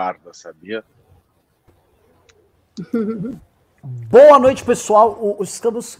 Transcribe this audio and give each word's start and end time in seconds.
parda, 0.00 0.32
sabia? 0.32 0.82
Boa 4.08 4.38
noite, 4.38 4.64
pessoal. 4.64 5.36
Estamos. 5.42 5.98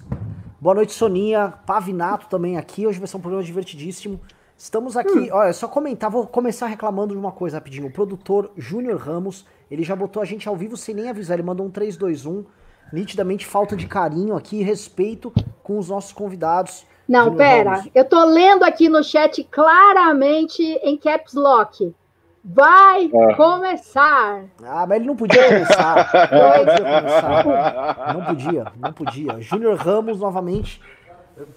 Boa 0.58 0.74
noite, 0.74 0.92
Soninha. 0.92 1.52
Pavinato 1.66 2.26
também 2.26 2.56
aqui. 2.56 2.86
Hoje 2.86 2.98
vai 2.98 3.06
ser 3.06 3.18
um 3.18 3.20
programa 3.20 3.44
divertidíssimo. 3.44 4.18
Estamos 4.56 4.96
aqui. 4.96 5.18
Hum. 5.18 5.28
Olha, 5.32 5.52
só 5.52 5.68
comentar, 5.68 6.10
vou 6.10 6.26
começar 6.26 6.66
reclamando 6.66 7.12
de 7.12 7.20
uma 7.20 7.30
coisa 7.30 7.58
rapidinho. 7.58 7.88
O 7.88 7.92
produtor 7.92 8.50
Júnior 8.56 8.98
Ramos, 8.98 9.44
ele 9.70 9.82
já 9.82 9.94
botou 9.94 10.22
a 10.22 10.24
gente 10.24 10.48
ao 10.48 10.56
vivo 10.56 10.78
sem 10.78 10.94
nem 10.94 11.10
avisar. 11.10 11.38
Ele 11.38 11.46
mandou 11.46 11.66
um 11.66 11.70
321. 11.70 12.46
Nitidamente 12.94 13.44
falta 13.44 13.76
de 13.76 13.86
carinho 13.86 14.34
aqui, 14.34 14.62
respeito 14.62 15.30
com 15.62 15.78
os 15.78 15.90
nossos 15.90 16.12
convidados. 16.12 16.86
Não, 17.06 17.24
Junior 17.24 17.36
pera. 17.36 17.70
Ramos. 17.72 17.90
Eu 17.94 18.04
tô 18.06 18.24
lendo 18.24 18.62
aqui 18.62 18.88
no 18.88 19.04
chat 19.04 19.44
claramente 19.44 20.62
em 20.62 20.96
caps 20.96 21.34
lock. 21.34 21.94
Vai 22.42 23.10
é. 23.12 23.34
começar. 23.34 24.44
Ah, 24.62 24.86
mas 24.86 24.96
ele 24.96 25.06
não 25.06 25.16
podia 25.16 25.44
começar. 25.46 26.10
Não 26.32 26.64
podia 26.64 27.00
começar. 27.00 28.14
Não 28.14 28.24
podia, 28.24 28.72
não 28.76 28.92
podia. 28.92 29.40
Júnior 29.40 29.76
Ramos 29.76 30.18
novamente. 30.18 30.80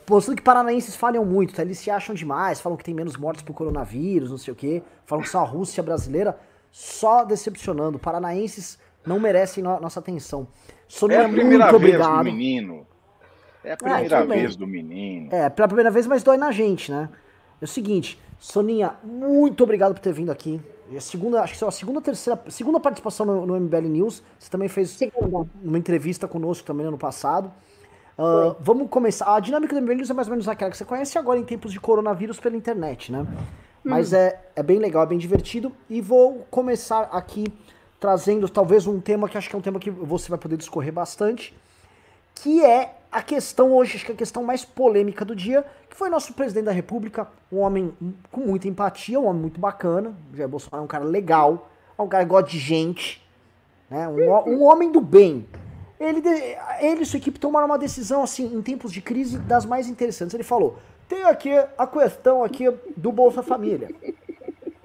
Postando 0.06 0.38
que 0.38 0.44
paranaenses 0.44 0.96
falham 0.96 1.26
muito, 1.26 1.54
tá? 1.54 1.62
Eles 1.62 1.78
se 1.78 1.90
acham 1.90 2.14
demais, 2.14 2.62
falam 2.62 2.78
que 2.78 2.84
tem 2.84 2.94
menos 2.94 3.18
mortes 3.18 3.44
por 3.44 3.54
coronavírus, 3.54 4.30
não 4.30 4.38
sei 4.38 4.54
o 4.54 4.56
quê. 4.56 4.84
Falam 5.06 5.24
que 5.24 5.30
são 5.30 5.42
a 5.42 5.46
Rússia 5.46 5.82
brasileira. 5.82 6.38
Só 6.72 7.24
decepcionando. 7.24 7.98
Paranaenses 7.98 8.78
não 9.06 9.20
merecem 9.20 9.64
no 9.64 9.80
nossa 9.80 10.00
atenção. 10.00 10.48
Sonia, 10.88 11.18
é 11.18 11.26
a 11.26 11.30
primeira 11.30 11.66
muito 11.66 11.80
vez 11.80 11.96
obrigado. 11.96 12.18
do 12.18 12.24
menino. 12.24 12.88
É 13.64 13.72
a 13.72 13.78
primeira 13.78 14.18
é, 14.18 14.26
vez 14.26 14.56
do 14.56 14.68
menino. 14.68 15.30
É, 15.32 15.50
pela 15.50 15.68
primeira 15.68 15.90
vez, 15.90 16.06
mas 16.08 16.24
dói 16.24 16.38
na 16.38 16.52
gente, 16.52 16.92
né? 16.92 17.10
É 17.62 17.66
o 17.66 17.68
seguinte, 17.68 18.20
Soninha, 18.38 18.96
muito 19.04 19.64
obrigado 19.64 19.94
por 19.94 20.02
ter 20.02 20.12
vindo 20.12 20.32
aqui. 20.32 20.62
É 20.94 20.98
a 20.98 21.02
segunda, 21.02 21.42
acho 21.42 21.58
que 21.58 21.64
é 21.64 21.68
a 21.68 21.72
segunda, 21.72 22.02
terceira, 22.02 22.40
segunda 22.50 22.80
participação 22.80 23.26
no, 23.26 23.46
no 23.46 23.60
MBL 23.60 23.88
News. 23.88 24.24
Você 24.40 24.50
também 24.50 24.68
fez 24.68 24.92
segunda. 24.92 25.48
uma 25.64 25.78
entrevista 25.78 26.28
conosco 26.28 26.66
também 26.66 26.86
ano 26.86 26.98
passado. 26.98 27.52
Uh, 28.18 28.56
vamos 28.60 28.90
começar. 28.90 29.36
A 29.36 29.40
dinâmica 29.40 29.74
do 29.74 29.82
MBL 29.82 29.96
News 29.96 30.10
é 30.10 30.14
mais 30.14 30.28
ou 30.28 30.32
menos 30.32 30.48
aquela 30.48 30.70
que 30.70 30.78
você 30.78 30.86
conhece 30.86 31.18
agora 31.18 31.40
em 31.40 31.44
tempos 31.44 31.72
de 31.72 31.80
coronavírus 31.80 32.40
pela 32.40 32.56
internet, 32.56 33.12
né? 33.12 33.22
Hum. 33.22 33.38
Mas 33.84 34.14
é, 34.14 34.40
é 34.56 34.64
bem 34.64 34.80
legal, 34.80 35.04
é 35.04 35.08
bem 35.08 35.18
divertido. 35.18 35.72
E 35.90 36.00
vou 36.00 36.46
começar 36.50 37.10
aqui 37.12 37.46
trazendo 38.00 38.48
talvez 38.50 38.86
um 38.86 39.00
tema 39.00 39.28
que 39.28 39.38
acho 39.38 39.50
que 39.50 39.56
é 39.56 39.60
um 39.60 39.62
tema 39.62 39.80
que 39.80 39.90
você 39.90 40.30
vai 40.30 40.38
poder 40.38 40.58
discorrer 40.58 40.92
bastante, 40.92 41.56
que 42.36 42.64
é 42.64 42.96
a 43.12 43.22
questão 43.22 43.72
hoje, 43.72 43.96
acho 43.96 44.06
que 44.06 44.12
é 44.12 44.16
a 44.16 44.18
questão 44.18 44.44
mais 44.44 44.66
polêmica 44.66 45.24
do 45.24 45.36
dia, 45.36 45.66
que 45.94 45.98
foi 46.00 46.10
nosso 46.10 46.34
presidente 46.34 46.66
da 46.66 46.72
República, 46.72 47.28
um 47.52 47.60
homem 47.60 47.94
com 48.32 48.42
muita 48.42 48.68
empatia, 48.68 49.20
um 49.20 49.28
homem 49.28 49.44
muito 49.44 49.60
bacana. 49.60 50.12
O 50.34 50.36
Jair 50.36 50.50
Bolsonaro 50.50 50.82
é 50.82 50.86
um 50.86 50.88
cara 50.88 51.04
legal, 51.04 51.70
é 51.96 52.02
um 52.02 52.08
cara 52.08 52.24
que 52.24 52.32
gosta 52.32 52.50
de 52.50 52.58
gente, 52.58 53.24
né? 53.92 54.08
um, 54.08 54.54
um 54.54 54.64
homem 54.64 54.92
do 54.92 55.00
bem. 55.00 55.48
Ele, 56.00 56.28
ele 56.82 57.04
e 57.04 57.06
sua 57.06 57.18
equipe 57.18 57.38
tomaram 57.38 57.68
uma 57.68 57.78
decisão, 57.78 58.24
assim, 58.24 58.56
em 58.56 58.62
tempos 58.64 58.92
de 58.92 59.02
crise, 59.02 59.38
das 59.38 59.68
mais 59.68 59.88
interessantes. 59.88 60.34
Ele 60.34 60.44
falou: 60.44 60.80
tem 61.08 61.26
aqui 61.26 61.52
a 61.78 61.86
questão 61.86 62.44
aqui 62.44 62.74
do 62.98 63.12
Bolsa 63.12 63.44
Família. 63.44 63.92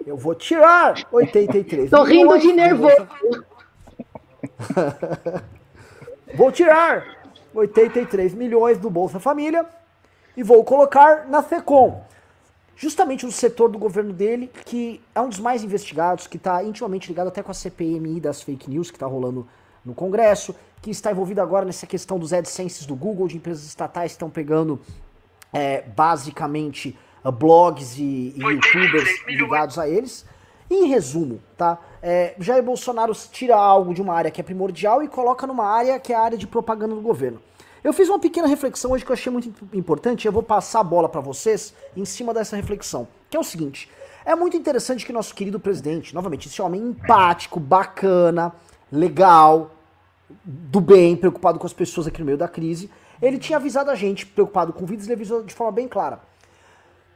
Eu 0.06 0.18
vou 0.18 0.34
tirar 0.34 1.06
83. 1.10 1.88
Tô 1.88 2.02
rindo 2.02 2.38
de 2.38 2.52
nervoso. 2.52 3.08
vou 6.36 6.52
tirar 6.52 7.32
83 7.54 8.34
milhões 8.34 8.76
do 8.76 8.90
Bolsa 8.90 9.18
Família 9.18 9.77
e 10.38 10.42
vou 10.44 10.62
colocar 10.62 11.26
na 11.28 11.42
FECOM. 11.42 12.00
Justamente 12.76 13.26
no 13.26 13.32
setor 13.32 13.68
do 13.68 13.76
governo 13.76 14.12
dele, 14.12 14.48
que 14.64 15.00
é 15.12 15.20
um 15.20 15.28
dos 15.28 15.40
mais 15.40 15.64
investigados, 15.64 16.28
que 16.28 16.36
está 16.36 16.62
intimamente 16.62 17.08
ligado 17.08 17.26
até 17.26 17.42
com 17.42 17.50
a 17.50 17.54
CPMI 17.54 18.20
das 18.20 18.40
fake 18.40 18.70
news 18.70 18.88
que 18.88 18.96
está 18.96 19.04
rolando 19.04 19.48
no 19.84 19.94
Congresso, 19.94 20.54
que 20.80 20.92
está 20.92 21.10
envolvido 21.10 21.42
agora 21.42 21.64
nessa 21.64 21.88
questão 21.88 22.20
dos 22.20 22.32
AdSenses 22.32 22.86
do 22.86 22.94
Google, 22.94 23.26
de 23.26 23.36
empresas 23.36 23.66
estatais 23.66 24.12
que 24.12 24.14
estão 24.14 24.30
pegando 24.30 24.80
é, 25.52 25.82
basicamente 25.82 26.96
uh, 27.24 27.32
blogs 27.32 27.98
e, 27.98 28.32
e 28.36 28.40
youtubers 28.40 29.08
ligados 29.26 29.76
a 29.76 29.88
eles. 29.88 30.24
em 30.70 30.86
resumo, 30.86 31.40
tá? 31.56 31.80
É, 32.00 32.36
Jair 32.38 32.62
Bolsonaro 32.62 33.12
tira 33.12 33.56
algo 33.56 33.92
de 33.92 34.00
uma 34.00 34.14
área 34.14 34.30
que 34.30 34.40
é 34.40 34.44
primordial 34.44 35.02
e 35.02 35.08
coloca 35.08 35.48
numa 35.48 35.66
área 35.66 35.98
que 35.98 36.12
é 36.12 36.16
a 36.16 36.20
área 36.20 36.38
de 36.38 36.46
propaganda 36.46 36.94
do 36.94 37.00
governo. 37.00 37.40
Eu 37.88 37.92
fiz 37.94 38.06
uma 38.10 38.18
pequena 38.18 38.46
reflexão 38.46 38.90
hoje 38.90 39.02
que 39.02 39.10
eu 39.10 39.14
achei 39.14 39.32
muito 39.32 39.50
importante, 39.72 40.26
eu 40.26 40.30
vou 40.30 40.42
passar 40.42 40.80
a 40.80 40.84
bola 40.84 41.08
para 41.08 41.22
vocês 41.22 41.72
em 41.96 42.04
cima 42.04 42.34
dessa 42.34 42.54
reflexão, 42.54 43.08
que 43.30 43.34
é 43.34 43.40
o 43.40 43.42
seguinte: 43.42 43.90
é 44.26 44.34
muito 44.34 44.58
interessante 44.58 45.06
que 45.06 45.10
nosso 45.10 45.34
querido 45.34 45.58
presidente, 45.58 46.14
novamente, 46.14 46.48
esse 46.48 46.60
homem 46.60 46.82
empático, 46.82 47.58
bacana, 47.58 48.52
legal, 48.92 49.70
do 50.44 50.82
bem, 50.82 51.16
preocupado 51.16 51.58
com 51.58 51.66
as 51.66 51.72
pessoas 51.72 52.06
aqui 52.06 52.20
no 52.20 52.26
meio 52.26 52.36
da 52.36 52.46
crise, 52.46 52.90
ele 53.22 53.38
tinha 53.38 53.56
avisado 53.56 53.90
a 53.90 53.94
gente, 53.94 54.26
preocupado 54.26 54.70
com 54.70 54.84
vidas, 54.84 55.06
ele 55.06 55.14
avisou 55.14 55.42
de 55.42 55.54
forma 55.54 55.72
bem 55.72 55.88
clara. 55.88 56.20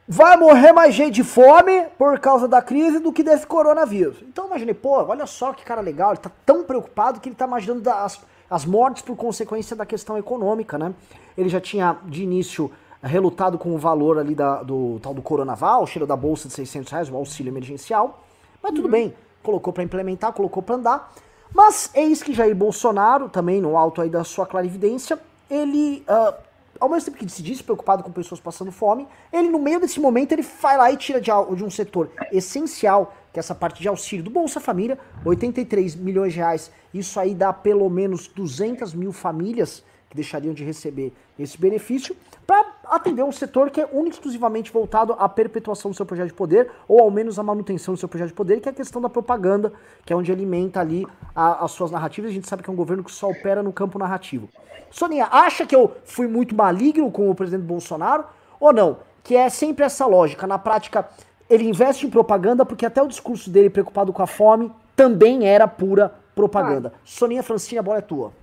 Vai 0.07 0.35
morrer 0.37 0.73
mais 0.73 0.95
gente 0.95 1.13
de 1.13 1.23
fome 1.23 1.85
por 1.99 2.17
causa 2.19 2.47
da 2.47 2.63
crise 2.63 2.97
do 2.97 3.13
que 3.13 3.21
desse 3.21 3.45
coronavírus. 3.45 4.23
Então 4.23 4.47
imaginei, 4.47 4.73
pô, 4.73 5.03
olha 5.03 5.27
só 5.27 5.53
que 5.53 5.63
cara 5.63 5.81
legal, 5.81 6.13
ele 6.13 6.21
tá 6.21 6.31
tão 6.43 6.63
preocupado 6.63 7.19
que 7.19 7.29
ele 7.29 7.35
tá 7.35 7.45
imaginando 7.45 7.87
as, 7.91 8.19
as 8.53 8.65
mortes 8.65 9.01
por 9.01 9.15
consequência 9.15 9.75
da 9.75 9.83
questão 9.83 10.15
econômica, 10.15 10.77
né? 10.77 10.93
Ele 11.35 11.49
já 11.49 11.59
tinha 11.59 11.97
de 12.05 12.21
início 12.21 12.69
relutado 13.01 13.57
com 13.57 13.73
o 13.73 13.79
valor 13.79 14.19
ali 14.19 14.35
da, 14.35 14.61
do 14.61 14.99
tal 15.01 15.11
do 15.11 15.23
Coronavac, 15.23 15.89
cheiro 15.89 16.05
da 16.05 16.15
bolsa 16.15 16.47
de 16.47 16.53
600 16.53 16.91
reais, 16.91 17.09
o 17.09 17.15
auxílio 17.15 17.49
emergencial, 17.49 18.23
mas 18.61 18.71
tudo 18.73 18.85
uhum. 18.85 18.91
bem, 18.91 19.15
colocou 19.41 19.73
para 19.73 19.81
implementar, 19.81 20.31
colocou 20.33 20.61
para 20.61 20.75
andar. 20.75 21.13
Mas 21.51 21.89
eis 21.95 22.21
que 22.21 22.31
Jair 22.31 22.55
Bolsonaro, 22.55 23.27
também 23.27 23.59
no 23.59 23.75
alto 23.75 24.01
aí 24.01 24.09
da 24.09 24.23
sua 24.23 24.45
clarividência, 24.45 25.19
ele, 25.49 26.05
uh, 26.07 26.35
ao 26.79 26.87
mesmo 26.87 27.11
tempo 27.11 27.25
que 27.25 27.31
se 27.31 27.41
diz 27.41 27.59
preocupado 27.59 28.03
com 28.03 28.11
pessoas 28.11 28.39
passando 28.39 28.71
fome, 28.71 29.07
ele 29.31 29.49
no 29.49 29.57
meio 29.57 29.79
desse 29.79 29.99
momento 29.99 30.31
ele 30.31 30.43
vai 30.43 30.77
lá 30.77 30.91
e 30.91 30.97
tira 30.97 31.19
de, 31.19 31.31
de 31.55 31.63
um 31.63 31.71
setor 31.71 32.11
essencial 32.31 33.15
que 33.33 33.39
é 33.39 33.41
essa 33.41 33.55
parte 33.55 33.81
de 33.81 33.87
auxílio 33.87 34.23
do 34.23 34.29
Bolsa 34.29 34.59
Família, 34.59 34.97
83 35.25 35.95
milhões 35.95 36.33
de 36.33 36.39
reais. 36.39 36.71
Isso 36.93 37.19
aí 37.19 37.33
dá 37.33 37.51
pelo 37.51 37.89
menos 37.89 38.27
200 38.27 38.93
mil 38.93 39.11
famílias 39.11 39.83
que 40.07 40.15
deixariam 40.15 40.53
de 40.53 40.63
receber 40.63 41.11
esse 41.39 41.57
benefício 41.59 42.15
para 42.45 42.63
atender 42.85 43.23
um 43.23 43.31
setor 43.31 43.71
que 43.71 43.81
é 43.81 43.89
único 43.91 44.15
exclusivamente 44.15 44.71
voltado 44.71 45.13
à 45.13 45.27
perpetuação 45.27 45.89
do 45.89 45.97
seu 45.97 46.05
projeto 46.05 46.27
de 46.27 46.33
poder, 46.35 46.69
ou 46.87 46.99
ao 46.99 47.09
menos 47.09 47.39
à 47.39 47.43
manutenção 47.43 47.95
do 47.95 47.99
seu 47.99 48.07
projeto 48.07 48.27
de 48.27 48.35
poder, 48.35 48.61
que 48.61 48.69
é 48.69 48.71
a 48.71 48.75
questão 48.75 49.01
da 49.01 49.09
propaganda, 49.09 49.73
que 50.05 50.13
é 50.13 50.15
onde 50.15 50.31
alimenta 50.31 50.79
ali 50.79 51.07
a, 51.33 51.65
as 51.65 51.71
suas 51.71 51.89
narrativas. 51.89 52.29
A 52.29 52.33
gente 52.33 52.47
sabe 52.47 52.61
que 52.61 52.69
é 52.69 52.73
um 52.73 52.75
governo 52.75 53.03
que 53.03 53.11
só 53.11 53.27
opera 53.27 53.63
no 53.63 53.73
campo 53.73 53.97
narrativo. 53.97 54.47
Soninha, 54.91 55.27
acha 55.31 55.65
que 55.65 55.75
eu 55.75 55.91
fui 56.05 56.27
muito 56.27 56.53
maligno 56.53 57.09
com 57.09 57.31
o 57.31 57.33
presidente 57.33 57.63
Bolsonaro 57.63 58.25
ou 58.59 58.71
não? 58.71 58.99
Que 59.23 59.35
é 59.35 59.49
sempre 59.49 59.83
essa 59.83 60.05
lógica. 60.05 60.45
Na 60.45 60.59
prática, 60.59 61.09
ele 61.53 61.65
investe 61.65 62.07
em 62.07 62.09
propaganda 62.09 62.65
porque 62.65 62.83
até 62.83 63.01
o 63.01 63.07
discurso 63.07 63.47
dele 63.47 63.69
preocupado 63.69 64.11
com 64.11 64.23
a 64.23 64.27
fome 64.27 64.71
também 64.95 65.47
era 65.47 65.67
pura 65.67 66.11
propaganda. 66.33 66.91
Ah. 66.95 66.99
Soninha 67.05 67.43
Francinha, 67.43 67.79
a 67.79 67.83
bola 67.83 67.99
é 67.99 68.01
tua. 68.01 68.33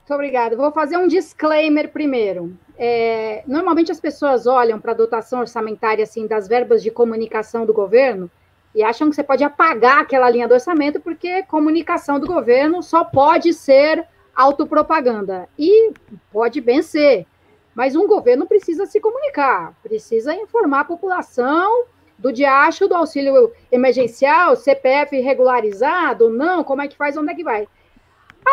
Muito 0.00 0.14
obrigada. 0.14 0.54
Vou 0.54 0.70
fazer 0.70 0.98
um 0.98 1.08
disclaimer 1.08 1.90
primeiro. 1.90 2.54
É, 2.76 3.42
normalmente 3.46 3.90
as 3.90 3.98
pessoas 3.98 4.46
olham 4.46 4.78
para 4.78 4.92
a 4.92 4.94
dotação 4.94 5.40
orçamentária 5.40 6.02
assim 6.02 6.26
das 6.26 6.46
verbas 6.46 6.82
de 6.82 6.90
comunicação 6.90 7.64
do 7.64 7.72
governo 7.72 8.30
e 8.74 8.82
acham 8.82 9.08
que 9.08 9.16
você 9.16 9.22
pode 9.22 9.42
apagar 9.42 10.00
aquela 10.00 10.28
linha 10.28 10.46
do 10.46 10.52
orçamento 10.52 11.00
porque 11.00 11.42
comunicação 11.44 12.20
do 12.20 12.26
governo 12.26 12.82
só 12.82 13.02
pode 13.02 13.54
ser 13.54 14.06
autopropaganda. 14.36 15.48
E 15.58 15.92
pode 16.30 16.60
bem 16.60 16.82
ser. 16.82 17.26
Mas 17.74 17.96
um 17.96 18.06
governo 18.06 18.44
precisa 18.44 18.84
se 18.84 19.00
comunicar, 19.00 19.74
precisa 19.82 20.34
informar 20.34 20.80
a 20.80 20.84
população 20.84 21.86
do 22.18 22.32
diacho 22.32 22.88
do 22.88 22.94
auxílio 22.94 23.52
emergencial, 23.70 24.56
CPF 24.56 25.20
regularizado, 25.20 26.30
não, 26.30 26.62
como 26.62 26.82
é 26.82 26.88
que 26.88 26.96
faz, 26.96 27.16
onde 27.16 27.32
é 27.32 27.34
que 27.34 27.44
vai? 27.44 27.66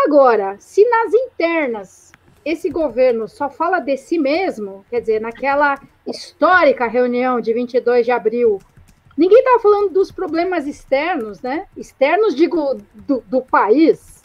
Agora, 0.06 0.56
se 0.60 0.88
nas 0.88 1.14
internas 1.14 2.12
esse 2.46 2.70
governo 2.70 3.28
só 3.28 3.50
fala 3.50 3.80
de 3.80 3.98
si 3.98 4.18
mesmo, 4.18 4.86
quer 4.90 5.02
dizer, 5.02 5.22
naquela 5.22 5.80
histórica 6.06 6.88
reunião 6.88 7.42
de 7.42 7.54
22 7.54 8.06
de 8.06 8.12
abril, 8.12 8.60
ninguém 9.18 9.40
estava 9.40 9.60
falando 9.60 9.92
dos 9.92 10.12
problemas 10.12 10.66
externos, 10.66 11.42
né? 11.42 11.68
Externos, 11.76 12.36
digo, 12.36 12.76
do, 12.94 13.22
do 13.28 13.42
país. 13.42 14.24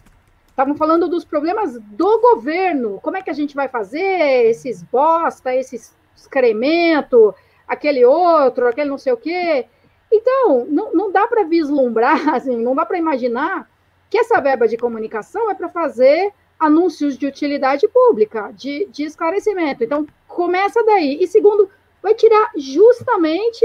Estavam 0.48 0.76
falando 0.76 1.08
dos 1.08 1.24
problemas 1.24 1.78
do 1.80 2.20
governo. 2.20 3.00
Como 3.02 3.16
é 3.16 3.22
que 3.22 3.30
a 3.30 3.34
gente 3.34 3.56
vai 3.56 3.68
fazer 3.68 4.46
esses 4.46 4.82
bosta, 4.84 5.54
esses 5.54 5.94
excremento, 6.16 7.34
aquele 7.66 8.04
outro, 8.04 8.68
aquele 8.68 8.90
não 8.90 8.98
sei 8.98 9.12
o 9.12 9.16
quê. 9.16 9.66
Então, 10.12 10.66
não, 10.66 10.92
não 10.92 11.12
dá 11.12 11.26
para 11.26 11.44
vislumbrar, 11.44 12.28
assim, 12.34 12.56
não 12.56 12.74
dá 12.74 12.86
para 12.86 12.98
imaginar 12.98 13.68
que 14.08 14.18
essa 14.18 14.40
verba 14.40 14.68
de 14.68 14.76
comunicação 14.76 15.50
é 15.50 15.54
para 15.54 15.68
fazer 15.68 16.32
anúncios 16.58 17.18
de 17.18 17.26
utilidade 17.26 17.88
pública, 17.88 18.52
de, 18.52 18.86
de 18.86 19.04
esclarecimento. 19.04 19.82
Então, 19.82 20.06
começa 20.28 20.82
daí. 20.84 21.18
E 21.20 21.26
segundo, 21.26 21.68
vai 22.02 22.14
tirar 22.14 22.52
justamente 22.56 23.64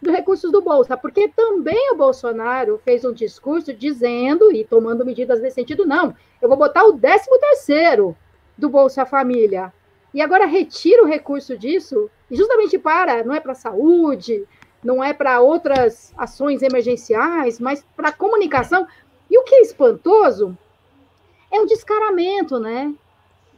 dos 0.00 0.12
recursos 0.12 0.50
do 0.50 0.60
Bolsa, 0.60 0.96
porque 0.96 1.28
também 1.28 1.92
o 1.92 1.96
Bolsonaro 1.96 2.80
fez 2.84 3.04
um 3.04 3.12
discurso 3.12 3.72
dizendo 3.72 4.52
e 4.52 4.64
tomando 4.64 5.04
medidas 5.04 5.40
nesse 5.40 5.54
sentido, 5.54 5.86
não, 5.86 6.14
eu 6.40 6.48
vou 6.48 6.58
botar 6.58 6.84
o 6.84 6.98
13 6.98 7.28
terceiro 7.38 8.16
do 8.58 8.68
Bolsa 8.68 9.06
Família. 9.06 9.72
E 10.12 10.20
agora 10.20 10.44
retira 10.44 11.02
o 11.02 11.06
recurso 11.06 11.56
disso, 11.56 12.10
justamente 12.32 12.78
para, 12.78 13.22
não 13.22 13.34
é 13.34 13.40
para 13.40 13.54
saúde, 13.54 14.46
não 14.82 15.02
é 15.02 15.12
para 15.12 15.40
outras 15.40 16.12
ações 16.16 16.62
emergenciais, 16.62 17.60
mas 17.60 17.84
para 17.96 18.10
comunicação. 18.10 18.86
E 19.30 19.38
o 19.38 19.44
que 19.44 19.54
é 19.54 19.62
espantoso 19.62 20.56
é 21.50 21.60
o 21.60 21.66
descaramento, 21.66 22.58
né? 22.58 22.92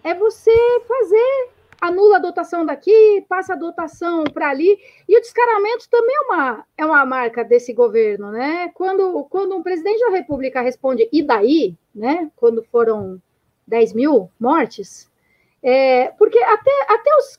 É 0.02 0.14
você 0.14 0.52
fazer 0.86 1.48
anula 1.80 2.16
a 2.16 2.20
dotação 2.20 2.64
daqui, 2.64 3.24
passa 3.28 3.52
a 3.52 3.56
dotação 3.56 4.24
para 4.24 4.50
ali. 4.50 4.78
E 5.08 5.16
o 5.16 5.20
descaramento 5.20 5.88
também 5.90 6.14
é 6.16 6.20
uma, 6.20 6.66
é 6.78 6.86
uma 6.86 7.06
marca 7.06 7.44
desse 7.44 7.72
governo, 7.72 8.30
né? 8.30 8.70
Quando, 8.74 9.24
quando 9.24 9.54
um 9.54 9.62
presidente 9.62 10.00
da 10.00 10.10
República 10.10 10.60
responde, 10.60 11.08
e 11.12 11.22
daí, 11.22 11.76
né? 11.94 12.30
Quando 12.36 12.62
foram 12.64 13.20
10 13.66 13.92
mil 13.92 14.30
mortes, 14.38 15.10
é, 15.62 16.08
porque 16.18 16.38
até, 16.38 16.70
até 16.88 17.16
os 17.16 17.38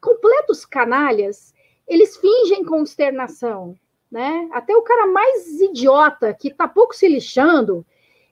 completos 0.00 0.64
canalhas, 0.64 1.54
eles 1.86 2.16
fingem 2.16 2.64
consternação, 2.64 3.74
né? 4.10 4.48
Até 4.52 4.76
o 4.76 4.82
cara 4.82 5.06
mais 5.06 5.60
idiota, 5.60 6.34
que 6.34 6.52
tá 6.52 6.68
pouco 6.68 6.94
se 6.94 7.08
lixando, 7.08 7.84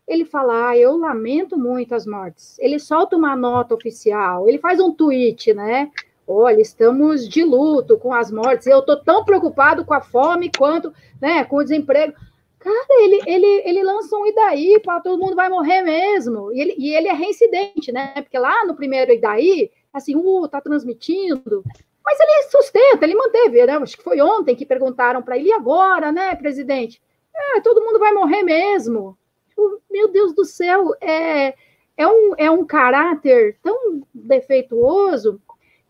ele 0.07 0.25
fala, 0.25 0.69
ah, 0.69 0.77
eu 0.79 0.97
lamento 0.97 1.59
muito 1.59 1.95
as 1.95 2.07
mortes. 2.07 2.57
Ele 2.59 2.79
solta 2.79 3.17
uma 3.17 3.35
nota 3.35 3.75
oficial, 3.75 4.49
ele 4.49 4.59
faz 4.59 4.79
um 4.79 4.93
tweet, 4.93 5.53
né? 5.53 5.91
Olha, 6.29 6.61
estamos 6.61 7.29
de 7.29 7.45
luto 7.45 7.97
com 7.99 8.13
as 8.13 8.31
mortes. 8.33 8.67
Eu 8.67 8.83
tô 8.83 8.97
tão 8.97 9.25
preocupado 9.25 9.85
com 9.85 9.95
a 9.95 10.01
fome 10.01 10.51
quanto, 10.57 10.93
né, 11.21 11.45
com 11.45 11.57
o 11.57 11.63
desemprego. 11.63 12.15
Cara, 12.59 13.05
ele, 13.05 13.23
ele, 13.27 13.63
ele 13.65 13.85
lança 13.85 14.17
um 14.17 14.27
e 14.27 14.35
daí, 14.35 14.81
para 14.81 15.01
todo 15.01 15.21
mundo 15.21 15.37
vai 15.37 15.49
morrer 15.49 15.83
mesmo. 15.83 16.53
E 16.53 16.61
ele, 16.61 16.75
e 16.77 16.95
ele 16.95 17.07
é 17.07 17.13
reincidente, 17.13 17.93
né? 17.93 18.13
Porque 18.17 18.37
lá 18.37 18.65
no 18.65 18.75
primeiro 18.75 19.13
e 19.13 19.21
daí, 19.21 19.71
assim, 19.97 20.17
uh, 20.17 20.49
tá 20.49 20.61
transmitindo. 20.61 21.65
Mas 22.05 22.21
ele 22.21 22.43
sustenta, 22.51 23.05
ele 23.05 23.15
manteve, 23.15 23.67
né? 23.67 23.77
Acho 23.77 23.97
que 23.97 24.05
foi 24.05 24.21
ontem 24.21 24.55
que 24.55 24.65
perguntaram 24.65 25.23
para 25.23 25.37
ele, 25.37 25.49
e 25.49 25.53
agora, 25.53 26.13
né, 26.13 26.35
presidente? 26.37 27.03
É, 27.35 27.61
todo 27.61 27.83
mundo 27.83 27.99
vai 27.99 28.13
morrer 28.13 28.43
mesmo 28.43 29.19
meu 29.97 30.09
Deus 30.09 30.35
do 30.35 30.45
céu, 30.45 30.95
é, 31.01 31.55
é, 31.97 32.07
um, 32.07 32.35
é 32.37 32.51
um 32.51 32.65
caráter 32.65 33.59
tão 33.63 34.03
defeituoso 34.13 35.41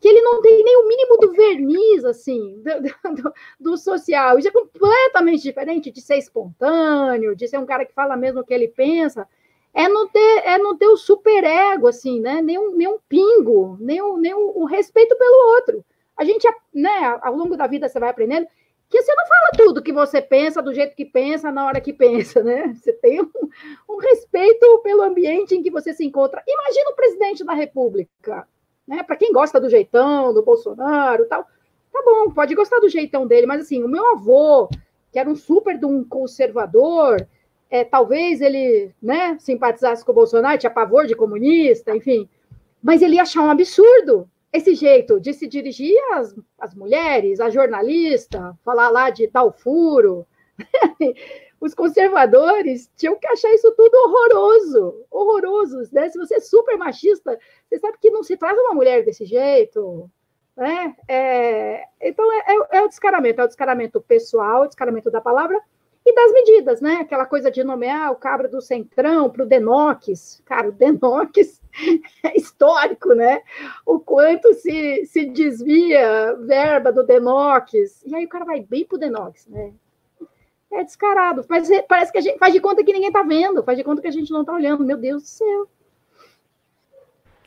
que 0.00 0.08
ele 0.08 0.20
não 0.20 0.40
tem 0.42 0.62
nem 0.62 0.76
o 0.76 0.86
mínimo 0.86 1.18
do 1.18 1.32
verniz, 1.32 2.04
assim, 2.04 2.62
do, 2.62 3.14
do, 3.14 3.32
do, 3.58 3.76
social. 3.76 4.38
Isso 4.38 4.48
é 4.48 4.52
completamente 4.52 5.42
diferente 5.42 5.90
de 5.90 6.00
ser 6.00 6.18
espontâneo, 6.18 7.34
de 7.34 7.48
ser 7.48 7.58
um 7.58 7.66
cara 7.66 7.84
que 7.84 7.94
fala 7.94 8.16
mesmo 8.16 8.40
o 8.40 8.44
que 8.44 8.54
ele 8.54 8.68
pensa. 8.68 9.26
É 9.76 9.86
não 9.90 10.08
ter, 10.08 10.42
é 10.46 10.56
não 10.56 10.74
ter 10.74 10.86
o 10.86 10.96
superego, 10.96 11.86
assim, 11.86 12.18
né? 12.18 12.40
Nem 12.40 12.58
um, 12.58 12.74
nem 12.74 12.88
um 12.88 12.98
pingo, 13.06 13.76
nem, 13.78 14.00
um, 14.00 14.16
nem 14.16 14.34
um, 14.34 14.62
um 14.62 14.64
respeito 14.64 15.14
pelo 15.18 15.54
outro. 15.54 15.84
A 16.16 16.24
gente, 16.24 16.48
né, 16.72 17.18
ao 17.20 17.36
longo 17.36 17.58
da 17.58 17.66
vida 17.66 17.86
você 17.86 18.00
vai 18.00 18.08
aprendendo 18.08 18.46
que 18.88 19.02
você 19.02 19.14
não 19.14 19.26
fala 19.26 19.50
tudo 19.54 19.82
que 19.82 19.92
você 19.92 20.22
pensa 20.22 20.62
do 20.62 20.72
jeito 20.72 20.96
que 20.96 21.04
pensa 21.04 21.52
na 21.52 21.66
hora 21.66 21.78
que 21.78 21.92
pensa, 21.92 22.42
né? 22.42 22.72
Você 22.72 22.90
tem 22.94 23.20
um, 23.20 23.30
um 23.86 23.98
respeito 23.98 24.78
pelo 24.82 25.02
ambiente 25.02 25.54
em 25.54 25.62
que 25.62 25.70
você 25.70 25.92
se 25.92 26.06
encontra. 26.06 26.42
Imagina 26.48 26.90
o 26.92 26.96
presidente 26.96 27.44
da 27.44 27.52
República, 27.52 28.48
né? 28.88 29.02
Para 29.02 29.16
quem 29.16 29.30
gosta 29.30 29.60
do 29.60 29.68
jeitão, 29.68 30.32
do 30.32 30.42
Bolsonaro, 30.42 31.26
tal, 31.26 31.44
tá 31.92 32.02
bom, 32.02 32.30
pode 32.30 32.54
gostar 32.54 32.80
do 32.80 32.88
jeitão 32.88 33.26
dele, 33.26 33.46
mas 33.46 33.60
assim, 33.60 33.82
o 33.82 33.88
meu 33.88 34.12
avô, 34.12 34.70
que 35.12 35.18
era 35.18 35.28
um 35.28 35.36
super 35.36 35.76
de 35.76 35.84
um 35.84 36.02
conservador, 36.02 37.28
é, 37.70 37.84
talvez 37.84 38.40
ele, 38.40 38.92
né, 39.02 39.36
simpatizasse 39.40 40.04
com 40.04 40.12
o 40.12 40.14
Bolsonaro, 40.14 40.58
tinha 40.58 40.70
pavor 40.70 41.06
de 41.06 41.14
comunista, 41.14 41.94
enfim, 41.94 42.28
mas 42.82 43.02
ele 43.02 43.16
ia 43.16 43.22
achar 43.22 43.42
um 43.42 43.50
absurdo 43.50 44.28
esse 44.52 44.74
jeito 44.74 45.20
de 45.20 45.32
se 45.32 45.46
dirigir 45.46 45.96
às, 46.12 46.34
às 46.58 46.74
mulheres, 46.74 47.40
a 47.40 47.50
jornalista, 47.50 48.56
falar 48.64 48.88
lá 48.88 49.10
de 49.10 49.28
tal 49.28 49.52
furo. 49.52 50.26
Os 51.60 51.74
conservadores 51.74 52.90
tinham 52.96 53.16
que 53.16 53.26
achar 53.26 53.52
isso 53.52 53.72
tudo 53.76 53.94
horroroso, 53.94 55.04
horrorosos, 55.10 55.90
né? 55.90 56.08
Se 56.08 56.18
você 56.18 56.36
é 56.36 56.40
super 56.40 56.76
machista, 56.76 57.38
você 57.66 57.78
sabe 57.78 57.98
que 57.98 58.10
não 58.10 58.22
se 58.22 58.36
traz 58.36 58.56
uma 58.58 58.74
mulher 58.74 59.04
desse 59.04 59.24
jeito, 59.24 60.10
né? 60.56 60.94
É, 61.08 61.84
então 62.00 62.30
é, 62.32 62.44
é, 62.46 62.78
é 62.78 62.82
o 62.82 62.88
descaramento, 62.88 63.40
é 63.40 63.44
o 63.44 63.48
descaramento 63.48 64.00
pessoal, 64.00 64.62
o 64.62 64.66
descaramento 64.66 65.10
da 65.10 65.20
palavra, 65.20 65.60
e 66.06 66.14
das 66.14 66.32
medidas, 66.32 66.80
né? 66.80 66.98
Aquela 67.00 67.26
coisa 67.26 67.50
de 67.50 67.64
nomear 67.64 68.12
o 68.12 68.16
cabra 68.16 68.46
do 68.46 68.60
Centrão 68.60 69.28
para 69.28 69.42
o 69.42 69.46
Denox. 69.46 70.40
Cara, 70.44 70.68
o 70.68 70.72
Denox 70.72 71.60
é 72.22 72.36
histórico, 72.36 73.12
né? 73.12 73.42
O 73.84 73.98
quanto 73.98 74.54
se, 74.54 75.04
se 75.04 75.26
desvia 75.26 76.36
verba 76.46 76.92
do 76.92 77.02
Denox. 77.02 78.04
E 78.06 78.14
aí 78.14 78.24
o 78.24 78.28
cara 78.28 78.44
vai 78.44 78.60
bem 78.60 78.86
para 78.86 78.94
o 78.94 78.98
Denox, 79.00 79.48
né? 79.48 79.72
É 80.72 80.84
descarado. 80.84 81.42
Faz, 81.42 81.68
parece 81.88 82.12
que 82.12 82.18
a 82.18 82.20
gente 82.22 82.38
faz 82.38 82.54
de 82.54 82.60
conta 82.60 82.84
que 82.84 82.92
ninguém 82.92 83.08
está 83.08 83.24
vendo, 83.24 83.64
faz 83.64 83.76
de 83.76 83.82
conta 83.82 84.00
que 84.00 84.08
a 84.08 84.12
gente 84.12 84.30
não 84.30 84.42
está 84.42 84.52
olhando. 84.52 84.84
Meu 84.84 84.96
Deus 84.96 85.24
do 85.24 85.28
céu. 85.28 85.68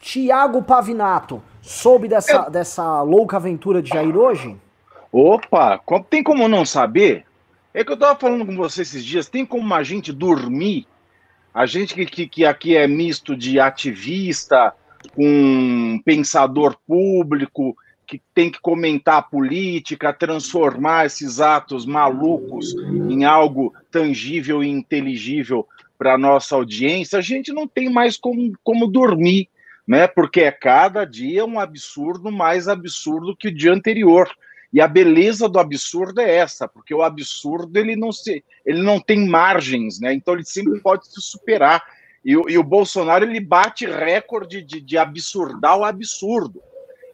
Tiago 0.01 0.61
Pavinato, 0.61 1.41
soube 1.61 2.09
dessa, 2.09 2.49
dessa 2.49 3.01
louca 3.03 3.37
aventura 3.37 3.81
de 3.81 3.89
Jair 3.89 4.17
hoje? 4.17 4.57
Opa, 5.11 5.79
tem 6.09 6.21
como 6.21 6.47
não 6.47 6.65
saber? 6.65 7.25
É 7.73 7.83
que 7.83 7.91
eu 7.91 7.95
estava 7.95 8.19
falando 8.19 8.45
com 8.45 8.55
você 8.55 8.81
esses 8.81 9.03
dias, 9.05 9.29
tem 9.29 9.45
como 9.45 9.73
a 9.73 9.83
gente 9.83 10.11
dormir? 10.11 10.87
A 11.53 11.65
gente 11.65 11.93
que, 11.93 12.05
que, 12.05 12.27
que 12.27 12.45
aqui 12.45 12.75
é 12.75 12.87
misto 12.87 13.35
de 13.35 13.59
ativista, 13.59 14.73
com 15.15 15.99
pensador 16.03 16.77
público, 16.87 17.75
que 18.07 18.21
tem 18.33 18.49
que 18.49 18.59
comentar 18.59 19.17
a 19.17 19.21
política, 19.21 20.11
transformar 20.11 21.05
esses 21.05 21.39
atos 21.39 21.85
malucos 21.85 22.73
em 23.07 23.23
algo 23.23 23.73
tangível 23.91 24.63
e 24.63 24.67
inteligível 24.67 25.67
para 25.95 26.13
a 26.13 26.17
nossa 26.17 26.55
audiência, 26.55 27.19
a 27.19 27.21
gente 27.21 27.51
não 27.51 27.67
tem 27.67 27.89
mais 27.89 28.17
como, 28.17 28.53
como 28.63 28.87
dormir, 28.87 29.49
né? 29.85 30.07
Porque 30.07 30.41
é 30.41 30.51
cada 30.51 31.05
dia 31.05 31.45
um 31.45 31.59
absurdo 31.59 32.31
mais 32.31 32.67
absurdo 32.67 33.35
que 33.35 33.49
o 33.49 33.53
dia 33.53 33.73
anterior. 33.73 34.29
E 34.71 34.79
a 34.79 34.87
beleza 34.87 35.49
do 35.49 35.59
absurdo 35.59 36.21
é 36.21 36.35
essa, 36.35 36.67
porque 36.67 36.93
o 36.93 37.01
absurdo 37.01 37.77
ele 37.77 37.95
não 37.95 38.11
se, 38.11 38.43
ele 38.65 38.81
não 38.81 38.99
tem 38.99 39.27
margens, 39.27 39.99
né? 39.99 40.13
Então 40.13 40.35
ele 40.35 40.45
sempre 40.45 40.79
pode 40.79 41.07
se 41.07 41.19
superar. 41.21 41.83
E, 42.23 42.31
e 42.31 42.57
o 42.57 42.63
Bolsonaro 42.63 43.25
ele 43.25 43.39
bate 43.39 43.85
recorde 43.87 44.61
de, 44.61 44.79
de 44.79 44.97
absurdar 44.97 45.77
o 45.77 45.83
absurdo. 45.83 46.61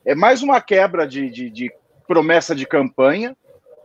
É 0.05 0.13
mais 0.13 0.43
uma 0.43 0.59
quebra 0.59 1.07
de, 1.07 1.29
de, 1.29 1.49
de 1.49 1.71
promessa 2.07 2.53
de 2.53 2.65
campanha, 2.65 3.35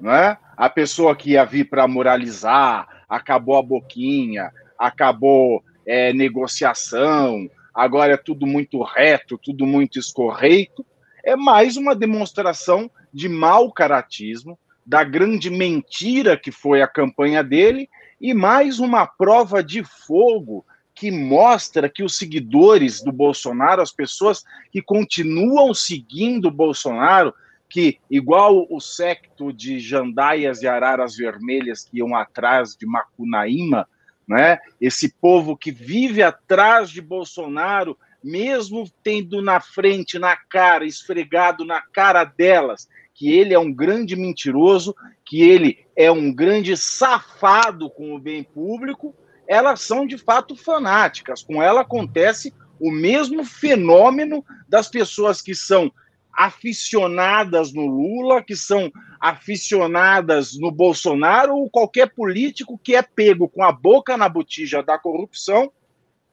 né? 0.00 0.36
A 0.56 0.68
pessoa 0.68 1.14
que 1.14 1.30
ia 1.30 1.44
vir 1.44 1.68
para 1.70 1.86
moralizar, 1.86 3.04
acabou 3.08 3.56
a 3.56 3.62
boquinha, 3.62 4.52
acabou 4.78 5.62
é, 5.86 6.12
negociação, 6.12 7.48
agora 7.74 8.14
é 8.14 8.16
tudo 8.16 8.46
muito 8.46 8.82
reto, 8.82 9.38
tudo 9.38 9.64
muito 9.64 9.98
escorreito. 9.98 10.84
É 11.24 11.36
mais 11.36 11.76
uma 11.76 11.94
demonstração 11.94 12.90
de 13.12 13.28
mau 13.28 13.72
caratismo, 13.72 14.58
da 14.84 15.04
grande 15.04 15.50
mentira 15.50 16.36
que 16.36 16.50
foi 16.50 16.82
a 16.82 16.88
campanha 16.88 17.44
dele, 17.44 17.88
e 18.20 18.34
mais 18.34 18.78
uma 18.78 19.06
prova 19.06 19.62
de 19.62 19.84
fogo 19.84 20.64
que 20.94 21.10
mostra 21.10 21.88
que 21.88 22.02
os 22.02 22.16
seguidores 22.16 23.00
do 23.00 23.10
Bolsonaro, 23.10 23.80
as 23.80 23.92
pessoas 23.92 24.44
que 24.70 24.82
continuam 24.82 25.72
seguindo 25.72 26.48
o 26.48 26.50
Bolsonaro, 26.50 27.32
que, 27.70 27.98
igual 28.10 28.66
o 28.68 28.80
secto 28.80 29.52
de 29.52 29.78
jandaias 29.78 30.60
e 30.60 30.66
araras 30.66 31.16
vermelhas 31.16 31.84
que 31.84 31.98
iam 31.98 32.14
atrás 32.14 32.76
de 32.76 32.84
Macunaíma, 32.84 33.88
né? 34.28 34.58
esse 34.80 35.14
povo 35.20 35.56
que 35.56 35.70
vive 35.70 36.22
atrás 36.22 36.90
de 36.90 37.00
Bolsonaro, 37.00 37.96
mesmo 38.22 38.90
tendo 39.02 39.40
na 39.40 39.60
frente, 39.60 40.18
na 40.18 40.36
cara, 40.36 40.84
esfregado 40.84 41.64
na 41.64 41.80
cara 41.80 42.24
delas, 42.24 42.88
que 43.20 43.30
ele 43.30 43.52
é 43.52 43.58
um 43.58 43.70
grande 43.70 44.16
mentiroso, 44.16 44.96
que 45.26 45.42
ele 45.42 45.84
é 45.94 46.10
um 46.10 46.32
grande 46.32 46.74
safado 46.74 47.90
com 47.90 48.14
o 48.14 48.18
bem 48.18 48.42
público, 48.42 49.14
elas 49.46 49.82
são 49.82 50.06
de 50.06 50.16
fato 50.16 50.56
fanáticas. 50.56 51.42
Com 51.42 51.62
ela 51.62 51.82
acontece 51.82 52.50
o 52.80 52.90
mesmo 52.90 53.44
fenômeno 53.44 54.42
das 54.66 54.88
pessoas 54.88 55.42
que 55.42 55.54
são 55.54 55.92
aficionadas 56.32 57.74
no 57.74 57.84
Lula, 57.84 58.42
que 58.42 58.56
são 58.56 58.90
aficionadas 59.20 60.58
no 60.58 60.70
Bolsonaro, 60.70 61.54
ou 61.56 61.68
qualquer 61.68 62.14
político 62.14 62.80
que 62.82 62.96
é 62.96 63.02
pego 63.02 63.50
com 63.50 63.62
a 63.62 63.70
boca 63.70 64.16
na 64.16 64.30
botija 64.30 64.82
da 64.82 64.96
corrupção 64.96 65.70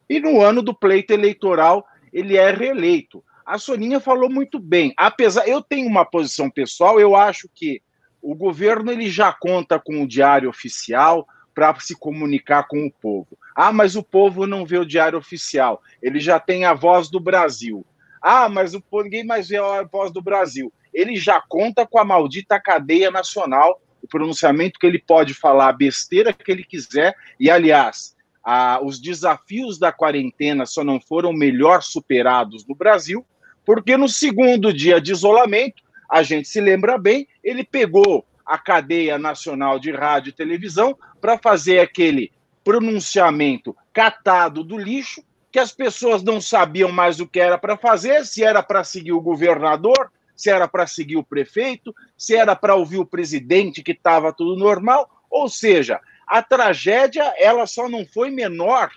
e 0.10 0.22
no 0.22 0.40
ano 0.42 0.62
do 0.62 0.74
pleito 0.74 1.12
eleitoral 1.12 1.86
ele 2.14 2.38
é 2.38 2.50
reeleito 2.50 3.22
a 3.48 3.58
Soninha 3.58 4.02
falou 4.02 4.30
muito 4.30 4.60
bem. 4.60 4.94
Apesar, 4.98 5.48
eu 5.48 5.62
tenho 5.62 5.88
uma 5.88 6.04
posição 6.04 6.50
pessoal, 6.50 7.00
eu 7.00 7.16
acho 7.16 7.50
que 7.56 7.82
o, 8.22 8.36
governo 8.36 8.92
ele 8.92 9.10
já 9.10 9.32
conta 9.32 9.80
com 9.80 10.04
o 10.04 10.08
diário 10.08 10.50
oficial 10.50 11.26
para 11.56 11.74
se 11.80 11.96
comunicar 11.96 12.68
com 12.68 12.86
o 12.86 12.92
povo. 12.92 13.38
Ah, 13.56 13.72
mas 13.72 13.96
o 13.96 14.04
povo 14.04 14.46
não 14.46 14.66
vê 14.66 14.78
o 14.78 14.86
diário 14.86 15.18
oficial. 15.18 15.82
Ele 16.04 16.20
já 16.20 16.42
tem 16.42 16.66
a 16.66 16.74
voz 16.74 17.10
do 17.10 17.22
Brasil. 17.22 17.86
Ah, 18.22 18.50
mas 18.50 18.74
o, 18.74 18.84
ninguém 19.02 19.24
mais 19.24 19.48
vê 19.48 19.58
a 19.58 19.82
voz 19.84 20.12
do 20.12 20.22
Brasil. 20.22 20.72
Ele 20.94 21.16
já 21.16 21.42
conta 21.48 21.88
com 21.88 22.00
a 22.00 22.04
maldita 22.04 22.60
cadeia 22.60 23.10
nacional, 23.10 23.82
o 24.04 24.08
pronunciamento 24.10 24.78
que 24.78 24.86
ele 24.86 25.00
pode 25.00 25.34
falar 25.34 25.70
a 25.70 25.74
besteira 25.74 26.34
que 26.34 26.52
ele 26.52 26.66
quiser. 26.66 27.16
E, 27.40 27.50
aliás, 27.50 28.14
a, 28.44 28.82
os 28.84 29.00
desafios 29.00 29.80
da 29.80 29.94
quarentena 29.94 30.66
só 30.66 30.84
não 30.84 31.00
foram 31.00 31.32
melhor 31.32 31.82
superados 31.82 32.68
no 32.68 32.76
Brasil, 32.76 33.26
porque 33.68 33.98
no 33.98 34.08
segundo 34.08 34.72
dia 34.72 35.02
de 35.02 35.12
isolamento, 35.12 35.84
a 36.10 36.24
gente 36.24 36.48
se 36.48 36.62
lembra 36.62 36.98
bem, 36.98 37.28
ele 37.44 37.66
pegou 37.66 38.26
a 38.46 38.58
cadeia 38.58 39.20
nacional 39.20 39.78
de 39.78 39.92
rádio 39.92 40.30
e 40.30 40.34
televisão 40.34 40.98
para 41.20 41.38
fazer 41.38 41.80
aquele 41.80 42.32
pronunciamento 42.64 43.76
catado 43.92 44.64
do 44.64 44.78
lixo, 44.78 45.22
que 45.52 45.60
as 45.60 45.74
pessoas 45.74 46.24
não 46.24 46.40
sabiam 46.40 46.94
mais 46.94 47.20
o 47.20 47.28
que 47.28 47.42
era 47.42 47.58
para 47.58 47.76
fazer, 47.76 48.26
se 48.26 48.42
era 48.42 48.64
para 48.64 48.86
seguir 48.86 49.12
o 49.12 49.20
governador, 49.20 50.14
se 50.34 50.50
era 50.50 50.66
para 50.66 50.88
seguir 50.88 51.18
o 51.18 51.24
prefeito, 51.24 51.94
se 52.18 52.38
era 52.38 52.56
para 52.56 52.76
ouvir 52.76 53.00
o 53.00 53.06
presidente 53.06 53.84
que 53.84 53.92
estava 53.92 54.32
tudo 54.32 54.58
normal, 54.58 55.10
ou 55.30 55.50
seja, 55.50 56.00
a 56.26 56.42
tragédia 56.42 57.34
ela 57.38 57.68
só 57.68 57.90
não 57.90 58.06
foi 58.06 58.32
menor 58.32 58.92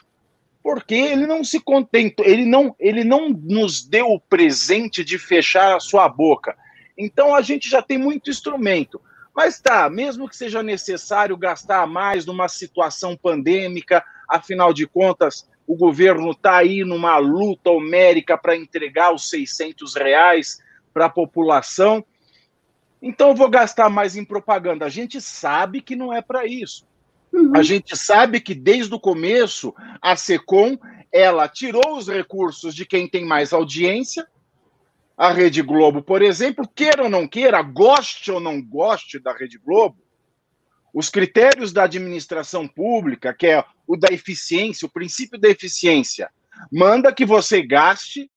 porque 0.62 0.94
ele 0.94 1.26
não 1.26 1.42
se 1.42 1.58
contentou, 1.58 2.24
ele 2.24 2.44
não, 2.44 2.74
ele 2.78 3.02
não 3.02 3.30
nos 3.30 3.82
deu 3.82 4.08
o 4.08 4.20
presente 4.20 5.02
de 5.02 5.18
fechar 5.18 5.76
a 5.76 5.80
sua 5.80 6.08
boca. 6.08 6.56
Então 6.96 7.34
a 7.34 7.40
gente 7.40 7.68
já 7.68 7.80
tem 7.80 7.96
muito 7.96 8.30
instrumento. 8.30 9.00
Mas 9.34 9.60
tá, 9.60 9.88
mesmo 9.88 10.28
que 10.28 10.36
seja 10.36 10.62
necessário 10.62 11.36
gastar 11.36 11.86
mais 11.86 12.26
numa 12.26 12.48
situação 12.48 13.16
pandêmica, 13.16 14.04
afinal 14.28 14.72
de 14.72 14.86
contas, 14.86 15.48
o 15.66 15.76
governo 15.76 16.32
está 16.32 16.56
aí 16.56 16.84
numa 16.84 17.16
luta 17.16 17.70
homérica 17.70 18.36
para 18.36 18.56
entregar 18.56 19.14
os 19.14 19.30
600 19.30 19.94
reais 19.94 20.58
para 20.92 21.06
a 21.06 21.10
população. 21.10 22.04
Então 23.00 23.28
eu 23.28 23.34
vou 23.34 23.48
gastar 23.48 23.88
mais 23.88 24.16
em 24.16 24.24
propaganda. 24.24 24.84
A 24.84 24.90
gente 24.90 25.20
sabe 25.20 25.80
que 25.80 25.96
não 25.96 26.12
é 26.12 26.20
para 26.20 26.44
isso. 26.44 26.86
Uhum. 27.32 27.52
A 27.54 27.62
gente 27.62 27.96
sabe 27.96 28.40
que 28.40 28.54
desde 28.54 28.94
o 28.94 29.00
começo 29.00 29.74
a 30.00 30.16
Secom 30.16 30.76
ela 31.12 31.48
tirou 31.48 31.96
os 31.96 32.08
recursos 32.08 32.74
de 32.74 32.86
quem 32.86 33.08
tem 33.08 33.24
mais 33.24 33.52
audiência. 33.52 34.26
A 35.16 35.32
Rede 35.32 35.60
Globo, 35.60 36.02
por 36.02 36.22
exemplo, 36.22 36.66
queira 36.66 37.02
ou 37.02 37.10
não 37.10 37.28
queira, 37.28 37.60
goste 37.62 38.30
ou 38.30 38.40
não 38.40 38.62
goste 38.62 39.18
da 39.18 39.32
Rede 39.32 39.58
Globo, 39.58 39.98
os 40.94 41.10
critérios 41.10 41.72
da 41.72 41.84
administração 41.84 42.66
pública, 42.66 43.34
que 43.34 43.46
é 43.46 43.64
o 43.86 43.96
da 43.96 44.08
eficiência, 44.12 44.86
o 44.86 44.90
princípio 44.90 45.38
da 45.38 45.48
eficiência, 45.48 46.30
manda 46.72 47.12
que 47.12 47.26
você 47.26 47.62
gaste 47.62 48.30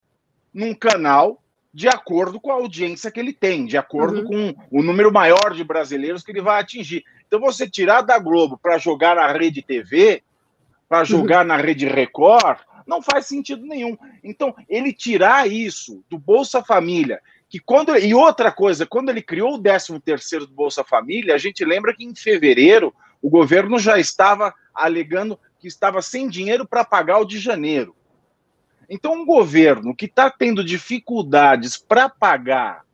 num 0.52 0.74
canal 0.74 1.42
de 1.72 1.88
acordo 1.88 2.40
com 2.40 2.52
a 2.52 2.54
audiência 2.54 3.10
que 3.10 3.18
ele 3.18 3.32
tem, 3.32 3.66
de 3.66 3.76
acordo 3.76 4.20
uhum. 4.20 4.54
com 4.54 4.78
o 4.78 4.82
número 4.82 5.12
maior 5.12 5.52
de 5.54 5.64
brasileiros 5.64 6.22
que 6.22 6.30
ele 6.30 6.40
vai 6.40 6.60
atingir. 6.60 7.02
Então, 7.34 7.52
você 7.52 7.68
tirar 7.68 8.02
da 8.02 8.16
Globo 8.16 8.56
para 8.56 8.78
jogar 8.78 9.16
na 9.16 9.26
Rede 9.32 9.60
TV, 9.60 10.22
para 10.88 11.02
jogar 11.02 11.44
na 11.44 11.56
Rede 11.56 11.84
Record, 11.84 12.60
não 12.86 13.02
faz 13.02 13.26
sentido 13.26 13.66
nenhum. 13.66 13.98
Então, 14.22 14.54
ele 14.68 14.92
tirar 14.92 15.50
isso 15.50 16.04
do 16.08 16.16
Bolsa 16.16 16.62
Família, 16.62 17.20
que 17.48 17.58
quando. 17.58 17.96
E 17.98 18.14
outra 18.14 18.52
coisa, 18.52 18.86
quando 18.86 19.08
ele 19.08 19.20
criou 19.20 19.54
o 19.54 19.58
13 19.60 19.98
terceiro 19.98 20.46
do 20.46 20.54
Bolsa 20.54 20.84
Família, 20.84 21.34
a 21.34 21.38
gente 21.38 21.64
lembra 21.64 21.92
que 21.92 22.04
em 22.04 22.14
fevereiro 22.14 22.94
o 23.20 23.28
governo 23.28 23.80
já 23.80 23.98
estava 23.98 24.54
alegando 24.72 25.36
que 25.58 25.66
estava 25.66 26.00
sem 26.00 26.28
dinheiro 26.28 26.64
para 26.64 26.84
pagar 26.84 27.18
o 27.18 27.24
de 27.24 27.40
janeiro. 27.40 27.96
Então, 28.88 29.12
um 29.12 29.26
governo 29.26 29.92
que 29.92 30.04
está 30.04 30.30
tendo 30.30 30.62
dificuldades 30.62 31.76
para 31.76 32.08
pagar 32.08 32.84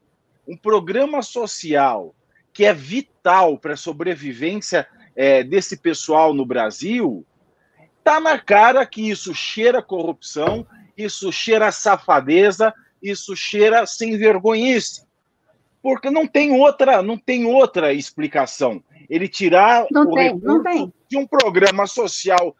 um 0.48 0.56
programa 0.56 1.20
social 1.20 2.14
que 2.52 2.64
é 2.64 2.72
vital 2.72 3.58
para 3.58 3.74
a 3.74 3.76
sobrevivência 3.76 4.86
é, 5.14 5.42
desse 5.42 5.76
pessoal 5.76 6.32
no 6.34 6.44
Brasil, 6.44 7.24
tá 8.02 8.20
na 8.20 8.38
cara 8.38 8.84
que 8.86 9.08
isso 9.08 9.34
cheira 9.34 9.82
corrupção, 9.82 10.66
isso 10.96 11.30
cheira 11.32 11.70
safadeza, 11.70 12.74
isso 13.02 13.34
cheira 13.36 13.86
sem 13.86 14.16
vergonhice. 14.16 15.04
Porque 15.82 16.10
não 16.10 16.26
tem 16.26 16.52
outra, 16.52 17.02
não 17.02 17.16
tem 17.16 17.46
outra 17.46 17.92
explicação. 17.92 18.82
Ele 19.08 19.26
tirar 19.26 19.86
não 19.90 20.10
tem, 20.12 20.38
não 20.38 20.62
tem. 20.62 20.92
de 21.08 21.16
um 21.16 21.26
programa 21.26 21.86
social 21.86 22.54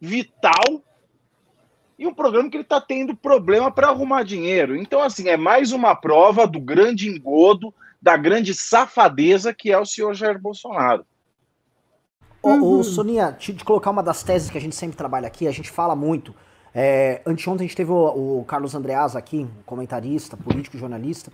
vital 0.00 0.82
e 1.98 2.06
um 2.06 2.12
programa 2.12 2.50
que 2.50 2.56
ele 2.56 2.64
está 2.64 2.80
tendo 2.80 3.16
problema 3.16 3.70
para 3.70 3.88
arrumar 3.88 4.24
dinheiro. 4.24 4.76
Então, 4.76 5.00
assim, 5.00 5.28
é 5.28 5.36
mais 5.36 5.72
uma 5.72 5.94
prova 5.94 6.46
do 6.46 6.60
grande 6.60 7.08
engodo, 7.08 7.72
da 8.04 8.18
grande 8.18 8.52
safadeza 8.52 9.54
que 9.54 9.72
é 9.72 9.78
o 9.78 9.86
senhor 9.86 10.12
Jair 10.12 10.38
Bolsonaro. 10.38 11.06
Ô, 12.42 12.50
uhum. 12.50 12.80
ô, 12.80 12.84
Soninha, 12.84 13.32
te, 13.32 13.54
te 13.54 13.64
colocar 13.64 13.90
uma 13.90 14.02
das 14.02 14.22
teses 14.22 14.50
que 14.50 14.58
a 14.58 14.60
gente 14.60 14.76
sempre 14.76 14.94
trabalha 14.94 15.26
aqui, 15.26 15.48
a 15.48 15.50
gente 15.50 15.70
fala 15.70 15.96
muito. 15.96 16.34
É, 16.74 17.22
anteontem 17.24 17.64
a 17.64 17.66
gente 17.66 17.76
teve 17.76 17.90
o, 17.90 18.40
o 18.40 18.44
Carlos 18.44 18.74
Andreas 18.74 19.16
aqui, 19.16 19.48
comentarista, 19.64 20.36
político, 20.36 20.76
jornalista, 20.76 21.32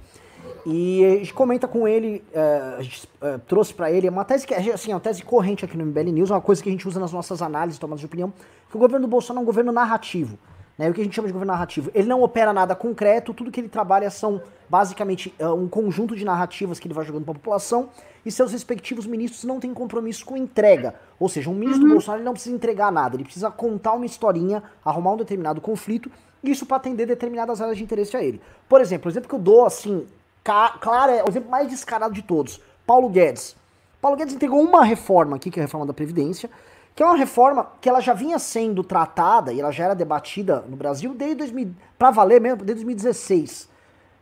e 0.65 1.05
a 1.05 1.17
gente 1.17 1.35
comenta 1.35 1.67
com 1.67 1.89
ele, 1.89 2.23
é, 2.33 2.75
a 2.79 2.83
gente 2.83 3.09
é, 3.21 3.39
trouxe 3.39 3.75
para 3.75 3.91
ele 3.91 4.09
uma 4.09 4.25
tese 4.25 4.47
que 4.47 4.55
é 4.55 4.73
assim, 4.73 4.93
uma 4.93 5.01
tese 5.01 5.25
corrente 5.25 5.65
aqui 5.65 5.77
no 5.77 5.85
MBL 5.87 6.13
News, 6.13 6.31
uma 6.31 6.41
coisa 6.41 6.63
que 6.63 6.69
a 6.69 6.73
gente 6.73 6.87
usa 6.87 7.01
nas 7.01 7.13
nossas 7.13 7.43
análises, 7.43 7.81
tomadas 7.81 7.99
de 7.99 8.07
opinião, 8.07 8.33
que 8.71 8.77
o 8.77 8.79
governo 8.79 9.09
do 9.09 9.11
Bolsonaro 9.11 9.41
é 9.41 9.43
um 9.43 9.47
governo 9.47 9.73
narrativo. 9.73 10.39
Né, 10.81 10.89
o 10.89 10.95
que 10.95 11.03
a 11.03 11.05
gente 11.05 11.15
chama 11.15 11.29
de 11.29 11.35
governo 11.35 11.53
narrativo. 11.53 11.91
Ele 11.95 12.09
não 12.09 12.23
opera 12.23 12.55
nada 12.55 12.75
concreto, 12.75 13.35
tudo 13.35 13.51
que 13.51 13.61
ele 13.61 13.69
trabalha 13.69 14.09
são 14.09 14.41
basicamente 14.67 15.31
uh, 15.39 15.53
um 15.53 15.69
conjunto 15.69 16.17
de 16.17 16.25
narrativas 16.25 16.81
que 16.81 16.89
ele 16.89 16.95
vai 16.95 17.05
jogando 17.05 17.23
para 17.23 17.33
a 17.33 17.35
população 17.35 17.91
e 18.25 18.33
seus 18.33 18.51
respectivos 18.51 19.05
ministros 19.05 19.45
não 19.45 19.61
têm 19.61 19.75
compromisso 19.75 20.25
com 20.25 20.39
entrega. 20.39 20.95
Ou 21.19 21.29
seja, 21.29 21.51
um 21.51 21.55
ministro 21.55 21.83
uhum. 21.83 21.89
do 21.89 21.95
Bolsonaro 21.97 22.25
não 22.25 22.33
precisa 22.33 22.57
entregar 22.57 22.91
nada, 22.91 23.15
ele 23.15 23.25
precisa 23.25 23.51
contar 23.51 23.93
uma 23.93 24.07
historinha, 24.07 24.63
arrumar 24.83 25.13
um 25.13 25.17
determinado 25.19 25.61
conflito, 25.61 26.11
isso 26.43 26.65
para 26.65 26.79
atender 26.79 27.05
determinadas 27.05 27.61
áreas 27.61 27.77
de 27.77 27.85
interesse 27.85 28.17
a 28.17 28.25
ele. 28.25 28.41
Por 28.67 28.81
exemplo, 28.81 29.11
o 29.11 29.13
exemplo 29.13 29.29
que 29.29 29.35
eu 29.35 29.39
dou, 29.39 29.67
assim, 29.67 30.07
claro, 30.43 31.13
é 31.13 31.23
o 31.23 31.29
exemplo 31.29 31.51
mais 31.51 31.69
descarado 31.69 32.15
de 32.15 32.23
todos: 32.23 32.59
Paulo 32.87 33.11
Guedes. 33.11 33.55
Paulo 34.01 34.17
Guedes 34.17 34.35
entregou 34.35 34.63
uma 34.63 34.83
reforma 34.83 35.37
aqui, 35.37 35.51
que 35.51 35.61
é 35.61 35.63
a 35.63 35.67
reforma 35.67 35.85
da 35.85 35.93
Previdência, 35.93 36.49
que 36.95 37.03
é 37.03 37.07
uma 37.07 37.17
reforma 37.17 37.73
que 37.81 37.89
ela 37.89 38.01
já 38.01 38.13
vinha 38.13 38.39
sendo 38.39 38.83
tratada 38.83 39.53
e 39.53 39.61
ela 39.61 39.71
já 39.71 39.85
era 39.85 39.95
debatida 39.95 40.65
no 40.69 40.77
Brasil 40.77 41.15
desde 41.15 41.37
2000, 41.37 41.75
para 41.99 42.11
valer 42.11 42.41
mesmo, 42.41 42.59
desde 42.59 42.85
2016. 42.85 43.69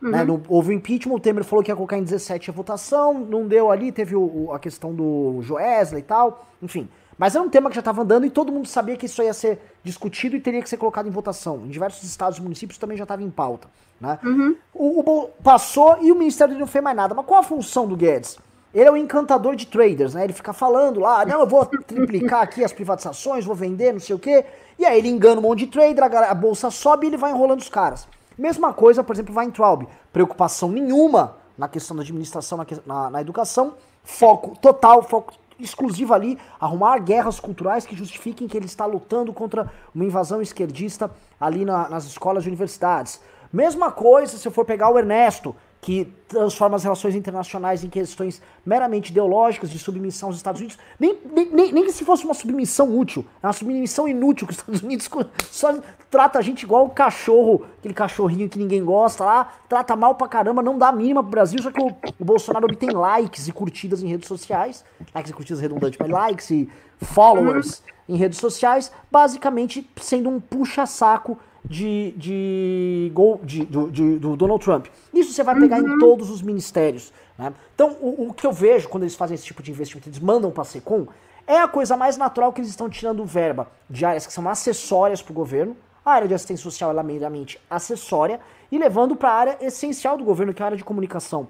Uhum. 0.01 0.09
Né? 0.11 0.23
No, 0.23 0.41
houve 0.47 0.69
o 0.69 0.73
impeachment, 0.73 1.15
o 1.15 1.19
Temer 1.19 1.43
falou 1.43 1.63
que 1.63 1.71
ia 1.71 1.75
colocar 1.75 1.97
em 1.97 2.03
17 2.03 2.49
a 2.49 2.53
votação, 2.53 3.13
não 3.13 3.47
deu 3.47 3.69
ali, 3.69 3.91
teve 3.91 4.15
o, 4.15 4.21
o, 4.21 4.53
a 4.53 4.59
questão 4.59 4.93
do 4.93 5.41
Joesley 5.41 6.01
e 6.01 6.05
tal, 6.05 6.45
enfim. 6.61 6.87
Mas 7.17 7.35
era 7.35 7.43
um 7.43 7.49
tema 7.49 7.69
que 7.69 7.75
já 7.75 7.81
estava 7.81 8.01
andando 8.01 8.25
e 8.25 8.29
todo 8.29 8.49
mundo 8.49 8.65
sabia 8.65 8.95
que 8.95 9.05
isso 9.05 9.21
ia 9.21 9.33
ser 9.33 9.59
discutido 9.83 10.37
e 10.37 10.39
teria 10.39 10.61
que 10.61 10.69
ser 10.69 10.77
colocado 10.77 11.05
em 11.05 11.11
votação. 11.11 11.65
Em 11.65 11.67
diversos 11.67 12.03
estados 12.03 12.39
e 12.39 12.41
municípios 12.41 12.77
também 12.77 12.97
já 12.97 13.03
estava 13.03 13.21
em 13.21 13.29
pauta. 13.29 13.67
Né? 13.99 14.17
Uhum. 14.23 14.55
O, 14.73 14.99
o, 15.01 15.27
passou 15.43 15.97
e 16.01 16.13
o 16.13 16.15
Ministério 16.15 16.57
não 16.57 16.65
fez 16.65 16.81
mais 16.81 16.95
nada. 16.95 17.13
Mas 17.13 17.25
qual 17.25 17.41
a 17.41 17.43
função 17.43 17.85
do 17.85 17.97
Guedes? 17.97 18.39
Ele 18.73 18.85
é 18.85 18.91
o 18.91 18.93
um 18.93 18.97
encantador 18.97 19.55
de 19.55 19.65
traders, 19.65 20.13
né? 20.13 20.23
Ele 20.23 20.33
fica 20.33 20.53
falando 20.53 20.99
lá, 20.99 21.25
não, 21.25 21.39
eu 21.39 21.47
vou 21.47 21.65
triplicar 21.65 22.41
aqui 22.41 22.63
as 22.63 22.71
privatizações, 22.71 23.45
vou 23.45 23.55
vender, 23.55 23.93
não 23.93 23.99
sei 23.99 24.15
o 24.15 24.19
quê. 24.19 24.45
E 24.77 24.85
aí 24.85 24.97
ele 24.97 25.09
engana 25.09 25.39
um 25.39 25.43
monte 25.43 25.59
de 25.59 25.67
trader, 25.67 26.03
a, 26.03 26.33
bolsa 26.33 26.69
sobe 26.69 27.05
e 27.05 27.09
ele 27.09 27.17
vai 27.17 27.31
enrolando 27.31 27.59
os 27.59 27.69
caras. 27.69 28.07
Mesma 28.37 28.71
coisa, 28.71 29.03
por 29.03 29.13
exemplo, 29.13 29.35
Weintraub. 29.35 29.87
Preocupação 30.13 30.69
nenhuma 30.69 31.37
na 31.57 31.67
questão 31.67 31.97
da 31.97 32.03
administração, 32.03 32.57
na, 32.57 32.65
na, 32.85 33.09
na 33.09 33.21
educação. 33.21 33.73
Foco 34.03 34.57
total, 34.61 35.03
foco 35.03 35.33
exclusivo 35.59 36.13
ali, 36.13 36.37
arrumar 36.59 36.99
guerras 36.99 37.39
culturais 37.39 37.85
que 37.85 37.95
justifiquem 37.95 38.47
que 38.47 38.55
ele 38.55 38.65
está 38.65 38.85
lutando 38.85 39.33
contra 39.33 39.69
uma 39.93 40.05
invasão 40.05 40.41
esquerdista 40.41 41.11
ali 41.39 41.65
na, 41.65 41.89
nas 41.89 42.05
escolas 42.05 42.45
e 42.45 42.47
universidades. 42.47 43.19
Mesma 43.51 43.91
coisa 43.91 44.37
se 44.37 44.47
eu 44.47 44.51
for 44.51 44.63
pegar 44.63 44.89
o 44.89 44.97
Ernesto, 44.97 45.55
que 45.81 46.11
transforma 46.27 46.75
as 46.75 46.83
relações 46.83 47.15
internacionais 47.15 47.83
em 47.83 47.89
questões 47.89 48.41
meramente 48.65 49.11
ideológicas 49.11 49.69
de 49.69 49.79
submissão 49.79 50.29
aos 50.29 50.35
Estados 50.35 50.59
Unidos, 50.59 50.77
nem, 50.99 51.17
nem, 51.33 51.49
nem, 51.49 51.71
nem 51.71 51.85
que 51.85 51.91
se 51.91 52.03
fosse 52.03 52.25
uma 52.25 52.33
submissão 52.33 52.97
útil, 52.97 53.25
é 53.41 53.47
uma 53.47 53.53
submissão 53.53 54.07
inútil, 54.07 54.45
que 54.45 54.53
os 54.53 54.59
Estados 54.59 54.81
Unidos 54.81 55.09
só 55.49 55.79
trata 56.11 56.37
a 56.37 56.41
gente 56.41 56.63
igual 56.63 56.85
o 56.85 56.89
cachorro, 56.89 57.65
aquele 57.79 57.93
cachorrinho 57.93 58.49
que 58.49 58.59
ninguém 58.59 58.83
gosta 58.83 59.23
lá, 59.23 59.53
trata 59.69 59.95
mal 59.95 60.15
pra 60.15 60.27
caramba, 60.27 60.61
não 60.61 60.77
dá 60.77 60.89
a 60.89 60.91
mínima 60.91 61.23
pro 61.23 61.31
Brasil, 61.31 61.61
só 61.61 61.71
que 61.71 61.81
o, 61.81 61.95
o 62.19 62.25
Bolsonaro 62.25 62.65
obtém 62.65 62.91
likes 62.91 63.47
e 63.47 63.51
curtidas 63.53 64.03
em 64.03 64.07
redes 64.07 64.27
sociais, 64.27 64.83
likes 65.15 65.31
e 65.31 65.33
curtidas 65.33 65.61
redundantes, 65.61 65.97
mas 65.97 66.09
likes 66.09 66.49
e 66.51 66.69
followers 67.01 67.81
em 68.07 68.17
redes 68.17 68.39
sociais, 68.39 68.91
basicamente 69.09 69.89
sendo 70.01 70.29
um 70.29 70.39
puxa-saco 70.39 71.39
de, 71.65 72.11
de, 72.17 73.11
de, 73.43 73.65
de, 73.65 73.91
de 73.91 74.19
do 74.19 74.35
Donald 74.35 74.63
Trump. 74.63 74.87
Isso 75.13 75.33
você 75.33 75.43
vai 75.43 75.59
pegar 75.59 75.81
uhum. 75.81 75.95
em 75.95 75.99
todos 75.99 76.29
os 76.29 76.41
ministérios. 76.41 77.11
Né? 77.37 77.53
Então, 77.73 77.97
o, 78.01 78.29
o, 78.29 78.33
que 78.33 78.45
eu 78.45 78.51
vejo 78.51 78.89
quando 78.89 79.03
eles 79.03 79.15
fazem 79.15 79.35
esse 79.35 79.45
tipo 79.45 79.61
de 79.63 79.71
investimento, 79.71 80.09
eles 80.09 80.19
mandam 80.19 80.51
para 80.51 80.61
a 80.61 80.65
SECOM, 80.65 81.07
é 81.47 81.59
a 81.59 81.67
coisa 81.67 81.97
mais 81.97 82.17
natural 82.17 82.53
que 82.53 82.61
eles 82.61 82.69
estão 82.69 82.89
tirando 82.89 83.25
verba 83.25 83.67
de 83.89 84.05
áreas 84.05 84.27
que 84.27 84.33
são 84.33 84.47
acessórias 84.47 85.21
para 85.21 85.31
o 85.31 85.35
governo. 85.35 85.75
A 86.05 86.11
área 86.11 86.27
de 86.27 86.33
assistência 86.33 86.63
social 86.63 86.97
é 86.97 87.03
meramente 87.03 87.59
acessória 87.69 88.39
e 88.71 88.77
levando 88.77 89.15
para 89.15 89.29
a 89.29 89.33
área 89.33 89.57
essencial 89.61 90.17
do 90.17 90.23
governo, 90.23 90.53
que 90.53 90.61
é 90.61 90.63
a 90.63 90.67
área 90.67 90.77
de 90.77 90.83
comunicação. 90.83 91.47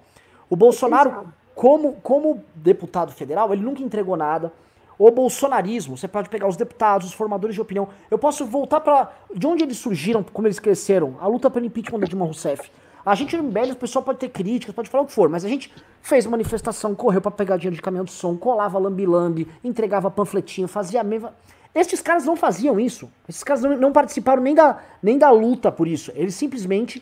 O 0.50 0.56
Bolsonaro, 0.56 1.34
como, 1.54 1.94
como 2.02 2.44
deputado 2.56 3.12
federal, 3.12 3.52
ele 3.52 3.62
nunca 3.62 3.84
entregou 3.84 4.16
nada. 4.16 4.54
O 5.00 5.10
bolsonarismo, 5.12 5.96
você 5.96 6.10
pode 6.10 6.28
pegar 6.28 6.46
os 6.46 6.58
deputados, 6.58 7.08
os 7.08 7.14
formadores 7.14 7.56
de 7.56 7.62
opinião. 7.62 7.88
Eu 8.12 8.20
posso 8.20 8.46
voltar 8.46 8.82
para 8.82 9.10
de 9.34 9.48
onde 9.48 9.64
eles 9.64 9.78
surgiram, 9.78 10.22
como 10.22 10.46
eles 10.46 10.60
cresceram. 10.60 11.16
A 11.22 11.28
luta 11.28 11.50
pelo 11.50 11.66
impeachment 11.66 12.00
da 12.02 12.06
Dilma 12.06 12.26
Rousseff. 12.26 12.70
A 13.06 13.16
gente 13.16 13.38
no 13.38 13.44
MBL, 13.44 13.72
o 13.72 13.76
pessoal 13.78 14.04
pode 14.04 14.20
ter 14.20 14.28
críticas, 14.28 14.76
pode 14.76 14.90
falar 14.90 15.06
o 15.06 15.08
que 15.08 15.14
for, 15.14 15.30
mas 15.30 15.46
a 15.46 15.48
gente 15.48 15.74
fez 16.02 16.26
manifestação, 16.26 16.94
correu 16.94 17.22
para 17.22 17.32
pegar 17.32 17.56
dinheiro 17.56 17.78
de 17.78 17.82
caminhão 17.82 18.04
de 18.04 18.12
som, 18.12 18.36
colava 18.36 18.78
lambi-lambi, 18.78 19.48
entregava 19.64 20.12
panfletinho, 20.12 20.68
fazia 20.68 21.02
mesmo. 21.02 21.30
Estes 21.74 22.02
caras 22.02 22.26
não 22.26 22.36
faziam 22.36 22.78
isso. 22.78 23.10
Esses 23.26 23.42
caras 23.42 23.64
não, 23.64 23.78
não 23.78 23.94
participaram 23.94 24.44
nem 24.44 24.54
da, 24.54 24.80
nem 25.02 25.18
da 25.18 25.32
luta 25.32 25.72
por 25.72 25.88
isso. 25.88 26.12
Eles 26.14 26.36
simplesmente 26.36 27.02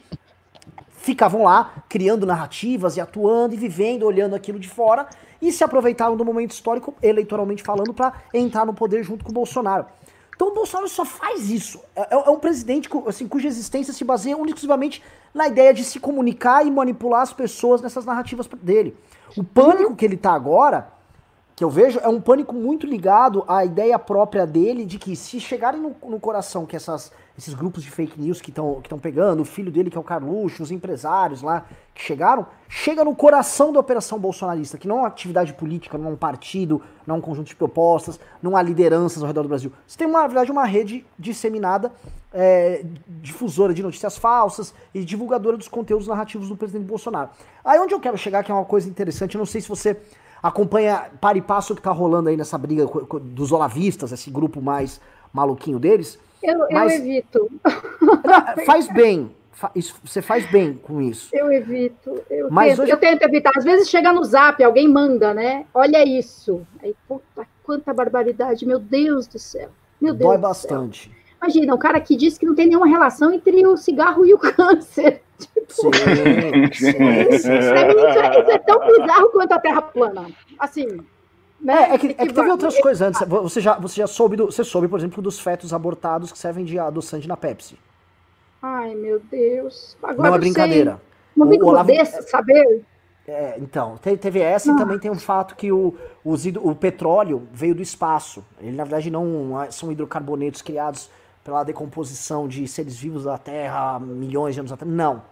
ficavam 0.97 1.41
lá 1.41 1.73
criando 1.89 2.27
narrativas 2.27 2.95
e 2.95 3.01
atuando 3.01 3.55
e 3.55 3.57
vivendo, 3.57 4.03
olhando 4.03 4.35
aquilo 4.35 4.59
de 4.59 4.69
fora 4.69 5.07
e 5.41 5.51
se 5.51 5.63
aproveitaram 5.63 6.15
do 6.15 6.25
momento 6.25 6.51
histórico, 6.51 6.95
eleitoralmente 7.01 7.63
falando, 7.63 7.93
para 7.93 8.13
entrar 8.33 8.65
no 8.65 8.73
poder 8.73 9.03
junto 9.03 9.23
com 9.23 9.31
o 9.31 9.33
Bolsonaro. 9.33 9.85
Então 10.35 10.49
o 10.49 10.53
Bolsonaro 10.53 10.87
só 10.87 11.03
faz 11.03 11.49
isso. 11.49 11.81
É, 11.95 12.15
é, 12.15 12.27
é 12.27 12.29
um 12.29 12.39
presidente 12.39 12.87
assim, 13.07 13.27
cuja 13.27 13.47
existência 13.47 13.91
se 13.91 14.03
baseia 14.03 14.35
exclusivamente 14.45 15.03
na 15.33 15.47
ideia 15.47 15.73
de 15.73 15.83
se 15.83 15.99
comunicar 15.99 16.65
e 16.65 16.71
manipular 16.71 17.21
as 17.21 17.33
pessoas 17.33 17.81
nessas 17.81 18.05
narrativas 18.05 18.47
dele. 18.61 18.95
O 19.35 19.43
pânico 19.43 19.95
que 19.95 20.05
ele 20.05 20.15
tá 20.15 20.31
agora 20.33 20.95
que 21.55 21.63
eu 21.63 21.71
vejo 21.71 21.99
é 22.03 22.07
um 22.07 22.21
pânico 22.21 22.53
muito 22.53 22.85
ligado 22.85 23.43
à 23.47 23.65
ideia 23.65 23.97
própria 23.97 24.45
dele 24.45 24.85
de 24.85 24.99
que 24.99 25.15
se 25.15 25.39
chegarem 25.39 25.81
no, 25.81 25.95
no 26.07 26.19
coração 26.19 26.67
que 26.67 26.75
essas, 26.75 27.11
esses 27.37 27.53
grupos 27.53 27.83
de 27.83 27.91
fake 27.91 28.19
news 28.19 28.41
que 28.41 28.49
estão 28.49 28.81
que 28.81 28.93
pegando, 28.97 29.41
o 29.41 29.45
filho 29.45 29.71
dele 29.71 29.91
que 29.91 29.97
é 29.97 29.99
o 29.99 30.03
Carluxo, 30.03 30.63
os 30.63 30.71
empresários 30.71 31.43
lá 31.43 31.65
que 31.93 32.01
chegaram, 32.01 32.47
chega 32.67 33.03
no 33.03 33.15
coração 33.15 33.71
da 33.71 33.79
operação 33.79 34.17
bolsonarista, 34.17 34.77
que 34.77 34.87
não 34.87 34.97
é 34.97 34.99
uma 35.01 35.07
atividade 35.07 35.53
política, 35.53 35.97
não 35.97 36.09
é 36.09 36.13
um 36.13 36.15
partido, 36.15 36.81
não 37.05 37.15
é 37.15 37.17
um 37.19 37.21
conjunto 37.21 37.47
de 37.47 37.55
propostas, 37.55 38.19
não 38.41 38.57
há 38.57 38.61
lideranças 38.61 39.21
ao 39.21 39.27
redor 39.27 39.43
do 39.43 39.49
Brasil. 39.49 39.71
Você 39.85 39.97
tem, 39.97 40.07
uma, 40.07 40.21
na 40.21 40.27
verdade, 40.27 40.51
uma 40.51 40.65
rede 40.65 41.05
disseminada, 41.17 41.91
é, 42.33 42.83
difusora 43.07 43.73
de 43.73 43.83
notícias 43.83 44.17
falsas 44.17 44.73
e 44.93 45.03
divulgadora 45.05 45.57
dos 45.57 45.67
conteúdos 45.67 46.07
narrativos 46.07 46.49
do 46.49 46.57
presidente 46.57 46.85
Bolsonaro. 46.85 47.29
Aí 47.63 47.79
onde 47.79 47.93
eu 47.93 47.99
quero 47.99 48.17
chegar, 48.17 48.43
que 48.43 48.51
é 48.51 48.55
uma 48.55 48.65
coisa 48.65 48.89
interessante, 48.89 49.35
eu 49.35 49.39
não 49.39 49.45
sei 49.45 49.61
se 49.61 49.69
você 49.69 49.95
acompanha 50.41 51.09
para 51.21 51.37
e 51.37 51.41
passo 51.41 51.73
o 51.73 51.75
que 51.75 51.81
tá 51.81 51.91
rolando 51.91 52.29
aí 52.29 52.37
nessa 52.37 52.57
briga 52.57 52.85
dos 53.21 53.51
olavistas, 53.51 54.11
esse 54.11 54.31
grupo 54.31 54.59
mais 54.59 54.99
maluquinho 55.31 55.79
deles. 55.79 56.19
Eu, 56.41 56.67
mas... 56.71 56.93
eu 56.93 56.99
evito. 56.99 57.51
Não, 57.63 58.65
faz 58.65 58.87
bem. 58.91 59.35
Você 60.03 60.21
faz 60.21 60.49
bem 60.51 60.75
com 60.75 61.01
isso. 61.01 61.35
Eu 61.35 61.51
evito. 61.51 62.21
Eu, 62.29 62.49
mas 62.51 62.71
tento, 62.71 62.81
hoje... 62.83 62.91
eu 62.91 62.97
tento 62.97 63.23
evitar. 63.23 63.51
Às 63.55 63.63
vezes 63.63 63.89
chega 63.89 64.13
no 64.13 64.23
zap, 64.23 64.63
alguém 64.63 64.87
manda, 64.87 65.33
né? 65.33 65.65
Olha 65.73 66.03
isso. 66.07 66.65
Aí, 66.81 66.95
puta, 67.07 67.47
quanta 67.63 67.91
barbaridade. 67.93 68.67
Meu 68.67 68.77
Deus 68.77 69.25
do 69.25 69.39
céu. 69.39 69.69
Meu 69.99 70.13
Deus 70.13 70.29
Dói 70.29 70.37
bastante. 70.37 71.09
Céu. 71.09 71.17
Imagina, 71.41 71.73
o 71.73 71.77
cara 71.77 71.99
que 71.99 72.15
diz 72.15 72.37
que 72.37 72.45
não 72.45 72.55
tem 72.55 72.67
nenhuma 72.67 72.87
relação 72.87 73.31
entre 73.33 73.65
o 73.65 73.77
cigarro 73.77 74.25
e 74.25 74.33
o 74.33 74.37
câncer. 74.39 75.21
Tipo, 75.39 75.71
sim, 75.71 75.91
sim. 76.73 76.89
Isso, 77.29 77.51
é, 77.51 77.91
isso 77.91 78.51
é 78.51 78.57
tão 78.59 78.79
bizarro 78.87 79.29
quanto 79.29 79.51
a 79.51 79.59
Terra 79.59 79.81
plana. 79.81 80.27
Assim. 80.59 80.99
Né? 81.59 81.89
É, 81.89 81.93
é, 81.95 81.97
que, 81.97 82.07
é 82.07 82.27
que 82.27 82.33
teve 82.33 82.49
outras 82.49 82.79
coisas 82.79 83.01
antes. 83.01 83.27
Você 83.27 83.61
já, 83.61 83.77
você 83.77 83.95
já 83.95 84.07
soube, 84.07 84.35
do, 84.35 84.45
você 84.45 84.63
soube, 84.63 84.87
por 84.87 84.99
exemplo, 84.99 85.21
dos 85.21 85.39
fetos 85.39 85.73
abortados 85.73 86.31
que 86.31 86.37
servem 86.37 86.63
de 86.63 86.77
adoçante 86.77 87.27
na 87.27 87.35
Pepsi. 87.35 87.77
Ai, 88.61 88.93
meu 88.95 89.19
Deus. 89.19 89.97
Agora 90.01 90.29
não 90.29 90.35
é 90.35 90.39
brincadeira. 90.39 91.01
Não 91.35 91.47
vem 91.47 91.61
Olavo... 91.61 91.87
desse, 91.87 92.21
saber? 92.23 92.83
É, 93.27 93.55
então, 93.59 93.97
teve 93.97 94.39
essa 94.39 94.71
ah. 94.71 94.75
e 94.75 94.77
também 94.77 94.97
tem 94.97 95.11
o 95.11 95.19
fato 95.19 95.55
que 95.55 95.71
o, 95.71 95.95
o, 96.23 96.33
o 96.61 96.75
petróleo 96.75 97.47
veio 97.51 97.75
do 97.75 97.81
espaço. 97.81 98.43
Ele, 98.59 98.75
na 98.75 98.83
verdade, 98.83 99.11
não 99.11 99.67
são 99.69 99.91
hidrocarbonetos 99.91 100.61
criados 100.61 101.09
pela 101.43 101.63
decomposição 101.63 102.47
de 102.47 102.67
seres 102.67 102.97
vivos 102.97 103.25
da 103.25 103.37
Terra 103.37 103.99
milhões 103.99 104.53
de 104.55 104.61
anos 104.61 104.71
atrás. 104.71 104.91
Não. 104.91 105.23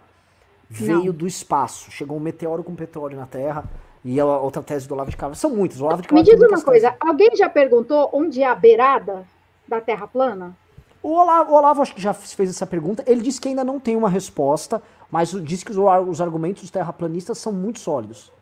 Veio 0.68 1.06
não. 1.06 1.12
do 1.12 1.26
espaço. 1.26 1.90
Chegou 1.90 2.16
um 2.16 2.20
meteoro 2.20 2.62
com 2.62 2.74
petróleo 2.74 3.16
na 3.16 3.26
Terra. 3.26 3.64
E 4.06 4.20
a 4.20 4.24
outra 4.24 4.62
tese 4.62 4.86
do 4.86 4.94
Olavo 4.94 5.10
de 5.10 5.16
Carvalho. 5.16 5.38
São 5.38 5.50
muitas. 5.50 5.80
Olavo 5.80 6.02
de 6.02 6.08
Carvalho 6.08 6.26
Me 6.26 6.32
diz 6.32 6.48
uma 6.48 6.62
coisa. 6.62 6.90
Teses. 6.90 7.08
Alguém 7.08 7.36
já 7.36 7.48
perguntou 7.48 8.08
onde 8.12 8.42
é 8.42 8.46
a 8.46 8.54
beirada 8.54 9.24
da 9.66 9.80
Terra 9.80 10.06
plana? 10.06 10.56
O 11.02 11.10
Olavo, 11.10 11.52
o 11.52 11.54
Olavo 11.56 11.82
acho 11.82 11.94
que 11.94 12.00
já 12.00 12.14
fez 12.14 12.50
essa 12.50 12.66
pergunta. 12.66 13.02
Ele 13.06 13.20
disse 13.20 13.40
que 13.40 13.48
ainda 13.48 13.64
não 13.64 13.80
tem 13.80 13.96
uma 13.96 14.08
resposta, 14.08 14.80
mas 15.10 15.30
disse 15.30 15.64
que 15.64 15.72
os, 15.72 15.78
os 16.08 16.20
argumentos 16.20 16.62
dos 16.62 16.70
terraplanistas 16.70 17.38
são 17.38 17.52
muito 17.52 17.80
sólidos. 17.80 18.32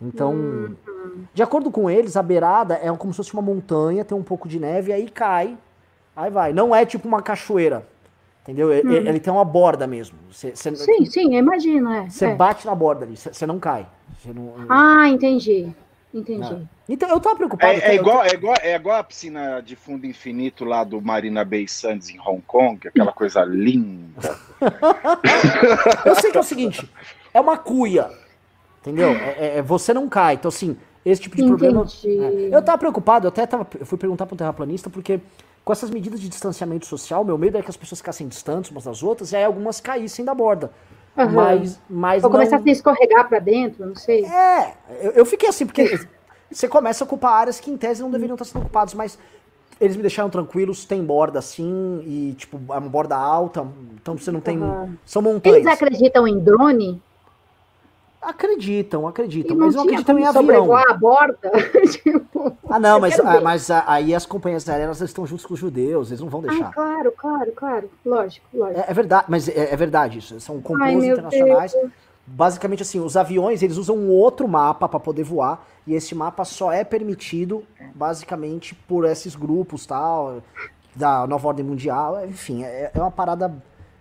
Então, 0.00 0.32
hum. 0.32 0.76
de 1.32 1.42
acordo 1.42 1.70
com 1.70 1.88
eles, 1.88 2.16
a 2.16 2.22
beirada 2.22 2.74
é 2.74 2.92
como 2.96 3.12
se 3.12 3.16
fosse 3.16 3.32
uma 3.32 3.42
montanha, 3.42 4.04
tem 4.04 4.16
um 4.16 4.22
pouco 4.22 4.48
de 4.48 4.60
neve, 4.60 4.90
e 4.90 4.94
aí 4.94 5.10
cai 5.10 5.56
Aí 6.18 6.32
vai. 6.32 6.52
Não 6.52 6.74
é 6.74 6.84
tipo 6.84 7.06
uma 7.06 7.22
cachoeira. 7.22 7.86
Entendeu? 8.48 8.72
Ele, 8.72 8.88
uhum. 8.88 9.06
ele 9.06 9.20
tem 9.20 9.30
uma 9.30 9.44
borda 9.44 9.86
mesmo. 9.86 10.16
Cê, 10.32 10.56
cê, 10.56 10.74
sim, 10.74 11.04
sim, 11.04 11.36
imagina. 11.36 12.04
É. 12.04 12.08
Você 12.08 12.24
é. 12.24 12.34
bate 12.34 12.64
na 12.64 12.74
borda 12.74 13.04
ali, 13.04 13.14
você 13.14 13.46
não 13.46 13.58
cai. 13.58 13.86
Não... 14.24 14.54
Ah, 14.70 15.06
entendi. 15.06 15.70
Entendi. 16.14 16.54
É. 16.54 16.62
Então, 16.88 17.10
eu 17.10 17.20
tava 17.20 17.36
preocupado. 17.36 17.74
É, 17.74 17.90
é 17.90 17.94
igual, 17.94 18.24
é, 18.24 18.32
igual, 18.32 18.54
é 18.62 18.74
igual 18.74 18.96
a 18.96 19.04
piscina 19.04 19.60
de 19.60 19.76
fundo 19.76 20.06
infinito 20.06 20.64
lá 20.64 20.82
do 20.82 20.98
Marina 21.02 21.44
Bay 21.44 21.68
Sands 21.68 22.08
em 22.08 22.18
Hong 22.18 22.40
Kong, 22.46 22.88
aquela 22.88 23.12
coisa 23.12 23.44
linda. 23.44 24.34
eu 26.06 26.14
sei 26.14 26.30
que 26.30 26.38
é 26.38 26.40
o 26.40 26.44
seguinte: 26.44 26.90
é 27.34 27.38
uma 27.38 27.58
cuia. 27.58 28.10
Entendeu? 28.80 29.10
É, 29.10 29.36
é, 29.38 29.58
é 29.58 29.62
você 29.62 29.92
não 29.92 30.08
cai. 30.08 30.36
Então, 30.36 30.48
assim, 30.48 30.74
esse 31.04 31.20
tipo 31.20 31.36
de 31.36 31.42
Entendi. 31.42 31.58
problema. 31.58 31.86
Eu 32.50 32.62
tava 32.62 32.78
preocupado, 32.78 33.26
eu 33.26 33.28
até 33.28 33.46
tava, 33.46 33.66
eu 33.78 33.84
fui 33.84 33.98
perguntar 33.98 34.24
para 34.24 34.34
um 34.34 34.38
terraplanista, 34.38 34.88
porque 34.88 35.20
com 35.68 35.72
essas 35.72 35.90
medidas 35.90 36.18
de 36.18 36.30
distanciamento 36.30 36.86
social, 36.86 37.22
meu 37.22 37.36
medo 37.36 37.58
é 37.58 37.62
que 37.62 37.68
as 37.68 37.76
pessoas 37.76 37.98
ficassem 37.98 38.26
distantes 38.26 38.70
umas 38.70 38.84
das 38.84 39.02
outras 39.02 39.32
e 39.32 39.36
aí 39.36 39.44
algumas 39.44 39.82
caíssem 39.82 40.24
da 40.24 40.32
borda. 40.34 40.70
Uhum. 41.14 41.30
Mas, 41.30 41.78
mas 41.90 42.24
Ou 42.24 42.30
não... 42.30 42.38
começar 42.38 42.56
a 42.56 42.70
escorregar 42.70 43.28
para 43.28 43.38
dentro, 43.38 43.84
não 43.84 43.94
sei. 43.94 44.24
É, 44.24 44.72
eu, 45.02 45.10
eu 45.10 45.26
fiquei 45.26 45.46
assim, 45.46 45.66
porque 45.66 46.00
você 46.50 46.66
começa 46.66 47.04
a 47.04 47.06
ocupar 47.06 47.34
áreas 47.34 47.60
que 47.60 47.70
em 47.70 47.76
tese 47.76 48.00
não 48.00 48.10
deveriam 48.10 48.34
estar 48.34 48.46
sendo 48.46 48.62
ocupadas, 48.62 48.94
mas 48.94 49.18
eles 49.78 49.94
me 49.94 50.00
deixaram 50.00 50.30
tranquilos, 50.30 50.86
tem 50.86 51.04
borda 51.04 51.38
assim, 51.38 52.02
e 52.06 52.34
tipo, 52.38 52.58
é 52.72 52.78
uma 52.78 52.88
borda 52.88 53.16
alta, 53.16 53.66
então 54.00 54.16
você 54.16 54.30
não 54.30 54.40
tem. 54.40 54.56
Uhum. 54.56 54.96
São 55.04 55.20
montanhas. 55.20 55.58
Eles 55.58 55.70
acreditam 55.70 56.26
em 56.26 56.38
drone? 56.38 56.98
Acreditam, 58.28 59.08
acreditam, 59.08 59.56
mas 59.56 59.74
não 59.74 59.84
acreditam 59.84 60.18
em 60.18 60.26
avião. 60.26 60.76
a 60.76 60.92
borda. 60.92 61.50
tipo, 61.90 62.54
ah, 62.68 62.78
não, 62.78 63.00
mas, 63.00 63.18
ah, 63.18 63.40
mas 63.40 63.70
aí 63.70 64.14
as 64.14 64.26
companhias 64.26 64.68
aéreas 64.68 65.00
estão 65.00 65.26
juntos 65.26 65.46
com 65.46 65.54
os 65.54 65.60
judeus, 65.60 66.10
eles 66.10 66.20
não 66.20 66.28
vão 66.28 66.42
deixar. 66.42 66.66
Ah, 66.66 66.72
claro, 66.72 67.12
claro, 67.16 67.52
claro. 67.52 67.90
Lógico, 68.04 68.46
lógico. 68.52 68.80
É, 68.80 68.84
é 68.86 68.92
verdade, 68.92 69.24
mas 69.28 69.48
é, 69.48 69.72
é, 69.72 69.76
verdade 69.76 70.18
isso. 70.18 70.38
São 70.40 70.60
complôs 70.60 71.02
internacionais. 71.02 71.72
Deus. 71.72 71.90
Basicamente, 72.26 72.82
assim, 72.82 73.00
os 73.00 73.16
aviões, 73.16 73.62
eles 73.62 73.78
usam 73.78 73.96
um 73.96 74.10
outro 74.10 74.46
mapa 74.46 74.86
para 74.86 75.00
poder 75.00 75.22
voar, 75.22 75.66
e 75.86 75.94
esse 75.94 76.14
mapa 76.14 76.44
só 76.44 76.70
é 76.70 76.84
permitido, 76.84 77.64
basicamente, 77.94 78.74
por 78.74 79.06
esses 79.06 79.34
grupos, 79.34 79.86
tal, 79.86 80.42
da 80.94 81.26
Nova 81.26 81.48
Ordem 81.48 81.64
Mundial, 81.64 82.26
enfim, 82.26 82.62
é, 82.62 82.90
é 82.92 83.00
uma 83.00 83.10
parada 83.10 83.50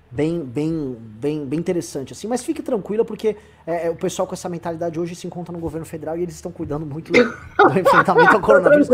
bem, 0.10 0.40
bem, 0.44 0.98
bem, 1.00 1.46
bem 1.46 1.60
interessante 1.60 2.14
assim. 2.14 2.28
Mas 2.28 2.44
fique 2.44 2.62
tranquila 2.62 3.04
porque 3.04 3.36
é, 3.66 3.88
é, 3.88 3.90
o 3.90 3.96
pessoal 3.96 4.28
com 4.28 4.34
essa 4.34 4.50
mentalidade 4.50 5.00
hoje 5.00 5.16
se 5.16 5.28
encontra 5.28 5.54
no 5.54 5.60
governo 5.60 5.86
federal 5.86 6.18
e 6.18 6.24
eles 6.24 6.36
estão 6.36 6.52
cuidando 6.52 6.86
muito 6.86 7.12
do, 7.12 7.24
do 7.24 7.80
enfrentamento 7.80 8.36
ao 8.36 8.42
coronavírus. 8.42 8.90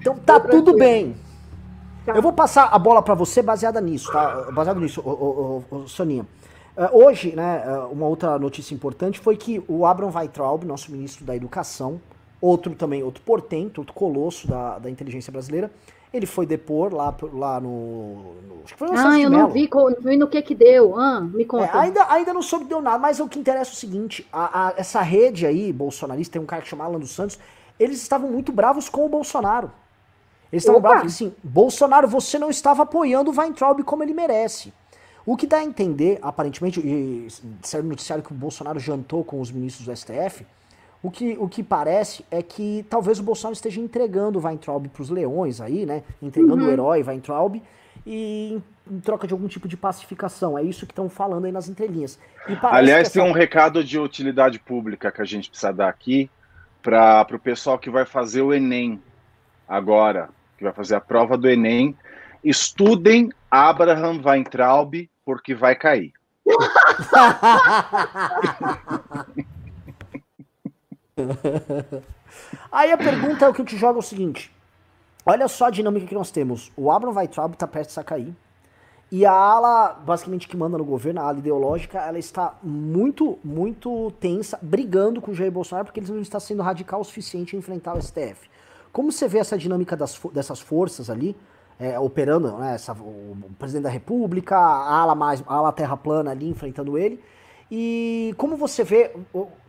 Então 0.00 0.16
tá 0.16 0.40
tudo 0.40 0.76
bem. 0.76 1.14
Tá. 2.04 2.14
Eu 2.14 2.22
vou 2.22 2.32
passar 2.32 2.68
a 2.72 2.78
bola 2.78 3.02
para 3.02 3.14
você 3.14 3.42
baseada 3.42 3.80
nisso, 3.80 4.12
tá? 4.12 4.48
Baseado 4.52 4.80
nisso, 4.80 5.02
ô, 5.04 5.64
ô, 5.70 5.76
ô, 5.76 5.88
Soninha. 5.88 6.24
Uh, 6.76 7.04
hoje, 7.04 7.34
né, 7.34 7.64
uh, 7.66 7.92
uma 7.92 8.06
outra 8.06 8.38
notícia 8.38 8.74
importante 8.74 9.18
foi 9.18 9.36
que 9.36 9.64
o 9.66 9.84
Abraham 9.86 10.12
Weitraub, 10.14 10.64
nosso 10.64 10.92
ministro 10.92 11.24
da 11.24 11.34
Educação, 11.34 12.00
outro 12.40 12.74
também, 12.74 13.02
outro 13.02 13.22
portento, 13.24 13.78
outro 13.78 13.94
colosso 13.94 14.46
da, 14.46 14.78
da 14.78 14.90
inteligência 14.90 15.32
brasileira, 15.32 15.70
ele 16.12 16.26
foi 16.26 16.46
depor 16.46 16.94
lá, 16.94 17.14
lá 17.32 17.60
no. 17.60 18.34
no 18.42 18.62
acho 18.64 18.74
que 18.74 18.78
foi 18.78 18.88
no 18.88 18.98
Ah, 18.98 19.18
eu 19.18 19.30
não 19.30 19.48
vi, 19.48 19.68
não 19.72 20.00
vi 20.00 20.16
no 20.16 20.28
que 20.28 20.40
que 20.42 20.54
deu. 20.54 20.98
Ah, 20.98 21.20
me 21.20 21.44
conta. 21.44 21.64
É, 21.64 21.78
ainda, 21.78 22.06
ainda 22.12 22.32
não 22.32 22.42
soube 22.42 22.64
que 22.64 22.70
deu 22.70 22.80
nada, 22.80 22.98
mas 22.98 23.20
o 23.20 23.28
que 23.28 23.38
interessa 23.38 23.70
é 23.70 23.74
o 23.74 23.76
seguinte: 23.76 24.26
a, 24.32 24.68
a, 24.68 24.74
essa 24.76 25.02
rede 25.02 25.46
aí, 25.46 25.72
bolsonarista, 25.72 26.34
tem 26.34 26.42
um 26.42 26.46
cara 26.46 26.62
que 26.62 26.68
chama 26.68 26.84
Alan 26.84 26.98
dos 26.98 27.10
Santos, 27.10 27.38
eles 27.78 28.00
estavam 28.00 28.30
muito 28.30 28.52
bravos 28.52 28.88
com 28.88 29.04
o 29.04 29.08
Bolsonaro. 29.08 29.70
Eles 30.52 30.62
estavam 30.62 30.80
bravos 30.80 31.12
assim: 31.12 31.34
Bolsonaro, 31.42 32.08
você 32.08 32.38
não 32.38 32.50
estava 32.50 32.84
apoiando 32.84 33.30
o 33.30 33.38
Weintraub 33.38 33.82
como 33.82 34.02
ele 34.02 34.14
merece. 34.14 34.72
O 35.24 35.36
que 35.36 35.46
dá 35.46 35.56
a 35.56 35.64
entender, 35.64 36.20
aparentemente, 36.22 36.80
e 36.80 37.26
saiu 37.60 37.82
no 37.82 37.90
noticiário 37.90 38.22
que 38.22 38.30
o 38.30 38.34
Bolsonaro 38.34 38.78
jantou 38.78 39.24
com 39.24 39.40
os 39.40 39.50
ministros 39.50 39.84
do 39.84 39.96
STF, 39.96 40.46
o 41.02 41.10
que, 41.10 41.36
o 41.38 41.48
que 41.48 41.62
parece 41.62 42.24
é 42.30 42.42
que 42.42 42.84
talvez 42.88 43.20
o 43.20 43.22
Bolsonaro 43.22 43.54
esteja 43.54 43.80
entregando 43.80 44.38
o 44.38 44.44
Weintraub 44.44 44.88
para 44.88 45.02
os 45.02 45.10
leões 45.10 45.60
aí, 45.60 45.86
né? 45.86 46.02
Entregando 46.20 46.62
uhum. 46.62 46.68
o 46.68 46.72
herói 46.72 47.02
Weintraub 47.02 47.62
e 48.06 48.60
em, 48.90 49.00
troca 49.00 49.26
de 49.26 49.32
algum 49.32 49.48
tipo 49.48 49.68
de 49.68 49.76
pacificação. 49.76 50.58
É 50.58 50.62
isso 50.62 50.86
que 50.86 50.92
estão 50.92 51.08
falando 51.08 51.44
aí 51.44 51.52
nas 51.52 51.68
entrelinhas. 51.68 52.18
Aliás, 52.62 53.08
essa... 53.08 53.20
tem 53.20 53.22
um 53.22 53.32
recado 53.32 53.84
de 53.84 53.98
utilidade 53.98 54.58
pública 54.58 55.12
que 55.12 55.20
a 55.20 55.24
gente 55.24 55.50
precisa 55.50 55.72
dar 55.72 55.88
aqui 55.88 56.30
para 56.82 57.26
o 57.32 57.38
pessoal 57.38 57.78
que 57.78 57.90
vai 57.90 58.04
fazer 58.04 58.42
o 58.42 58.54
Enem 58.54 59.02
agora, 59.68 60.28
que 60.56 60.64
vai 60.64 60.72
fazer 60.72 60.94
a 60.94 61.00
prova 61.00 61.36
do 61.36 61.48
Enem. 61.48 61.96
Estudem 62.44 63.30
Abraham 63.50 64.20
Weintraub, 64.24 64.94
porque 65.24 65.54
vai 65.54 65.74
cair. 65.74 66.12
Aí 72.70 72.92
a 72.92 72.98
pergunta 72.98 73.46
é 73.46 73.48
o 73.48 73.54
que 73.54 73.62
eu 73.62 73.64
te 73.64 73.76
jogo 73.76 73.96
é 73.96 73.98
o 74.00 74.02
seguinte. 74.02 74.54
Olha 75.24 75.48
só 75.48 75.66
a 75.66 75.70
dinâmica 75.70 76.06
que 76.06 76.14
nós 76.14 76.30
temos. 76.30 76.70
O 76.76 76.90
Abraham 76.90 77.16
Weintraub 77.16 77.54
está 77.54 77.66
perto 77.66 77.98
de 77.98 78.04
cair. 78.04 78.36
E 79.10 79.24
a 79.24 79.32
ala, 79.32 79.94
basicamente, 80.04 80.46
que 80.46 80.56
manda 80.56 80.76
no 80.76 80.84
governo, 80.84 81.20
a 81.20 81.24
ala 81.24 81.38
ideológica, 81.38 82.00
ela 82.00 82.18
está 82.18 82.54
muito, 82.62 83.38
muito 83.42 84.10
tensa, 84.20 84.58
brigando 84.60 85.20
com 85.20 85.30
o 85.30 85.34
Jair 85.34 85.50
Bolsonaro, 85.50 85.86
porque 85.86 86.00
eles 86.00 86.10
não 86.10 86.20
estão 86.20 86.40
sendo 86.40 86.62
radical 86.62 87.00
o 87.00 87.04
suficiente 87.04 87.56
em 87.56 87.60
enfrentar 87.60 87.96
o 87.96 88.02
STF. 88.02 88.50
Como 88.92 89.10
você 89.10 89.26
vê 89.26 89.38
essa 89.38 89.56
dinâmica 89.56 89.96
das, 89.96 90.20
dessas 90.32 90.60
forças 90.60 91.08
ali, 91.08 91.36
é, 91.78 91.98
operando, 91.98 92.58
né, 92.58 92.74
essa, 92.74 92.92
o, 92.92 93.36
presidente 93.58 93.84
da 93.84 93.90
República, 93.90 94.56
a 94.56 95.00
ala, 95.00 95.14
mais, 95.14 95.42
a 95.46 95.54
ala 95.54 95.72
terra 95.72 95.96
plana 95.96 96.32
ali 96.32 96.48
enfrentando 96.48 96.98
ele, 96.98 97.22
e 97.70 98.34
como 98.36 98.56
você 98.56 98.82
vê, 98.82 99.14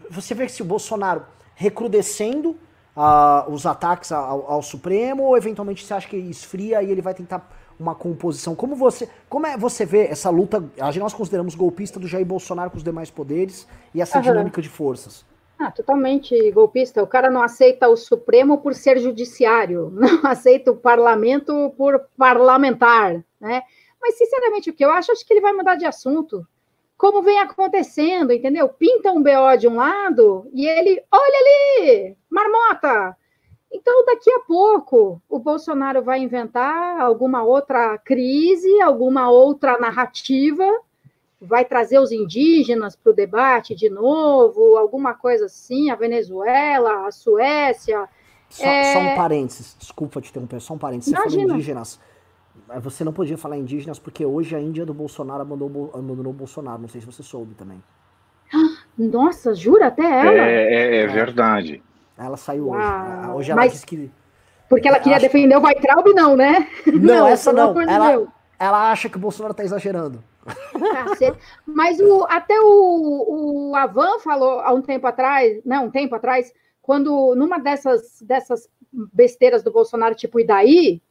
você 0.10 0.33
vê 0.33 0.49
se 0.49 0.62
o 0.62 0.65
Bolsonaro 0.65 1.23
recrudescendo 1.58 2.52
uh, 2.96 3.52
os 3.52 3.65
ataques 3.65 4.12
ao, 4.12 4.50
ao, 4.50 4.62
Supremo, 4.62 5.24
ou 5.24 5.36
eventualmente 5.36 5.84
você 5.84 5.93
acha 5.93 6.08
que 6.08 6.15
esfria 6.15 6.84
e 6.84 6.91
ele 6.91 7.02
vai 7.02 7.15
tentar 7.15 7.50
uma 7.80 7.96
composição? 7.96 8.56
Como 8.56 8.76
você, 8.76 9.10
como 9.28 9.48
é 9.48 9.58
você 9.58 9.84
vê 9.84 10.06
essa 10.06 10.30
luta? 10.30 10.63
A 10.80 10.91
gente 10.91 11.02
nós 11.02 11.15
consideramos 11.15 11.56
golpista 11.56 12.00
do 12.00 12.08
Jair 12.08 12.26
Bolsonaro 12.26 12.70
com 12.70 12.78
os 12.78 12.84
demais 12.84 13.10
poderes 13.10 13.67
e 13.91 14.00
essa 14.00 14.20
uhum. 14.20 14.24
dinâmica 14.24 14.62
de 14.62 14.70
forças. 14.70 15.26
Ah, 15.58 15.72
totalmente 15.72 16.52
golpista. 16.52 17.02
O 17.02 17.08
cara 17.08 17.32
não 17.32 17.41
aceita 17.41 17.89
o 17.89 17.98
Supremo 17.98 18.60
por 18.60 18.76
ser 18.76 19.00
judiciário, 19.00 19.89
não 19.98 20.30
aceita 20.30 20.70
o 20.72 20.78
parlamento 20.78 21.74
por 21.76 22.00
parlamentar, 22.15 23.24
né? 23.41 23.63
Mas, 24.00 24.15
sinceramente, 24.15 24.70
o 24.70 24.74
que 24.74 24.86
eu 24.86 24.91
acho, 24.91 25.12
acho 25.12 25.26
que 25.26 25.34
ele 25.34 25.41
vai 25.41 25.54
mudar 25.54 25.74
de 25.74 25.88
assunto 25.88 26.46
como 26.97 27.21
vem 27.21 27.39
acontecendo, 27.39 28.33
entendeu? 28.33 28.67
Pinta 28.67 29.12
um 29.12 29.21
BO 29.21 29.57
de 29.57 29.67
um 29.67 29.75
lado 29.75 30.49
e 30.53 30.65
ele, 30.65 31.01
olha 31.12 31.39
ali, 31.39 32.17
marmota. 32.29 33.15
Então, 33.71 34.05
daqui 34.05 34.31
a 34.31 34.39
pouco, 34.39 35.21
o 35.29 35.38
Bolsonaro 35.38 36.01
vai 36.01 36.19
inventar 36.19 36.99
alguma 36.99 37.43
outra 37.43 37.97
crise, 37.97 38.81
alguma 38.81 39.29
outra 39.29 39.77
narrativa, 39.77 40.65
vai 41.39 41.65
trazer 41.65 41.99
os 41.99 42.12
indígenas 42.12 42.95
para 42.95 43.12
o 43.12 43.15
debate 43.15 43.75
de 43.75 43.89
novo, 43.89 44.77
alguma 44.77 45.13
coisa 45.13 45.45
assim, 45.45 45.91
a 45.91 45.95
Venezuela, 45.95 47.05
a 47.07 47.12
Suécia. 47.12 48.07
Só, 48.49 48.65
é... 48.65 48.93
só 48.93 48.99
um 48.99 49.15
parênteses, 49.15 49.75
desculpa 49.77 50.21
te 50.21 50.29
interromper, 50.29 50.62
só 50.62 50.73
um 50.73 50.77
parênteses. 50.79 51.13
Você 51.13 51.19
Imagina. 51.19 51.41
falou 51.41 51.55
indígenas 51.55 51.99
você 52.82 53.03
não 53.03 53.13
podia 53.13 53.38
falar 53.38 53.58
indígenas 53.58 53.99
porque 53.99 54.25
hoje 54.25 54.56
a 54.56 54.60
Índia 54.60 54.86
do 54.86 54.93
Bolsonaro 54.93 55.41
abandonou, 55.41 55.91
abandonou 55.93 56.32
o 56.32 56.36
Bolsonaro. 56.36 56.82
Não 56.82 56.88
sei 56.88 57.01
se 57.01 57.08
você 57.08 57.23
soube 57.23 57.56
também. 57.56 57.82
Nossa, 58.97 59.53
jura 59.53 59.88
até 59.88 60.03
ela? 60.03 60.32
É, 60.32 60.73
é, 60.73 60.95
é 60.97 61.08
verdade. 61.08 61.82
Ela 62.17 62.38
saiu 62.38 62.69
hoje. 62.69 62.80
Uau. 62.80 63.38
Hoje 63.38 63.51
ela 63.51 63.62
Mas, 63.62 63.73
disse 63.73 63.86
que. 63.86 64.12
Porque 64.69 64.88
ela 64.88 64.99
queria 64.99 65.17
acha... 65.17 65.27
defender 65.27 65.56
o 65.56 65.62
Weintraub, 65.62 66.08
não, 66.13 66.36
né? 66.36 66.67
Não, 66.88 66.99
não 67.19 67.27
essa 67.27 67.53
não. 67.53 67.80
Ela, 67.82 68.27
ela 68.60 68.91
acha 68.91 69.08
que 69.08 69.17
o 69.17 69.19
Bolsonaro 69.19 69.51
está 69.51 69.63
exagerando. 69.63 70.23
Mas 71.65 71.99
o, 71.99 72.25
até 72.30 72.60
o, 72.60 73.69
o 73.71 73.75
Avan 73.75 74.19
falou 74.19 74.60
há 74.62 74.73
um 74.73 74.82
tempo 74.82 75.06
atrás, 75.08 75.62
não, 75.65 75.86
um 75.86 75.91
tempo 75.91 76.15
atrás, 76.15 76.53
quando 76.82 77.36
numa 77.36 77.60
dessas, 77.60 78.21
dessas 78.21 78.69
besteiras 78.91 79.63
do 79.63 79.71
Bolsonaro, 79.71 80.15
tipo, 80.15 80.39
e 80.39 80.45
daí? 80.45 81.01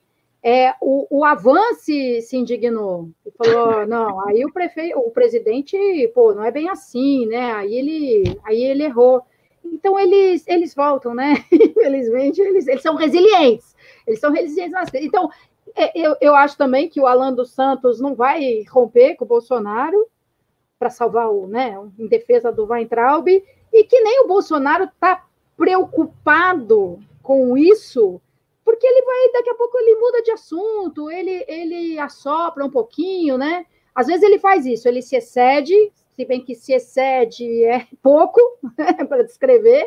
É, 0.49 0.77
o, 0.81 1.09
o 1.11 1.75
se, 1.75 2.23
se 2.23 2.37
indignou 2.37 3.11
e 3.27 3.33
falou: 3.33 3.85
não, 3.85 4.25
aí 4.29 4.45
o 4.45 4.53
prefeito, 4.53 4.97
o 4.97 5.11
presidente, 5.11 5.77
pô, 6.15 6.33
não 6.33 6.45
é 6.45 6.53
bem 6.53 6.69
assim, 6.69 7.27
né? 7.27 7.51
Aí 7.51 7.75
ele, 7.75 8.41
aí 8.45 8.63
ele 8.63 8.85
errou. 8.85 9.23
Então 9.65 9.99
eles, 9.99 10.47
eles 10.47 10.73
voltam, 10.73 11.13
né? 11.13 11.45
Infelizmente, 11.51 12.41
eles, 12.41 12.69
eles 12.69 12.81
são 12.81 12.95
resilientes. 12.95 13.75
Eles 14.07 14.21
são 14.21 14.31
resilientes. 14.31 14.77
Então, 14.95 15.29
é, 15.75 15.91
eu, 15.99 16.17
eu 16.21 16.37
acho 16.37 16.57
também 16.57 16.89
que 16.89 17.01
o 17.01 17.09
Alan 17.09 17.33
dos 17.33 17.51
Santos 17.51 18.01
não 18.01 18.15
vai 18.15 18.63
romper 18.71 19.17
com 19.17 19.25
o 19.25 19.29
Bolsonaro 19.29 20.07
para 20.79 20.91
salvar 20.91 21.29
o, 21.29 21.49
né, 21.49 21.77
em 21.99 22.07
defesa 22.07 22.53
do 22.53 22.67
Weintraub, 22.67 23.27
e 23.27 23.85
que 23.85 24.01
nem 24.01 24.23
o 24.23 24.29
Bolsonaro 24.29 24.85
está 24.85 25.25
preocupado 25.57 27.01
com 27.21 27.59
isso 27.59 28.21
porque 28.67 28.85
ele 28.85 29.03
vai, 29.03 29.33
daqui 29.33 29.49
a 29.49 29.55
pouco 29.55 29.79
ele 29.79 29.95
muda 29.95 30.21
de 30.23 30.33
assunto, 30.33 31.09
ele, 31.09 31.45
ele 31.47 32.01
assopra 32.01 32.65
um 32.65 32.71
pouquinho, 32.71 33.39
né? 33.39 33.65
Às 33.95 34.09
vezes 34.09 34.25
ele 34.25 34.41
faz 34.41 34.67
isso, 34.67 34.89
ele 34.89 35.01
se 35.01 35.15
excede, 35.15 35.73
se 36.17 36.25
bem 36.25 36.45
que 36.45 36.57
se 36.57 36.73
excede 36.73 37.65
é 37.65 37.87
pouco 38.03 38.41
para 39.09 39.23
descrever, 39.23 39.87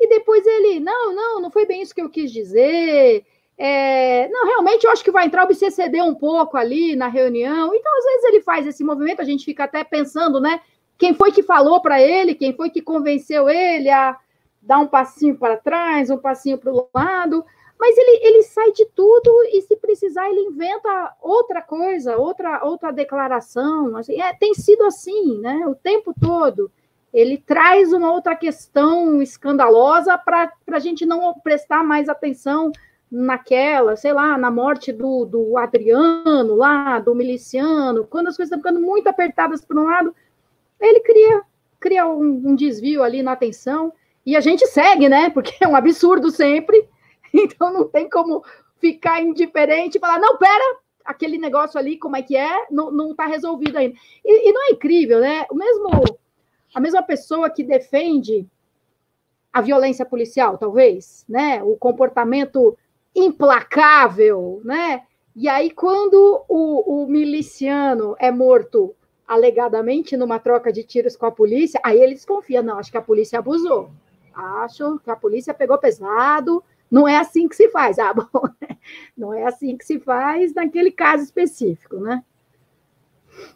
e 0.00 0.08
depois 0.08 0.44
ele, 0.46 0.80
não, 0.80 1.14
não, 1.14 1.42
não 1.42 1.50
foi 1.50 1.66
bem 1.66 1.82
isso 1.82 1.94
que 1.94 2.00
eu 2.00 2.08
quis 2.08 2.32
dizer, 2.32 3.26
é, 3.58 4.26
não, 4.28 4.46
realmente 4.46 4.84
eu 4.84 4.90
acho 4.90 5.04
que 5.04 5.10
vai 5.10 5.26
entrar 5.26 5.46
o 5.46 5.52
exceder 5.52 6.02
um 6.02 6.14
pouco 6.14 6.56
ali 6.56 6.96
na 6.96 7.08
reunião, 7.08 7.74
então 7.74 7.98
às 7.98 8.04
vezes 8.04 8.24
ele 8.24 8.40
faz 8.40 8.66
esse 8.66 8.82
movimento, 8.82 9.20
a 9.20 9.24
gente 9.24 9.44
fica 9.44 9.64
até 9.64 9.84
pensando, 9.84 10.40
né, 10.40 10.62
quem 10.96 11.12
foi 11.12 11.30
que 11.30 11.42
falou 11.42 11.82
para 11.82 12.00
ele, 12.00 12.34
quem 12.34 12.54
foi 12.54 12.70
que 12.70 12.80
convenceu 12.80 13.50
ele 13.50 13.90
a 13.90 14.16
dar 14.62 14.78
um 14.78 14.86
passinho 14.86 15.36
para 15.36 15.58
trás, 15.58 16.08
um 16.08 16.16
passinho 16.16 16.56
para 16.56 16.72
o 16.72 16.88
lado, 16.94 17.44
mas 17.78 17.96
ele, 17.96 18.26
ele 18.26 18.42
sai 18.42 18.72
de 18.72 18.84
tudo 18.86 19.30
e, 19.52 19.62
se 19.62 19.76
precisar, 19.76 20.28
ele 20.28 20.40
inventa 20.40 21.14
outra 21.22 21.62
coisa, 21.62 22.16
outra, 22.16 22.64
outra 22.64 22.90
declaração. 22.90 23.96
Assim, 23.96 24.20
é, 24.20 24.34
tem 24.34 24.52
sido 24.54 24.84
assim, 24.84 25.38
né? 25.38 25.64
O 25.66 25.74
tempo 25.74 26.12
todo. 26.20 26.70
Ele 27.14 27.38
traz 27.38 27.92
uma 27.92 28.12
outra 28.12 28.34
questão 28.34 29.22
escandalosa 29.22 30.18
para 30.18 30.52
a 30.72 30.78
gente 30.78 31.06
não 31.06 31.32
prestar 31.40 31.84
mais 31.84 32.08
atenção 32.08 32.72
naquela, 33.10 33.96
sei 33.96 34.12
lá, 34.12 34.36
na 34.36 34.50
morte 34.50 34.92
do, 34.92 35.24
do 35.24 35.56
Adriano, 35.56 36.54
lá, 36.54 36.98
do 36.98 37.14
miliciano, 37.14 38.04
quando 38.04 38.28
as 38.28 38.36
coisas 38.36 38.54
estão 38.54 38.58
ficando 38.58 38.84
muito 38.84 39.08
apertadas 39.08 39.64
por 39.64 39.78
um 39.78 39.84
lado, 39.84 40.14
ele 40.78 41.00
cria, 41.00 41.42
cria 41.80 42.06
um, 42.06 42.42
um 42.44 42.54
desvio 42.54 43.02
ali 43.02 43.22
na 43.22 43.32
atenção, 43.32 43.92
e 44.26 44.36
a 44.36 44.40
gente 44.40 44.66
segue, 44.66 45.08
né? 45.08 45.30
Porque 45.30 45.56
é 45.64 45.66
um 45.66 45.74
absurdo 45.74 46.30
sempre, 46.30 46.86
Então 47.34 47.72
não 47.72 47.88
tem 47.88 48.08
como 48.08 48.44
ficar 48.78 49.20
indiferente 49.22 49.98
e 49.98 50.00
falar, 50.00 50.18
não, 50.18 50.36
pera, 50.38 50.78
aquele 51.04 51.38
negócio 51.38 51.78
ali, 51.78 51.96
como 51.96 52.16
é 52.16 52.22
que 52.22 52.36
é, 52.36 52.66
não 52.70 53.10
está 53.10 53.26
resolvido 53.26 53.78
ainda. 53.78 53.96
E, 54.24 54.48
e, 54.48 54.52
não 54.52 54.68
é 54.68 54.70
incrível, 54.72 55.20
né? 55.20 55.46
O 55.50 55.54
mesmo, 55.54 55.88
a 56.74 56.80
mesma 56.80 57.02
pessoa 57.02 57.48
que 57.48 57.64
defende 57.64 58.46
a 59.52 59.60
violência 59.60 60.04
policial, 60.04 60.58
talvez, 60.58 61.24
né? 61.28 61.62
O 61.62 61.76
comportamento 61.76 62.76
implacável, 63.14 64.60
né? 64.64 65.02
E 65.34 65.48
aí, 65.48 65.70
quando 65.70 66.44
o, 66.48 67.04
o 67.04 67.06
miliciano 67.06 68.14
é 68.18 68.30
morto 68.30 68.94
alegadamente 69.26 70.16
numa 70.16 70.38
troca 70.38 70.72
de 70.72 70.82
tiros 70.82 71.16
com 71.16 71.26
a 71.26 71.30
polícia, 71.30 71.80
aí 71.84 72.00
ele 72.00 72.14
desconfia, 72.14 72.62
não, 72.62 72.78
acho 72.78 72.90
que 72.90 72.96
a 72.96 73.02
polícia 73.02 73.38
abusou. 73.38 73.90
Acho 74.34 74.98
que 75.00 75.10
a 75.10 75.16
polícia 75.16 75.52
pegou 75.52 75.78
pesado, 75.78 76.62
não 76.90 77.06
é 77.06 77.18
assim 77.18 77.48
que 77.48 77.56
se 77.56 77.68
faz. 77.68 77.98
Ah, 77.98 78.12
bom, 78.14 78.48
não 79.16 79.34
é 79.34 79.44
assim 79.44 79.76
que 79.76 79.84
se 79.84 79.98
faz 79.98 80.54
naquele 80.54 80.90
caso 80.90 81.24
específico, 81.24 81.96
né? 81.96 82.22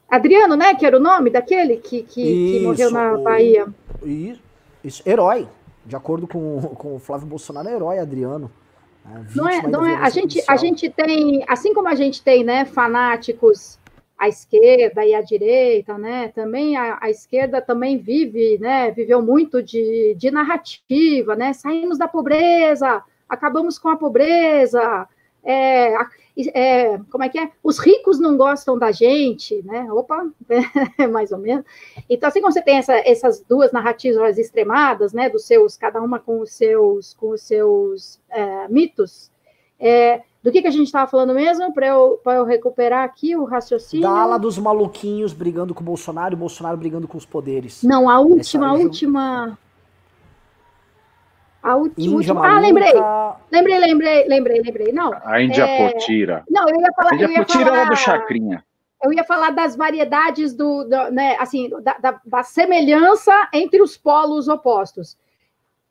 Adriano, 0.09 0.57
né? 0.57 0.75
Que 0.75 0.87
era 0.87 0.97
o 0.97 1.01
nome 1.01 1.31
daquele 1.31 1.77
que, 1.77 2.03
que, 2.03 2.23
isso, 2.23 2.59
que 2.59 2.64
morreu 2.64 2.90
na 2.90 3.16
Bahia. 3.18 3.66
Isso, 4.03 4.42
isso, 4.85 5.03
herói. 5.09 5.49
De 5.85 5.97
acordo 5.97 6.29
com, 6.29 6.61
com 6.61 6.97
o 6.97 6.99
Flávio 7.01 7.27
Bolsonaro, 7.27 7.68
é 7.68 7.75
herói, 7.75 7.99
Adriano. 7.99 8.51
É, 9.05 9.37
não 9.37 9.49
é, 9.49 9.62
não 9.62 9.87
é. 9.87 9.97
A 9.97 10.09
gente, 10.09 10.40
a 10.47 10.57
gente 10.57 10.88
tem, 10.88 11.45
assim 11.49 11.75
como 11.75 11.88
a 11.88 11.95
gente 11.95 12.23
tem, 12.23 12.45
né, 12.45 12.64
fanáticos 12.64 13.79
à 14.16 14.29
esquerda 14.29 15.05
e 15.05 15.12
à 15.12 15.21
direita, 15.21 15.99
né? 15.99 16.29
Também 16.29 16.77
a, 16.77 16.99
a, 17.01 17.11
esquerda 17.11 17.61
também 17.61 17.99
vive, 17.99 18.59
né? 18.61 18.92
Viveu 18.92 19.21
muito 19.21 19.61
de, 19.61 20.14
de 20.16 20.31
narrativa, 20.31 21.35
né? 21.35 21.53
Saímos 21.53 21.99
da 21.99 22.07
pobreza, 22.07 23.03
acabamos 23.33 23.79
com 23.79 23.88
a 23.88 23.97
pobreza, 23.97 25.09
é, 25.42 25.95
é, 26.55 26.99
como 27.11 27.25
é 27.25 27.29
que 27.29 27.38
é? 27.38 27.51
Os 27.62 27.79
ricos 27.79 28.21
não 28.21 28.37
gostam 28.37 28.79
da 28.79 28.92
gente, 28.92 29.62
né? 29.64 29.90
Opa, 29.92 30.27
é, 30.99 31.07
mais 31.07 31.33
ou 31.33 31.38
menos. 31.38 31.64
Então, 32.09 32.29
assim 32.29 32.40
como 32.40 32.53
você 32.53 32.62
tem 32.62 32.77
essa, 32.77 32.95
essas 32.95 33.40
duas 33.40 33.73
narrativas 33.73 34.38
extremadas, 34.38 35.12
né? 35.12 35.29
Dos 35.29 35.45
seus, 35.45 35.77
cada 35.77 36.01
uma 36.01 36.21
com 36.21 36.40
os 36.40 36.53
seus, 36.53 37.14
com 37.14 37.31
os 37.31 37.42
seus 37.42 38.21
é, 38.31 38.68
mitos. 38.68 39.31
É, 39.81 40.23
do 40.42 40.53
que, 40.53 40.62
que 40.62 40.68
a 40.68 40.73
gente 40.73 40.87
estava 40.87 41.11
falando 41.11 41.35
mesmo, 41.35 41.73
para 41.73 41.88
eu, 41.88 42.21
eu 42.25 42.45
recuperar 42.45 43.05
aqui 43.05 43.35
o 43.35 43.45
raciocínio? 43.45 44.09
Da 44.09 44.16
ala 44.16 44.38
dos 44.38 44.59
maluquinhos 44.59 45.33
brigando 45.33 45.75
com 45.75 45.81
o 45.81 45.85
Bolsonaro 45.85 46.35
e 46.35 46.37
o 46.37 46.38
Bolsonaro 46.38 46.77
brigando 46.77 47.09
com 47.09 47.18
os 47.18 47.27
poderes. 47.27 47.83
Não, 47.83 48.09
a 48.09 48.21
última, 48.21 48.68
a 48.68 48.73
última. 48.75 49.59
A 51.62 51.77
última. 51.77 52.20
Índia 52.20 52.35
ah, 52.35 52.59
lembrei. 52.59 52.92
Lembrei, 53.51 53.79
lembrei, 53.79 54.25
lembrei, 54.27 54.62
lembrei. 54.62 54.92
Não. 54.92 55.12
A 55.25 55.40
Índia 55.40 55.64
é... 55.64 55.92
Potira. 55.92 56.44
Não, 56.51 56.68
eu 56.68 56.81
ia 56.81 56.92
falar. 56.92 57.11
A 57.11 57.14
Índia 57.14 57.25
eu 57.27 57.31
ia 57.31 57.38
Potira 57.38 57.64
falar... 57.66 57.79
era 57.79 57.90
do 57.90 57.96
Chacrinha. 57.96 58.64
Eu 59.05 59.12
ia 59.12 59.25
falar 59.25 59.51
das 59.51 59.77
variedades 59.77 60.55
do, 60.55 60.85
do 60.85 61.11
né, 61.11 61.37
assim, 61.38 61.68
da, 61.83 61.98
da, 61.98 62.20
da, 62.25 62.42
semelhança 62.42 63.48
entre 63.53 63.81
os 63.83 63.96
polos 63.96 64.48
opostos. 64.48 65.16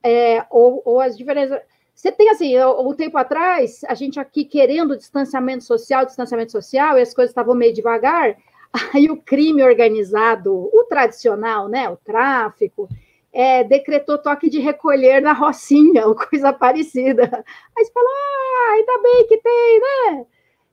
É, 0.04 0.46
ou, 0.50 0.82
ou 0.84 1.00
as 1.00 1.18
diferenças. 1.18 1.62
Você 1.94 2.12
tem 2.12 2.30
assim, 2.30 2.58
um 2.58 2.94
tempo 2.94 3.18
atrás, 3.18 3.82
a 3.88 3.94
gente 3.94 4.20
aqui 4.20 4.44
querendo 4.44 4.98
distanciamento 4.98 5.64
social, 5.64 6.06
distanciamento 6.06 6.52
social, 6.52 6.98
e 6.98 7.02
as 7.02 7.14
coisas 7.14 7.30
estavam 7.30 7.54
meio 7.54 7.74
devagar, 7.74 8.36
aí 8.96 9.10
o 9.10 9.18
crime 9.18 9.62
organizado, 9.62 10.52
o 10.52 10.84
tradicional, 10.86 11.68
né, 11.68 11.88
o 11.90 11.98
tráfico, 11.98 12.90
é, 13.34 13.64
decretou 13.64 14.18
toque 14.18 14.50
de 14.50 14.60
recolher 14.60 15.22
na 15.22 15.34
Rocinha, 15.34 16.06
ou 16.08 16.16
coisa 16.16 16.52
parecida. 16.52 17.24
Aí 17.24 17.86
você 17.86 17.92
fala, 17.92 18.10
ah, 18.10 18.72
ainda 18.74 19.02
bem 19.02 19.28
que 19.28 19.38
tem, 19.38 19.80
né? 19.80 20.26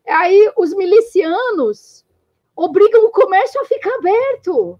Aí 0.09 0.53
os 0.57 0.75
milicianos 0.75 2.05
obrigam 2.57 3.05
o 3.05 3.11
comércio 3.11 3.61
a 3.61 3.65
ficar 3.65 3.95
aberto 3.95 4.79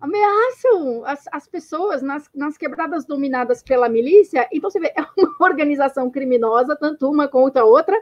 ameaçam 0.00 1.04
as, 1.04 1.24
as 1.30 1.46
pessoas 1.46 2.00
nas, 2.00 2.28
nas 2.34 2.56
quebradas 2.56 3.04
dominadas 3.04 3.62
pela 3.62 3.88
milícia. 3.88 4.48
Então, 4.50 4.70
você 4.70 4.80
vê, 4.80 4.92
é 4.96 5.02
uma 5.16 5.36
organização 5.46 6.10
criminosa, 6.10 6.74
tanto 6.74 7.08
uma 7.08 7.28
contra 7.28 7.62
a 7.62 7.66
outra, 7.66 8.00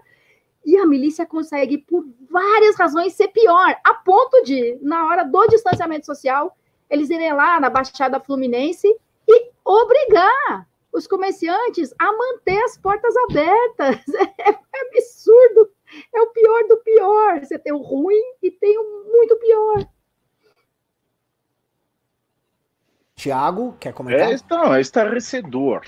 e 0.65 0.77
a 0.77 0.87
milícia 0.87 1.27
consegue, 1.27 1.79
por 1.79 2.07
várias 2.31 2.77
razões, 2.77 3.15
ser 3.15 3.29
pior, 3.29 3.77
a 3.85 3.95
ponto 3.95 4.43
de, 4.45 4.79
na 4.81 5.07
hora 5.07 5.25
do 5.25 5.47
distanciamento 5.49 6.07
social, 6.07 6.57
eles 6.89 7.11
irem 7.11 7.33
lá 7.33 7.59
na 7.59 7.69
Baixada 7.69 8.21
Fluminense 8.21 8.89
obrigar 9.69 10.67
os 10.91 11.07
comerciantes 11.07 11.93
a 11.99 12.11
manter 12.11 12.59
as 12.65 12.79
portas 12.79 13.15
abertas. 13.29 14.03
É, 14.39 14.51
é 14.51 14.89
absurdo. 14.89 15.71
É 16.15 16.21
o 16.23 16.27
pior 16.29 16.69
do 16.69 16.77
pior. 16.79 17.41
Você 17.41 17.59
tem 17.59 17.73
o 17.73 17.83
ruim 17.83 18.23
e 18.43 18.51
tem 18.51 18.79
o 18.79 19.05
muito 19.11 19.37
pior. 19.37 19.87
Tiago, 23.15 23.77
quer 23.79 23.93
comentar? 23.93 24.33
É, 24.33 24.37
não, 24.51 24.75
é 24.75 24.81
estarrecedor. 24.81 25.83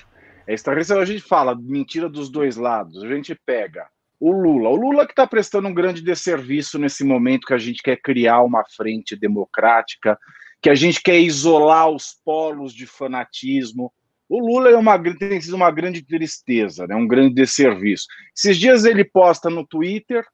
É 0.47 0.53
estarrecedor. 0.53 1.03
A 1.03 1.07
gente 1.07 1.23
fala 1.23 1.55
mentira 1.55 2.09
dos 2.09 2.29
dois 2.29 2.57
lados. 2.57 3.03
A 3.03 3.09
gente 3.09 3.35
pega 3.35 3.89
o 4.19 4.33
Lula. 4.33 4.69
O 4.69 4.77
Lula 4.77 5.07
que 5.07 5.13
está 5.13 5.27
prestando 5.27 5.69
um 5.69 5.75
grande 5.75 6.03
desserviço 6.03 6.79
nesse 6.79 7.05
momento 7.05 7.47
que 7.47 7.55
a 7.55 7.59
gente 7.59 7.83
quer 7.83 7.97
criar 7.97 8.43
uma 8.43 8.65
frente 8.77 9.17
democrática, 9.17 10.19
que 10.63 10.69
a 10.69 10.75
gente 10.75 11.03
quer 11.03 11.19
isolar 11.19 11.89
os 11.89 12.15
polos 12.25 12.75
de 12.75 12.87
fanatismo. 12.87 13.93
O 14.29 14.39
Lula 14.39 14.71
é 14.71 14.77
uma, 14.77 14.99
tem 15.15 15.41
sido 15.41 15.57
uma 15.57 15.71
grande 15.71 16.03
tristeza, 16.03 16.87
né? 16.87 16.95
um 16.95 17.09
grande 17.09 17.35
desserviço. 17.35 18.07
Esses 18.37 18.57
dias 18.57 18.85
ele 18.85 19.05
posta 19.05 19.49
no 19.51 19.67
Twitter 19.67 20.25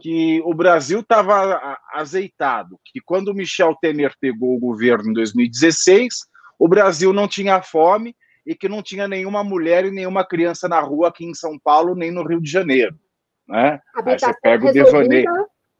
que 0.00 0.40
o 0.44 0.54
Brasil 0.54 1.00
estava 1.00 1.78
azeitado, 1.92 2.78
que 2.84 3.00
quando 3.00 3.28
o 3.28 3.34
Michel 3.34 3.76
Temer 3.80 4.14
pegou 4.20 4.56
o 4.56 4.60
governo 4.60 5.10
em 5.10 5.12
2016, 5.12 6.20
o 6.58 6.66
Brasil 6.66 7.12
não 7.12 7.28
tinha 7.28 7.60
fome 7.60 8.16
e 8.46 8.54
que 8.54 8.68
não 8.68 8.82
tinha 8.82 9.06
nenhuma 9.06 9.44
mulher 9.44 9.84
e 9.84 9.90
nenhuma 9.90 10.24
criança 10.26 10.68
na 10.68 10.80
rua 10.80 11.08
aqui 11.08 11.24
em 11.24 11.34
São 11.34 11.58
Paulo 11.58 11.94
nem 11.94 12.10
no 12.10 12.26
Rio 12.26 12.40
de 12.40 12.50
Janeiro. 12.50 12.96
Né? 13.46 13.80
Aí 13.94 14.18
você 14.18 14.32
pega 14.40 14.68
o 14.68 14.72
devaneio. 14.72 15.28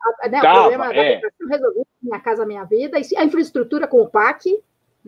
A, 0.05 0.29
né, 0.29 0.41
Tava, 0.41 0.59
o 0.59 0.63
problema 0.63 0.95
é. 0.95 1.21
resolvido, 1.49 1.87
Minha 2.03 2.21
Casa 2.21 2.47
Minha 2.47 2.65
Vida, 2.65 2.99
a 2.99 3.25
infraestrutura 3.25 3.87
com 3.87 4.03
o 4.03 4.09
PAC. 4.09 4.51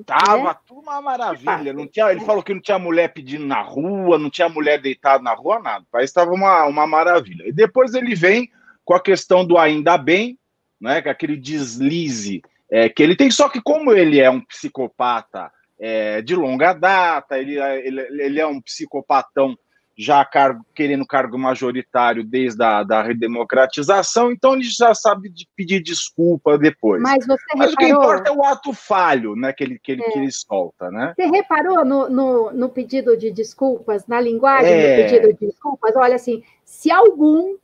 Tava 0.04 0.42
né? 0.42 0.56
tudo 0.66 0.80
uma 0.80 1.00
maravilha. 1.00 1.72
Não 1.72 1.86
tinha, 1.86 2.10
ele 2.10 2.20
falou 2.20 2.42
que 2.42 2.52
não 2.52 2.60
tinha 2.60 2.78
mulher 2.78 3.12
pedindo 3.12 3.46
na 3.46 3.62
rua, 3.62 4.18
não 4.18 4.28
tinha 4.28 4.48
mulher 4.48 4.80
deitada 4.80 5.22
na 5.22 5.34
rua, 5.34 5.60
nada. 5.60 5.84
O 5.84 5.90
país 5.90 6.10
estava 6.10 6.32
uma, 6.32 6.64
uma 6.66 6.86
maravilha. 6.86 7.46
E 7.46 7.52
depois 7.52 7.94
ele 7.94 8.14
vem 8.14 8.50
com 8.84 8.94
a 8.94 9.00
questão 9.00 9.44
do 9.44 9.56
ainda 9.56 9.96
bem, 9.96 10.38
né, 10.80 11.00
com 11.00 11.08
aquele 11.08 11.36
deslize 11.36 12.42
é, 12.70 12.88
que 12.88 13.02
ele 13.02 13.16
tem, 13.16 13.30
só 13.30 13.48
que 13.48 13.60
como 13.62 13.92
ele 13.92 14.20
é 14.20 14.28
um 14.28 14.40
psicopata 14.40 15.50
é, 15.78 16.20
de 16.22 16.34
longa 16.34 16.72
data, 16.72 17.38
ele, 17.38 17.58
ele, 17.58 18.00
ele 18.22 18.40
é 18.40 18.46
um 18.46 18.60
psicopatão 18.60 19.56
já 19.96 20.24
cargo, 20.24 20.64
querendo 20.74 21.06
cargo 21.06 21.38
majoritário 21.38 22.24
desde 22.24 22.62
a 22.62 22.82
da 22.82 23.02
redemocratização, 23.02 24.32
então 24.32 24.54
ele 24.54 24.64
já 24.64 24.94
sabe 24.94 25.28
de 25.28 25.48
pedir 25.54 25.82
desculpa 25.82 26.58
depois. 26.58 27.00
Mas 27.00 27.24
você 27.26 27.44
Mas 27.56 27.72
o 27.72 27.76
que 27.76 27.86
importa 27.86 28.28
é 28.28 28.32
o 28.32 28.44
ato 28.44 28.72
falho 28.72 29.36
né, 29.36 29.52
que, 29.52 29.62
ele, 29.62 29.78
que, 29.78 29.92
ele, 29.92 30.02
é. 30.02 30.10
que 30.10 30.18
ele 30.18 30.32
solta. 30.32 30.90
Né? 30.90 31.14
Você 31.14 31.26
reparou 31.26 31.84
no, 31.84 32.08
no, 32.08 32.52
no 32.52 32.68
pedido 32.68 33.16
de 33.16 33.30
desculpas, 33.30 34.06
na 34.06 34.20
linguagem 34.20 34.72
é. 34.72 34.96
do 34.96 35.02
pedido 35.02 35.32
de 35.32 35.46
desculpas? 35.46 35.94
Olha 35.96 36.16
assim, 36.16 36.42
se 36.64 36.90
algum 36.90 37.56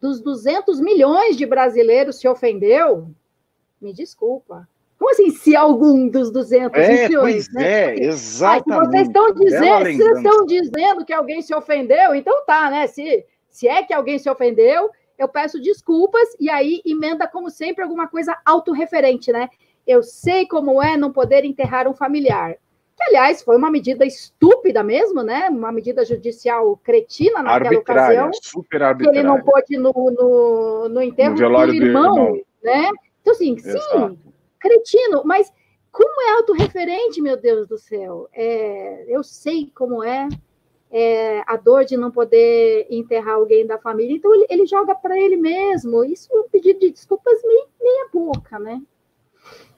dos 0.00 0.20
200 0.20 0.80
milhões 0.80 1.36
de 1.36 1.46
brasileiros 1.46 2.18
se 2.18 2.26
ofendeu, 2.26 3.10
me 3.80 3.92
desculpa. 3.92 4.68
Como 5.00 5.12
assim, 5.12 5.30
se 5.30 5.56
algum 5.56 6.06
dos 6.10 6.30
200 6.30 6.78
é, 6.78 7.08
milhões? 7.08 7.48
Pois 7.48 7.52
né? 7.54 7.94
É, 7.94 8.04
exatamente. 8.04 8.90
vocês 8.90 9.06
estão 9.06 9.32
dizendo, 9.32 9.78
vocês 9.78 9.98
estão 9.98 10.44
dizendo 10.44 11.04
que 11.06 11.12
alguém 11.14 11.40
se 11.40 11.54
ofendeu, 11.54 12.14
então 12.14 12.44
tá, 12.44 12.68
né? 12.68 12.86
Se, 12.86 13.24
se 13.48 13.66
é 13.66 13.82
que 13.82 13.94
alguém 13.94 14.18
se 14.18 14.28
ofendeu, 14.28 14.90
eu 15.18 15.26
peço 15.26 15.58
desculpas 15.58 16.28
e 16.38 16.50
aí 16.50 16.82
emenda, 16.84 17.26
como 17.26 17.48
sempre, 17.48 17.82
alguma 17.82 18.08
coisa 18.08 18.36
autorreferente, 18.44 19.32
né? 19.32 19.48
Eu 19.86 20.02
sei 20.02 20.46
como 20.46 20.82
é 20.82 20.98
não 20.98 21.10
poder 21.10 21.46
enterrar 21.46 21.88
um 21.88 21.94
familiar. 21.94 22.56
Que, 22.94 23.04
aliás, 23.04 23.42
foi 23.42 23.56
uma 23.56 23.70
medida 23.70 24.04
estúpida 24.04 24.82
mesmo, 24.82 25.22
né? 25.22 25.48
Uma 25.48 25.72
medida 25.72 26.04
judicial 26.04 26.76
cretina 26.84 27.42
naquela 27.42 27.70
arbitrária, 27.70 28.02
ocasião. 28.26 28.30
Super 28.42 28.82
arbitrária. 28.82 29.22
Que 29.22 29.26
ele 29.26 29.26
não 29.26 29.42
pôde 29.42 29.78
no, 29.78 29.92
no, 29.94 30.88
no 30.90 31.02
enterro 31.02 31.30
no 31.30 31.38
do 31.38 31.72
irmão, 31.72 32.18
irmão, 32.18 32.40
né? 32.62 32.90
Então, 33.22 33.32
assim, 33.32 33.54
Exato. 33.56 34.08
sim, 34.10 34.30
cretino, 34.60 35.22
mas 35.24 35.50
como 35.90 36.22
é 36.22 36.32
autorreferente, 36.34 37.20
meu 37.20 37.36
Deus 37.36 37.66
do 37.66 37.78
céu? 37.78 38.28
É, 38.32 39.04
eu 39.08 39.24
sei 39.24 39.72
como 39.74 40.04
é, 40.04 40.28
é, 40.90 41.42
a 41.46 41.56
dor 41.56 41.84
de 41.84 41.96
não 41.96 42.10
poder 42.10 42.86
enterrar 42.90 43.34
alguém 43.34 43.66
da 43.66 43.78
família, 43.78 44.14
então 44.14 44.32
ele, 44.34 44.46
ele 44.48 44.66
joga 44.66 44.94
para 44.94 45.18
ele 45.18 45.36
mesmo. 45.36 46.04
Isso 46.04 46.28
é 46.32 46.40
um 46.40 46.48
pedido 46.48 46.78
de 46.80 46.90
desculpas 46.90 47.42
meia, 47.44 47.66
meia 47.80 48.08
boca, 48.12 48.58
né? 48.58 48.80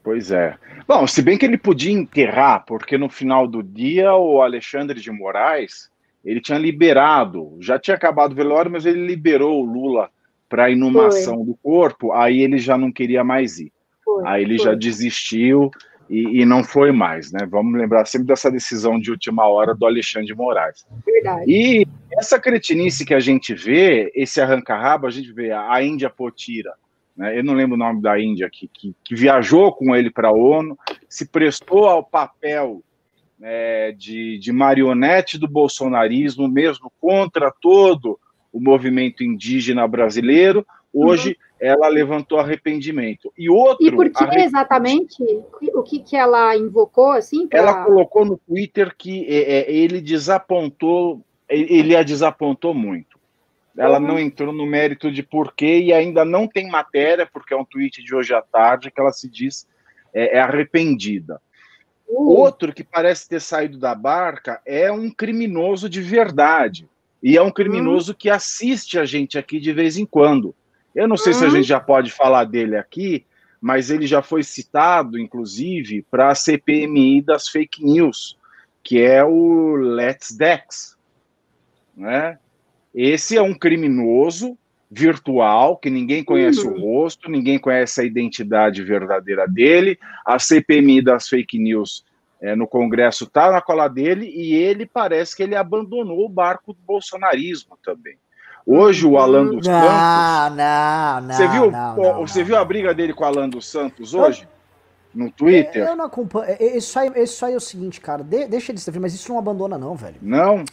Pois 0.03 0.31
é. 0.31 0.57
Bom, 0.85 1.07
se 1.07 1.21
bem 1.21 1.37
que 1.37 1.45
ele 1.45 1.57
podia 1.57 1.91
enterrar, 1.91 2.65
porque 2.65 2.97
no 2.97 3.09
final 3.09 3.47
do 3.47 3.63
dia 3.63 4.13
o 4.13 4.41
Alexandre 4.41 4.99
de 4.99 5.09
Moraes 5.09 5.89
ele 6.23 6.41
tinha 6.41 6.57
liberado, 6.57 7.57
já 7.59 7.79
tinha 7.79 7.95
acabado 7.95 8.31
o 8.31 8.35
velório, 8.35 8.71
mas 8.71 8.85
ele 8.85 9.05
liberou 9.05 9.61
o 9.61 9.65
Lula 9.65 10.09
para 10.47 10.69
inumação 10.69 11.37
Foi. 11.37 11.45
do 11.45 11.55
corpo, 11.55 12.11
aí 12.11 12.41
ele 12.41 12.57
já 12.57 12.77
não 12.77 12.91
queria 12.91 13.23
mais 13.23 13.59
ir. 13.59 13.71
Foi, 14.03 14.23
Aí 14.25 14.43
ele 14.43 14.57
foi. 14.57 14.65
já 14.65 14.75
desistiu 14.75 15.71
e, 16.09 16.41
e, 16.41 16.45
não 16.45 16.63
foi 16.63 16.91
mais, 16.91 17.31
né? 17.31 17.47
Vamos 17.49 17.79
lembrar 17.79 18.05
sempre 18.05 18.27
dessa 18.27 18.51
decisão 18.51 18.99
de 18.99 19.09
última 19.09 19.47
hora 19.47 19.73
do 19.73 19.85
Alexandre 19.85 20.27
de 20.27 20.35
Moraes. 20.35 20.85
Verdade. 21.05 21.45
E 21.47 21.87
essa 22.11 22.39
cretinice 22.39 23.05
que 23.05 23.13
a 23.13 23.19
gente 23.19 23.53
vê, 23.53 24.11
esse 24.13 24.41
arranca-rabo, 24.41 25.07
a 25.07 25.09
gente 25.09 25.31
vê 25.31 25.51
a 25.51 25.81
Índia 25.81 26.09
Potira, 26.09 26.73
né? 27.15 27.37
Eu 27.37 27.43
não 27.43 27.53
lembro 27.53 27.75
o 27.75 27.79
nome 27.79 28.01
da 28.01 28.19
Índia 28.19 28.49
que, 28.51 28.67
que, 28.67 28.95
que 29.03 29.15
viajou 29.15 29.71
com 29.71 29.95
ele 29.95 30.11
para 30.11 30.27
a 30.27 30.33
ONU, 30.33 30.77
se 31.07 31.27
prestou 31.27 31.85
ao 31.85 32.03
papel 32.03 32.83
né, 33.39 33.91
de, 33.93 34.37
de 34.39 34.51
marionete 34.51 35.37
do 35.37 35.47
bolsonarismo, 35.47 36.47
mesmo 36.47 36.91
contra 36.99 37.51
todo 37.61 38.19
o 38.51 38.59
movimento 38.59 39.23
indígena 39.23 39.87
brasileiro. 39.87 40.65
Hoje 40.93 41.29
uhum 41.29 41.52
ela 41.63 41.87
levantou 41.87 42.39
arrependimento. 42.39 43.31
E 43.37 43.49
outro. 43.49 43.87
E 43.87 43.89
por 43.89 44.09
que 44.09 44.25
exatamente? 44.37 45.23
O 45.73 45.81
que, 45.81 45.99
que 45.99 46.17
ela 46.17 46.57
invocou 46.57 47.11
assim? 47.11 47.47
Pra... 47.47 47.59
Ela 47.59 47.85
colocou 47.85 48.25
no 48.25 48.37
Twitter 48.37 48.93
que 48.97 49.25
é, 49.29 49.59
é, 49.59 49.71
ele 49.71 50.01
desapontou, 50.01 51.23
ele 51.47 51.95
a 51.95 52.03
desapontou 52.03 52.73
muito. 52.73 53.17
Ela 53.77 53.97
uhum. 53.97 54.07
não 54.07 54.19
entrou 54.19 54.53
no 54.53 54.65
mérito 54.65 55.09
de 55.09 55.23
porquê 55.23 55.79
e 55.79 55.93
ainda 55.93 56.25
não 56.25 56.47
tem 56.49 56.69
matéria, 56.69 57.25
porque 57.25 57.53
é 57.53 57.57
um 57.57 57.63
tweet 57.63 58.03
de 58.03 58.13
hoje 58.13 58.33
à 58.33 58.41
tarde 58.41 58.91
que 58.91 58.99
ela 58.99 59.13
se 59.13 59.29
diz 59.29 59.65
é, 60.13 60.37
é 60.37 60.41
arrependida. 60.41 61.41
Uhum. 62.09 62.25
Outro 62.25 62.73
que 62.73 62.83
parece 62.83 63.29
ter 63.29 63.39
saído 63.39 63.79
da 63.79 63.95
barca 63.95 64.61
é 64.65 64.91
um 64.91 65.09
criminoso 65.09 65.87
de 65.87 66.01
verdade, 66.01 66.89
E 67.23 67.37
é 67.37 67.41
um 67.41 67.49
criminoso 67.49 68.11
hum. 68.11 68.15
que 68.19 68.29
assiste 68.29 68.99
a 68.99 69.05
gente 69.05 69.37
aqui 69.37 69.61
de 69.61 69.71
vez 69.71 69.97
em 69.97 70.05
quando. 70.05 70.53
Eu 70.95 71.07
não 71.07 71.17
sei 71.17 71.33
hum. 71.33 71.35
se 71.35 71.45
a 71.45 71.49
gente 71.49 71.67
já 71.67 71.79
pode 71.79 72.11
falar 72.11 72.45
dele 72.45 72.77
aqui, 72.77 73.25
mas 73.59 73.89
ele 73.89 74.05
já 74.05 74.21
foi 74.21 74.43
citado, 74.43 75.17
inclusive, 75.17 76.05
para 76.11 76.29
a 76.29 76.35
CPMI 76.35 77.21
das 77.21 77.47
fake 77.47 77.83
news, 77.83 78.37
que 78.83 79.01
é 79.01 79.23
o 79.23 79.75
Let's 79.75 80.35
Dex. 80.35 80.97
Né? 81.95 82.37
Esse 82.93 83.37
é 83.37 83.41
um 83.41 83.53
criminoso 83.53 84.57
virtual, 84.91 85.77
que 85.77 85.89
ninguém 85.89 86.23
conhece 86.23 86.67
uhum. 86.67 86.73
o 86.73 86.79
rosto, 86.79 87.29
ninguém 87.29 87.57
conhece 87.57 88.01
a 88.01 88.03
identidade 88.03 88.83
verdadeira 88.83 89.47
dele. 89.47 89.97
A 90.25 90.37
CPMI 90.37 91.01
das 91.01 91.27
fake 91.27 91.57
news 91.57 92.05
é, 92.39 92.55
no 92.55 92.67
Congresso 92.67 93.23
está 93.23 93.51
na 93.51 93.61
cola 93.61 93.87
dele 93.87 94.27
e 94.27 94.53
ele 94.53 94.85
parece 94.85 95.35
que 95.35 95.41
ele 95.41 95.55
abandonou 95.55 96.25
o 96.25 96.29
barco 96.29 96.73
do 96.73 96.79
bolsonarismo 96.85 97.77
também. 97.81 98.17
Hoje 98.65 99.05
o 99.05 99.17
Alan 99.17 99.45
dos 99.45 99.67
não, 99.67 99.81
Santos. 99.81 100.57
Não, 100.57 101.21
não, 101.21 101.35
você 101.35 101.47
viu, 101.47 101.71
não, 101.71 101.95
não, 101.95 102.27
você 102.27 102.39
não. 102.39 102.45
viu 102.45 102.57
a 102.57 102.63
briga 102.63 102.93
dele 102.93 103.13
com 103.13 103.23
o 103.23 103.27
Alan 103.27 103.49
dos 103.49 103.67
Santos 103.67 104.13
hoje? 104.13 104.47
no 105.13 105.29
Twitter? 105.31 105.87
Eu 105.87 105.95
não 105.95 106.05
acompanho. 106.05 106.45
É, 106.49 106.57
é, 106.59 106.77
isso 106.77 106.97
aí, 106.97 107.11
isso 107.15 107.45
aí 107.45 107.53
é 107.53 107.57
o 107.57 107.61
seguinte, 107.61 108.01
cara. 108.01 108.23
De, 108.23 108.47
deixa 108.47 108.71
ele 108.71 108.79
se 108.79 108.99
mas 108.99 109.13
isso 109.13 109.31
não 109.31 109.37
abandona, 109.37 109.77
não, 109.77 109.95
velho. 109.95 110.15
Não. 110.21 110.65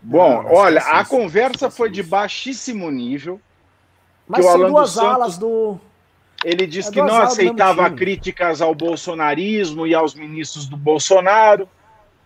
Bom, 0.00 0.44
olha, 0.46 0.80
a 0.80 1.04
conversa 1.04 1.70
foi 1.70 1.90
de 1.90 2.02
baixíssimo 2.02 2.90
nível. 2.90 3.40
Mas 4.26 4.44
são 4.44 4.70
duas 4.70 4.90
Santos, 4.90 5.08
alas 5.08 5.38
do. 5.38 5.78
Ele 6.44 6.66
disse 6.66 6.88
é 6.88 6.92
que 6.92 7.02
não 7.02 7.20
aceitava 7.20 7.88
críticas 7.90 8.60
ao 8.60 8.74
bolsonarismo 8.74 9.86
e 9.86 9.94
aos 9.94 10.14
ministros 10.14 10.66
do 10.66 10.76
Bolsonaro. 10.76 11.68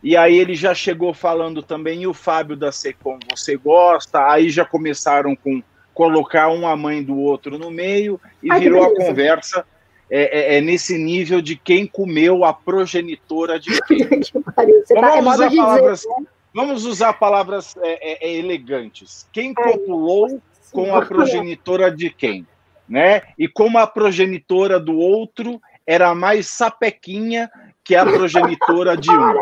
E 0.06 0.16
aí 0.16 0.38
ele 0.38 0.54
já 0.54 0.72
chegou 0.72 1.12
falando 1.12 1.64
também, 1.64 2.02
e 2.02 2.06
o 2.06 2.14
Fábio 2.14 2.54
da 2.54 2.70
Secom, 2.70 3.18
você 3.28 3.56
gosta? 3.56 4.30
Aí 4.30 4.50
já 4.50 4.64
começaram 4.64 5.34
com 5.34 5.60
colocar 5.92 6.48
um 6.48 6.64
a 6.64 6.76
mãe 6.76 7.02
do 7.02 7.18
outro 7.18 7.58
no 7.58 7.72
meio 7.72 8.20
e 8.40 8.48
Ai, 8.48 8.60
virou 8.60 8.84
a 8.84 8.94
conversa 8.94 9.66
é, 10.08 10.54
é, 10.54 10.58
é, 10.58 10.60
nesse 10.60 10.96
nível 10.96 11.42
de 11.42 11.56
quem 11.56 11.88
comeu 11.88 12.44
a 12.44 12.52
progenitora 12.52 13.58
de 13.58 13.70
quem. 13.82 14.20
Tá- 14.54 14.64
vamos, 14.94 15.34
usar 15.34 15.50
palavras, 15.50 16.04
né? 16.06 16.26
vamos 16.54 16.84
usar 16.84 17.12
palavras 17.14 17.76
é, 17.82 18.28
é, 18.28 18.36
elegantes. 18.36 19.28
Quem 19.32 19.52
copulou 19.52 20.40
com 20.70 20.94
a 20.94 21.04
progenitora 21.04 21.90
de 21.90 22.10
quem? 22.10 22.46
Né? 22.88 23.22
E 23.36 23.48
como 23.48 23.76
a 23.76 23.88
progenitora 23.88 24.78
do 24.78 24.96
outro 24.96 25.60
era 25.84 26.14
mais 26.14 26.46
sapequinha 26.46 27.50
que 27.82 27.96
a 27.96 28.06
progenitora 28.06 28.96
de 28.96 29.10
um. 29.10 29.40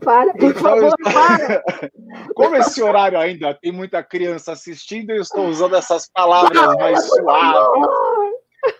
Para, 0.00 0.32
por 0.32 0.50
então, 0.50 0.62
favor, 0.62 0.94
estou... 0.98 1.12
para. 1.12 1.62
Como 2.34 2.56
esse 2.56 2.82
horário 2.82 3.18
ainda 3.18 3.54
tem 3.54 3.72
muita 3.72 4.02
criança 4.02 4.52
assistindo, 4.52 5.10
eu 5.10 5.22
estou 5.22 5.46
usando 5.46 5.76
essas 5.76 6.08
palavras 6.10 6.74
mais 6.76 7.06
suaves. 7.06 7.88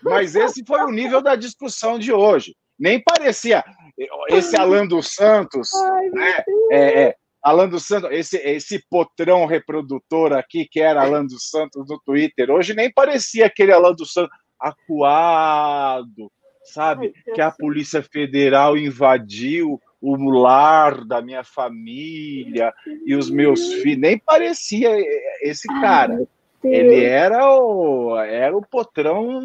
Mas 0.01 0.35
esse 0.35 0.63
foi 0.65 0.81
o 0.81 0.91
nível 0.91 1.21
da 1.21 1.35
discussão 1.35 1.99
de 1.99 2.11
hoje. 2.11 2.55
Nem 2.79 3.01
parecia. 3.01 3.63
Esse 4.29 4.57
Alan 4.57 4.87
dos 4.87 5.13
Santos, 5.13 5.69
Ai, 5.73 6.09
né? 6.09 6.43
É, 6.71 7.03
é, 7.03 7.15
Alan 7.43 7.67
dos 7.67 7.85
Santos, 7.85 8.09
esse, 8.11 8.37
esse 8.37 8.83
potrão 8.89 9.45
reprodutor 9.45 10.33
aqui, 10.33 10.65
que 10.65 10.79
era 10.79 11.03
Alan 11.03 11.25
dos 11.25 11.49
Santos 11.49 11.85
do 11.85 11.99
Twitter, 12.05 12.49
hoje 12.49 12.73
nem 12.73 12.91
parecia 12.91 13.45
aquele 13.45 13.71
Alan 13.71 13.93
dos 13.93 14.13
Santos 14.13 14.35
acuado, 14.59 16.31
sabe? 16.63 17.13
Ai, 17.27 17.33
que 17.33 17.41
a 17.41 17.51
Polícia 17.51 18.01
Federal 18.01 18.77
invadiu 18.77 19.79
o 20.03 20.29
lar 20.29 21.05
da 21.05 21.21
minha 21.21 21.45
família 21.45 22.73
e 23.05 23.15
os 23.15 23.29
meus 23.29 23.75
filhos. 23.75 24.01
Nem 24.01 24.17
parecia 24.17 24.89
esse 25.41 25.65
cara. 25.79 26.27
Ele 26.61 27.05
era 27.05 27.49
o, 27.49 28.17
era 28.19 28.55
o 28.55 28.61
potrão 28.61 29.39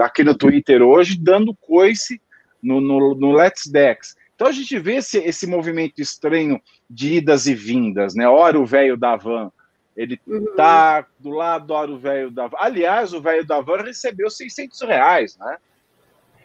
aqui 0.00 0.22
no 0.22 0.36
Twitter 0.36 0.80
hoje, 0.80 1.18
dando 1.20 1.56
coice 1.56 2.22
no, 2.62 2.80
no, 2.80 3.16
no 3.16 3.32
Let's 3.32 3.66
Dex. 3.66 4.16
Então 4.36 4.46
a 4.46 4.52
gente 4.52 4.78
vê 4.78 4.96
esse, 4.96 5.18
esse 5.18 5.44
movimento 5.44 6.00
estranho 6.00 6.60
de 6.88 7.14
idas 7.14 7.48
e 7.48 7.54
vindas, 7.54 8.14
né? 8.14 8.28
Ora 8.28 8.60
o 8.60 8.66
velho 8.66 8.96
da 8.96 9.16
van, 9.16 9.50
ele 9.96 10.20
uhum. 10.24 10.54
tá 10.54 11.04
do 11.18 11.30
lado, 11.30 11.72
ora 11.72 11.90
o 11.90 11.98
velho 11.98 12.30
da 12.30 12.46
van. 12.46 12.56
Aliás, 12.60 13.12
o 13.12 13.20
velho 13.20 13.44
da 13.44 13.60
van 13.60 13.82
recebeu 13.82 14.30
600 14.30 14.80
reais, 14.82 15.36
né? 15.36 15.56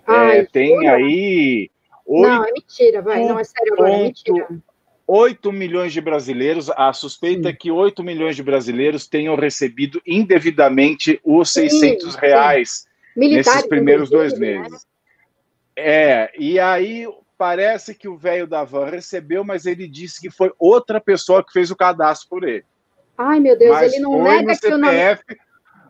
Ai, 0.07 0.39
é, 0.39 0.45
tem 0.45 0.87
aí 0.89 1.69
8. 2.05 2.29
Não, 2.29 2.45
é 2.45 2.51
mentira, 2.51 3.01
vai. 3.01 3.25
Não, 3.25 3.39
é 3.39 3.43
sério 3.43 3.73
agora, 3.73 3.93
é 3.93 4.03
mentira. 4.03 4.47
8 5.05 5.51
milhões 5.51 5.91
de 5.91 5.99
brasileiros, 5.99 6.69
a 6.69 6.93
suspeita 6.93 7.43
sim. 7.43 7.49
é 7.49 7.53
que 7.53 7.71
8 7.71 8.03
milhões 8.03 8.35
de 8.35 8.43
brasileiros 8.43 9.07
tenham 9.07 9.35
recebido 9.35 10.01
indevidamente 10.07 11.19
os 11.23 11.51
sim, 11.51 11.69
600 11.69 12.15
reais 12.15 12.87
nesses 13.15 13.65
primeiros 13.67 14.09
dois 14.09 14.33
né? 14.33 14.39
meses. 14.39 14.71
Né? 14.71 14.79
É, 15.75 16.31
e 16.37 16.59
aí 16.59 17.05
parece 17.37 17.93
que 17.93 18.07
o 18.07 18.17
velho 18.17 18.47
da 18.47 18.63
van 18.63 18.85
recebeu, 18.85 19.43
mas 19.43 19.65
ele 19.65 19.87
disse 19.87 20.21
que 20.21 20.29
foi 20.29 20.53
outra 20.57 21.01
pessoa 21.01 21.43
que 21.43 21.51
fez 21.51 21.69
o 21.71 21.75
cadastro 21.75 22.29
por 22.29 22.47
ele. 22.47 22.63
Ai, 23.17 23.39
meu 23.39 23.57
Deus, 23.57 23.71
mas 23.71 23.93
ele 23.93 24.01
não 24.01 24.23
nega 24.23 24.57
que 24.57 24.67
o 24.67 24.77
nome 24.77 25.17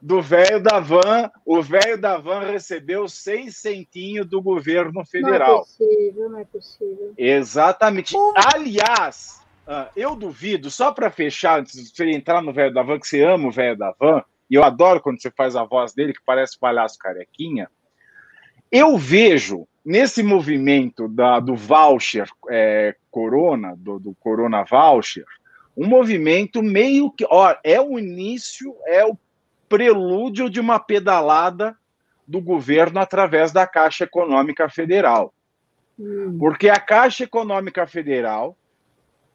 do 0.03 0.21
velho 0.21 0.61
da 0.61 0.81
van, 0.81 1.31
o 1.45 1.61
velho 1.61 1.97
da 1.97 2.17
van 2.17 2.41
recebeu 2.41 3.07
seis 3.07 3.55
centinhos 3.55 4.27
do 4.27 4.41
governo 4.41 5.05
federal. 5.05 5.49
Não 5.49 5.55
é 5.55 5.59
possível, 5.59 6.29
não 6.29 6.39
é 6.39 6.45
possível. 6.45 7.13
Exatamente. 7.17 8.13
Aliás, 8.53 9.39
ah, 9.65 9.89
eu 9.95 10.13
duvido, 10.13 10.69
só 10.69 10.91
para 10.91 11.09
fechar, 11.09 11.61
antes 11.61 11.81
de 11.81 11.95
você 11.95 12.11
entrar 12.11 12.41
no 12.41 12.51
velho 12.51 12.73
da 12.73 12.83
van, 12.83 12.99
que 12.99 13.07
você 13.07 13.23
ama 13.23 13.47
o 13.47 13.51
velho 13.51 13.77
da 13.77 13.95
van, 13.97 14.21
e 14.49 14.55
eu 14.55 14.63
adoro 14.65 14.99
quando 14.99 15.21
você 15.21 15.31
faz 15.31 15.55
a 15.55 15.63
voz 15.63 15.93
dele, 15.93 16.11
que 16.11 16.21
parece 16.25 16.59
palhaço 16.59 16.99
carequinha. 16.99 17.69
Eu 18.69 18.97
vejo 18.97 19.65
nesse 19.85 20.21
movimento 20.21 21.07
da, 21.07 21.39
do 21.39 21.55
voucher 21.55 22.27
é, 22.49 22.93
Corona, 23.09 23.73
do, 23.77 23.99
do 23.99 24.13
Corona 24.15 24.65
Voucher, 24.65 25.25
um 25.77 25.87
movimento 25.87 26.61
meio 26.61 27.09
que, 27.09 27.25
ó, 27.29 27.55
é 27.63 27.79
o 27.79 27.97
início, 27.97 28.75
é 28.85 29.05
o 29.05 29.17
prelúdio 29.73 30.51
de 30.51 30.59
uma 30.59 30.77
pedalada 30.77 31.75
do 32.27 32.39
governo 32.39 32.99
através 32.99 33.51
da 33.51 33.65
Caixa 33.65 34.03
Econômica 34.03 34.69
Federal. 34.69 35.33
Hum. 35.99 36.37
Porque 36.39 36.69
a 36.69 36.79
Caixa 36.79 37.23
Econômica 37.23 37.87
Federal, 37.87 38.55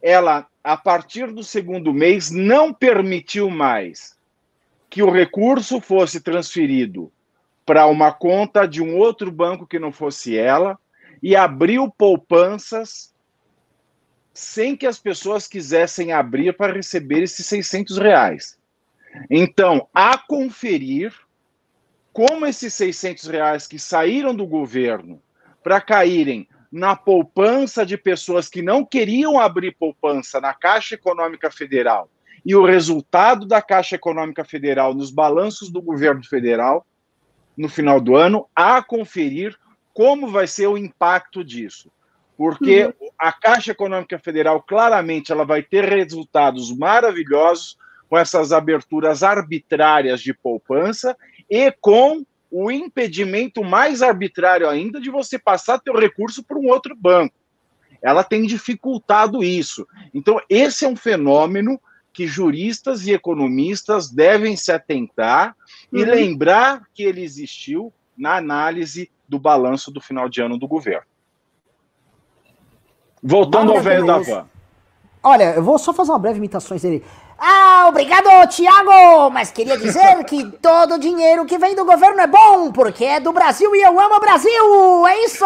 ela, 0.01 0.47
a 0.63 0.77
partir 0.77 1.33
do 1.33 1.43
segundo 1.43 1.93
mês, 1.93 2.31
não 2.31 2.73
permitiu 2.73 3.51
mais 3.51 4.17
que 4.89 5.03
o 5.03 5.11
recurso 5.11 5.81
fosse 5.81 6.21
transferido 6.21 7.11
para 7.67 7.89
uma 7.89 8.13
conta 8.13 8.65
de 8.65 8.81
um 8.81 8.97
outro 8.97 9.33
banco 9.33 9.67
que 9.67 9.81
não 9.81 9.91
fosse 9.91 10.39
ela 10.39 10.79
e 11.21 11.35
abriu 11.35 11.91
poupanças 11.91 13.13
sem 14.33 14.77
que 14.77 14.87
as 14.87 15.01
pessoas 15.01 15.49
quisessem 15.49 16.13
abrir 16.13 16.57
para 16.57 16.73
receber 16.73 17.25
esses 17.25 17.45
600 17.45 17.99
reais. 17.99 18.59
Então, 19.31 19.89
a 19.93 20.17
conferir 20.19 21.13
como 22.13 22.47
esses 22.47 22.75
600 22.75 23.27
reais 23.27 23.67
que 23.67 23.79
saíram 23.79 24.35
do 24.35 24.47
governo 24.47 25.23
para 25.63 25.81
caírem 25.81 26.49
na 26.71 26.95
poupança 26.95 27.85
de 27.85 27.97
pessoas 27.97 28.49
que 28.49 28.61
não 28.61 28.85
queriam 28.85 29.39
abrir 29.39 29.75
poupança 29.79 30.41
na 30.41 30.53
Caixa 30.53 30.95
Econômica 30.95 31.51
Federal 31.51 32.11
e 32.45 32.55
o 32.55 32.65
resultado 32.65 33.47
da 33.47 33.61
Caixa 33.61 33.97
Econômica 33.97 34.45
Federal 34.45 34.95
nos 34.95 35.11
balanços 35.11 35.71
do 35.71 35.83
governo 35.83 36.25
federal 36.25 36.87
no 37.57 37.69
final 37.69 38.01
do 38.01 38.15
ano, 38.15 38.47
a 38.55 38.81
conferir 38.81 39.57
como 39.93 40.29
vai 40.29 40.47
ser 40.47 40.69
o 40.69 40.79
impacto 40.79 41.43
disso. 41.43 41.91
Porque 42.37 42.85
uhum. 42.85 43.09
a 43.19 43.33
Caixa 43.33 43.73
Econômica 43.73 44.17
Federal 44.17 44.63
claramente 44.63 45.33
ela 45.33 45.45
vai 45.45 45.61
ter 45.61 45.85
resultados 45.85 46.77
maravilhosos 46.77 47.77
com 48.09 48.17
essas 48.17 48.53
aberturas 48.53 49.23
arbitrárias 49.23 50.21
de 50.21 50.33
poupança 50.33 51.17
e 51.49 51.71
com 51.73 52.25
o 52.51 52.71
impedimento 52.71 53.63
mais 53.63 54.03
arbitrário 54.03 54.69
ainda 54.69 55.01
de 55.01 55.11
você 55.11 55.39
passar 55.39 55.79
teu 55.79 55.95
recurso 55.95 56.43
para 56.43 56.59
um 56.59 56.69
outro 56.69 56.97
banco. 56.97 57.35
Ela 58.01 58.25
tem 58.25 58.47
dificultado 58.47 59.43
isso. 59.43 59.87
Então, 60.15 60.41
esse 60.49 60.85
é 60.85 60.89
um 60.89 60.97
fenômeno 60.97 61.81
que 62.13 62.27
juristas 62.27 63.07
e 63.07 63.13
economistas 63.13 64.11
devem 64.11 64.57
se 64.57 64.73
atentar 64.73 65.55
uhum. 65.93 66.01
e 66.01 66.05
lembrar 66.05 66.83
que 66.95 67.03
ele 67.03 67.23
existiu 67.23 67.93
na 68.17 68.37
análise 68.37 69.11
do 69.29 69.39
balanço 69.39 69.91
do 69.91 70.01
final 70.01 70.29
de 70.29 70.41
ano 70.41 70.59
do 70.59 70.67
governo. 70.67 71.07
Voltando 73.23 73.73
ao 73.73 73.81
velho 73.81 74.07
da 74.07 74.19
van. 74.19 74.49
Olha, 75.23 75.55
eu 75.55 75.63
vou 75.63 75.79
só 75.79 75.93
fazer 75.93 76.13
uma 76.13 76.19
breve 76.19 76.39
imitação 76.39 76.77
dele. 76.77 77.05
Ah, 77.41 77.87
obrigado, 77.89 78.27
Tiago! 78.49 79.31
Mas 79.31 79.53
queria 79.53 79.79
dizer 79.79 80.25
que 80.25 80.45
todo 80.61 80.95
o 80.95 80.99
dinheiro 80.99 81.45
que 81.45 81.57
vem 81.57 81.73
do 81.77 81.85
governo 81.85 82.21
é 82.21 82.27
bom, 82.27 82.73
porque 82.73 83.05
é 83.05 83.21
do 83.21 83.33
Brasil 83.33 83.75
e 83.77 83.81
eu 83.81 83.99
amo 83.99 84.17
o 84.17 84.21
Brasil! 84.21 85.07
É 85.07 85.25
isso! 85.25 85.45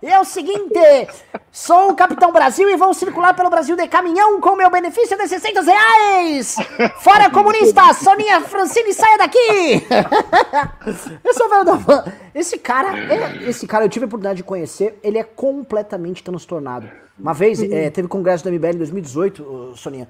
E 0.00 0.06
é 0.06 0.20
o 0.20 0.24
seguinte: 0.24 1.08
sou 1.50 1.90
o 1.90 1.94
Capitão 1.96 2.30
Brasil 2.32 2.70
e 2.70 2.76
vou 2.76 2.94
circular 2.94 3.34
pelo 3.34 3.50
Brasil 3.50 3.74
de 3.74 3.88
caminhão 3.88 4.40
com 4.40 4.54
meu 4.54 4.70
benefício 4.70 5.16
de 5.18 5.26
600 5.26 5.66
reais! 5.66 6.56
Fora 7.00 7.28
comunista! 7.28 7.92
Soninha 7.94 8.40
Francine, 8.42 8.92
saia 8.94 9.18
daqui! 9.18 9.84
Eu 11.24 11.34
sou 11.34 11.48
velho 11.48 11.64
da 11.64 11.74
van. 11.74 12.04
Esse 12.32 12.58
cara, 12.58 12.96
é- 13.12 13.48
esse 13.48 13.66
cara 13.66 13.84
eu 13.84 13.88
tive 13.88 14.04
a 14.04 14.06
oportunidade 14.06 14.36
de 14.38 14.42
conhecer, 14.44 14.98
ele 15.02 15.18
é 15.18 15.24
completamente 15.24 16.22
transtornado. 16.22 16.88
Uma 17.18 17.32
vez, 17.34 17.60
é, 17.62 17.90
teve 17.90 18.06
congresso 18.08 18.44
do 18.44 18.50
MBL 18.52 18.74
em 18.74 18.78
2018, 18.78 19.42
ô, 19.42 19.76
Soninha. 19.76 20.08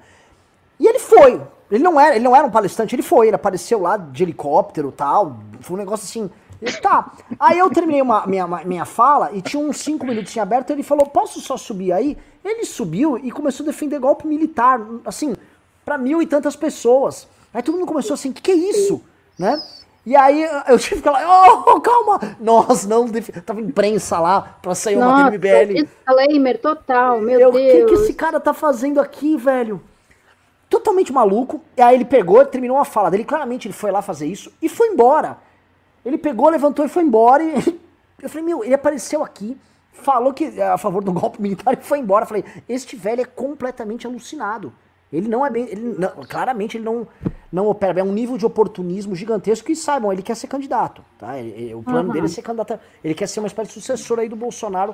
E 0.79 0.87
ele 0.87 0.99
foi. 0.99 1.41
Ele 1.71 1.83
não 1.83 1.99
era, 1.99 2.15
ele 2.15 2.23
não 2.23 2.35
era 2.35 2.45
um 2.45 2.51
palestrante, 2.51 2.95
ele 2.95 3.01
foi. 3.03 3.27
Ele 3.27 3.35
apareceu 3.35 3.81
lá 3.81 3.97
de 3.97 4.23
helicóptero 4.23 4.91
tal. 4.91 5.37
Foi 5.61 5.75
um 5.75 5.79
negócio 5.79 6.03
assim. 6.05 6.29
Ele, 6.61 6.71
tá. 6.77 7.11
Aí 7.39 7.57
eu 7.59 7.69
terminei 7.69 8.01
uma, 8.01 8.25
minha, 8.27 8.45
uma- 8.45 8.63
minha 8.63 8.85
fala 8.85 9.31
e 9.33 9.41
tinha 9.41 9.61
uns 9.61 9.77
cinco 9.77 10.05
minutos 10.05 10.35
em 10.35 10.39
aberto. 10.39 10.69
Ele 10.71 10.83
falou: 10.83 11.05
Posso 11.07 11.39
só 11.41 11.57
subir 11.57 11.91
aí? 11.91 12.17
Ele 12.43 12.65
subiu 12.65 13.17
e 13.17 13.31
começou 13.31 13.63
a 13.63 13.67
defender 13.67 13.99
golpe 13.99 14.27
militar, 14.27 14.79
assim, 15.05 15.35
pra 15.83 15.97
mil 15.97 16.21
e 16.21 16.27
tantas 16.27 16.55
pessoas. 16.55 17.27
Aí 17.53 17.61
todo 17.63 17.75
mundo 17.77 17.87
começou 17.87 18.13
assim: 18.13 18.31
Que 18.31 18.41
que 18.41 18.51
é 18.51 18.55
isso? 18.55 19.01
Né? 19.37 19.61
E 20.05 20.15
aí 20.15 20.43
eu 20.67 20.77
tive 20.79 20.97
que 20.97 21.01
falar: 21.01 21.25
Oh, 21.67 21.81
calma! 21.81 22.19
Nós 22.39 22.85
não. 22.85 23.05
def- 23.05 23.29
Tava 23.43 23.59
imprensa 23.59 24.19
lá 24.19 24.57
pra 24.61 24.75
sair 24.75 24.97
uma 24.97 25.05
Nossa, 25.07 25.31
DMBL. 25.31 25.73
disclaimer 25.83 26.61
total, 26.61 27.19
meu 27.19 27.39
Eu, 27.39 27.49
o 27.49 27.53
que, 27.53 27.59
Deus. 27.73 27.89
que 27.89 27.95
esse 28.03 28.13
cara 28.13 28.39
tá 28.39 28.53
fazendo 28.53 29.01
aqui, 29.01 29.35
velho? 29.35 29.81
Totalmente 30.75 31.13
maluco. 31.13 31.61
E 31.77 31.81
aí 31.81 31.95
ele 31.95 32.03
pegou, 32.03 32.45
terminou 32.45 32.77
a 32.77 32.83
fala 32.83 33.09
dele. 33.09 33.23
Claramente 33.23 33.65
ele 33.65 33.73
foi 33.73 33.91
lá 33.91 34.01
fazer 34.01 34.27
isso 34.27 34.51
e 34.61 34.67
foi 34.67 34.89
embora. 34.89 35.37
Ele 36.03 36.17
pegou, 36.17 36.49
levantou 36.49 36.83
e 36.83 36.89
foi 36.89 37.01
embora. 37.03 37.41
E 37.41 37.79
eu 38.21 38.27
falei, 38.27 38.43
meu, 38.45 38.61
ele 38.61 38.73
apareceu 38.73 39.23
aqui, 39.23 39.57
falou 39.93 40.33
que 40.33 40.59
é 40.59 40.67
a 40.67 40.77
favor 40.77 41.01
do 41.01 41.13
golpe 41.13 41.41
militar 41.41 41.73
e 41.73 41.77
foi 41.77 41.99
embora. 41.99 42.23
Eu 42.23 42.27
falei, 42.27 42.43
este 42.67 42.97
velho 42.97 43.21
é 43.21 43.25
completamente 43.25 44.05
alucinado. 44.05 44.73
Ele 45.13 45.29
não 45.29 45.45
é 45.45 45.49
bem. 45.49 45.63
Ele 45.69 45.95
não- 45.97 46.25
claramente 46.27 46.75
ele 46.75 46.83
não, 46.83 47.07
não 47.49 47.67
opera 47.67 47.93
bem. 47.93 48.01
É 48.01 48.05
um 48.05 48.11
nível 48.11 48.37
de 48.37 48.45
oportunismo 48.45 49.15
gigantesco. 49.15 49.71
E 49.71 49.77
saibam, 49.77 50.11
ele 50.11 50.21
quer 50.21 50.35
ser 50.35 50.47
candidato. 50.47 51.05
Tá? 51.17 51.39
Ele- 51.39 51.51
ele- 51.51 51.75
o 51.75 51.81
plano 51.83 52.09
Aham. 52.09 52.13
dele 52.13 52.25
é 52.25 52.29
ser 52.29 52.41
candidato. 52.41 52.77
Ele 53.01 53.13
quer 53.13 53.27
ser 53.29 53.39
uma 53.39 53.47
espécie 53.47 53.69
de 53.69 53.73
sucessor 53.75 54.19
aí 54.19 54.27
do 54.27 54.35
Bolsonaro 54.35 54.93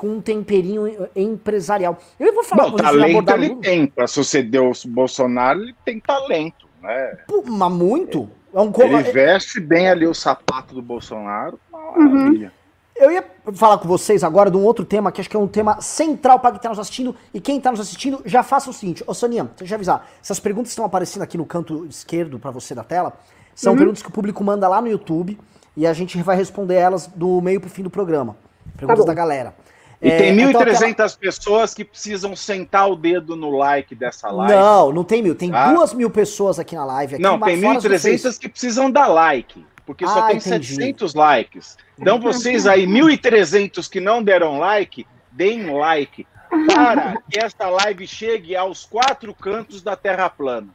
com 0.00 0.08
um 0.08 0.20
temperinho 0.22 0.86
eh, 0.86 1.10
empresarial. 1.14 1.98
Eu 2.18 2.32
vou 2.34 2.42
falar 2.42 2.70
Bom, 2.70 2.76
talento 2.78 3.32
ele 3.34 3.48
Lula. 3.48 3.60
tem. 3.60 3.86
Para 3.86 4.06
suceder 4.06 4.62
o 4.62 4.72
Bolsonaro, 4.88 5.60
ele 5.60 5.74
tem 5.84 6.00
talento. 6.00 6.66
Né? 6.80 7.18
Pô, 7.28 7.44
Mas 7.46 7.70
muito. 7.70 8.26
É 8.54 8.58
um 8.58 8.72
co- 8.72 8.82
Ele 8.82 9.02
veste 9.02 9.60
bem 9.60 9.90
ali 9.90 10.06
o 10.06 10.14
sapato 10.14 10.74
do 10.74 10.80
Bolsonaro. 10.80 11.60
Maravilha. 11.70 12.50
Eu 12.96 13.10
ia 13.10 13.22
falar 13.52 13.76
com 13.76 13.86
vocês 13.86 14.24
agora 14.24 14.50
de 14.50 14.56
um 14.56 14.64
outro 14.64 14.86
tema 14.86 15.12
que 15.12 15.20
acho 15.20 15.28
que 15.28 15.36
é 15.36 15.38
um 15.38 15.46
tema 15.46 15.82
central 15.82 16.40
para 16.40 16.52
quem 16.52 16.60
tá 16.62 16.70
nos 16.70 16.78
assistindo. 16.78 17.14
E 17.34 17.38
quem 17.38 17.60
tá 17.60 17.70
nos 17.70 17.80
assistindo, 17.80 18.22
já 18.24 18.42
faça 18.42 18.70
o 18.70 18.72
seguinte. 18.72 19.04
Ô, 19.06 19.12
Soninha, 19.12 19.50
deixa 19.58 19.74
eu 19.74 19.76
avisar. 19.76 20.08
Essas 20.22 20.40
perguntas 20.40 20.68
que 20.68 20.72
estão 20.72 20.86
aparecendo 20.86 21.22
aqui 21.24 21.36
no 21.36 21.44
canto 21.44 21.84
esquerdo 21.84 22.38
para 22.38 22.50
você 22.50 22.74
da 22.74 22.82
tela 22.82 23.12
são 23.54 23.76
perguntas 23.76 24.02
que 24.02 24.08
o 24.08 24.12
público 24.12 24.42
manda 24.42 24.66
lá 24.66 24.80
no 24.80 24.88
YouTube 24.88 25.38
e 25.76 25.86
a 25.86 25.92
gente 25.92 26.16
vai 26.22 26.36
responder 26.36 26.76
elas 26.76 27.06
do 27.06 27.38
meio 27.42 27.60
pro 27.60 27.68
fim 27.68 27.82
do 27.82 27.90
programa. 27.90 28.34
Perguntas 28.78 29.00
bom. 29.00 29.06
da 29.06 29.12
galera. 29.14 29.54
E 30.02 30.08
É, 30.08 30.16
tem 30.18 30.40
então 30.40 30.62
1.300 30.62 31.18
pessoas 31.18 31.74
que 31.74 31.84
precisam 31.84 32.34
sentar 32.34 32.90
o 32.90 32.96
dedo 32.96 33.36
no 33.36 33.50
like 33.56 33.94
dessa 33.94 34.28
aquela- 34.28 34.44
live. 34.46 34.58
Não, 34.62 34.92
não 34.92 35.04
tem 35.04 35.22
mil. 35.22 35.34
Tem 35.34 35.50
Tá. 35.50 35.72
duas 35.72 35.92
mil 35.92 36.08
pessoas 36.08 36.58
aqui 36.58 36.74
na 36.74 36.84
live. 36.86 37.14
Aqui, 37.16 37.22
Não, 37.22 37.38
tem 37.38 37.60
fora 37.60 37.76
as 37.78 37.82
vocês. 37.84 38.02
1.300 38.22 38.38
que 38.38 38.48
precisam 38.48 38.90
dar 38.90 39.08
like, 39.08 39.62
porque 39.84 40.06
só 40.06 40.20
Ah, 40.20 40.26
tem 40.28 40.36
entendi. 40.38 40.66
700 40.66 41.14
likes. 41.14 41.76
Então 41.98 42.18
vocês 42.18 42.66
aí, 42.66 42.86
1.300 42.86 43.88
que 43.88 44.00
não 44.00 44.22
deram 44.22 44.58
like, 44.58 45.06
deem 45.30 45.66
like 45.76 46.26
para 46.66 47.16
que 47.30 47.38
esta 47.38 47.68
live 47.68 48.06
chegue 48.06 48.56
aos 48.56 48.86
quatro 48.86 49.34
cantos 49.34 49.82
da 49.82 49.96
Terra 49.96 50.30
plana. 50.30 50.68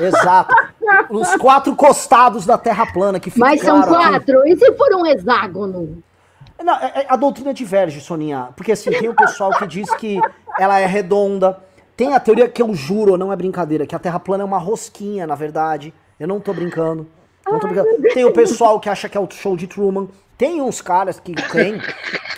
Exato. 0.00 0.54
Os 1.10 1.36
quatro 1.36 1.76
costados 1.76 2.44
da 2.46 2.56
Terra 2.58 2.86
plana 2.92 3.20
que 3.20 3.30
fica 3.30 3.44
Mas 3.44 3.60
são 3.60 3.80
claro 3.82 4.16
aqui. 4.16 4.32
quatro. 4.32 4.48
E 4.48 4.56
se 4.56 4.72
for 4.72 4.88
um 4.96 5.06
hexágono? 5.06 6.02
Não, 6.62 6.74
é- 6.74 7.02
é- 7.02 7.06
a 7.08 7.16
doutrina 7.16 7.54
diverge, 7.54 8.00
Soninha. 8.00 8.48
Porque 8.56 8.72
assim, 8.72 8.90
tem 8.90 9.08
o 9.08 9.14
pessoal 9.14 9.50
que 9.58 9.66
diz 9.66 9.88
que 9.94 10.20
ela 10.58 10.78
é 10.78 10.86
redonda. 10.86 11.58
Tem 11.96 12.14
a 12.14 12.20
teoria 12.20 12.48
que 12.48 12.62
eu 12.62 12.72
juro, 12.74 13.16
não 13.16 13.32
é 13.32 13.36
brincadeira, 13.36 13.86
que 13.86 13.94
a 13.94 13.98
Terra 13.98 14.18
plana 14.20 14.42
é 14.42 14.46
uma 14.46 14.58
rosquinha, 14.58 15.26
na 15.26 15.34
verdade. 15.34 15.92
Eu 16.18 16.28
não 16.28 16.40
tô 16.40 16.52
brincando. 16.52 17.06
Não 17.46 17.58
tô 17.58 17.66
brincando. 17.66 17.88
Tem 18.14 18.24
o 18.24 18.32
pessoal 18.32 18.78
que 18.78 18.88
acha 18.88 19.08
que 19.08 19.16
é 19.16 19.20
o 19.20 19.28
show 19.30 19.56
de 19.56 19.66
Truman. 19.66 20.08
Tem 20.36 20.60
uns 20.62 20.80
caras 20.80 21.18
que 21.18 21.32
creem 21.34 21.80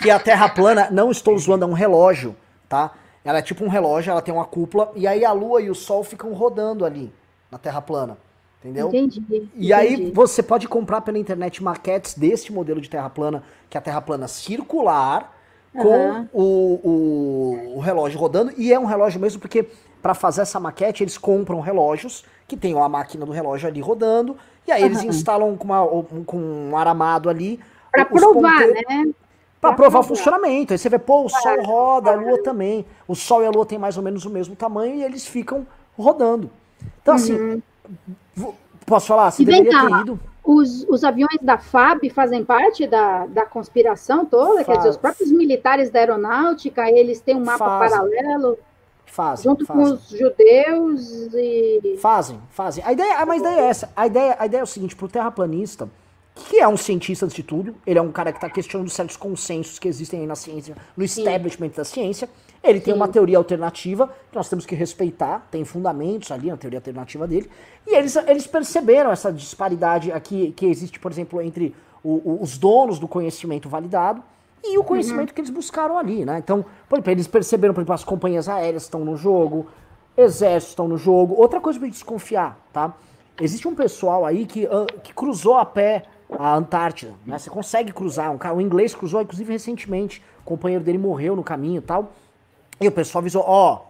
que 0.01 0.09
a 0.09 0.17
Terra 0.19 0.49
plana, 0.49 0.87
não 0.91 1.11
estou 1.11 1.37
zoando, 1.37 1.65
é 1.65 1.67
um 1.67 1.73
relógio, 1.73 2.35
tá? 2.67 2.91
Ela 3.23 3.37
é 3.39 3.41
tipo 3.43 3.63
um 3.63 3.67
relógio, 3.67 4.09
ela 4.09 4.21
tem 4.21 4.33
uma 4.33 4.45
cúpula, 4.45 4.91
e 4.95 5.05
aí 5.05 5.23
a 5.23 5.31
Lua 5.31 5.61
e 5.61 5.69
o 5.69 5.75
Sol 5.75 6.03
ficam 6.03 6.33
rodando 6.33 6.83
ali, 6.83 7.13
na 7.51 7.59
Terra 7.59 7.79
plana. 7.81 8.17
Entendeu? 8.63 8.89
Entendi. 8.89 9.49
E 9.55 9.73
aí 9.73 9.93
entendi. 9.95 10.11
você 10.11 10.43
pode 10.43 10.67
comprar 10.67 11.01
pela 11.01 11.17
internet 11.17 11.63
maquetes 11.63 12.13
deste 12.13 12.53
modelo 12.53 12.79
de 12.79 12.89
terra 12.89 13.09
plana, 13.09 13.41
que 13.69 13.75
é 13.75 13.79
a 13.79 13.81
terra 13.81 13.99
plana 14.01 14.27
circular, 14.27 15.35
com 15.73 15.93
Aham. 15.93 16.29
o, 16.31 16.43
o, 16.83 17.73
o 17.77 17.79
relógio 17.79 18.19
rodando. 18.19 18.51
E 18.57 18.71
é 18.71 18.79
um 18.79 18.85
relógio 18.85 19.19
mesmo, 19.19 19.39
porque 19.41 19.65
para 20.01 20.13
fazer 20.13 20.41
essa 20.41 20.59
maquete, 20.59 21.03
eles 21.03 21.17
compram 21.17 21.59
relógios 21.59 22.23
que 22.47 22.55
tem 22.57 22.77
a 22.79 22.89
máquina 22.89 23.25
do 23.25 23.31
relógio 23.31 23.67
ali 23.67 23.79
rodando, 23.81 24.35
e 24.67 24.71
aí 24.71 24.83
eles 24.83 24.99
Aham. 24.99 25.07
instalam 25.07 25.55
com, 25.57 25.63
uma- 25.65 25.83
um- 25.83 26.23
com 26.25 26.37
um 26.37 26.77
aramado 26.77 27.29
ali. 27.29 27.59
Pra 27.91 28.07
os 28.11 28.21
provar, 28.21 28.59
né? 28.59 28.83
Pra 29.59 29.69
Pra 29.69 29.73
provar 29.73 29.99
o 29.99 30.03
funcionamento. 30.03 30.73
Aí 30.73 30.77
você 30.77 30.89
vê, 30.89 30.97
pô, 30.99 31.23
o 31.25 31.29
Sol 31.29 31.63
roda, 31.63 32.11
a 32.11 32.15
Lua 32.15 32.41
também. 32.43 32.85
O 33.07 33.15
Sol 33.15 33.43
e 33.43 33.45
a 33.45 33.49
Lua 33.51 33.65
têm 33.65 33.77
mais 33.77 33.95
ou 33.95 34.03
menos 34.03 34.25
o 34.25 34.29
mesmo 34.29 34.55
tamanho 34.55 34.95
e 34.95 35.03
eles 35.03 35.25
ficam 35.25 35.65
rodando. 35.97 36.49
Então, 37.01 37.13
assim, 37.13 37.37
vo- 37.57 37.61
posso 38.85 39.07
falar? 39.07 39.27
Uhum. 39.27 39.35
E 39.39 39.45
vem 39.45 39.63
deveria 39.63 39.81
cá, 39.81 39.97
ter 39.97 40.01
ido. 40.01 40.19
Os, 40.43 40.85
os 40.89 41.03
aviões 41.03 41.37
da 41.41 41.57
FAB 41.57 42.09
fazem 42.09 42.43
parte 42.43 42.87
da, 42.87 43.27
da 43.27 43.45
conspiração 43.45 44.25
toda? 44.25 44.63
Quer 44.63 44.71
dizer, 44.71 44.83
Faz. 44.83 44.95
os 44.95 44.97
próprios 44.97 45.31
militares 45.31 45.91
da 45.91 45.99
aeronáutica, 45.99 46.89
eles 46.89 47.21
têm 47.21 47.35
um 47.35 47.43
mapa 47.43 47.59
Fazem. 47.59 47.89
paralelo 47.89 48.57
Fazem, 49.11 49.43
junto 49.43 49.67
com 49.67 49.83
os 49.83 50.09
judeus 50.09 51.29
e... 51.33 51.97
Fazem, 52.01 52.39
fazem. 52.49 52.81
A 52.85 52.93
ideia, 52.93 53.25
mas 53.25 53.43
a 53.43 53.45
ideia 53.45 53.61
é 53.61 53.69
essa. 53.69 53.91
A 53.93 54.07
ideia, 54.07 54.35
a 54.39 54.45
ideia 54.45 54.61
é 54.61 54.63
o 54.63 54.67
seguinte, 54.67 54.95
pro 54.95 55.09
terraplanista, 55.09 55.89
que 56.33 56.59
é 56.59 56.67
um 56.67 56.77
cientista 56.77 57.25
antes 57.25 57.35
de 57.35 57.43
tudo, 57.43 57.75
ele 57.85 57.99
é 57.99 58.01
um 58.01 58.11
cara 58.11 58.31
que 58.31 58.37
está 58.37 58.49
questionando 58.49 58.89
certos 58.89 59.17
consensos 59.17 59.77
que 59.77 59.87
existem 59.87 60.21
aí 60.21 60.25
na 60.25 60.35
ciência, 60.35 60.77
no 60.95 61.03
establishment 61.03 61.71
da 61.75 61.83
ciência. 61.83 62.29
Ele 62.63 62.79
tem 62.79 62.93
Sim. 62.93 62.99
uma 62.99 63.07
teoria 63.07 63.37
alternativa 63.37 64.07
que 64.29 64.35
nós 64.35 64.47
temos 64.47 64.65
que 64.65 64.75
respeitar, 64.75 65.47
tem 65.49 65.65
fundamentos 65.65 66.31
ali 66.31 66.49
na 66.49 66.57
teoria 66.57 66.77
alternativa 66.77 67.27
dele. 67.27 67.49
E 67.87 67.95
eles, 67.95 68.15
eles 68.15 68.45
perceberam 68.45 69.11
essa 69.11 69.31
disparidade 69.31 70.11
aqui 70.11 70.51
que 70.55 70.67
existe, 70.67 70.99
por 70.99 71.11
exemplo, 71.11 71.41
entre 71.41 71.75
o- 72.03 72.21
o- 72.33 72.39
os 72.43 72.57
donos 72.59 72.99
do 72.99 73.07
conhecimento 73.07 73.67
validado 73.67 74.21
e 74.63 74.77
o 74.77 74.83
conhecimento 74.83 75.33
que 75.33 75.41
eles 75.41 75.49
buscaram 75.49 75.97
ali, 75.97 76.23
né? 76.23 76.37
Então, 76.37 76.63
por 76.87 76.97
exemplo, 76.97 77.11
eles 77.11 77.27
perceberam, 77.27 77.73
por 77.73 77.81
exemplo, 77.81 77.95
as 77.95 78.03
companhias 78.03 78.47
aéreas 78.47 78.83
estão 78.83 79.03
no 79.03 79.17
jogo, 79.17 79.65
exércitos 80.15 80.69
estão 80.73 80.87
no 80.87 80.97
jogo. 80.97 81.33
Outra 81.35 81.59
coisa 81.59 81.79
pra 81.79 81.87
gente 81.87 81.95
desconfiar, 81.95 82.59
tá? 82.71 82.93
Existe 83.39 83.67
um 83.67 83.73
pessoal 83.73 84.23
aí 84.23 84.45
que, 84.45 84.67
ah, 84.67 84.85
que 85.01 85.13
cruzou 85.15 85.55
a 85.57 85.65
pé 85.65 86.03
a 86.29 86.55
Antártida, 86.55 87.13
né? 87.25 87.39
Você 87.39 87.49
consegue 87.49 87.91
cruzar, 87.91 88.31
um, 88.31 88.37
cara, 88.37 88.53
um 88.53 88.61
inglês 88.61 88.93
cruzou, 88.93 89.19
inclusive 89.21 89.51
recentemente, 89.51 90.21
o 90.41 90.43
companheiro 90.43 90.83
dele 90.83 90.97
morreu 90.99 91.35
no 91.35 91.43
caminho 91.43 91.79
e 91.79 91.81
tal. 91.81 92.13
E 92.81 92.87
o 92.87 92.91
pessoal 92.91 93.21
avisou, 93.21 93.43
ó, 93.45 93.81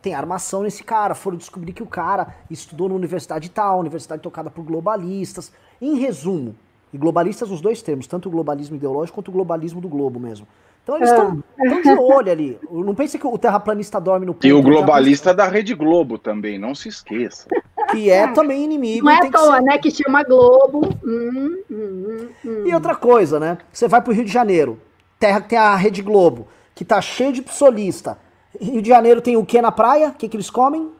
tem 0.00 0.14
armação 0.14 0.62
nesse 0.62 0.82
cara, 0.82 1.14
foram 1.14 1.36
descobrir 1.36 1.72
que 1.74 1.82
o 1.82 1.86
cara 1.86 2.28
estudou 2.50 2.88
na 2.88 2.94
universidade 2.94 3.50
tal, 3.50 3.78
universidade 3.78 4.22
tocada 4.22 4.48
por 4.48 4.64
globalistas. 4.64 5.52
Em 5.80 5.96
resumo, 5.98 6.56
e 6.92 6.96
globalistas 6.96 7.50
os 7.50 7.60
dois 7.60 7.82
termos, 7.82 8.06
tanto 8.06 8.28
o 8.28 8.32
globalismo 8.32 8.76
ideológico 8.76 9.16
quanto 9.16 9.28
o 9.28 9.32
globalismo 9.32 9.80
do 9.82 9.88
globo 9.88 10.18
mesmo. 10.18 10.46
Então 10.82 10.96
eles 10.96 11.10
estão 11.10 11.42
de 11.82 12.00
olho 12.00 12.32
ali. 12.32 12.58
Não 12.70 12.94
pense 12.94 13.18
que 13.18 13.26
o 13.26 13.36
terraplanista 13.36 14.00
dorme 14.00 14.24
no 14.24 14.32
E 14.32 14.34
ponto, 14.36 14.56
o 14.56 14.62
globalista 14.62 15.34
da 15.34 15.46
Rede 15.46 15.74
Globo 15.74 16.16
também, 16.16 16.58
não 16.58 16.74
se 16.74 16.88
esqueça. 16.88 17.46
que 17.90 18.08
é 18.10 18.26
também 18.28 18.64
inimigo. 18.64 19.04
Não 19.04 19.12
e 19.12 19.16
é 19.16 19.20
tem 19.20 19.28
à 19.28 19.32
que 19.32 19.38
toa, 19.38 19.56
ser- 19.56 19.62
né, 19.62 19.76
que 19.76 19.90
chama 19.90 20.22
Globo. 20.22 20.80
Hum, 21.04 21.62
hum, 21.70 22.28
hum. 22.42 22.64
E 22.66 22.74
outra 22.74 22.94
coisa, 22.96 23.38
né? 23.38 23.58
Você 23.70 23.86
vai 23.86 24.00
pro 24.00 24.14
Rio 24.14 24.24
de 24.24 24.32
Janeiro, 24.32 24.80
terra 25.18 25.42
que 25.42 25.50
tem 25.50 25.58
a 25.58 25.76
Rede 25.76 26.00
Globo, 26.00 26.48
que 26.74 26.86
tá 26.86 27.02
cheio 27.02 27.34
de 27.34 27.42
psolista. 27.42 28.16
Rio 28.60 28.82
de 28.82 28.88
Janeiro 28.88 29.20
tem 29.20 29.36
o 29.36 29.44
que 29.44 29.60
na 29.60 29.72
praia? 29.72 30.08
O 30.08 30.14
que, 30.14 30.28
que 30.28 30.36
eles 30.36 30.50
comem? 30.50 30.90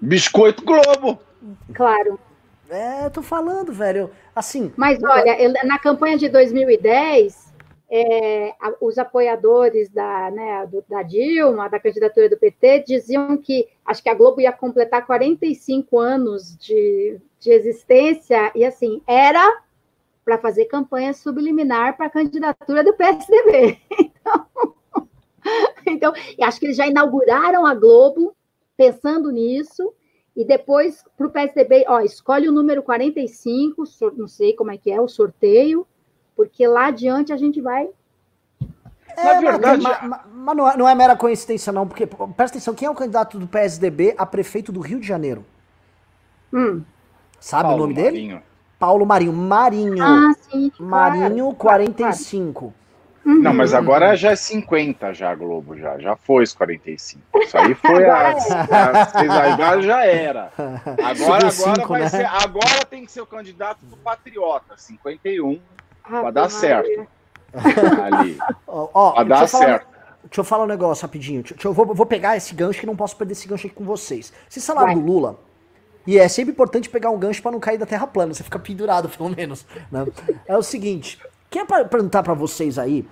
Biscoito 0.00 0.64
Globo. 0.64 1.18
Claro. 1.74 2.18
É, 2.68 3.08
tô 3.10 3.22
falando, 3.22 3.72
velho. 3.72 4.10
Assim, 4.34 4.72
Mas 4.76 5.02
olha, 5.02 5.40
eu- 5.40 5.52
na 5.66 5.78
campanha 5.78 6.16
de 6.16 6.28
2010, 6.28 7.52
é, 7.90 8.54
os 8.80 8.96
apoiadores 8.96 9.88
da, 9.90 10.30
né, 10.30 10.66
do, 10.66 10.84
da 10.88 11.02
Dilma, 11.02 11.68
da 11.68 11.80
candidatura 11.80 12.28
do 12.28 12.36
PT, 12.38 12.84
diziam 12.86 13.36
que 13.36 13.68
acho 13.84 14.02
que 14.02 14.08
a 14.08 14.14
Globo 14.14 14.40
ia 14.40 14.52
completar 14.52 15.04
45 15.04 15.98
anos 15.98 16.56
de, 16.56 17.18
de 17.40 17.50
existência, 17.50 18.52
e 18.54 18.64
assim, 18.64 19.02
era 19.06 19.62
para 20.24 20.38
fazer 20.38 20.66
campanha 20.66 21.12
subliminar 21.12 21.96
para 21.96 22.06
a 22.06 22.10
candidatura 22.10 22.84
do 22.84 22.94
PSDB. 22.94 23.78
Então, 24.22 24.46
então, 25.86 26.12
acho 26.42 26.60
que 26.60 26.66
eles 26.66 26.76
já 26.76 26.86
inauguraram 26.86 27.66
a 27.66 27.74
Globo 27.74 28.34
pensando 28.76 29.30
nisso, 29.30 29.92
e 30.34 30.44
depois 30.44 31.04
para 31.16 31.26
o 31.26 31.30
PSDB, 31.30 31.84
ó, 31.86 32.00
escolhe 32.00 32.48
o 32.48 32.52
número 32.52 32.82
45, 32.82 33.84
não 34.16 34.26
sei 34.26 34.54
como 34.54 34.70
é 34.70 34.78
que 34.78 34.90
é 34.90 35.00
o 35.00 35.08
sorteio, 35.08 35.86
porque 36.34 36.66
lá 36.66 36.86
adiante 36.86 37.32
a 37.32 37.36
gente 37.36 37.60
vai. 37.60 37.88
É, 39.16 39.24
Na 39.24 39.40
verdade. 39.40 39.82
Mas, 39.82 40.02
mas, 40.02 40.20
mas 40.32 40.56
não, 40.56 40.68
é, 40.68 40.76
não, 40.76 40.88
é, 40.88 40.94
mera 40.94 41.16
coincidência, 41.16 41.72
não, 41.72 41.86
porque 41.86 42.06
presta 42.06 42.56
atenção, 42.56 42.74
quem 42.74 42.86
é 42.86 42.90
o 42.90 42.94
candidato 42.94 43.38
do 43.38 43.46
PSDB 43.46 44.14
a 44.16 44.24
prefeito 44.24 44.72
do 44.72 44.80
Rio 44.80 45.00
de 45.00 45.06
Janeiro? 45.06 45.44
Hum. 46.52 46.82
Sabe 47.38 47.64
Paulo 47.64 47.76
o 47.76 47.86
nome 47.86 48.02
Marinho. 48.02 48.28
dele? 48.36 48.42
Paulo 48.78 49.04
Marinho. 49.04 49.32
Marinho. 49.32 50.02
Ah, 50.02 50.32
sim. 50.50 50.72
Marinho 50.78 51.54
claro, 51.54 51.84
45. 51.84 52.60
Claro. 52.60 52.74
Uhum. 53.30 53.42
Não, 53.42 53.54
mas 53.54 53.72
agora 53.72 54.16
já 54.16 54.32
é 54.32 54.36
50 54.36 55.14
já, 55.14 55.34
Globo, 55.34 55.76
já. 55.76 55.98
Já 55.98 56.16
foi 56.16 56.42
os 56.42 56.52
45. 56.52 57.22
Isso 57.38 57.56
aí 57.56 57.74
foi 57.74 58.04
as, 58.08 58.50
as, 58.50 59.14
agora 59.14 59.82
já 59.82 60.04
era. 60.04 60.52
Agora, 61.00 61.10
agora, 61.10 61.50
cinco, 61.50 61.88
vai 61.88 62.00
né? 62.02 62.08
ser, 62.08 62.26
agora 62.26 62.84
tem 62.88 63.04
que 63.04 63.12
ser 63.12 63.20
o 63.20 63.26
candidato 63.26 63.84
do 63.84 63.96
Patriota, 63.96 64.76
51 64.76 65.60
ah, 66.04 66.22
vai 66.22 66.32
dar 66.32 66.50
certo. 66.50 67.06
Ali. 68.02 68.38
Ó, 68.66 69.12
vai 69.14 69.24
dar 69.24 69.46
certo. 69.46 69.86
deixa 70.24 70.40
eu 70.40 70.44
falar 70.44 70.64
um 70.64 70.68
negócio 70.68 71.02
rapidinho. 71.02 71.42
Deixa, 71.42 71.68
eu 71.68 71.72
vou, 71.72 71.86
vou, 71.94 72.06
pegar 72.06 72.36
esse 72.36 72.54
gancho 72.54 72.80
que 72.80 72.86
não 72.86 72.96
posso 72.96 73.16
perder 73.16 73.32
esse 73.32 73.46
gancho 73.46 73.66
aqui 73.66 73.76
com 73.76 73.84
vocês. 73.84 74.32
Vocês 74.48 74.64
falaram 74.66 74.94
do 74.94 75.00
Lula. 75.00 75.38
E 76.06 76.18
é 76.18 76.26
sempre 76.28 76.52
importante 76.52 76.88
pegar 76.88 77.10
um 77.10 77.18
gancho 77.18 77.42
para 77.42 77.52
não 77.52 77.60
cair 77.60 77.78
da 77.78 77.86
terra 77.86 78.06
plana, 78.06 78.34
você 78.34 78.42
fica 78.42 78.58
pendurado, 78.58 79.08
pelo 79.16 79.28
menos. 79.28 79.64
Né? 79.90 80.06
É 80.46 80.56
o 80.56 80.62
seguinte, 80.62 81.20
queria 81.48 81.66
perguntar 81.84 82.22
para 82.22 82.34
vocês 82.34 82.78
aí 82.78 83.06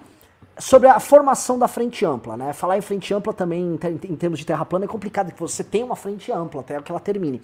sobre 0.59 0.89
a 0.89 0.99
formação 0.99 1.59
da 1.59 1.69
frente 1.69 2.05
ampla, 2.05 2.37
né? 2.37 2.53
Falar 2.53 2.77
em 2.77 2.81
frente 2.81 3.13
ampla 3.15 3.33
também, 3.33 3.79
em 4.05 4.17
termos 4.17 4.39
de 4.39 4.47
terra 4.47 4.65
plana, 4.65 4.85
é 4.85 4.89
complicado, 4.89 5.27
porque 5.27 5.41
você 5.41 5.63
tem 5.63 5.85
uma 5.85 5.97
frente 5.97 6.33
ampla 6.33 6.61
até 6.61 6.81
que 6.81 6.91
ela 6.91 7.01
termine. 7.01 7.41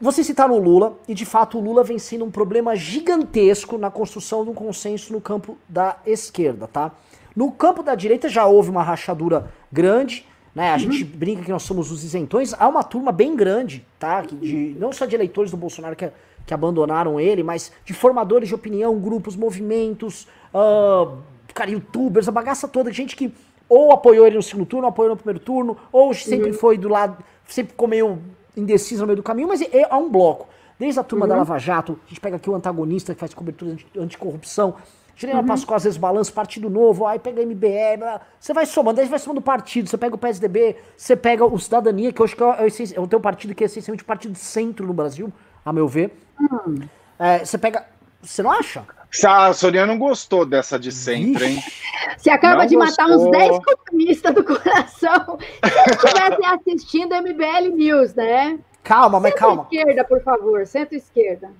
Você 0.00 0.22
citaram 0.22 0.54
o 0.54 0.58
Lula, 0.58 0.96
e 1.08 1.14
de 1.14 1.26
fato 1.26 1.58
o 1.58 1.60
Lula 1.60 1.82
vem 1.82 1.98
sendo 1.98 2.24
um 2.24 2.30
problema 2.30 2.76
gigantesco 2.76 3.76
na 3.76 3.90
construção 3.90 4.44
de 4.44 4.50
um 4.50 4.54
consenso 4.54 5.12
no 5.12 5.20
campo 5.20 5.58
da 5.68 5.96
esquerda, 6.06 6.68
tá? 6.68 6.92
No 7.34 7.50
campo 7.50 7.82
da 7.82 7.94
direita 7.94 8.28
já 8.28 8.46
houve 8.46 8.70
uma 8.70 8.82
rachadura 8.82 9.50
grande, 9.72 10.24
né? 10.54 10.70
A 10.70 10.74
uhum. 10.74 10.78
gente 10.78 11.04
brinca 11.04 11.42
que 11.42 11.50
nós 11.50 11.64
somos 11.64 11.90
os 11.90 12.04
isentões, 12.04 12.54
há 12.56 12.68
uma 12.68 12.84
turma 12.84 13.10
bem 13.10 13.34
grande, 13.34 13.84
tá? 13.98 14.20
De, 14.20 14.76
não 14.78 14.92
só 14.92 15.04
de 15.04 15.16
eleitores 15.16 15.50
do 15.50 15.56
Bolsonaro 15.56 15.96
que, 15.96 16.08
que 16.46 16.54
abandonaram 16.54 17.18
ele, 17.18 17.42
mas 17.42 17.72
de 17.84 17.92
formadores 17.92 18.48
de 18.48 18.54
opinião, 18.54 18.96
grupos, 19.00 19.34
movimentos, 19.34 20.28
uh, 20.54 21.18
cara, 21.58 21.70
youtubers, 21.72 22.28
a 22.28 22.32
bagaça 22.32 22.68
toda, 22.68 22.92
gente 22.92 23.16
que 23.16 23.34
ou 23.68 23.92
apoiou 23.92 24.26
ele 24.26 24.36
no 24.36 24.42
segundo 24.42 24.64
turno, 24.64 24.84
ou 24.84 24.90
apoiou 24.90 25.10
no 25.10 25.16
primeiro 25.16 25.40
turno, 25.40 25.76
ou 25.92 26.14
sempre 26.14 26.50
uhum. 26.50 26.56
foi 26.56 26.78
do 26.78 26.88
lado, 26.88 27.22
sempre 27.46 27.72
ficou 27.72 27.88
meio 27.88 28.18
indeciso 28.56 29.02
no 29.02 29.08
meio 29.08 29.16
do 29.16 29.22
caminho, 29.22 29.48
mas 29.48 29.60
é, 29.60 29.68
é 29.72 29.94
um 29.94 30.08
bloco. 30.08 30.48
Desde 30.78 31.00
a 31.00 31.02
turma 31.02 31.26
uhum. 31.26 31.30
da 31.30 31.36
Lava 31.36 31.58
Jato, 31.58 31.98
a 32.06 32.08
gente 32.08 32.20
pega 32.20 32.36
aqui 32.36 32.48
o 32.48 32.54
antagonista 32.54 33.12
que 33.12 33.20
faz 33.20 33.34
cobertura 33.34 33.76
anticorrupção, 33.98 34.76
Juliana 35.16 35.40
uhum. 35.40 35.48
Pascoal, 35.48 35.76
às 35.76 35.84
vezes 35.84 35.98
balança 35.98 36.30
Partido 36.30 36.70
Novo, 36.70 37.04
aí 37.04 37.18
pega 37.18 37.44
MBL, 37.44 38.20
você 38.38 38.54
vai 38.54 38.64
somando, 38.64 39.00
aí 39.00 39.08
vai 39.08 39.18
somando 39.18 39.42
partido, 39.42 39.88
você 39.88 39.98
pega 39.98 40.14
o 40.14 40.18
PSDB, 40.18 40.76
você 40.96 41.16
pega 41.16 41.44
o 41.44 41.58
Cidadania, 41.58 42.12
que 42.12 42.22
eu 42.22 42.24
acho 42.24 42.36
que 42.36 42.42
é, 42.44 42.46
é, 42.46 42.94
é 42.94 43.00
o 43.00 43.08
teu 43.08 43.20
partido 43.20 43.52
que 43.52 43.64
é 43.64 43.66
essencialmente 43.66 44.04
o 44.04 44.06
partido 44.06 44.36
centro 44.36 44.86
no 44.86 44.94
Brasil, 44.94 45.32
a 45.64 45.72
meu 45.72 45.88
ver. 45.88 46.16
Uhum. 46.40 46.78
É, 47.18 47.44
você 47.44 47.58
pega. 47.58 47.84
Você 48.22 48.42
não 48.42 48.52
acha? 48.52 48.84
A 49.24 49.52
Sonia 49.52 49.86
não 49.86 49.98
gostou 49.98 50.44
dessa 50.44 50.78
de 50.78 50.92
centro, 50.92 51.44
hein? 51.44 51.58
Você 52.16 52.30
acaba 52.30 52.62
não 52.62 52.66
de 52.66 52.76
gostou. 52.76 53.06
matar 53.06 53.16
uns 53.16 53.30
10 53.30 53.58
comunistas 53.64 54.34
do 54.34 54.44
coração. 54.44 55.38
Se 55.38 55.90
estivesse 55.90 56.44
assistindo 56.44 57.14
MBL 57.14 57.74
News, 57.74 58.14
né? 58.14 58.58
Calma, 58.82 59.18
mas 59.20 59.34
calma. 59.34 59.64
Centro-esquerda, 59.64 60.04
por 60.04 60.22
favor, 60.22 60.66
centro-esquerda. 60.66 61.50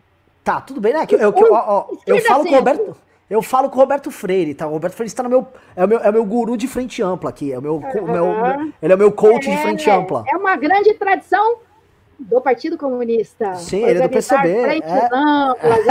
Tá, 0.44 0.60
tudo 0.60 0.80
bem, 0.80 0.92
né? 0.92 1.06
Eu, 1.10 1.18
eu, 1.18 1.34
eu, 1.36 1.52
ó, 1.52 1.86
eu 2.06 2.20
falo 2.22 2.44
com 2.44 2.52
o 2.52 2.56
Roberto. 2.56 2.96
Eu 3.28 3.42
falo 3.42 3.68
com 3.68 3.76
o 3.76 3.80
Roberto 3.80 4.10
Freire, 4.10 4.54
tá? 4.54 4.66
O 4.66 4.70
Roberto 4.70 4.94
Freire 4.94 5.08
está 5.08 5.22
no 5.22 5.28
meu 5.28 5.46
é, 5.76 5.84
o 5.84 5.88
meu. 5.88 5.98
é 5.98 6.08
o 6.08 6.12
meu 6.14 6.24
guru 6.24 6.56
de 6.56 6.66
frente 6.66 7.02
ampla 7.02 7.28
aqui. 7.28 7.52
É 7.52 7.58
o 7.58 7.62
meu, 7.62 7.74
uhum. 7.74 8.12
meu, 8.12 8.72
ele 8.80 8.92
é 8.92 8.96
o 8.96 8.98
meu 8.98 9.12
coach 9.12 9.46
é, 9.46 9.54
de 9.54 9.62
frente 9.62 9.90
ampla. 9.90 10.24
É 10.26 10.36
uma 10.36 10.56
grande 10.56 10.94
tradição 10.94 11.58
do 12.18 12.40
Partido 12.40 12.78
Comunista. 12.78 13.54
Sim, 13.56 13.84
ele 13.84 13.98
é 13.98 14.02
do 14.02 14.08
PCB. 14.08 14.62
Frentes 14.62 14.90
é. 14.90 15.08
amplas. 15.12 15.84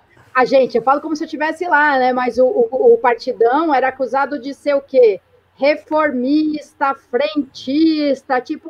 a, 0.34 0.40
a 0.40 0.44
gente, 0.44 0.76
eu 0.76 0.82
falo 0.82 1.00
como 1.00 1.14
se 1.14 1.22
eu 1.22 1.26
estivesse 1.26 1.66
lá, 1.66 1.98
né? 1.98 2.12
Mas 2.12 2.38
o, 2.38 2.46
o, 2.46 2.94
o 2.94 2.98
partidão 2.98 3.74
era 3.74 3.88
acusado 3.88 4.38
de 4.38 4.54
ser 4.54 4.74
o 4.74 4.80
quê? 4.80 5.20
Reformista, 5.54 6.94
frentista, 6.94 8.40
tipo 8.40 8.68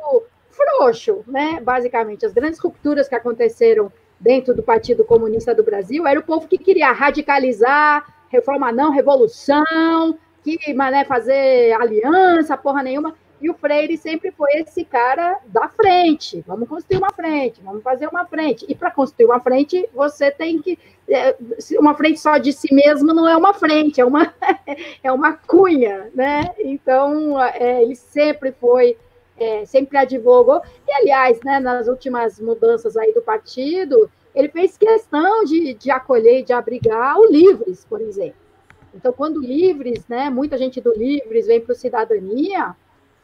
frouxo, 0.49 1.23
né? 1.27 1.59
Basicamente, 1.61 2.25
as 2.25 2.33
grandes 2.33 2.59
rupturas 2.59 3.07
que 3.07 3.15
aconteceram 3.15 3.91
dentro 4.19 4.53
do 4.53 4.63
Partido 4.63 5.03
Comunista 5.03 5.53
do 5.53 5.63
Brasil 5.63 6.07
era 6.07 6.19
o 6.19 6.23
povo 6.23 6.47
que 6.47 6.57
queria 6.57 6.91
radicalizar, 6.91 8.05
reforma 8.29 8.71
não, 8.71 8.91
revolução, 8.91 10.17
que 10.43 10.73
mané 10.73 11.03
fazer 11.03 11.73
aliança, 11.73 12.55
porra 12.55 12.83
nenhuma. 12.83 13.15
E 13.41 13.49
o 13.49 13.53
Freire 13.53 13.97
sempre 13.97 14.31
foi 14.31 14.49
esse 14.53 14.85
cara 14.85 15.39
da 15.47 15.67
frente. 15.67 16.43
Vamos 16.47 16.67
construir 16.69 16.97
uma 16.97 17.11
frente, 17.11 17.61
vamos 17.61 17.83
fazer 17.83 18.07
uma 18.07 18.25
frente. 18.25 18.65
E 18.67 18.73
para 18.73 18.91
construir 18.91 19.25
uma 19.25 19.39
frente, 19.39 19.87
você 19.93 20.31
tem 20.31 20.61
que. 20.61 20.79
É, 21.07 21.35
uma 21.77 21.93
frente 21.93 22.19
só 22.19 22.37
de 22.37 22.51
si 22.51 22.73
mesmo 22.73 23.13
não 23.13 23.27
é 23.27 23.35
uma 23.35 23.53
frente, 23.53 24.01
é 24.01 24.05
uma, 24.05 24.33
é 25.03 25.11
uma 25.11 25.33
cunha, 25.33 26.09
né? 26.15 26.53
Então, 26.59 27.39
é, 27.41 27.83
ele 27.83 27.95
sempre 27.95 28.51
foi 28.51 28.97
é, 29.37 29.65
sempre 29.65 29.97
advogou. 29.97 30.61
E, 30.87 30.91
aliás, 30.91 31.39
né, 31.43 31.59
nas 31.59 31.87
últimas 31.87 32.39
mudanças 32.39 32.95
aí 32.97 33.13
do 33.13 33.21
partido, 33.21 34.09
ele 34.33 34.49
fez 34.49 34.77
questão 34.77 35.43
de, 35.43 35.73
de 35.73 35.91
acolher 35.91 36.43
de 36.43 36.53
abrigar 36.53 37.17
o 37.17 37.25
Livres, 37.25 37.85
por 37.85 38.01
exemplo. 38.01 38.45
Então, 38.93 39.11
quando 39.11 39.41
Livres, 39.41 40.07
né, 40.07 40.29
muita 40.29 40.57
gente 40.57 40.79
do 40.79 40.93
Livres 40.93 41.47
vem 41.47 41.59
para 41.59 41.73
o 41.73 41.75
Cidadania, 41.75 42.75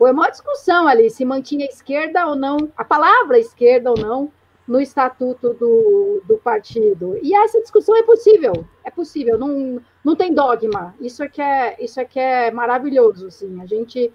foi 0.01 0.11
uma 0.11 0.31
discussão 0.31 0.87
ali, 0.87 1.11
se 1.11 1.23
mantinha 1.23 1.63
esquerda 1.63 2.25
ou 2.25 2.35
não, 2.35 2.71
a 2.75 2.83
palavra 2.83 3.37
esquerda 3.37 3.91
ou 3.91 3.95
não, 3.99 4.31
no 4.67 4.81
estatuto 4.81 5.53
do, 5.53 6.23
do 6.25 6.39
partido. 6.39 7.19
E 7.21 7.35
essa 7.35 7.61
discussão 7.61 7.95
é 7.95 8.01
possível, 8.01 8.65
é 8.83 8.89
possível, 8.89 9.37
não, 9.37 9.79
não 10.03 10.15
tem 10.15 10.33
dogma. 10.33 10.95
Isso 10.99 11.21
é 11.21 11.29
que 11.29 11.39
é, 11.39 11.75
isso 11.79 11.99
é, 11.99 12.05
que 12.05 12.19
é 12.19 12.49
maravilhoso, 12.49 13.27
assim. 13.27 13.61
A 13.61 13.67
gente 13.67 14.11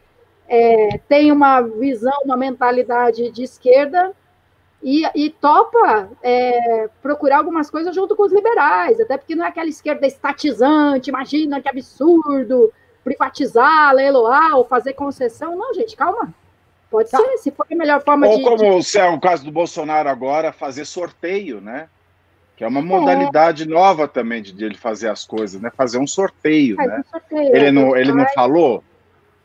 é, 0.49 0.99
tem 1.09 1.31
uma 1.31 1.61
visão, 1.61 2.21
uma 2.25 2.37
mentalidade 2.37 3.31
de 3.31 3.45
esquerda 3.45 4.13
e, 4.83 5.05
e 5.15 5.31
topa 5.31 6.11
é, 6.21 6.91
procurar 7.01 7.39
algumas 7.39 7.71
coisas 7.71 7.95
junto 7.95 8.17
com 8.17 8.25
os 8.25 8.33
liberais, 8.33 8.99
até 8.99 9.17
porque 9.17 9.37
não 9.37 9.45
é 9.45 9.49
aquela 9.51 9.69
esquerda 9.69 10.05
estatizante, 10.05 11.11
imagina 11.11 11.61
que 11.61 11.69
absurdo, 11.69 12.73
privatizar, 13.07 13.95
leiloar 13.95 14.57
ou 14.57 14.65
fazer 14.65 14.95
concessão. 14.95 15.57
Não, 15.57 15.73
gente, 15.73 15.95
calma. 15.95 16.35
Pode 16.91 17.09
tá. 17.09 17.19
ser, 17.19 17.39
se 17.39 17.51
for 17.53 17.65
a 17.71 17.75
melhor 17.75 18.03
forma 18.03 18.27
ou 18.27 18.37
de. 18.37 18.43
Ou 18.43 18.51
como 18.51 18.81
de... 18.81 18.99
é 18.99 19.09
o 19.09 19.21
caso 19.21 19.45
do 19.45 19.53
Bolsonaro 19.53 20.09
agora, 20.09 20.53
fazer 20.53 20.85
sorteio, 20.85 21.61
né? 21.61 21.89
Que 22.57 22.65
é 22.65 22.67
uma 22.67 22.83
modalidade 22.83 23.63
é. 23.63 23.67
nova 23.67 24.09
também 24.09 24.43
de, 24.43 24.53
de, 24.53 24.65
ele 24.65 24.77
fazer 24.77 25.09
as 25.09 25.25
coisas, 25.25 25.61
né? 25.61 25.71
Fazer 25.77 25.99
um 25.99 26.07
sorteio, 26.07 26.75
Faz 26.75 26.89
né? 26.89 26.99
Um 26.99 27.11
sorteio, 27.11 27.57
ele, 27.57 27.71
não, 27.71 27.97
ele 27.97 28.13
não 28.13 28.27
falou? 28.35 28.83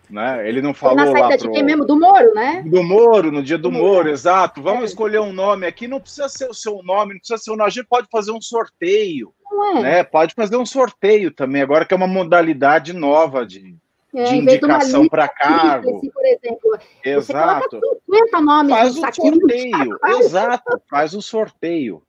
Né? 0.10 0.48
Ele 0.48 0.62
não 0.62 0.74
falou 0.74 0.98
na 0.98 1.06
saída 1.06 1.20
lá 1.20 1.28
pro... 1.30 1.38
de 1.38 1.50
quem 1.52 1.64
mesmo? 1.64 1.86
Do 1.86 2.00
Moro, 2.00 2.34
né? 2.34 2.64
Do 2.66 2.84
Moro, 2.84 3.32
no 3.32 3.44
dia 3.44 3.58
do, 3.58 3.70
do 3.70 3.72
Moro, 3.72 3.86
Moro, 3.86 4.10
exato. 4.10 4.62
Vamos 4.62 4.82
é. 4.82 4.86
escolher 4.86 5.20
um 5.20 5.32
nome 5.32 5.68
aqui, 5.68 5.88
não 5.88 6.02
precisa 6.02 6.28
ser 6.28 6.50
o 6.50 6.54
seu 6.54 6.82
nome, 6.84 7.14
não 7.14 7.20
precisa 7.20 7.38
ser 7.38 7.52
o 7.52 7.56
nome, 7.56 7.68
a 7.68 7.72
gente 7.72 7.88
pode 7.88 8.08
fazer 8.12 8.32
um 8.32 8.42
sorteio. 8.42 9.34
Não 9.52 9.78
é. 9.78 9.82
Né? 9.82 10.04
Pode 10.04 10.34
fazer 10.34 10.58
um 10.58 10.66
sorteio 10.66 11.32
também, 11.32 11.62
agora 11.62 11.86
que 11.86 11.94
é 11.94 11.98
uma 11.98 12.08
modalidade 12.08 12.94
nova 12.94 13.46
de, 13.46 13.76
é, 14.16 14.24
de 14.24 14.36
indicação 14.38 15.08
para 15.08 15.28
cargo. 15.28 15.98
Assim, 15.98 16.10
por 16.10 16.26
exemplo, 16.26 16.80
exato. 17.04 17.82
50 18.10 18.42
nomes 18.42 18.72
faz 18.72 18.98
um 18.98 19.14
sorteio, 19.14 20.00
exato, 20.20 20.82
faz 20.90 21.14
um 21.14 21.22
sorteio. 21.22 22.02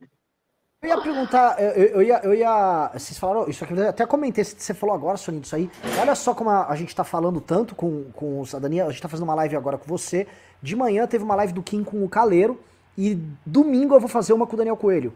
Eu 0.83 0.89
ia 0.89 1.01
perguntar, 1.01 1.63
eu, 1.63 1.71
eu, 1.71 2.03
ia, 2.03 2.21
eu 2.25 2.35
ia. 2.35 2.91
Vocês 2.93 3.17
falaram 3.17 3.49
isso 3.49 3.63
aqui, 3.63 3.73
eu 3.73 3.89
até 3.89 4.05
comentei, 4.05 4.43
você 4.43 4.75
falou 4.75 4.95
agora, 4.95 5.17
Soninho, 5.17 5.43
isso 5.43 5.55
aí. 5.55 5.71
Olha 6.01 6.15
só 6.17 6.35
como 6.35 6.51
a, 6.51 6.69
a 6.69 6.75
gente 6.75 6.95
tá 6.95 7.05
falando 7.05 7.41
tanto 7.41 7.75
com, 7.77 8.07
com 8.13 8.41
o 8.41 8.47
Cidadania, 8.47 8.87
a 8.87 8.91
gente 8.91 9.01
tá 9.01 9.09
fazendo 9.09 9.25
uma 9.25 9.35
live 9.37 9.55
agora 9.55 9.79
com 9.79 9.87
você. 9.87 10.27
De 10.61 10.75
manhã 10.75 11.07
teve 11.07 11.23
uma 11.23 11.37
live 11.37 11.53
do 11.53 11.63
Kim 11.63 11.85
com 11.85 12.05
o 12.05 12.09
Caleiro. 12.09 12.61
E 12.99 13.15
domingo 13.47 13.95
eu 13.95 14.01
vou 14.01 14.09
fazer 14.09 14.33
uma 14.33 14.47
com 14.47 14.55
o 14.55 14.57
Daniel 14.57 14.77
Coelho. 14.77 15.13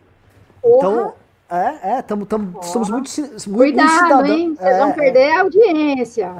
Então, 0.64 1.14
É, 1.48 1.98
é, 1.98 2.02
tamo, 2.02 2.26
tamo, 2.26 2.58
estamos 2.60 2.90
muito, 2.90 3.08
muito 3.20 3.50
Cuidado, 3.54 4.26
hein? 4.26 4.56
Vocês 4.56 4.68
é, 4.68 4.78
vão 4.80 4.92
perder 4.92 5.30
a 5.30 5.40
audiência. 5.42 6.34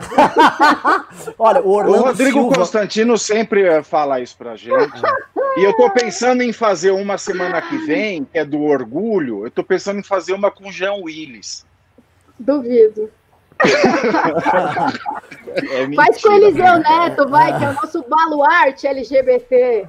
Olha, 1.39 1.61
o, 1.61 1.75
o 1.77 1.97
Rodrigo 2.03 2.41
Silva... 2.41 2.57
Constantino 2.57 3.17
sempre 3.17 3.85
fala 3.85 4.19
isso 4.19 4.37
pra 4.37 4.57
gente. 4.57 5.01
e 5.57 5.63
eu 5.63 5.77
tô 5.77 5.89
pensando 5.91 6.43
em 6.43 6.53
fazer 6.53 6.91
uma 6.91 7.17
semana 7.19 7.63
que 7.63 7.79
vem, 7.79 8.25
que 8.25 8.37
é 8.37 8.45
do 8.45 8.61
orgulho. 8.63 9.47
Eu 9.47 9.51
tô 9.51 9.63
pensando 9.63 10.01
em 10.01 10.03
fazer 10.03 10.33
uma 10.33 10.51
com 10.51 10.73
Jean 10.73 10.95
Willis. 10.95 11.65
Duvido. 12.37 13.09
é 15.55 15.87
Faz 15.95 16.21
com 16.21 16.33
Eliseu 16.33 16.79
Neto, 16.81 17.29
vai, 17.29 17.57
que 17.57 17.65
é 17.65 17.71
o 17.71 17.75
nosso 17.75 18.05
baluarte 18.09 18.89
LGBT. 18.89 19.89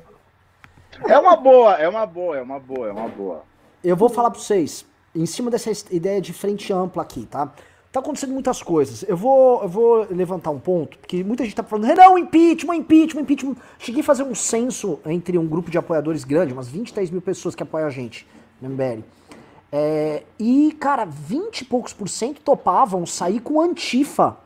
É 1.07 1.17
uma 1.17 1.35
boa, 1.35 1.73
é 1.73 1.89
uma 1.89 2.05
boa, 2.05 2.37
é 2.37 2.41
uma 2.41 2.59
boa, 2.59 2.87
é 2.87 2.91
uma 2.91 3.07
boa. 3.07 3.43
Eu 3.83 3.95
vou 3.95 4.09
falar 4.09 4.29
para 4.31 4.39
vocês, 4.39 4.85
em 5.21 5.25
cima 5.25 5.49
dessa 5.49 5.71
ideia 5.91 6.21
de 6.21 6.33
frente 6.33 6.71
ampla 6.71 7.03
aqui, 7.03 7.25
tá? 7.25 7.51
Tá 7.91 7.99
acontecendo 7.99 8.33
muitas 8.33 8.61
coisas. 8.61 9.03
Eu 9.07 9.17
vou, 9.17 9.63
eu 9.63 9.69
vou 9.69 10.07
levantar 10.11 10.51
um 10.51 10.59
ponto, 10.59 10.97
porque 10.99 11.23
muita 11.23 11.43
gente 11.43 11.55
tá 11.55 11.63
falando, 11.63 11.95
não, 11.95 12.17
impeachment, 12.17 12.75
impeachment, 12.75 13.21
impeachment. 13.21 13.55
Cheguei 13.79 14.01
a 14.01 14.03
fazer 14.03 14.23
um 14.23 14.35
censo 14.35 14.99
entre 15.05 15.37
um 15.37 15.47
grupo 15.47 15.71
de 15.71 15.77
apoiadores 15.77 16.23
grande, 16.23 16.53
umas 16.53 16.67
20, 16.67 16.93
10 16.93 17.11
mil 17.11 17.21
pessoas 17.21 17.55
que 17.55 17.63
apoiam 17.63 17.87
a 17.87 17.89
gente 17.89 18.27
no 18.61 18.69
MBL. 18.69 19.03
É, 19.71 20.23
e, 20.39 20.75
cara, 20.79 21.05
20 21.05 21.61
e 21.61 21.65
poucos 21.65 21.93
por 21.93 22.07
cento 22.07 22.41
topavam 22.41 23.05
sair 23.05 23.39
com 23.39 23.59
antifa 23.59 24.37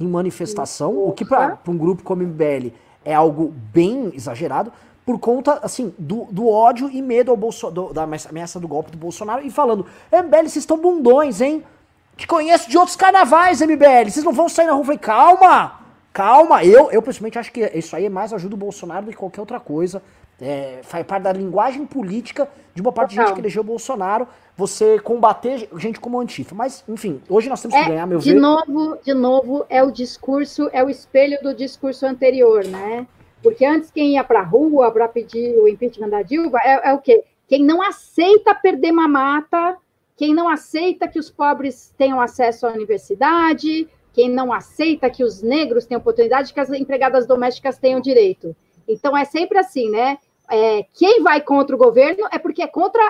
em 0.00 0.06
manifestação, 0.06 0.96
o 0.96 1.12
que 1.12 1.24
para 1.24 1.58
um 1.66 1.76
grupo 1.76 2.02
como 2.02 2.22
o 2.22 2.26
MBL 2.26 2.72
é 3.04 3.14
algo 3.14 3.52
bem 3.72 4.12
exagerado 4.14 4.72
por 5.08 5.18
conta, 5.18 5.58
assim, 5.62 5.94
do, 5.98 6.28
do 6.30 6.50
ódio 6.50 6.90
e 6.90 7.00
medo 7.00 7.30
ao 7.30 7.36
Bolso, 7.36 7.70
do, 7.70 7.94
da 7.94 8.02
ameaça 8.02 8.60
do 8.60 8.68
golpe 8.68 8.90
do 8.90 8.98
Bolsonaro 8.98 9.42
e 9.42 9.50
falando, 9.50 9.86
MBL, 10.12 10.40
vocês 10.40 10.56
estão 10.56 10.76
bundões, 10.76 11.40
hein? 11.40 11.64
Te 12.14 12.26
conheço 12.26 12.68
de 12.68 12.76
outros 12.76 12.94
carnavais, 12.94 13.62
MBL, 13.62 14.10
vocês 14.10 14.22
não 14.22 14.34
vão 14.34 14.50
sair 14.50 14.66
na 14.66 14.72
rua. 14.72 14.82
Eu 14.82 14.84
falei, 14.84 14.98
calma, 14.98 15.80
calma. 16.12 16.62
Eu, 16.62 16.90
eu 16.90 17.00
pessoalmente 17.00 17.38
acho 17.38 17.50
que 17.50 17.64
isso 17.74 17.96
aí 17.96 18.06
mais 18.10 18.34
ajuda 18.34 18.54
o 18.54 18.58
Bolsonaro 18.58 19.06
do 19.06 19.10
que 19.10 19.16
qualquer 19.16 19.40
outra 19.40 19.58
coisa. 19.58 20.02
É, 20.38 20.80
faz 20.82 21.06
parte 21.06 21.22
da 21.22 21.32
linguagem 21.32 21.86
política 21.86 22.46
de 22.74 22.82
uma 22.82 22.92
parte 22.92 23.12
Total. 23.12 23.24
de 23.24 23.28
gente 23.28 23.36
que 23.36 23.40
elegeu 23.40 23.62
o 23.62 23.64
Bolsonaro, 23.64 24.28
você 24.54 24.98
combater 24.98 25.70
gente 25.78 25.98
como 25.98 26.20
antifa. 26.20 26.54
Mas, 26.54 26.84
enfim, 26.86 27.22
hoje 27.30 27.48
nós 27.48 27.62
temos 27.62 27.74
que 27.78 27.82
é, 27.82 27.88
ganhar, 27.88 28.06
meu 28.06 28.18
de 28.18 28.34
ver. 28.34 28.38
Novo, 28.38 28.98
de 29.02 29.14
novo, 29.14 29.64
é 29.70 29.82
o 29.82 29.90
discurso, 29.90 30.68
é 30.70 30.84
o 30.84 30.90
espelho 30.90 31.38
do 31.42 31.54
discurso 31.54 32.04
anterior, 32.04 32.62
né? 32.66 33.06
Porque 33.42 33.64
antes 33.64 33.90
quem 33.90 34.14
ia 34.14 34.24
para 34.24 34.40
a 34.40 34.44
rua 34.44 34.90
para 34.90 35.08
pedir 35.08 35.56
o 35.58 35.68
impeachment 35.68 36.08
da 36.08 36.22
Dilma 36.22 36.58
é, 36.64 36.90
é, 36.90 36.92
o 36.92 36.98
quê? 36.98 37.24
Quem 37.46 37.64
não 37.64 37.80
aceita 37.80 38.54
perder 38.54 38.92
mamata, 38.92 39.76
quem 40.16 40.34
não 40.34 40.48
aceita 40.48 41.08
que 41.08 41.18
os 41.18 41.30
pobres 41.30 41.94
tenham 41.96 42.20
acesso 42.20 42.66
à 42.66 42.72
universidade, 42.72 43.88
quem 44.12 44.28
não 44.28 44.52
aceita 44.52 45.08
que 45.08 45.22
os 45.22 45.42
negros 45.42 45.86
tenham 45.86 46.00
oportunidade, 46.00 46.52
que 46.52 46.60
as 46.60 46.70
empregadas 46.70 47.26
domésticas 47.26 47.78
tenham 47.78 48.00
direito. 48.00 48.54
Então 48.86 49.16
é 49.16 49.24
sempre 49.24 49.58
assim, 49.58 49.90
né? 49.90 50.18
É, 50.50 50.84
quem 50.94 51.22
vai 51.22 51.40
contra 51.40 51.76
o 51.76 51.78
governo 51.78 52.26
é 52.32 52.38
porque 52.38 52.62
é 52.62 52.66
contra 52.66 53.02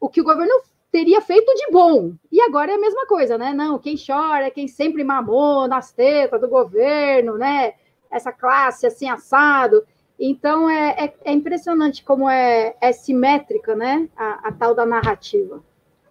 o 0.00 0.08
que 0.08 0.20
o 0.20 0.24
governo 0.24 0.52
teria 0.90 1.20
feito 1.20 1.54
de 1.54 1.70
bom. 1.70 2.12
E 2.32 2.40
agora 2.40 2.72
é 2.72 2.74
a 2.74 2.80
mesma 2.80 3.06
coisa, 3.06 3.36
né? 3.36 3.52
Não, 3.52 3.78
quem 3.78 3.94
chora 3.96 4.46
é 4.46 4.50
quem 4.50 4.66
sempre 4.66 5.04
mamou 5.04 5.68
nas 5.68 5.92
tetas 5.92 6.40
do 6.40 6.48
governo, 6.48 7.36
né? 7.36 7.74
Essa 8.10 8.32
classe 8.32 8.86
assim 8.86 9.08
assado. 9.08 9.84
Então 10.18 10.68
é, 10.68 11.04
é, 11.04 11.14
é 11.26 11.32
impressionante 11.32 12.02
como 12.02 12.28
é, 12.28 12.74
é 12.80 12.92
simétrica, 12.92 13.74
né? 13.76 14.08
A, 14.16 14.48
a, 14.48 14.52
tal 14.52 14.74
da 14.74 14.84
narrativa. 14.84 15.62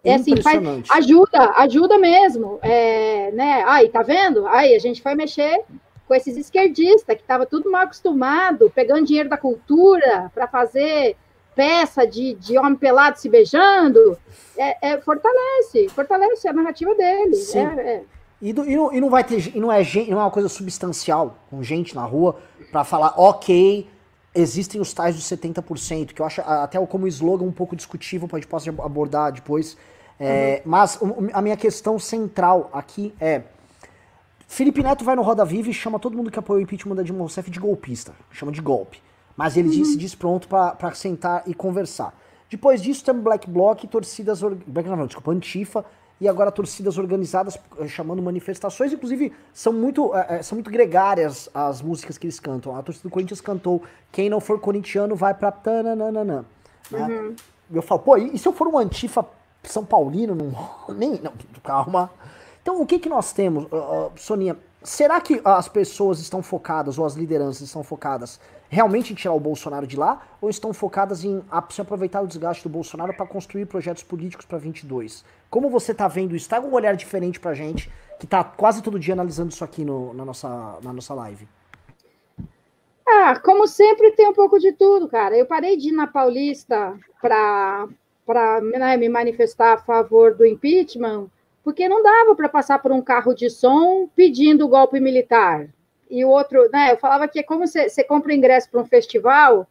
É 0.04 0.14
assim, 0.14 0.42
faz, 0.42 0.62
ajuda, 0.90 1.52
ajuda 1.58 1.98
mesmo. 1.98 2.60
É, 2.62 3.32
né? 3.32 3.64
Aí, 3.68 3.90
tá 3.90 4.02
vendo? 4.04 4.48
Aí 4.48 4.74
a 4.74 4.80
gente 4.80 5.02
foi 5.02 5.16
mexer 5.16 5.62
com 6.08 6.16
esses 6.16 6.38
esquerdistas 6.38 7.16
que 7.16 7.22
estava 7.22 7.46
tudo 7.46 7.70
mal 7.70 7.82
acostumado, 7.82 8.72
pegando 8.74 9.06
dinheiro 9.06 9.28
da 9.28 9.38
cultura 9.38 10.32
para 10.34 10.48
fazer 10.48 11.18
peça 11.54 12.08
de, 12.08 12.36
de 12.36 12.58
homem 12.58 12.76
pelado 12.76 13.20
se 13.20 13.28
beijando. 13.28 14.18
É, 14.56 14.92
é, 14.94 15.02
fortalece, 15.02 15.90
fortalece 15.90 16.48
a 16.48 16.54
narrativa 16.54 16.96
dele. 16.96 17.36
Sim. 17.36 17.60
É, 17.60 17.64
é. 17.64 18.04
E, 18.42 18.54
do, 18.54 18.66
e, 18.66 18.76
não, 18.76 18.94
e, 18.94 19.02
não, 19.02 19.10
vai 19.10 19.24
ter. 19.24 19.56
E 19.56 19.60
não 19.60 19.72
é, 19.72 19.82
não 20.10 20.20
é 20.20 20.24
uma 20.24 20.32
coisa 20.32 20.48
substancial 20.48 21.38
com 21.50 21.64
gente 21.64 21.96
na 21.96 22.04
rua 22.04 22.38
para 22.72 22.84
falar, 22.84 23.14
ok, 23.18 23.90
existem 24.36 24.80
os 24.80 24.94
tais 24.94 25.16
dos 25.16 25.26
70%, 25.26 26.14
que 26.14 26.22
eu 26.22 26.26
acho 26.26 26.42
até 26.42 26.84
como 26.86 27.08
slogan 27.08 27.46
um 27.46 27.52
pouco 27.52 27.76
discutível, 27.76 28.30
a 28.32 28.36
gente 28.36 28.48
possa 28.48 28.70
abordar 28.70 29.32
depois. 29.32 29.76
É, 30.20 30.62
uhum. 30.64 30.72
Mas 30.72 31.00
a 31.34 31.42
minha 31.42 31.58
questão 31.58 31.98
central 32.00 32.70
aqui 32.74 33.14
é. 33.20 33.44
Felipe 34.50 34.82
Neto 34.82 35.04
vai 35.04 35.14
no 35.16 35.22
Roda 35.24 35.44
Viva 35.44 35.70
e 35.70 35.74
chama 35.74 36.00
todo 36.00 36.16
mundo 36.16 36.32
que 36.32 36.40
apoia 36.40 36.60
o 36.60 36.62
impeachment 36.62 36.96
da 36.96 37.04
Dilma 37.04 37.20
Rousseff 37.20 37.52
de 37.52 37.60
golpista. 37.60 38.14
Chama 38.32 38.52
de 38.52 38.62
golpe. 38.62 39.02
Mas 39.36 39.58
ele 39.58 39.68
uhum. 39.68 39.86
se 39.86 39.98
diz 39.98 40.16
pronto 40.16 40.48
para 40.48 40.94
sentar 40.96 41.44
e 41.46 41.54
conversar. 41.54 42.18
Depois 42.50 42.82
disso, 42.82 43.04
temos 43.04 43.22
Black 43.22 43.50
Bloc, 43.50 43.84
torcidas. 43.88 44.42
Black, 44.42 44.88
não, 44.88 45.06
desculpa, 45.06 45.32
Antifa 45.32 45.84
e 46.20 46.28
agora 46.28 46.52
torcidas 46.52 46.98
organizadas 46.98 47.60
eh, 47.80 47.88
chamando 47.88 48.22
manifestações, 48.22 48.92
inclusive 48.92 49.34
são 49.54 49.72
muito, 49.72 50.16
é, 50.16 50.42
são 50.42 50.56
muito 50.56 50.72
gregárias 50.72 51.50
as 51.54 51.82
músicas 51.82 52.18
que 52.18 52.26
eles 52.26 52.40
cantam. 52.40 52.76
A 52.76 52.82
torcida 52.82 53.08
do 53.08 53.12
Corinthians 53.12 53.42
cantou 53.42 53.84
Quem 54.12 54.30
não 54.30 54.40
for 54.40 54.60
corintiano 54.60 55.16
vai 55.16 55.34
pra 55.34 55.52
tananana. 55.52 56.46
Né? 56.90 57.08
Uhum. 57.08 57.36
Eu 57.72 57.82
falo, 57.82 58.02
pô, 58.02 58.18
e 58.18 58.38
se 58.38 58.48
eu 58.48 58.54
for 58.54 58.68
um 58.68 58.78
antifa 58.78 59.26
São 59.64 59.86
Paulino? 59.86 60.34
Não, 60.34 60.96
nem, 60.96 61.20
não, 61.22 61.34
calma. 61.64 62.10
Então, 62.62 62.82
o 62.82 62.86
que 62.86 63.00
que 63.00 63.10
nós 63.10 63.32
temos, 63.34 63.66
uh, 63.66 64.12
Soninha? 64.16 64.58
Será 64.84 65.20
que 65.20 65.42
as 65.44 65.68
pessoas 65.68 66.20
estão 66.20 66.42
focadas, 66.42 66.98
ou 66.98 67.06
as 67.06 67.16
lideranças 67.16 67.62
estão 67.62 67.84
focadas 67.84 68.40
realmente 68.70 69.12
em 69.12 69.16
tirar 69.16 69.34
o 69.34 69.40
Bolsonaro 69.40 69.88
de 69.88 69.98
lá, 69.98 70.22
ou 70.40 70.50
estão 70.50 70.74
focadas 70.74 71.24
em 71.24 71.42
se 71.70 71.82
aproveitar 71.82 72.22
o 72.22 72.28
desgaste 72.28 72.64
do 72.64 72.70
Bolsonaro 72.70 73.14
para 73.14 73.26
construir 73.26 73.66
projetos 73.66 74.04
políticos 74.04 74.46
para 74.46 74.58
22? 74.58 75.24
Como 75.50 75.70
você 75.70 75.92
está 75.92 76.08
vendo 76.08 76.36
isso? 76.36 76.50
Tá 76.50 76.62
com 76.62 76.68
um 76.68 76.74
olhar 76.74 76.96
diferente 76.96 77.40
para 77.40 77.54
gente, 77.54 77.92
que 78.20 78.26
está 78.26 78.44
quase 78.44 78.84
todo 78.84 79.00
dia 79.00 79.14
analisando 79.14 79.52
isso 79.52 79.64
aqui 79.64 79.86
no, 79.86 80.14
na, 80.14 80.26
nossa, 80.26 80.80
na 80.84 80.92
nossa 80.92 81.14
live. 81.14 81.48
Ah, 83.08 83.40
como 83.40 83.66
sempre, 83.68 84.12
tem 84.12 84.28
um 84.28 84.34
pouco 84.34 84.60
de 84.60 84.74
tudo, 84.74 85.08
cara. 85.08 85.38
Eu 85.38 85.46
parei 85.46 85.78
de 85.78 85.90
ir 85.90 85.94
na 85.94 86.08
Paulista 86.08 86.98
para 87.22 87.88
né, 88.62 88.98
me 88.98 89.08
manifestar 89.08 89.74
a 89.74 89.78
favor 89.78 90.36
do 90.36 90.46
impeachment, 90.46 91.28
porque 91.64 91.88
não 91.88 92.04
dava 92.04 92.36
para 92.36 92.50
passar 92.50 92.80
por 92.80 92.92
um 92.92 93.02
carro 93.02 93.34
de 93.34 93.50
som 93.50 94.10
pedindo 94.14 94.68
golpe 94.68 95.00
militar. 95.00 95.68
E 96.10 96.24
o 96.26 96.30
outro, 96.30 96.70
né? 96.70 96.92
Eu 96.92 96.98
falava 96.98 97.28
que 97.28 97.40
é 97.40 97.44
como 97.44 97.66
você 97.66 98.04
compra 98.04 98.34
ingresso 98.34 98.70
para 98.70 98.82
um 98.82 98.86
festival 98.86 99.68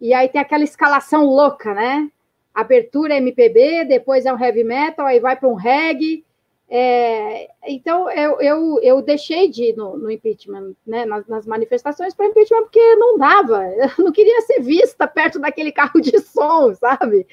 e 0.00 0.14
aí 0.14 0.28
tem 0.28 0.40
aquela 0.40 0.64
escalação 0.64 1.24
louca, 1.24 1.74
né? 1.74 2.10
Abertura 2.54 3.16
MPB, 3.16 3.84
depois 3.84 4.26
é 4.26 4.32
um 4.32 4.42
heavy 4.42 4.64
metal, 4.64 5.06
aí 5.06 5.20
vai 5.20 5.36
para 5.36 5.48
um 5.48 5.54
reggae. 5.54 6.24
É, 6.72 7.50
então 7.66 8.08
eu, 8.10 8.40
eu, 8.40 8.80
eu 8.80 9.02
deixei 9.02 9.48
de 9.48 9.70
ir 9.70 9.76
no, 9.76 9.96
no 9.96 10.08
impeachment, 10.08 10.72
né, 10.86 11.04
nas, 11.04 11.26
nas 11.26 11.44
manifestações 11.44 12.14
para 12.14 12.26
impeachment, 12.26 12.62
porque 12.62 12.94
não 12.94 13.18
dava, 13.18 13.66
eu 13.98 14.04
não 14.04 14.12
queria 14.12 14.40
ser 14.42 14.60
vista 14.60 15.08
perto 15.08 15.40
daquele 15.40 15.72
carro 15.72 16.00
de 16.00 16.16
som, 16.20 16.72
sabe? 16.74 17.26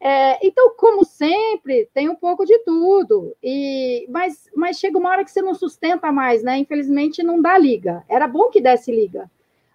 É, 0.00 0.46
então, 0.46 0.74
como 0.76 1.04
sempre, 1.04 1.88
tem 1.92 2.08
um 2.08 2.14
pouco 2.14 2.44
de 2.44 2.56
tudo. 2.60 3.36
E, 3.42 4.06
mas, 4.08 4.48
mas 4.54 4.78
chega 4.78 4.96
uma 4.96 5.10
hora 5.10 5.24
que 5.24 5.30
você 5.30 5.42
não 5.42 5.54
sustenta 5.54 6.12
mais, 6.12 6.42
né? 6.42 6.56
Infelizmente, 6.58 7.22
não 7.22 7.42
dá 7.42 7.58
liga. 7.58 8.04
Era 8.08 8.28
bom 8.28 8.48
que 8.48 8.60
desse 8.60 8.92
liga. 8.92 9.28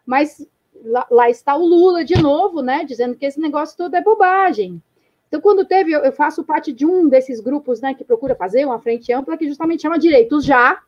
Mas 0.06 0.48
lá, 0.84 1.08
lá 1.10 1.30
está 1.30 1.56
o 1.56 1.66
Lula 1.66 2.04
de 2.04 2.22
novo, 2.22 2.62
né? 2.62 2.84
Dizendo 2.84 3.16
que 3.16 3.26
esse 3.26 3.40
negócio 3.40 3.78
todo 3.78 3.96
é 3.96 4.02
bobagem. 4.02 4.82
Então, 5.28 5.42
quando 5.42 5.66
teve, 5.66 5.92
eu, 5.92 6.02
eu 6.02 6.12
faço 6.12 6.44
parte 6.44 6.72
de 6.72 6.86
um 6.86 7.10
desses 7.10 7.40
grupos, 7.40 7.82
né, 7.82 7.96
que 7.96 8.04
procura 8.04 8.36
fazer 8.36 8.66
uma 8.66 8.80
frente 8.80 9.12
ampla, 9.12 9.36
que 9.36 9.48
justamente 9.48 9.82
chama 9.82 9.98
Direitos 9.98 10.46
Já, 10.46 10.80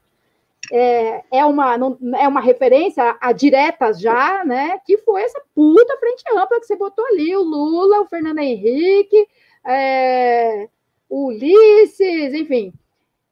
é, 0.72 1.24
é, 1.32 1.46
uma, 1.46 1.78
não, 1.78 1.98
é 2.16 2.28
uma 2.28 2.42
referência 2.42 3.18
a 3.20 3.32
diretas 3.32 4.00
já, 4.00 4.44
né? 4.46 4.80
Que 4.86 4.98
foi 5.00 5.22
essa 5.22 5.42
puta 5.54 5.98
frente 5.98 6.24
ampla 6.34 6.60
que 6.60 6.66
você 6.66 6.76
botou 6.76 7.06
ali, 7.06 7.36
o 7.36 7.42
Lula, 7.42 8.02
o 8.02 8.08
Fernando 8.08 8.40
Henrique, 8.40 9.28
é, 9.66 10.68
o 11.10 11.28
Ulisses, 11.28 12.34
enfim. 12.34 12.74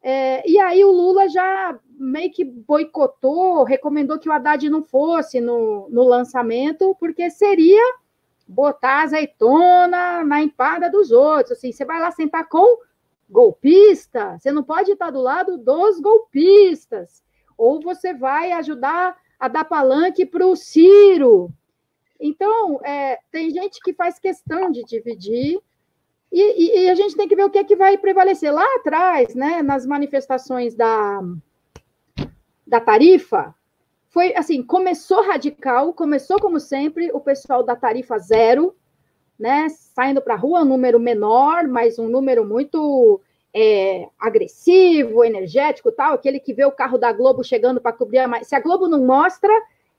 É, 0.06 0.48
e 0.48 0.60
aí 0.60 0.84
o 0.84 0.92
Lula 0.92 1.30
já 1.30 1.80
meio 1.98 2.30
que 2.30 2.44
boicotou, 2.44 3.64
recomendou 3.64 4.20
que 4.20 4.28
o 4.28 4.34
Haddad 4.34 4.70
não 4.70 4.84
fosse 4.84 5.40
no, 5.40 5.88
no 5.90 6.04
lançamento, 6.04 6.94
porque 7.00 7.30
seria 7.30 7.82
botar 8.46 9.04
azeitona 9.04 10.22
na 10.26 10.42
empada 10.44 10.90
dos 10.90 11.12
outros. 11.12 11.58
Assim, 11.58 11.72
você 11.72 11.86
vai 11.86 12.02
lá 12.02 12.12
sentar 12.12 12.50
com 12.50 12.80
golpista, 13.30 14.38
você 14.38 14.52
não 14.52 14.62
pode 14.62 14.92
estar 14.92 15.10
do 15.10 15.22
lado 15.22 15.58
dos 15.58 16.02
golpistas 16.02 17.24
ou 17.58 17.82
você 17.82 18.14
vai 18.14 18.52
ajudar 18.52 19.16
a 19.40 19.48
dar 19.48 19.64
palanque 19.64 20.26
para 20.26 20.46
o 20.46 20.56
Ciro. 20.56 21.50
Então, 22.20 22.80
é, 22.84 23.20
tem 23.32 23.50
gente 23.50 23.80
que 23.82 23.94
faz 23.94 24.20
questão 24.20 24.72
de 24.72 24.84
dividir, 24.84 25.62
E, 26.36 26.86
e, 26.86 26.90
a 26.90 26.96
gente 26.96 27.16
tem 27.16 27.28
que 27.28 27.36
ver 27.36 27.44
o 27.44 27.50
que 27.50 27.60
é 27.60 27.64
que 27.64 27.76
vai 27.76 27.96
prevalecer. 27.96 28.52
Lá 28.52 28.66
atrás, 28.78 29.36
né, 29.36 29.62
nas 29.62 29.86
manifestações 29.86 30.74
da, 30.74 31.22
da 32.66 32.80
tarifa, 32.80 33.54
foi 34.10 34.36
assim, 34.36 34.64
começou 34.64 35.22
radical, 35.22 35.94
começou 35.94 36.40
como 36.40 36.60
sempre, 36.60 37.12
o 37.14 37.20
pessoal 37.20 37.62
da 37.62 37.76
tarifa 37.76 38.18
zero, 38.18 38.76
né, 39.38 39.68
saindo 39.70 40.24
para 40.24 40.34
a 40.34 40.38
rua, 40.38 40.64
um 40.64 40.66
número 40.66 41.00
menor, 41.00 41.68
mas 41.68 42.00
um 42.00 42.10
número 42.10 42.44
muito 42.44 43.22
é, 43.54 44.10
agressivo, 44.18 45.24
energético 45.24 45.92
tal, 45.92 46.16
aquele 46.16 46.40
que 46.40 46.54
vê 46.54 46.66
o 46.66 46.72
carro 46.72 46.98
da 46.98 47.14
Globo 47.14 47.44
chegando 47.44 47.80
para 47.80 47.94
cobrir 47.94 48.18
a... 48.18 48.44
Se 48.44 48.56
a 48.56 48.60
Globo 48.60 48.88
não 48.88 49.06
mostra, 49.06 49.54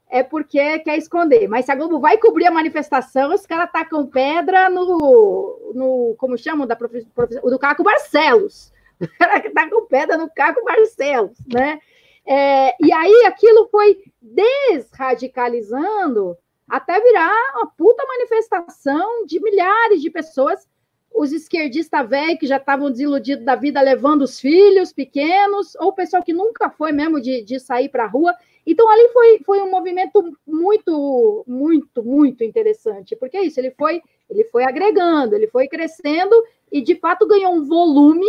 é 0.09 0.23
porque 0.23 0.79
quer 0.79 0.97
esconder. 0.97 1.47
Mas 1.47 1.65
se 1.65 1.71
a 1.71 1.75
Globo 1.75 1.99
vai 1.99 2.17
cobrir 2.17 2.45
a 2.45 2.51
manifestação, 2.51 3.33
os 3.33 3.45
caras 3.45 3.71
tacam 3.71 4.05
pedra 4.05 4.69
no, 4.69 5.71
no 5.73 6.15
como 6.17 6.37
chamam, 6.37 6.67
da 6.67 6.75
prof, 6.75 7.07
do 7.43 7.59
Caco 7.59 7.83
Barcelos. 7.83 8.73
Tacam 9.53 9.85
pedra 9.87 10.17
no 10.17 10.29
Caco 10.29 10.63
Barcelos, 10.63 11.37
né? 11.51 11.79
É, 12.25 12.73
e 12.83 12.93
aí 12.93 13.25
aquilo 13.27 13.67
foi 13.67 14.01
desradicalizando 14.21 16.37
até 16.67 16.99
virar 16.99 17.53
uma 17.55 17.67
puta 17.67 18.03
manifestação 18.07 19.25
de 19.25 19.39
milhares 19.39 20.01
de 20.01 20.09
pessoas 20.09 20.67
os 21.15 21.31
esquerdistas 21.31 22.09
velhos 22.09 22.39
que 22.39 22.45
já 22.45 22.57
estavam 22.57 22.91
desiludidos 22.91 23.45
da 23.45 23.55
vida 23.55 23.81
levando 23.81 24.23
os 24.23 24.39
filhos 24.39 24.91
pequenos, 24.91 25.73
ou 25.75 25.87
o 25.87 25.93
pessoal 25.93 26.21
que 26.21 26.33
nunca 26.33 26.69
foi 26.69 26.91
mesmo 26.91 27.21
de, 27.21 27.41
de 27.41 27.57
sair 27.57 27.87
para 27.87 28.03
a 28.03 28.07
rua. 28.07 28.35
Então, 28.65 28.89
ali 28.89 29.09
foi, 29.09 29.39
foi 29.45 29.61
um 29.61 29.69
movimento 29.69 30.35
muito, 30.45 31.43
muito, 31.47 32.03
muito 32.03 32.43
interessante, 32.43 33.15
porque 33.15 33.37
é 33.37 33.43
isso, 33.43 33.59
ele 33.59 33.71
foi, 33.71 34.01
ele 34.29 34.43
foi 34.45 34.63
agregando, 34.63 35.35
ele 35.35 35.47
foi 35.47 35.67
crescendo 35.67 36.35
e, 36.71 36.81
de 36.81 36.95
fato, 36.95 37.27
ganhou 37.27 37.53
um 37.53 37.63
volume 37.63 38.27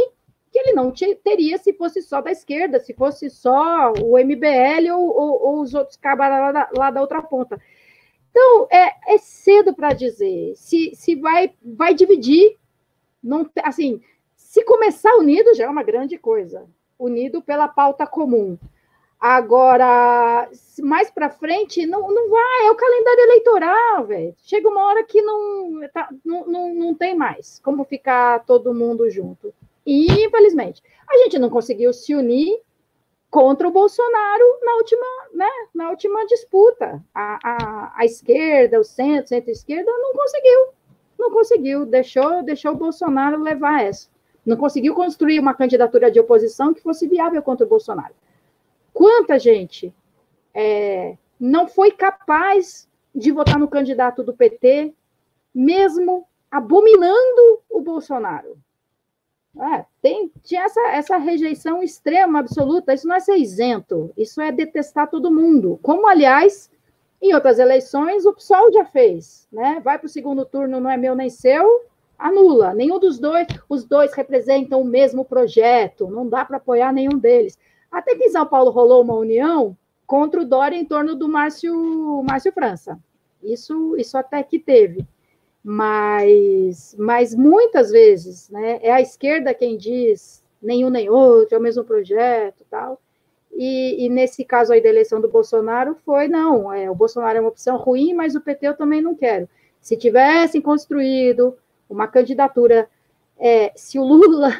que 0.53 0.59
ele 0.59 0.73
não 0.73 0.93
teria 1.23 1.59
se 1.59 1.73
fosse 1.73 2.03
só 2.03 2.21
da 2.21 2.31
esquerda, 2.31 2.79
se 2.79 2.93
fosse 2.95 3.31
só 3.31 3.93
o 3.93 4.19
MBL 4.19 4.91
ou, 4.93 5.09
ou, 5.09 5.43
ou 5.47 5.61
os 5.61 5.75
outros 5.75 5.97
cabas 5.97 6.29
lá, 6.29 6.51
lá, 6.51 6.71
lá 6.77 6.91
da 6.91 7.01
outra 7.01 7.23
ponta. 7.23 7.61
Então, 8.31 8.69
é, 8.71 9.15
é 9.15 9.19
cedo 9.19 9.75
para 9.75 9.95
dizer 9.95 10.55
se, 10.57 10.95
se 10.95 11.15
vai, 11.15 11.53
vai 11.63 11.95
dividir 11.95 12.57
não, 13.27 13.51
assim, 13.65 14.01
se 14.37 14.65
começar 14.65 15.13
unido 15.17 15.53
já 15.53 15.65
é 15.65 15.69
uma 15.69 15.83
grande 15.83 16.17
coisa. 16.17 16.65
Unido 16.99 17.43
pela 17.43 17.67
pauta 17.67 18.07
comum. 18.07 18.57
Agora, 19.19 20.49
mais 20.83 21.11
para 21.11 21.31
frente, 21.31 21.87
não, 21.87 22.13
não 22.13 22.31
vai, 22.31 22.67
é 22.67 22.71
o 22.71 22.77
calendário 22.77 23.21
eleitoral, 23.23 24.07
velho. 24.07 24.35
Chega 24.43 24.69
uma 24.69 24.85
hora 24.85 25.05
que 25.05 25.23
não, 25.23 25.89
tá, 25.93 26.09
não, 26.25 26.47
não, 26.47 26.75
não 26.75 26.95
tem 26.95 27.15
mais 27.15 27.59
como 27.61 27.85
ficar 27.85 28.45
todo 28.45 28.75
mundo 28.75 29.09
junto. 29.09 29.55
E, 29.85 30.07
infelizmente, 30.25 30.83
a 31.09 31.17
gente 31.19 31.39
não 31.39 31.49
conseguiu 31.49 31.93
se 31.93 32.15
unir 32.15 32.61
contra 33.31 33.67
o 33.67 33.73
Bolsonaro 33.73 34.59
na 34.63 34.77
última, 34.77 35.07
né, 35.33 35.51
na 35.75 35.91
última 35.91 36.27
disputa. 36.27 37.03
A, 37.15 37.39
a, 37.43 37.93
a 37.97 38.05
esquerda, 38.05 38.79
o 38.79 38.85
centro, 38.85 39.29
centro-esquerda, 39.29 39.91
não 39.91 40.13
conseguiu 40.13 40.77
não 41.19 41.31
conseguiu, 41.31 41.87
deixou, 41.87 42.43
deixou 42.43 42.73
o 42.73 42.77
Bolsonaro 42.77 43.43
levar 43.43 43.83
essa. 43.83 44.09
Não 44.45 44.57
conseguiu 44.57 44.95
construir 44.95 45.41
uma 45.41 45.55
candidatura 45.55 46.11
de 46.11 46.21
oposição 46.21 46.73
que 46.73 46.83
fosse 46.83 47.09
viável 47.09 47.43
contra 47.43 47.67
o 47.67 47.69
Bolsonaro. 47.69 48.15
Quanta 48.97 49.39
gente 49.39 49.95
é, 50.55 51.19
não 51.39 51.69
foi 51.69 51.91
capaz 51.91 52.89
de 53.15 53.31
votar 53.31 53.59
no 53.59 53.69
candidato 53.69 54.23
do 54.23 54.33
PT, 54.33 54.95
mesmo 55.55 56.27
abominando 56.51 57.61
o 57.69 57.83
Bolsonaro? 57.83 58.57
É, 59.75 59.85
tem, 60.01 60.33
tinha 60.43 60.63
essa, 60.63 60.81
essa 60.93 61.17
rejeição 61.19 61.83
extrema, 61.83 62.39
absoluta. 62.39 62.95
Isso 62.95 63.07
não 63.07 63.15
é 63.15 63.21
ser 63.21 63.37
isento, 63.37 64.15
isso 64.17 64.41
é 64.41 64.51
detestar 64.51 65.11
todo 65.11 65.31
mundo. 65.31 65.79
Como, 65.83 66.07
aliás, 66.07 66.71
em 67.21 67.35
outras 67.35 67.59
eleições, 67.59 68.25
o 68.25 68.33
PSOL 68.33 68.73
já 68.73 68.87
fez, 68.87 69.47
né? 69.53 69.79
Vai 69.85 69.99
para 69.99 70.07
o 70.07 70.09
segundo 70.09 70.43
turno, 70.47 70.81
não 70.81 70.89
é 70.89 70.97
meu 70.97 71.15
nem 71.15 71.29
seu, 71.29 71.83
anula. 72.19 72.73
Nenhum 72.73 72.99
dos 72.99 73.19
dois, 73.19 73.47
os 73.69 73.85
dois 73.85 74.15
representam 74.15 74.81
o 74.81 74.87
mesmo 74.87 75.23
projeto, 75.23 76.09
não 76.09 76.27
dá 76.27 76.47
para 76.47 76.57
apoiar 76.57 76.95
nenhum 76.95 77.19
deles. 77.19 77.59
Até 77.97 78.15
que 78.15 78.25
em 78.25 78.31
São 78.31 78.45
Paulo 78.45 78.71
rolou 78.71 79.03
uma 79.03 79.15
união 79.15 79.75
contra 80.07 80.43
o 80.43 80.45
Dória 80.45 80.77
em 80.77 80.85
torno 80.85 81.17
do 81.17 81.31
Márcio, 81.31 82.23
Márcio 82.29 82.53
França. 82.53 83.01
Isso, 83.43 83.97
isso 83.97 84.19
até 84.19 84.43
que 84.43 84.59
teve. 84.59 85.07
Mas, 85.65 86.95
mas 86.99 87.35
muitas 87.35 87.91
vezes, 87.91 88.51
né, 88.51 88.81
é 88.83 88.93
a 88.93 89.01
esquerda 89.01 89.55
quem 89.55 89.79
diz 89.79 90.45
nenhum 90.61 90.91
nem 90.91 91.09
outro, 91.09 91.55
é 91.55 91.59
o 91.59 91.63
mesmo 91.63 91.85
projeto 91.85 92.67
tal. 92.71 93.01
E, 93.51 94.05
e, 94.05 94.11
nesse 94.11 94.45
caso 94.45 94.75
aí 94.75 94.83
da 94.83 94.91
eleição 94.91 95.19
do 95.19 95.29
Bolsonaro 95.29 95.97
foi, 96.05 96.29
não, 96.29 96.71
é, 96.71 96.91
o 96.91 96.95
Bolsonaro 96.95 97.39
é 97.39 97.41
uma 97.41 97.49
opção 97.49 97.79
ruim, 97.79 98.13
mas 98.13 98.35
o 98.35 98.43
PT 98.43 98.69
eu 98.69 98.77
também 98.77 99.01
não 99.01 99.15
quero. 99.15 99.49
Se 99.81 99.97
tivessem 99.97 100.61
construído 100.61 101.57
uma 101.89 102.07
candidatura, 102.07 102.91
é, 103.39 103.73
se 103.75 103.99
o 103.99 104.05
Lula 104.05 104.53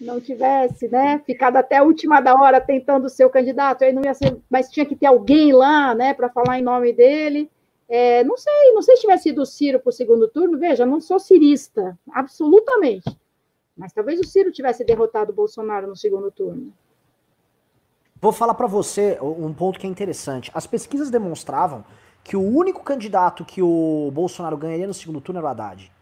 não 0.00 0.20
tivesse, 0.20 0.88
né, 0.88 1.18
ficado 1.24 1.56
até 1.56 1.78
a 1.78 1.82
última 1.82 2.20
da 2.20 2.34
hora 2.34 2.60
tentando 2.60 3.08
ser 3.08 3.24
o 3.24 3.30
candidato, 3.30 3.82
aí 3.82 3.92
não 3.92 4.02
ia 4.04 4.14
ser, 4.14 4.36
mas 4.50 4.70
tinha 4.70 4.84
que 4.84 4.96
ter 4.96 5.06
alguém 5.06 5.52
lá, 5.52 5.94
né, 5.94 6.12
para 6.12 6.28
falar 6.28 6.58
em 6.58 6.62
nome 6.62 6.92
dele. 6.92 7.50
É, 7.88 8.24
não 8.24 8.36
sei, 8.36 8.72
não 8.74 8.82
sei 8.82 8.96
se 8.96 9.02
tivesse 9.02 9.22
sido 9.24 9.42
o 9.42 9.46
Ciro 9.46 9.80
para 9.80 9.90
o 9.90 9.92
segundo 9.92 10.28
turno, 10.28 10.58
veja, 10.58 10.84
não 10.84 11.00
sou 11.00 11.18
cirista, 11.18 11.96
absolutamente. 12.12 13.16
Mas 13.76 13.92
talvez 13.92 14.18
o 14.20 14.24
Ciro 14.24 14.50
tivesse 14.50 14.84
derrotado 14.84 15.32
o 15.32 15.34
Bolsonaro 15.34 15.86
no 15.86 15.96
segundo 15.96 16.30
turno. 16.30 16.72
Vou 18.20 18.32
falar 18.32 18.54
para 18.54 18.66
você 18.66 19.18
um 19.20 19.52
ponto 19.52 19.78
que 19.78 19.86
é 19.86 19.90
interessante. 19.90 20.50
As 20.54 20.66
pesquisas 20.66 21.10
demonstravam 21.10 21.84
que 22.24 22.36
o 22.36 22.42
único 22.42 22.82
candidato 22.82 23.44
que 23.44 23.62
o 23.62 24.10
Bolsonaro 24.12 24.56
ganharia 24.56 24.86
no 24.86 24.94
segundo 24.94 25.20
turno 25.20 25.38
era 25.38 25.46
o 25.46 25.50
Haddad. 25.50 25.92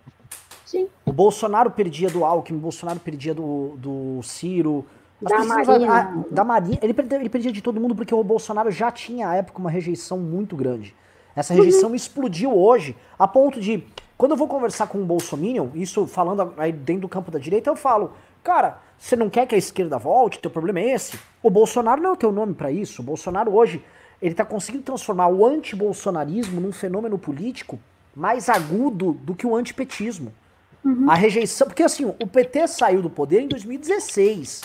Sim. 0.74 0.88
O 1.06 1.12
Bolsonaro 1.12 1.70
perdia 1.70 2.10
do 2.10 2.24
Alckmin, 2.24 2.58
o 2.58 2.60
Bolsonaro 2.60 2.98
perdia 2.98 3.32
do, 3.32 3.76
do 3.76 4.20
Ciro. 4.24 4.84
da 5.22 5.44
Marina. 5.44 5.94
A, 5.94 6.34
da 6.34 6.44
Marina. 6.44 6.78
Ele 6.82 6.92
perdia, 6.92 7.18
ele 7.20 7.28
perdia 7.28 7.52
de 7.52 7.62
todo 7.62 7.80
mundo 7.80 7.94
porque 7.94 8.12
o 8.12 8.24
Bolsonaro 8.24 8.72
já 8.72 8.90
tinha, 8.90 9.28
à 9.28 9.36
época, 9.36 9.60
uma 9.60 9.70
rejeição 9.70 10.18
muito 10.18 10.56
grande. 10.56 10.92
Essa 11.36 11.54
rejeição 11.54 11.90
uhum. 11.90 11.94
explodiu 11.94 12.56
hoje, 12.56 12.96
a 13.16 13.28
ponto 13.28 13.60
de, 13.60 13.84
quando 14.18 14.32
eu 14.32 14.36
vou 14.36 14.48
conversar 14.48 14.88
com 14.88 14.98
um 14.98 15.06
bolsominion, 15.06 15.68
isso 15.74 16.08
falando 16.08 16.52
aí 16.56 16.72
dentro 16.72 17.02
do 17.02 17.08
campo 17.08 17.30
da 17.30 17.38
direita, 17.38 17.70
eu 17.70 17.76
falo, 17.76 18.12
cara, 18.42 18.80
você 18.98 19.14
não 19.14 19.30
quer 19.30 19.46
que 19.46 19.54
a 19.54 19.58
esquerda 19.58 19.96
volte? 19.96 20.40
Teu 20.40 20.50
problema 20.50 20.80
é 20.80 20.94
esse. 20.94 21.18
O 21.40 21.50
Bolsonaro 21.50 22.02
não 22.02 22.10
é 22.10 22.12
o 22.14 22.16
teu 22.16 22.32
nome 22.32 22.54
para 22.54 22.72
isso. 22.72 23.00
O 23.00 23.04
Bolsonaro 23.04 23.54
hoje, 23.54 23.84
ele 24.20 24.34
tá 24.34 24.44
conseguindo 24.44 24.82
transformar 24.82 25.28
o 25.28 25.46
antibolsonarismo 25.46 26.60
num 26.60 26.72
fenômeno 26.72 27.16
político 27.16 27.78
mais 28.14 28.48
agudo 28.48 29.12
do 29.12 29.34
que 29.34 29.46
o 29.46 29.54
antipetismo. 29.54 30.32
Uhum. 30.84 31.10
A 31.10 31.14
rejeição, 31.14 31.66
porque 31.66 31.82
assim, 31.82 32.04
o 32.04 32.26
PT 32.26 32.68
saiu 32.68 33.00
do 33.00 33.08
poder 33.08 33.40
em 33.40 33.48
2016, 33.48 34.62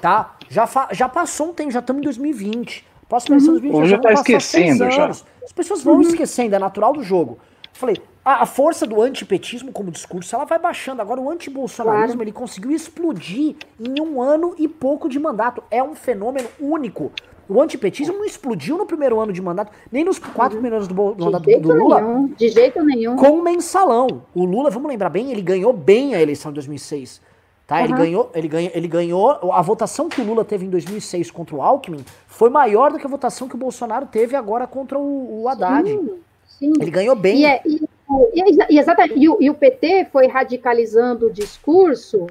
tá? 0.00 0.36
Já, 0.48 0.68
já 0.92 1.08
passou 1.08 1.50
um 1.50 1.52
tempo, 1.52 1.70
já 1.70 1.80
estamos 1.80 2.00
em 2.00 2.04
2020. 2.04 2.86
Posso 3.08 3.30
uhum. 3.30 3.38
2020, 3.38 3.86
já 3.86 3.98
tá 3.98 4.12
esquecendo 4.12 4.90
já. 4.90 5.08
As 5.08 5.52
pessoas 5.54 5.82
vão 5.82 5.96
uhum. 5.96 6.00
esquecendo, 6.00 6.56
é 6.56 6.58
natural 6.58 6.92
do 6.92 7.02
jogo. 7.02 7.38
Falei, 7.72 7.96
a, 8.24 8.42
a, 8.42 8.46
força 8.46 8.86
do 8.86 9.00
antipetismo 9.02 9.70
como 9.70 9.90
discurso, 9.90 10.34
ela 10.34 10.44
vai 10.44 10.58
baixando. 10.58 11.02
Agora, 11.02 11.20
o 11.20 11.30
antibolsonarismo, 11.30 12.16
claro. 12.16 12.22
ele 12.22 12.32
conseguiu 12.32 12.72
explodir 12.72 13.54
em 13.78 14.00
um 14.00 14.20
ano 14.20 14.54
e 14.58 14.66
pouco 14.66 15.08
de 15.08 15.18
mandato. 15.18 15.62
É 15.70 15.82
um 15.82 15.94
fenômeno 15.94 16.48
único. 16.58 17.12
O 17.48 17.60
antipetismo 17.60 18.14
não 18.14 18.24
explodiu 18.24 18.76
no 18.76 18.86
primeiro 18.86 19.20
ano 19.20 19.32
de 19.32 19.40
mandato, 19.40 19.72
nem 19.90 20.04
nos 20.04 20.18
quatro 20.18 20.56
uhum. 20.56 20.62
primeiros 20.62 20.88
anos 20.88 20.88
do, 20.88 21.24
mandato 21.24 21.60
do 21.60 21.72
Lula. 21.72 22.00
Nenhum, 22.00 22.26
de 22.28 22.48
jeito 22.48 22.82
nenhum. 22.84 23.16
Com 23.16 23.42
mensalão. 23.42 24.22
O 24.34 24.44
Lula, 24.44 24.70
vamos 24.70 24.88
lembrar 24.88 25.10
bem, 25.10 25.30
ele 25.30 25.42
ganhou 25.42 25.72
bem 25.72 26.14
a 26.14 26.20
eleição 26.20 26.50
de 26.50 26.56
2006. 26.56 27.20
Tá? 27.66 27.76
Uhum. 27.76 27.84
Ele, 27.84 27.92
ganhou, 27.92 28.30
ele, 28.34 28.48
ganhou, 28.48 28.70
ele 28.74 28.88
ganhou. 28.88 29.52
A 29.52 29.62
votação 29.62 30.08
que 30.08 30.20
o 30.20 30.24
Lula 30.24 30.44
teve 30.44 30.66
em 30.66 30.70
2006 30.70 31.30
contra 31.30 31.56
o 31.56 31.62
Alckmin 31.62 32.04
foi 32.26 32.50
maior 32.50 32.92
do 32.92 32.98
que 32.98 33.06
a 33.06 33.10
votação 33.10 33.48
que 33.48 33.54
o 33.54 33.58
Bolsonaro 33.58 34.06
teve 34.06 34.36
agora 34.36 34.66
contra 34.66 34.98
o, 34.98 35.42
o 35.42 35.48
Haddad. 35.48 35.88
Sim, 35.88 36.10
sim. 36.46 36.72
Ele 36.80 36.90
ganhou 36.90 37.14
bem. 37.16 37.40
E, 37.40 37.44
é, 37.44 37.60
e 37.64 37.80
e, 38.34 38.78
exatamente, 38.78 39.18
e, 39.18 39.28
o, 39.28 39.36
e 39.40 39.50
o 39.50 39.54
PT 39.54 40.06
foi 40.12 40.28
radicalizando 40.28 41.26
o 41.26 41.32
discurso 41.32 42.26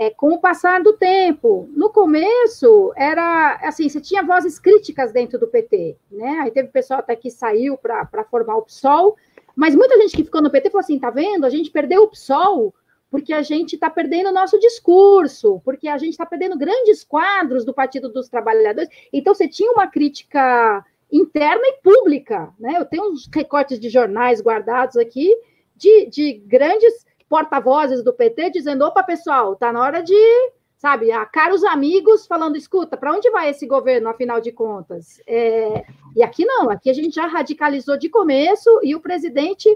é, 0.00 0.08
com 0.08 0.30
o 0.30 0.40
passar 0.40 0.82
do 0.82 0.94
tempo. 0.94 1.68
No 1.76 1.90
começo, 1.90 2.90
era 2.96 3.60
assim, 3.62 3.86
você 3.86 4.00
tinha 4.00 4.22
vozes 4.22 4.58
críticas 4.58 5.12
dentro 5.12 5.38
do 5.38 5.46
PT, 5.46 5.94
né? 6.10 6.38
Aí 6.40 6.50
teve 6.50 6.68
pessoal 6.68 7.00
até 7.00 7.14
que 7.14 7.30
saiu 7.30 7.76
para 7.76 8.24
formar 8.30 8.56
o 8.56 8.62
PSOL, 8.62 9.14
mas 9.54 9.74
muita 9.76 9.98
gente 9.98 10.16
que 10.16 10.24
ficou 10.24 10.40
no 10.40 10.50
PT 10.50 10.70
falou 10.70 10.80
assim: 10.80 10.98
tá 10.98 11.10
vendo? 11.10 11.44
A 11.44 11.50
gente 11.50 11.70
perdeu 11.70 12.04
o 12.04 12.08
PSOL 12.08 12.74
porque 13.10 13.30
a 13.34 13.42
gente 13.42 13.74
está 13.74 13.90
perdendo 13.90 14.30
o 14.30 14.32
nosso 14.32 14.58
discurso, 14.58 15.60
porque 15.66 15.86
a 15.86 15.98
gente 15.98 16.12
está 16.12 16.24
perdendo 16.24 16.56
grandes 16.56 17.04
quadros 17.04 17.66
do 17.66 17.74
Partido 17.74 18.08
dos 18.08 18.26
Trabalhadores. 18.26 18.88
Então, 19.12 19.34
você 19.34 19.46
tinha 19.48 19.70
uma 19.70 19.86
crítica 19.86 20.82
interna 21.12 21.60
e 21.62 21.82
pública. 21.82 22.54
Né? 22.58 22.76
Eu 22.78 22.86
tenho 22.86 23.10
uns 23.10 23.28
recortes 23.34 23.78
de 23.78 23.90
jornais 23.90 24.40
guardados 24.40 24.96
aqui 24.96 25.36
de, 25.76 26.06
de 26.06 26.32
grandes 26.46 27.04
porta-vozes 27.30 28.02
do 28.02 28.12
PT 28.12 28.50
dizendo: 28.50 28.84
opa, 28.84 29.04
pessoal, 29.04 29.54
tá 29.54 29.72
na 29.72 29.80
hora 29.80 30.02
de, 30.02 30.52
sabe, 30.76 31.12
a 31.12 31.24
caros 31.24 31.62
amigos 31.62 32.26
falando: 32.26 32.56
escuta, 32.56 32.96
para 32.96 33.12
onde 33.12 33.30
vai 33.30 33.48
esse 33.48 33.66
governo, 33.66 34.08
afinal 34.08 34.40
de 34.40 34.50
contas? 34.50 35.22
É, 35.26 35.84
e 36.16 36.22
aqui 36.24 36.44
não, 36.44 36.68
aqui 36.68 36.90
a 36.90 36.92
gente 36.92 37.14
já 37.14 37.26
radicalizou 37.26 37.96
de 37.96 38.08
começo 38.08 38.68
e 38.82 38.96
o 38.96 39.00
presidente 39.00 39.68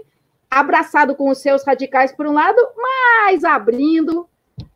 abraçado 0.51 1.15
com 1.15 1.29
os 1.29 1.39
seus 1.39 1.63
radicais 1.63 2.11
por 2.11 2.27
um 2.27 2.33
lado, 2.33 2.61
mas 2.77 3.43
abrindo 3.43 4.29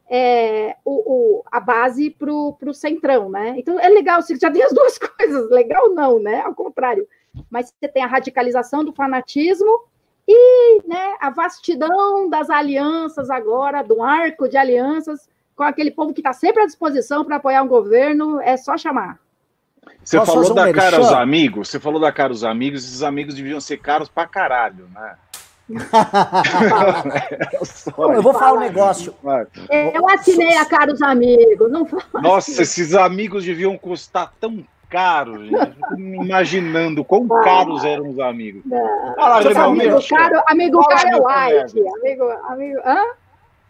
é, 0.10 0.76
o, 0.84 1.40
o, 1.40 1.44
a 1.52 1.60
base 1.60 2.10
para 2.10 2.32
o 2.34 2.74
centrão, 2.74 3.30
né? 3.30 3.56
Então 3.58 3.80
é 3.80 3.90
legal, 3.90 4.22
você 4.22 4.36
já 4.36 4.50
tem 4.50 4.64
as 4.64 4.74
duas 4.74 4.98
coisas, 4.98 5.50
legal 5.52 5.90
não, 5.94 6.18
né? 6.18 6.42
Ao 6.42 6.56
contrário. 6.56 7.06
Mas 7.50 7.68
você 7.68 7.88
tem 7.88 8.04
a 8.04 8.08
radicalização 8.08 8.84
do 8.84 8.94
fanatismo 8.94 9.89
e 10.32 10.88
né, 10.88 11.16
a 11.20 11.32
vastidão 11.32 12.30
das 12.30 12.52
alianças 12.52 13.32
agora, 13.32 13.82
do 13.82 14.04
arco 14.04 14.48
de 14.48 14.58
alianças, 14.58 15.28
com 15.56 15.64
aquele 15.64 15.90
povo 15.90 16.14
que 16.14 16.20
está 16.20 16.34
sempre 16.34 16.62
à 16.62 16.68
disposição 16.68 17.26
para 17.26 17.38
apoiar 17.38 17.64
um 17.64 17.68
governo, 17.68 18.40
é 18.40 18.56
só 18.56 18.78
chamar. 18.78 19.18
Você 20.04 20.20
Posso 20.20 20.32
falou 20.32 20.54
da 20.54 20.72
cara 20.72 20.98
aos 20.98 21.12
amigos, 21.12 21.70
você 21.70 21.80
falou 21.80 22.00
da 22.00 22.12
cara 22.12 22.32
aos 22.32 22.44
amigos, 22.44 22.86
esses 22.86 23.02
amigos 23.02 23.34
deviam 23.34 23.60
ser 23.60 23.78
caros 23.78 24.08
pra 24.08 24.28
caralho, 24.28 24.88
né? 24.94 25.16
eu 27.98 28.22
vou 28.22 28.34
falar 28.34 28.54
um 28.54 28.60
negócio. 28.60 29.16
Eu 29.70 30.08
assinei 30.10 30.58
a 30.58 30.66
caros 30.66 31.02
amigos. 31.02 31.72
Não 31.72 31.88
Nossa, 32.14 32.52
assim. 32.52 32.62
esses 32.62 32.94
amigos 32.96 33.46
deviam 33.46 33.78
custar 33.78 34.34
tão 34.40 34.64
caro, 34.90 35.46
gente. 35.46 35.78
imaginando 35.98 37.04
quão 37.06 37.28
caros 37.28 37.84
eram 37.86 38.10
os 38.10 38.20
amigos. 38.20 38.64
Fala, 39.16 39.38
amigo, 39.38 39.60
amigo 39.60 40.08
caro, 40.10 40.44
amigo 40.48 40.84
Fala, 40.84 40.96
caro 40.96 41.10
é 41.10 41.60
white. 41.60 41.80
Amigo, 41.80 42.24
amigo, 42.48 42.80
hã? 42.86 43.04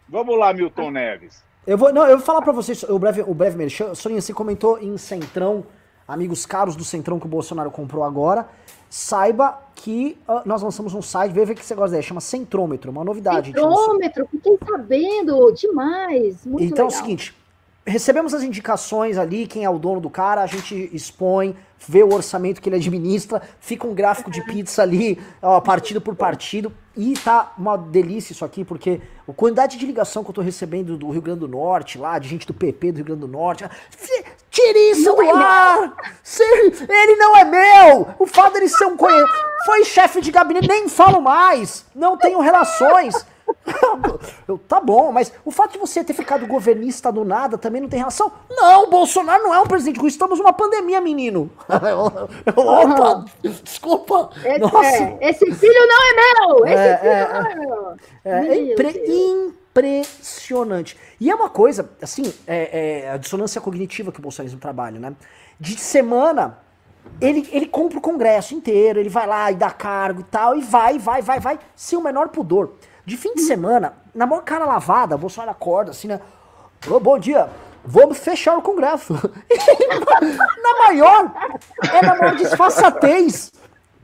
Vamos 0.08 0.38
lá, 0.38 0.52
Milton 0.52 0.90
Neves. 0.90 1.44
Eu 1.66 1.78
vou, 1.78 1.92
não, 1.92 2.06
eu 2.06 2.16
vou 2.16 2.26
falar 2.26 2.42
para 2.42 2.52
vocês 2.52 2.82
o 2.82 2.98
breve, 2.98 3.22
o 3.22 3.34
breve 3.34 3.68
Soninha, 3.94 4.20
você 4.20 4.32
comentou 4.32 4.78
em 4.78 4.96
Centrão, 4.96 5.64
amigos 6.08 6.46
caros 6.46 6.74
do 6.74 6.84
Centrão 6.84 7.20
que 7.20 7.26
o 7.26 7.28
Bolsonaro 7.28 7.70
comprou 7.70 8.02
agora 8.02 8.48
saiba 8.90 9.60
que 9.76 10.18
uh, 10.28 10.42
nós 10.44 10.60
lançamos 10.60 10.92
um 10.92 11.00
site, 11.00 11.32
veja 11.32 11.54
que 11.54 11.64
você 11.64 11.74
gosta 11.76 11.92
dele, 11.92 12.02
chama 12.02 12.20
Centrômetro, 12.20 12.90
uma 12.90 13.04
novidade. 13.04 13.52
Centrômetro, 13.52 14.26
fiquei 14.28 14.58
sabendo, 14.66 15.52
demais, 15.52 16.44
muito 16.44 16.64
Então 16.64 16.86
legal. 16.86 16.86
é 16.86 16.88
o 16.88 16.90
seguinte, 16.90 17.34
recebemos 17.86 18.34
as 18.34 18.42
indicações 18.42 19.16
ali, 19.16 19.46
quem 19.46 19.64
é 19.64 19.70
o 19.70 19.78
dono 19.78 20.00
do 20.00 20.10
cara, 20.10 20.42
a 20.42 20.46
gente 20.46 20.90
expõe, 20.92 21.56
vê 21.78 22.02
o 22.02 22.12
orçamento 22.12 22.60
que 22.60 22.68
ele 22.68 22.76
administra, 22.76 23.40
fica 23.58 23.86
um 23.86 23.94
gráfico 23.94 24.30
de 24.30 24.42
pizza 24.44 24.82
ali, 24.82 25.18
ó, 25.40 25.60
partido 25.60 26.00
por 26.00 26.14
partido, 26.14 26.72
e 26.96 27.14
tá 27.14 27.54
uma 27.56 27.78
delícia 27.78 28.32
isso 28.32 28.44
aqui, 28.44 28.64
porque 28.64 29.00
a 29.26 29.32
quantidade 29.32 29.78
de 29.78 29.86
ligação 29.86 30.22
que 30.22 30.30
eu 30.30 30.34
tô 30.34 30.42
recebendo 30.42 30.96
do 30.98 31.10
Rio 31.10 31.22
Grande 31.22 31.40
do 31.40 31.48
Norte, 31.48 31.96
lá, 31.96 32.18
de 32.18 32.28
gente 32.28 32.46
do 32.46 32.52
PP 32.52 32.92
do 32.92 32.96
Rio 32.96 33.04
Grande 33.06 33.20
do 33.22 33.28
Norte, 33.28 33.64
tire 34.50 34.90
isso 34.90 35.14
do 35.14 35.22
é 35.22 35.30
ar! 35.30 35.94
ele 36.88 37.16
não 37.16 37.36
é 37.36 37.44
meu! 37.44 38.08
O 38.18 38.26
fato 38.26 38.54
dele 38.54 38.68
ser 38.68 38.84
um 38.84 38.96
conhecido, 38.96 39.30
foi 39.64 39.84
chefe 39.84 40.20
de 40.20 40.30
gabinete, 40.30 40.68
nem 40.68 40.88
falo 40.88 41.20
mais, 41.20 41.86
não 41.94 42.16
tenho 42.16 42.40
relações. 42.40 43.14
Eu, 44.46 44.58
tá 44.58 44.80
bom, 44.80 45.12
mas 45.12 45.32
o 45.44 45.50
fato 45.50 45.72
de 45.72 45.78
você 45.78 46.02
ter 46.02 46.12
ficado 46.12 46.46
governista 46.46 47.10
do 47.10 47.24
nada 47.24 47.56
também 47.58 47.80
não 47.80 47.88
tem 47.88 47.98
relação? 47.98 48.32
Não, 48.48 48.88
Bolsonaro 48.88 49.42
não 49.42 49.54
é 49.54 49.60
um 49.60 49.66
presidente 49.66 49.98
ruim, 49.98 50.08
estamos 50.08 50.38
numa 50.38 50.52
pandemia, 50.52 51.00
menino. 51.00 51.50
Opa, 52.56 53.24
desculpa. 53.42 54.30
Esse. 54.44 55.02
É, 55.02 55.30
esse 55.30 55.52
filho 55.52 55.86
não 55.86 56.02
é 56.02 56.14
meu! 56.14 56.66
Esse 56.66 56.82
é, 56.82 56.96
filho 56.96 57.10
é, 57.10 57.32
não 57.32 57.50
é 57.50 57.54
meu! 57.54 57.96
É, 58.24 58.46
é 58.48 58.72
impre 58.72 59.50
impressionante. 59.70 60.96
E 61.20 61.30
é 61.30 61.34
uma 61.34 61.48
coisa, 61.48 61.90
assim, 62.02 62.32
é, 62.46 63.04
é, 63.06 63.10
a 63.10 63.16
dissonância 63.16 63.60
cognitiva 63.60 64.12
que 64.12 64.18
o 64.18 64.22
bolsonarismo 64.22 64.60
trabalha, 64.60 64.98
né? 64.98 65.14
De 65.58 65.78
semana, 65.78 66.58
ele, 67.20 67.48
ele 67.52 67.66
compra 67.66 67.98
o 67.98 68.00
Congresso 68.00 68.54
inteiro, 68.54 68.98
ele 68.98 69.08
vai 69.08 69.26
lá 69.26 69.50
e 69.50 69.54
dá 69.54 69.70
cargo 69.70 70.20
e 70.20 70.24
tal, 70.24 70.56
e 70.56 70.60
vai, 70.60 70.98
vai, 70.98 71.22
vai, 71.22 71.40
vai, 71.40 71.58
sem 71.76 71.98
o 71.98 72.02
menor 72.02 72.28
pudor. 72.28 72.74
De 73.10 73.16
fim 73.16 73.34
de 73.34 73.42
semana, 73.42 73.94
na 74.14 74.24
maior 74.24 74.42
cara 74.42 74.64
lavada, 74.64 75.16
o 75.16 75.18
Bolsonaro 75.18 75.50
acorda 75.50 75.90
assim, 75.90 76.06
né? 76.06 76.20
Oh, 76.88 77.00
bom 77.00 77.18
dia, 77.18 77.50
vamos 77.84 78.16
fechar 78.18 78.56
o 78.56 78.62
Congresso. 78.62 79.14
na 80.62 80.78
maior, 80.86 81.32
é 81.92 82.06
na 82.06 82.14
maior 82.14 82.36
disfarçatez, 82.36 83.50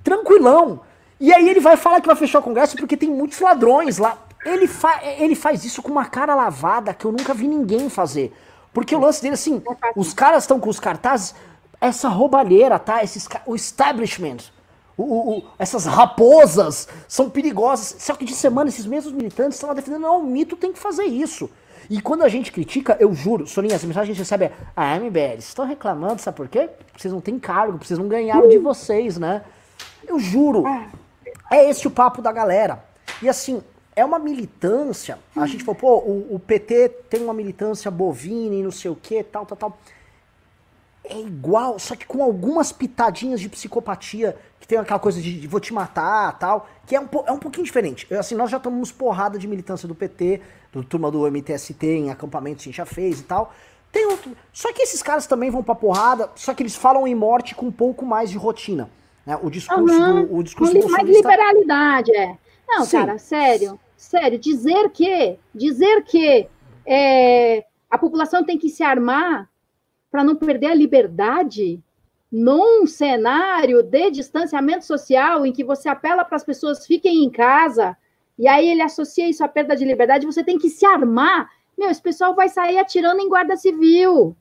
tranquilão. 0.02 0.80
E 1.20 1.32
aí 1.32 1.48
ele 1.48 1.60
vai 1.60 1.76
falar 1.76 2.00
que 2.00 2.08
vai 2.08 2.16
fechar 2.16 2.40
o 2.40 2.42
Congresso 2.42 2.76
porque 2.76 2.96
tem 2.96 3.08
muitos 3.08 3.38
ladrões 3.38 3.98
lá. 3.98 4.18
Ele, 4.44 4.66
fa 4.66 5.00
ele 5.04 5.36
faz 5.36 5.64
isso 5.64 5.82
com 5.82 5.92
uma 5.92 6.06
cara 6.06 6.34
lavada 6.34 6.92
que 6.92 7.04
eu 7.04 7.12
nunca 7.12 7.32
vi 7.32 7.46
ninguém 7.46 7.88
fazer. 7.88 8.36
Porque 8.72 8.96
o 8.96 8.98
lance 8.98 9.22
dele, 9.22 9.34
assim, 9.34 9.62
os 9.94 10.12
caras 10.12 10.42
estão 10.42 10.58
com 10.58 10.68
os 10.68 10.80
cartazes, 10.80 11.32
essa 11.80 12.08
roubalheira, 12.08 12.76
tá? 12.76 13.04
Esses, 13.04 13.28
o 13.46 13.54
establishment 13.54 14.50
o, 14.96 15.38
o, 15.38 15.42
essas 15.58 15.84
raposas 15.84 16.88
são 17.06 17.28
perigosas. 17.28 17.96
Só 17.98 18.14
que 18.14 18.24
de 18.24 18.34
semana 18.34 18.68
esses 18.68 18.86
mesmos 18.86 19.12
militantes 19.12 19.56
estão 19.56 19.68
lá 19.68 19.74
defendendo, 19.74 20.02
não, 20.02 20.20
o 20.20 20.26
mito 20.26 20.56
tem 20.56 20.72
que 20.72 20.78
fazer 20.78 21.04
isso. 21.04 21.50
E 21.88 22.00
quando 22.00 22.24
a 22.24 22.28
gente 22.28 22.50
critica, 22.50 22.96
eu 22.98 23.14
juro, 23.14 23.46
Soninha, 23.46 23.74
essa 23.74 23.86
mensagem 23.86 24.10
a 24.10 24.14
gente 24.14 24.22
recebe 24.22 24.46
é, 24.46 24.52
ah, 24.74 24.98
MBL, 24.98 25.34
vocês 25.34 25.48
estão 25.48 25.64
reclamando, 25.64 26.20
sabe 26.20 26.36
por 26.36 26.48
quê? 26.48 26.68
Vocês 26.96 27.12
não 27.12 27.20
têm 27.20 27.38
cargo, 27.38 27.78
vocês 27.82 27.98
não 27.98 28.08
ganharam 28.08 28.48
de 28.48 28.58
vocês, 28.58 29.18
né? 29.18 29.42
Eu 30.06 30.18
juro, 30.18 30.64
é 31.50 31.68
esse 31.68 31.86
o 31.86 31.90
papo 31.90 32.20
da 32.20 32.32
galera. 32.32 32.82
E 33.22 33.28
assim, 33.28 33.62
é 33.94 34.04
uma 34.04 34.18
militância, 34.18 35.18
a 35.36 35.46
gente 35.46 35.62
falou, 35.62 35.78
pô, 35.80 35.96
o, 35.98 36.34
o 36.34 36.40
PT 36.40 36.88
tem 37.08 37.22
uma 37.22 37.32
militância 37.32 37.90
bovina 37.90 38.54
e 38.54 38.62
não 38.62 38.72
sei 38.72 38.90
o 38.90 38.96
que, 38.96 39.22
tal, 39.22 39.46
tal, 39.46 39.56
tal 39.56 39.78
é 41.08 41.20
igual, 41.20 41.78
só 41.78 41.94
que 41.94 42.06
com 42.06 42.22
algumas 42.22 42.72
pitadinhas 42.72 43.40
de 43.40 43.48
psicopatia, 43.48 44.36
que 44.66 44.70
tem 44.70 44.78
aquela 44.78 44.98
coisa 44.98 45.20
de, 45.20 45.40
de 45.40 45.46
vou 45.46 45.60
te 45.60 45.72
matar 45.72 46.36
tal, 46.38 46.68
que 46.84 46.96
é 46.96 47.00
um, 47.00 47.08
é 47.26 47.32
um 47.32 47.38
pouquinho 47.38 47.64
diferente. 47.64 48.12
Assim, 48.14 48.34
nós 48.34 48.50
já 48.50 48.58
tomamos 48.58 48.90
porrada 48.90 49.38
de 49.38 49.46
militância 49.46 49.86
do 49.86 49.94
PT, 49.94 50.42
do 50.72 50.82
turma 50.82 51.10
do 51.10 51.30
MTST, 51.30 51.86
em 51.86 52.10
acampamentos 52.10 52.62
a 52.62 52.66
gente 52.66 52.76
já 52.76 52.84
fez 52.84 53.20
e 53.20 53.22
tal. 53.22 53.54
Tem 53.92 54.04
outro. 54.06 54.36
Só 54.52 54.72
que 54.72 54.82
esses 54.82 55.02
caras 55.02 55.26
também 55.26 55.50
vão 55.50 55.62
pra 55.62 55.74
porrada, 55.74 56.28
só 56.34 56.52
que 56.52 56.62
eles 56.62 56.74
falam 56.74 57.06
em 57.06 57.14
morte 57.14 57.54
com 57.54 57.66
um 57.66 57.72
pouco 57.72 58.04
mais 58.04 58.28
de 58.28 58.36
rotina. 58.36 58.90
Né? 59.24 59.38
O 59.40 59.48
discurso 59.48 59.94
uhum. 59.94 60.26
do. 60.26 60.36
O 60.36 60.42
discurso 60.42 60.78
com 60.78 60.88
mais 60.88 61.08
liberalidade, 61.08 62.14
é. 62.14 62.36
Não, 62.68 62.84
Sim. 62.84 62.98
cara, 62.98 63.18
sério. 63.18 63.78
Sério, 63.96 64.38
dizer 64.38 64.90
que. 64.90 65.38
Dizer 65.54 66.02
que 66.02 66.48
é, 66.84 67.64
a 67.88 67.96
população 67.96 68.44
tem 68.44 68.58
que 68.58 68.68
se 68.68 68.82
armar 68.82 69.48
para 70.10 70.24
não 70.24 70.34
perder 70.34 70.66
a 70.66 70.74
liberdade 70.74 71.80
num 72.36 72.86
cenário 72.86 73.82
de 73.82 74.10
distanciamento 74.10 74.84
social 74.84 75.46
em 75.46 75.52
que 75.52 75.64
você 75.64 75.88
apela 75.88 76.22
para 76.22 76.36
as 76.36 76.44
pessoas 76.44 76.86
fiquem 76.86 77.24
em 77.24 77.30
casa 77.30 77.96
e 78.38 78.46
aí 78.46 78.68
ele 78.68 78.82
associa 78.82 79.26
isso 79.26 79.42
à 79.42 79.48
perda 79.48 79.74
de 79.74 79.86
liberdade, 79.86 80.26
você 80.26 80.44
tem 80.44 80.58
que 80.58 80.68
se 80.68 80.84
armar. 80.84 81.48
Meu, 81.78 81.88
esse 81.88 82.02
pessoal 82.02 82.34
vai 82.34 82.50
sair 82.50 82.78
atirando 82.78 83.22
em 83.22 83.28
guarda 83.30 83.56
civil, 83.56 84.36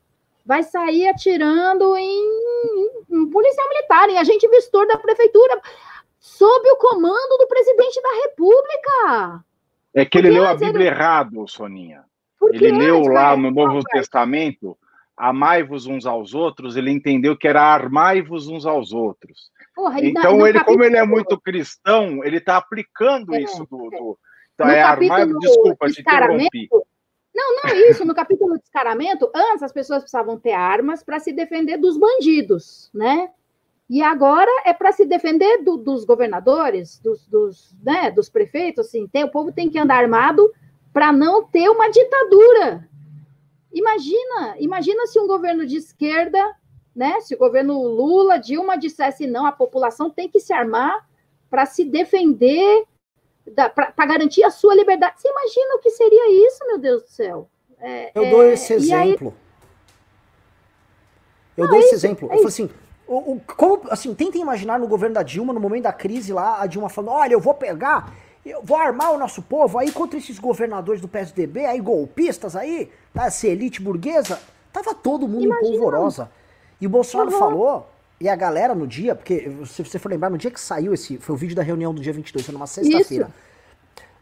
vai 0.45 0.61
sair 0.61 1.07
atirando 1.07 1.95
em, 1.95 2.91
em 3.09 3.29
policial 3.29 3.69
militar, 3.69 4.09
em 4.09 4.17
agente 4.17 4.45
vistor 4.49 4.85
da 4.87 4.97
prefeitura, 4.97 5.61
sob 6.19 6.69
o 6.71 6.75
comando 6.75 7.37
do 7.37 7.47
presidente 7.47 8.01
da 8.01 8.09
República. 8.23 9.45
É 9.93 10.03
que 10.03 10.17
ele 10.17 10.27
Porque 10.27 10.41
leu 10.41 10.49
a 10.49 10.53
Bíblia 10.53 10.87
ele... 10.87 10.95
errado, 10.95 11.47
Soninha. 11.47 12.03
Ele 12.51 12.73
leu 12.73 13.03
lá 13.03 13.37
no 13.37 13.49
Novo 13.49 13.81
Testamento 13.89 14.77
amai-vos 15.17 15.87
uns 15.87 16.05
aos 16.05 16.33
outros, 16.33 16.75
ele 16.75 16.91
entendeu 16.91 17.37
que 17.37 17.47
era 17.47 17.61
armai-vos 17.61 18.47
uns 18.47 18.65
aos 18.65 18.91
outros. 18.91 19.51
Porra, 19.75 19.99
ele 19.99 20.09
então, 20.09 20.37
dá, 20.37 20.49
ele, 20.49 20.59
capítulo... 20.59 20.65
como 20.65 20.83
ele 20.83 20.97
é 20.97 21.05
muito 21.05 21.39
cristão, 21.39 22.23
ele 22.23 22.37
está 22.37 22.57
aplicando 22.57 23.33
é, 23.33 23.41
isso 23.41 23.65
do. 23.65 23.89
do... 23.89 24.17
Então, 24.53 24.69
é 24.69 24.81
armai-vos. 24.81 25.39
Desculpa, 25.39 25.87
te 25.87 26.01
interrompi. 26.01 26.69
Não, 27.35 27.55
não 27.55 27.75
isso. 27.89 28.05
No 28.05 28.15
capítulo 28.15 28.57
descaramento, 28.57 29.29
antes 29.35 29.63
as 29.63 29.73
pessoas 29.73 29.99
precisavam 29.99 30.39
ter 30.39 30.53
armas 30.53 31.03
para 31.03 31.19
se 31.19 31.33
defender 31.33 31.77
dos 31.77 31.97
bandidos, 31.97 32.89
né? 32.93 33.29
E 33.89 34.01
agora 34.01 34.49
é 34.65 34.73
para 34.73 34.91
se 34.91 35.05
defender 35.05 35.61
do, 35.63 35.77
dos 35.77 36.05
governadores, 36.05 36.99
dos, 36.99 37.27
dos, 37.27 37.75
né, 37.83 38.09
dos 38.09 38.29
prefeitos, 38.29 38.87
assim, 38.87 39.07
tem, 39.07 39.23
o 39.23 39.29
povo 39.29 39.51
tem 39.51 39.69
que 39.69 39.77
andar 39.77 39.97
armado 39.97 40.51
para 40.91 41.11
não 41.11 41.43
ter 41.43 41.69
uma 41.69 41.89
ditadura, 41.89 42.89
Imagina, 43.75 44.55
imagina 44.57 45.05
se 45.05 45.19
um 45.19 45.27
governo 45.27 45.65
de 45.65 45.75
esquerda, 45.75 46.55
né, 46.95 47.19
se 47.19 47.35
o 47.35 47.37
governo 47.37 47.77
Lula, 47.83 48.37
Dilma 48.37 48.77
dissesse 48.77 49.27
não, 49.27 49.45
a 49.45 49.51
população 49.51 50.09
tem 50.09 50.29
que 50.29 50.39
se 50.39 50.53
armar 50.53 51.05
para 51.49 51.65
se 51.65 51.83
defender, 51.83 52.85
para 53.53 54.05
garantir 54.05 54.45
a 54.45 54.49
sua 54.49 54.73
liberdade. 54.73 55.21
Você 55.21 55.27
imagina 55.27 55.75
o 55.75 55.79
que 55.79 55.91
seria 55.91 56.47
isso, 56.47 56.65
meu 56.65 56.77
Deus 56.77 57.03
do 57.03 57.09
céu? 57.09 57.49
É, 57.77 58.11
eu 58.15 58.29
dou 58.29 58.43
é, 58.43 58.53
esse 58.53 58.71
exemplo. 58.71 59.27
Aí... 59.27 59.45
Eu 61.57 61.65
não, 61.65 61.71
dou 61.71 61.77
é 61.77 61.79
esse 61.81 61.95
isso, 61.95 62.05
exemplo. 62.05 62.29
Eu 62.31 62.35
falo 62.37 62.47
assim, 62.47 62.69
o, 63.05 63.33
o, 63.33 63.41
como, 63.57 63.81
assim, 63.89 64.15
tentem 64.15 64.41
imaginar 64.41 64.79
no 64.79 64.87
governo 64.87 65.15
da 65.15 65.23
Dilma, 65.23 65.51
no 65.51 65.59
momento 65.59 65.83
da 65.83 65.93
crise 65.93 66.31
lá, 66.31 66.61
a 66.61 66.65
Dilma 66.65 66.87
falando, 66.87 67.11
olha, 67.11 67.33
eu 67.33 67.41
vou 67.41 67.53
pegar 67.53 68.13
Eu 68.45 68.61
vou 68.61 68.77
armar 68.77 69.11
o 69.11 69.17
nosso 69.17 69.41
povo 69.41 69.79
aí 69.79 69.91
contra 69.91 70.19
esses 70.19 70.37
governadores 70.37 71.01
do 71.01 71.07
PSDB, 71.07 71.65
aí 71.65 71.79
golpistas 71.79 72.55
aí, 72.55 72.91
tá, 73.11 73.25
essa 73.25 73.47
elite 73.47 73.81
burguesa. 73.81 74.39
Tava 74.71 74.93
todo 74.93 75.27
mundo 75.27 75.45
Imagina. 75.45 75.67
em 75.67 75.71
polvorosa. 75.71 76.29
E 76.79 76.85
o 76.85 76.89
Bolsonaro 76.89 77.31
uhum. 77.31 77.39
falou, 77.39 77.89
e 78.21 78.29
a 78.29 78.35
galera 78.35 78.75
no 78.75 78.85
dia, 78.85 79.15
porque 79.15 79.51
se 79.65 79.83
você 79.83 79.97
for 79.97 80.09
lembrar, 80.09 80.29
no 80.29 80.37
dia 80.37 80.51
que 80.51 80.59
saiu 80.59 80.93
esse, 80.93 81.17
foi 81.17 81.33
o 81.33 81.37
vídeo 81.37 81.55
da 81.55 81.63
reunião 81.63 81.91
do 81.91 82.01
dia 82.01 82.13
22, 82.13 82.45
foi 82.45 82.53
numa 82.53 82.67
sexta-feira. 82.67 83.31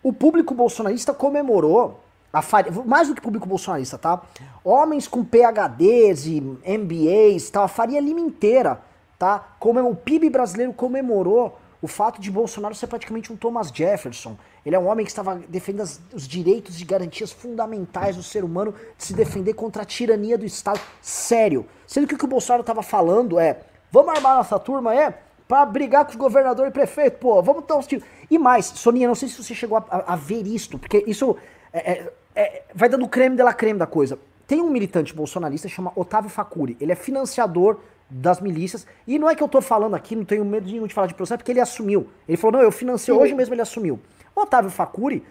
O 0.01 0.13
público 0.13 0.53
bolsonarista 0.53 1.13
comemorou 1.13 1.99
a 2.31 2.41
faria, 2.41 2.71
mais 2.85 3.09
do 3.09 3.15
que 3.15 3.21
público 3.21 3.47
bolsonarista, 3.47 3.97
tá? 3.97 4.21
Homens 4.63 5.07
com 5.07 5.23
PhDs 5.23 6.25
e 6.25 6.41
MBAs, 6.41 7.49
tá? 7.49 7.63
A 7.63 7.67
Faria 7.67 7.99
Lima 7.99 8.21
inteira, 8.21 8.81
tá? 9.19 9.55
Como 9.59 9.79
o 9.87 9.95
PIB 9.95 10.29
brasileiro 10.29 10.73
comemorou 10.73 11.59
o 11.83 11.87
fato 11.87 12.21
de 12.21 12.31
Bolsonaro 12.31 12.73
ser 12.73 12.87
praticamente 12.87 13.33
um 13.33 13.35
Thomas 13.35 13.67
Jefferson. 13.67 14.37
Ele 14.65 14.73
é 14.73 14.79
um 14.79 14.87
homem 14.87 15.05
que 15.05 15.11
estava 15.11 15.35
defendendo 15.49 15.89
os 16.13 16.25
direitos 16.25 16.79
e 16.79 16.85
garantias 16.85 17.29
fundamentais 17.29 18.15
do 18.15 18.23
ser 18.23 18.45
humano 18.45 18.73
de 18.97 19.03
se 19.03 19.13
defender 19.13 19.53
contra 19.53 19.81
a 19.83 19.85
tirania 19.85 20.37
do 20.37 20.45
Estado. 20.45 20.79
Sério. 21.01 21.65
Sendo 21.85 22.07
que 22.07 22.15
o 22.15 22.17
que 22.17 22.23
o 22.23 22.27
Bolsonaro 22.27 22.61
estava 22.61 22.81
falando 22.81 23.37
é: 23.37 23.63
vamos 23.91 24.15
armar 24.15 24.37
nossa 24.37 24.57
turma, 24.57 24.95
é? 24.95 25.19
Pra 25.45 25.65
brigar 25.65 26.05
com 26.05 26.11
os 26.11 26.15
governadores 26.15 26.69
e 26.69 26.73
prefeito, 26.73 27.17
pô, 27.17 27.43
vamos 27.43 27.65
dar 27.67 27.75
uns 27.75 27.85
tiros. 27.85 28.05
E 28.31 28.39
mais, 28.39 28.67
Soninha, 28.67 29.09
não 29.09 29.13
sei 29.13 29.27
se 29.27 29.43
você 29.43 29.53
chegou 29.53 29.77
a, 29.77 29.83
a, 29.89 30.13
a 30.13 30.15
ver 30.15 30.47
isto, 30.47 30.79
porque 30.79 31.03
isso 31.05 31.35
é, 31.73 31.91
é, 31.91 32.13
é, 32.33 32.63
vai 32.73 32.87
dando 32.87 33.05
creme 33.09 33.35
de 33.35 33.43
la 33.43 33.53
creme 33.53 33.77
da 33.77 33.85
coisa. 33.85 34.17
Tem 34.47 34.61
um 34.61 34.69
militante 34.69 35.13
bolsonarista 35.13 35.67
chama 35.67 35.91
Otávio 35.97 36.29
Facuri. 36.29 36.77
Ele 36.79 36.93
é 36.93 36.95
financiador 36.95 37.79
das 38.13 38.39
milícias. 38.39 38.85
E 39.07 39.17
não 39.17 39.29
é 39.29 39.35
que 39.35 39.41
eu 39.41 39.47
tô 39.47 39.61
falando 39.61 39.95
aqui, 39.95 40.15
não 40.15 40.23
tenho 40.23 40.45
medo 40.45 40.69
nenhum 40.69 40.85
de 40.85 40.93
falar 40.93 41.07
de 41.07 41.13
processo, 41.13 41.39
porque 41.39 41.51
ele 41.51 41.59
assumiu. 41.59 42.07
Ele 42.27 42.37
falou, 42.37 42.59
não, 42.59 42.61
eu 42.61 42.71
financei, 42.71 43.13
hoje 43.13 43.33
mesmo 43.33 43.53
ele 43.53 43.61
assumiu. 43.61 43.99
O 44.35 44.41
Otávio 44.41 44.69
Facuri, 44.69 45.23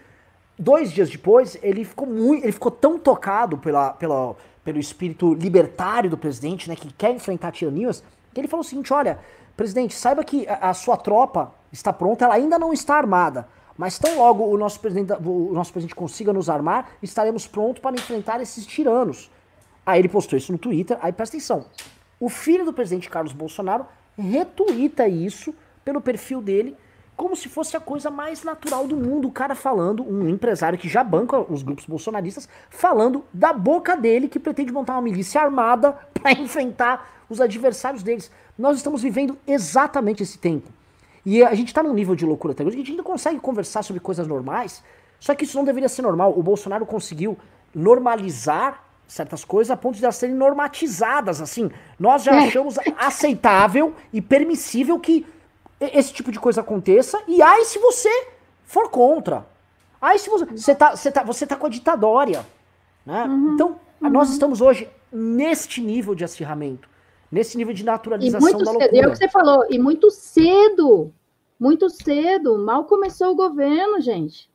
dois 0.59 0.91
dias 0.91 1.09
depois, 1.09 1.57
ele 1.61 1.85
ficou 1.85 2.07
muito. 2.07 2.43
Ele 2.43 2.51
ficou 2.51 2.71
tão 2.71 2.99
tocado 2.99 3.57
pela, 3.57 3.91
pela, 3.91 4.35
pelo 4.63 4.79
espírito 4.79 5.33
libertário 5.33 6.09
do 6.09 6.17
presidente, 6.17 6.67
né? 6.69 6.75
Que 6.75 6.91
quer 6.93 7.11
enfrentar 7.11 7.51
tiranias, 7.51 8.03
que 8.33 8.39
ele 8.39 8.47
falou 8.47 8.65
o 8.65 8.67
seguinte: 8.67 8.91
olha, 8.93 9.19
presidente, 9.55 9.95
saiba 9.95 10.23
que 10.23 10.47
a, 10.47 10.69
a 10.69 10.73
sua 10.73 10.97
tropa 10.97 11.53
está 11.71 11.93
pronta, 11.93 12.25
ela 12.25 12.35
ainda 12.35 12.59
não 12.59 12.73
está 12.73 12.95
armada. 12.95 13.47
Mas 13.77 13.97
tão 13.97 14.17
logo 14.19 14.45
o 14.45 14.57
nosso 14.57 14.79
presidente, 14.79 15.13
o 15.13 15.51
nosso 15.51 15.71
presidente 15.71 15.95
consiga 15.95 16.31
nos 16.31 16.49
armar, 16.49 16.91
estaremos 17.01 17.47
prontos 17.47 17.81
para 17.81 17.95
enfrentar 17.95 18.39
esses 18.39 18.65
tiranos. 18.65 19.31
Aí 19.85 19.99
ele 19.99 20.09
postou 20.09 20.37
isso 20.37 20.51
no 20.51 20.57
Twitter, 20.57 20.97
aí 21.01 21.11
presta 21.11 21.35
atenção. 21.35 21.65
O 22.23 22.29
filho 22.29 22.63
do 22.63 22.71
presidente 22.71 23.09
Carlos 23.09 23.33
Bolsonaro 23.33 23.85
retuita 24.17 25.05
isso 25.09 25.53
pelo 25.83 25.99
perfil 25.99 26.41
dele, 26.41 26.73
como 27.17 27.35
se 27.35 27.49
fosse 27.49 27.75
a 27.75 27.81
coisa 27.81 28.09
mais 28.09 28.45
natural 28.45 28.87
do 28.87 28.95
mundo. 28.95 29.27
O 29.27 29.31
cara 29.33 29.53
falando, 29.55 30.09
um 30.09 30.29
empresário 30.29 30.79
que 30.79 30.87
já 30.87 31.03
banca 31.03 31.37
os 31.37 31.63
grupos 31.63 31.85
bolsonaristas, 31.85 32.47
falando 32.69 33.25
da 33.33 33.51
boca 33.51 33.97
dele 33.97 34.29
que 34.29 34.39
pretende 34.39 34.71
montar 34.71 34.93
uma 34.93 35.01
milícia 35.01 35.41
armada 35.41 35.99
para 36.15 36.31
enfrentar 36.31 37.25
os 37.29 37.41
adversários 37.41 38.01
deles. 38.01 38.31
Nós 38.57 38.77
estamos 38.77 39.01
vivendo 39.01 39.37
exatamente 39.45 40.23
esse 40.23 40.37
tempo. 40.37 40.69
E 41.25 41.43
a 41.43 41.53
gente 41.53 41.67
está 41.67 41.83
num 41.83 41.93
nível 41.93 42.15
de 42.15 42.25
loucura 42.25 42.53
até 42.53 42.63
hoje 42.63 42.77
que 42.77 42.83
a 42.83 42.85
gente 42.85 42.91
ainda 42.91 43.03
consegue 43.03 43.41
conversar 43.41 43.83
sobre 43.83 43.99
coisas 43.99 44.25
normais, 44.29 44.81
só 45.19 45.35
que 45.35 45.43
isso 45.43 45.57
não 45.57 45.65
deveria 45.65 45.89
ser 45.89 46.03
normal. 46.03 46.39
O 46.39 46.41
Bolsonaro 46.41 46.85
conseguiu 46.85 47.37
normalizar 47.75 48.81
certas 49.07 49.43
coisas 49.45 49.71
a 49.71 49.77
ponto 49.77 49.97
de 49.97 50.03
elas 50.03 50.15
serem 50.15 50.35
normatizadas, 50.35 51.41
assim. 51.41 51.69
Nós 51.99 52.23
já 52.23 52.33
é. 52.35 52.47
achamos 52.47 52.75
aceitável 52.97 53.93
e 54.11 54.21
permissível 54.21 54.99
que 54.99 55.25
esse 55.79 56.13
tipo 56.13 56.31
de 56.31 56.39
coisa 56.39 56.61
aconteça, 56.61 57.21
e 57.27 57.41
aí 57.41 57.65
se 57.65 57.77
você 57.79 58.09
for 58.63 58.89
contra. 58.89 59.45
Aí 60.01 60.17
se 60.17 60.29
você, 60.29 60.45
você, 60.45 60.75
tá, 60.75 60.95
você, 60.95 61.11
tá, 61.11 61.23
você 61.23 61.47
tá 61.47 61.55
com 61.55 61.67
a 61.67 61.69
ditadória. 61.69 62.45
Né? 63.05 63.23
Uhum, 63.23 63.53
então, 63.53 63.79
uhum. 64.01 64.09
nós 64.09 64.29
estamos 64.29 64.61
hoje 64.61 64.89
neste 65.11 65.81
nível 65.81 66.15
de 66.15 66.23
acirramento 66.23 66.93
nesse 67.33 67.57
nível 67.57 67.73
de 67.73 67.83
naturalização 67.83 68.51
da 68.51 68.71
loucura. 68.71 68.85
Cedo, 68.85 68.95
é 68.95 69.07
o 69.07 69.11
que 69.11 69.17
você 69.17 69.27
falou, 69.27 69.65
e 69.67 69.79
muito 69.79 70.11
cedo, 70.11 71.11
muito 71.59 71.89
cedo, 71.89 72.59
mal 72.59 72.85
começou 72.85 73.31
o 73.31 73.35
governo, 73.35 73.99
gente. 73.99 74.47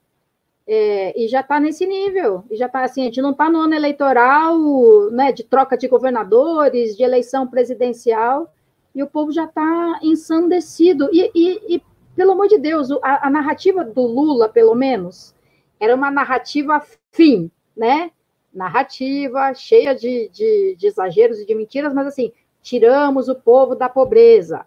É, 0.70 1.18
e 1.18 1.26
já 1.28 1.40
está 1.40 1.58
nesse 1.58 1.86
nível, 1.86 2.44
e 2.50 2.56
já 2.56 2.66
está 2.66 2.82
assim, 2.82 3.00
a 3.00 3.04
gente 3.04 3.22
não 3.22 3.30
está 3.30 3.48
no 3.48 3.58
ano 3.58 3.74
eleitoral, 3.74 5.10
né, 5.10 5.32
de 5.32 5.42
troca 5.42 5.78
de 5.78 5.88
governadores, 5.88 6.94
de 6.94 7.02
eleição 7.02 7.46
presidencial, 7.46 8.52
e 8.94 9.02
o 9.02 9.06
povo 9.06 9.32
já 9.32 9.46
está 9.46 9.98
ensandecido. 10.02 11.08
E, 11.10 11.30
e, 11.34 11.76
e, 11.76 11.82
pelo 12.14 12.32
amor 12.32 12.48
de 12.48 12.58
Deus, 12.58 12.90
a, 13.02 13.28
a, 13.28 13.30
narrativa 13.30 13.82
do 13.82 14.02
Lula, 14.02 14.46
pelo 14.46 14.74
menos, 14.74 15.34
era 15.80 15.94
uma 15.94 16.10
narrativa 16.10 16.84
fim, 17.12 17.50
né? 17.74 18.10
Narrativa 18.52 19.54
cheia 19.54 19.94
de, 19.94 20.28
de, 20.28 20.76
de 20.76 20.86
exageros 20.86 21.38
e 21.38 21.46
de 21.46 21.54
mentiras, 21.54 21.94
mas 21.94 22.06
assim, 22.08 22.30
tiramos 22.60 23.30
o 23.30 23.34
povo 23.34 23.74
da 23.74 23.88
pobreza, 23.88 24.66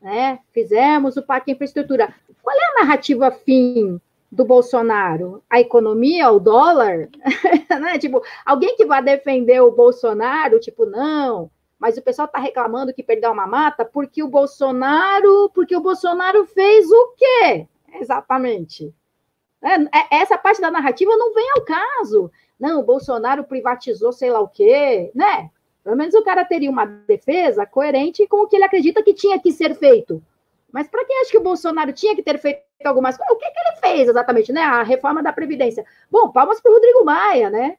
né? 0.00 0.38
Fizemos 0.52 1.16
o 1.16 1.22
Pacto 1.22 1.50
Infraestrutura. 1.50 2.14
Qual 2.40 2.56
é 2.56 2.64
a 2.70 2.84
narrativa 2.84 3.32
fim 3.32 4.00
do 4.30 4.44
Bolsonaro? 4.44 5.42
A 5.50 5.60
economia, 5.60 6.30
o 6.30 6.38
dólar? 6.38 7.08
né? 7.80 7.98
Tipo, 7.98 8.22
alguém 8.44 8.76
que 8.76 8.86
vai 8.86 9.02
defender 9.02 9.60
o 9.60 9.72
Bolsonaro, 9.72 10.60
tipo, 10.60 10.86
não, 10.86 11.50
mas 11.78 11.96
o 11.96 12.02
pessoal 12.02 12.26
está 12.26 12.38
reclamando 12.38 12.92
que 12.92 13.02
perdeu 13.02 13.32
uma 13.32 13.46
mata 13.46 13.86
porque 13.86 14.22
o 14.22 14.28
Bolsonaro, 14.28 15.50
porque 15.54 15.74
o 15.74 15.80
Bolsonaro 15.80 16.44
fez 16.44 16.90
o 16.90 17.14
quê? 17.16 17.66
Exatamente. 17.94 18.94
É, 19.62 19.74
é, 19.74 20.20
essa 20.22 20.38
parte 20.38 20.60
da 20.60 20.70
narrativa 20.70 21.16
não 21.16 21.32
vem 21.32 21.50
ao 21.56 21.64
caso. 21.64 22.30
Não, 22.58 22.80
o 22.80 22.84
Bolsonaro 22.84 23.44
privatizou 23.44 24.12
sei 24.12 24.30
lá 24.30 24.40
o 24.40 24.48
quê, 24.48 25.10
né? 25.14 25.50
Pelo 25.82 25.96
menos 25.96 26.14
o 26.14 26.22
cara 26.22 26.44
teria 26.44 26.70
uma 26.70 26.84
defesa 26.84 27.64
coerente 27.64 28.26
com 28.26 28.42
o 28.42 28.46
que 28.46 28.56
ele 28.56 28.64
acredita 28.64 29.02
que 29.02 29.14
tinha 29.14 29.40
que 29.40 29.50
ser 29.50 29.74
feito. 29.74 30.22
Mas 30.70 30.86
para 30.86 31.04
quem 31.06 31.20
acha 31.20 31.30
que 31.30 31.38
o 31.38 31.42
Bolsonaro 31.42 31.92
tinha 31.92 32.14
que 32.14 32.22
ter 32.22 32.38
feito 32.38 32.60
algumas 32.88 33.16
coisas, 33.16 33.34
o 33.34 33.38
que, 33.38 33.50
que 33.50 33.58
ele 33.58 33.76
fez 33.80 34.08
exatamente, 34.08 34.52
né? 34.52 34.62
A 34.62 34.82
reforma 34.82 35.22
da 35.22 35.32
Previdência. 35.32 35.84
Bom, 36.10 36.30
palmas 36.30 36.60
para 36.60 36.70
o 36.70 36.74
Rodrigo 36.74 37.04
Maia, 37.04 37.50
né? 37.50 37.76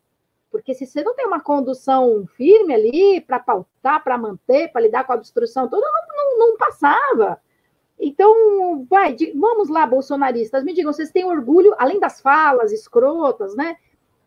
Porque 0.52 0.74
se 0.74 0.86
você 0.86 1.04
não 1.04 1.16
tem 1.16 1.26
uma 1.26 1.40
condução 1.40 2.26
firme 2.36 2.74
ali 2.74 3.22
para 3.22 3.40
pautar, 3.40 4.04
para 4.04 4.18
manter, 4.18 4.72
para 4.72 4.82
lidar 4.82 5.06
com 5.06 5.14
a 5.14 5.16
obstrução 5.16 5.68
toda, 5.68 5.86
não, 5.86 6.16
não, 6.16 6.50
não 6.50 6.58
passava. 6.58 7.40
Então, 7.98 8.86
vai, 8.90 9.16
vamos 9.36 9.70
lá, 9.70 9.86
bolsonaristas, 9.86 10.64
me 10.64 10.74
digam, 10.74 10.92
vocês 10.92 11.12
têm 11.12 11.24
orgulho, 11.24 11.76
além 11.78 12.00
das 12.00 12.20
falas 12.20 12.72
escrotas, 12.72 13.56
né? 13.56 13.78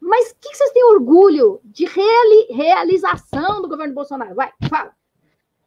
Mas 0.01 0.31
o 0.31 0.37
que, 0.41 0.51
que, 0.51 0.57
vocês 0.57 0.71
têm 0.71 0.85
orgulho 0.85 1.61
de 1.65 1.85
reali 1.87 2.47
realização 2.51 3.61
do 3.61 3.69
governo 3.69 3.95
Bolsonaro? 3.95 4.35
Vai, 4.35 4.53
fala. 4.69 4.93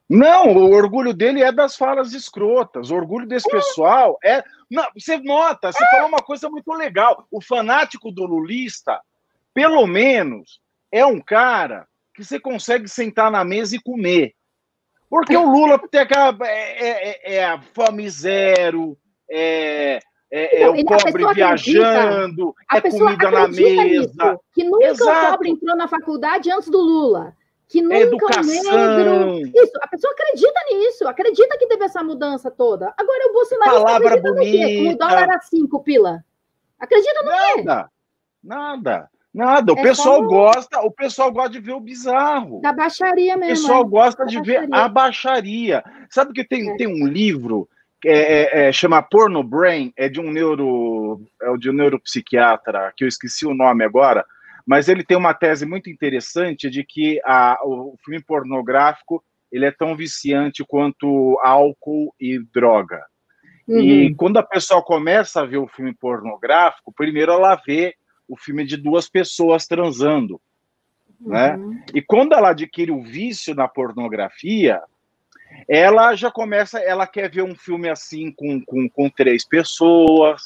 Não, 0.09 0.55
o 0.55 0.71
orgulho 0.71 1.13
dele 1.13 1.43
é 1.43 1.51
das 1.51 1.75
falas 1.75 2.13
escrotas. 2.13 2.91
O 2.91 2.95
orgulho 2.95 3.27
desse 3.27 3.47
é. 3.49 3.51
pessoal 3.51 4.17
é. 4.23 4.43
Não, 4.69 4.85
você 4.97 5.17
nota, 5.17 5.71
você 5.71 5.83
é. 5.83 5.89
falou 5.89 6.07
uma 6.07 6.21
coisa 6.21 6.49
muito 6.49 6.71
legal. 6.73 7.25
O 7.29 7.41
fanático 7.41 8.11
do 8.11 8.25
lulista, 8.25 9.01
pelo 9.53 9.85
menos, 9.85 10.61
é 10.91 11.05
um 11.05 11.19
cara 11.19 11.87
que 12.13 12.23
você 12.23 12.39
consegue 12.39 12.87
sentar 12.87 13.29
na 13.29 13.43
mesa 13.43 13.75
e 13.75 13.81
comer. 13.81 14.33
Porque 15.09 15.35
o 15.35 15.49
Lula 15.49 15.79
tem 15.89 16.01
aquela. 16.01 16.37
É, 16.45 17.09
é, 17.09 17.35
é 17.35 17.45
a 17.45 17.61
fome 17.61 18.09
zero, 18.09 18.97
é, 19.29 19.99
é, 20.29 20.63
é, 20.63 20.69
o 20.69 20.85
pobre 20.85 21.33
viajando, 21.33 22.53
é 22.73 22.81
comida 22.81 23.31
na 23.31 23.47
mesa. 23.47 23.83
Nisso, 23.83 24.39
que 24.53 24.63
nunca 24.65 24.87
Exato. 24.87 25.27
o 25.27 25.31
pobre 25.31 25.49
entrou 25.51 25.75
na 25.75 25.87
faculdade 25.87 26.51
antes 26.51 26.69
do 26.69 26.79
Lula. 26.79 27.36
Que 27.69 27.81
nunca 27.81 27.97
Educação. 27.97 28.43
negro. 28.43 29.51
Isso, 29.53 29.73
a 29.81 29.87
pessoa 29.87 30.13
acredita 30.13 30.59
nisso, 30.71 31.07
acredita 31.07 31.57
que 31.57 31.67
teve 31.67 31.83
essa 31.83 32.01
mudança 32.03 32.49
toda. 32.49 32.93
Agora 32.97 33.29
o 33.29 33.33
Bolsonaro 33.33 33.71
Palavra 33.71 34.07
acredita 34.07 34.33
bonita. 34.33 34.57
no 34.57 34.67
quê? 34.67 34.77
Como 34.77 34.91
o 34.91 34.97
dólar 34.97 35.23
era 35.23 35.39
5 35.39 35.83
pila. 35.83 36.23
Acredita 36.79 37.23
no 37.23 37.29
nada, 37.29 37.53
quê? 37.53 37.63
Nada, 37.63 37.89
nada. 38.43 39.09
Nada, 39.33 39.73
o 39.73 39.77
é 39.77 39.83
pessoal 39.83 40.23
gosta, 40.23 40.79
o 40.81 40.89
pessoal 40.89 41.31
gosta 41.31 41.51
de 41.51 41.59
ver 41.59 41.73
o 41.73 41.79
bizarro. 41.79 42.59
Da 42.61 42.73
baixaria 42.73 43.37
mesmo. 43.37 43.53
O 43.53 43.61
pessoal 43.61 43.81
é. 43.81 43.87
gosta 43.87 44.23
da 44.23 44.29
de 44.29 44.37
baixaria. 44.37 44.67
ver 44.67 44.73
a 44.73 44.87
baixaria. 44.87 45.83
Sabe 46.09 46.33
que 46.33 46.43
tem, 46.43 46.71
é. 46.71 46.75
tem 46.75 46.87
um 46.87 47.05
livro 47.05 47.69
é, 48.05 48.11
é, 48.11 48.67
é, 48.67 48.71
chama 48.71 49.01
Porno 49.01 49.43
Brain, 49.43 49.91
é 49.97 50.07
de 50.07 50.19
um 50.19 50.31
neuro, 50.31 51.21
é 51.41 51.57
de 51.57 51.69
um 51.69 51.73
neuropsiquiatra, 51.73 52.93
que 52.95 53.03
eu 53.03 53.07
esqueci 53.07 53.45
o 53.45 53.55
nome 53.55 53.83
agora, 53.83 54.25
mas 54.67 54.89
ele 54.89 55.03
tem 55.03 55.15
uma 55.15 55.33
tese 55.33 55.65
muito 55.65 55.89
interessante 55.89 56.69
de 56.69 56.83
que 56.83 57.21
a, 57.23 57.57
o 57.63 57.95
filme 58.03 58.21
pornográfico 58.21 59.23
ele 59.49 59.65
é 59.65 59.71
tão 59.71 59.95
viciante 59.95 60.63
quanto 60.65 61.39
álcool 61.41 62.13
e 62.19 62.37
droga. 62.53 63.01
Uhum. 63.65 63.79
E 63.79 64.15
quando 64.15 64.37
a 64.37 64.43
pessoa 64.43 64.83
começa 64.83 65.41
a 65.41 65.45
ver 65.45 65.57
o 65.57 65.67
filme 65.67 65.93
pornográfico, 65.93 66.93
primeiro 66.93 67.31
ela 67.31 67.55
vê 67.55 67.95
o 68.27 68.35
filme 68.35 68.65
de 68.65 68.75
duas 68.75 69.09
pessoas 69.09 69.65
transando, 69.65 70.39
né? 71.19 71.55
uhum. 71.55 71.69
né? 71.69 71.85
E 71.93 72.01
quando 72.01 72.33
ela 72.33 72.49
adquire 72.49 72.91
o 72.91 73.01
vício 73.01 73.55
na 73.55 73.69
pornografia, 73.69 74.81
ela 75.67 76.13
já 76.13 76.29
começa, 76.29 76.77
ela 76.77 77.07
quer 77.07 77.31
ver 77.31 77.43
um 77.43 77.55
filme 77.55 77.87
assim 77.87 78.33
com, 78.33 78.61
com, 78.65 78.89
com 78.89 79.09
três 79.09 79.47
pessoas, 79.47 80.41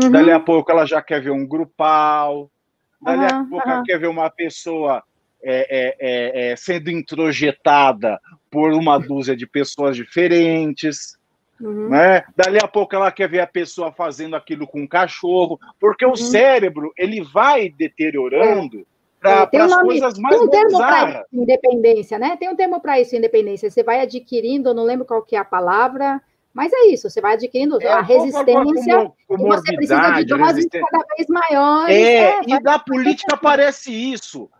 Uhum. 0.00 0.12
Dali 0.12 0.30
a 0.30 0.38
pouco 0.38 0.70
ela 0.70 0.86
já 0.86 1.02
quer 1.02 1.20
ver 1.20 1.30
um 1.30 1.46
grupal. 1.46 2.50
Dali 3.00 3.20
uhum, 3.20 3.26
a 3.26 3.44
pouco 3.44 3.68
uhum. 3.68 3.74
ela 3.74 3.82
quer 3.84 3.98
ver 3.98 4.08
uma 4.08 4.30
pessoa 4.30 5.02
é, 5.42 5.66
é, 5.70 5.96
é, 6.00 6.50
é, 6.50 6.56
sendo 6.56 6.90
introjetada 6.90 8.20
por 8.50 8.72
uma 8.72 8.98
dúzia 8.98 9.36
de 9.36 9.46
pessoas 9.46 9.96
diferentes. 9.96 11.16
Uhum. 11.60 11.88
Né? 11.88 12.24
Dali 12.36 12.58
a 12.62 12.68
pouco 12.68 12.94
ela 12.94 13.10
quer 13.10 13.28
ver 13.28 13.40
a 13.40 13.46
pessoa 13.46 13.92
fazendo 13.92 14.36
aquilo 14.36 14.66
com 14.66 14.82
o 14.82 14.88
cachorro, 14.88 15.58
porque 15.78 16.04
uhum. 16.04 16.12
o 16.12 16.16
cérebro 16.16 16.92
ele 16.96 17.22
vai 17.22 17.68
deteriorando 17.68 18.86
para 19.20 19.48
é, 19.52 19.56
as 19.58 19.72
um 19.72 19.80
coisas 19.82 20.18
mais 20.18 20.36
tem 20.36 20.46
um 20.46 20.50
termo 20.50 20.78
para 20.78 21.24
independência, 21.32 22.18
né? 22.18 22.36
Tem 22.36 22.48
um 22.48 22.56
termo 22.56 22.80
para 22.80 23.00
isso, 23.00 23.16
independência. 23.16 23.68
Você 23.68 23.82
vai 23.82 24.00
adquirindo, 24.00 24.70
eu 24.70 24.74
não 24.74 24.84
lembro 24.84 25.04
qual 25.04 25.22
que 25.22 25.34
é 25.34 25.38
a 25.38 25.44
palavra, 25.44 26.20
mas 26.52 26.72
é 26.72 26.86
isso, 26.86 27.08
você 27.08 27.20
vai 27.20 27.34
adquirindo 27.34 27.80
é, 27.80 27.86
a 27.86 28.00
resistência 28.00 29.12
e 29.30 29.36
você 29.36 29.76
precisa 29.76 30.10
de 30.10 30.24
doses 30.24 30.66
cada 30.70 31.04
vez 31.14 31.28
maiores. 31.28 31.96
É, 31.96 32.24
é 32.24 32.40
e 32.46 32.60
da 32.60 32.78
política 32.78 33.36
parece 33.36 33.92
isso. 33.92 34.50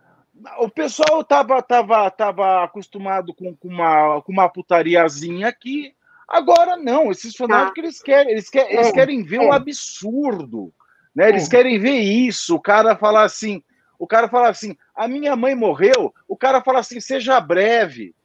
O 0.59 0.69
pessoal 0.69 1.21
estava 1.21 1.61
tava, 1.61 2.09
tava 2.09 2.63
acostumado 2.63 3.33
com, 3.33 3.53
com, 3.55 3.67
uma, 3.67 4.21
com 4.21 4.31
uma 4.31 4.47
putariazinha 4.47 5.47
aqui, 5.47 5.93
agora 6.27 6.77
não. 6.77 7.11
Esses 7.11 7.35
fanáticos 7.35 7.75
tá. 7.75 7.81
eles 7.81 8.01
querem, 8.01 8.31
eles 8.31 8.49
querem, 8.49 8.69
é, 8.69 8.75
eles 8.75 8.91
querem 8.91 9.23
ver 9.23 9.39
o 9.39 9.43
é. 9.43 9.47
um 9.47 9.53
absurdo. 9.53 10.73
Né? 11.13 11.29
Eles 11.29 11.47
é. 11.47 11.49
querem 11.49 11.79
ver 11.79 11.97
isso. 11.97 12.55
O 12.55 12.61
cara 12.61 12.95
falar 12.95 13.23
assim, 13.23 13.61
o 13.97 14.07
cara 14.07 14.29
fala 14.29 14.49
assim: 14.49 14.77
a 14.95 15.07
minha 15.07 15.35
mãe 15.35 15.53
morreu. 15.53 16.13
O 16.27 16.37
cara 16.37 16.61
fala 16.61 16.79
assim: 16.79 17.01
seja 17.01 17.39
breve. 17.41 18.15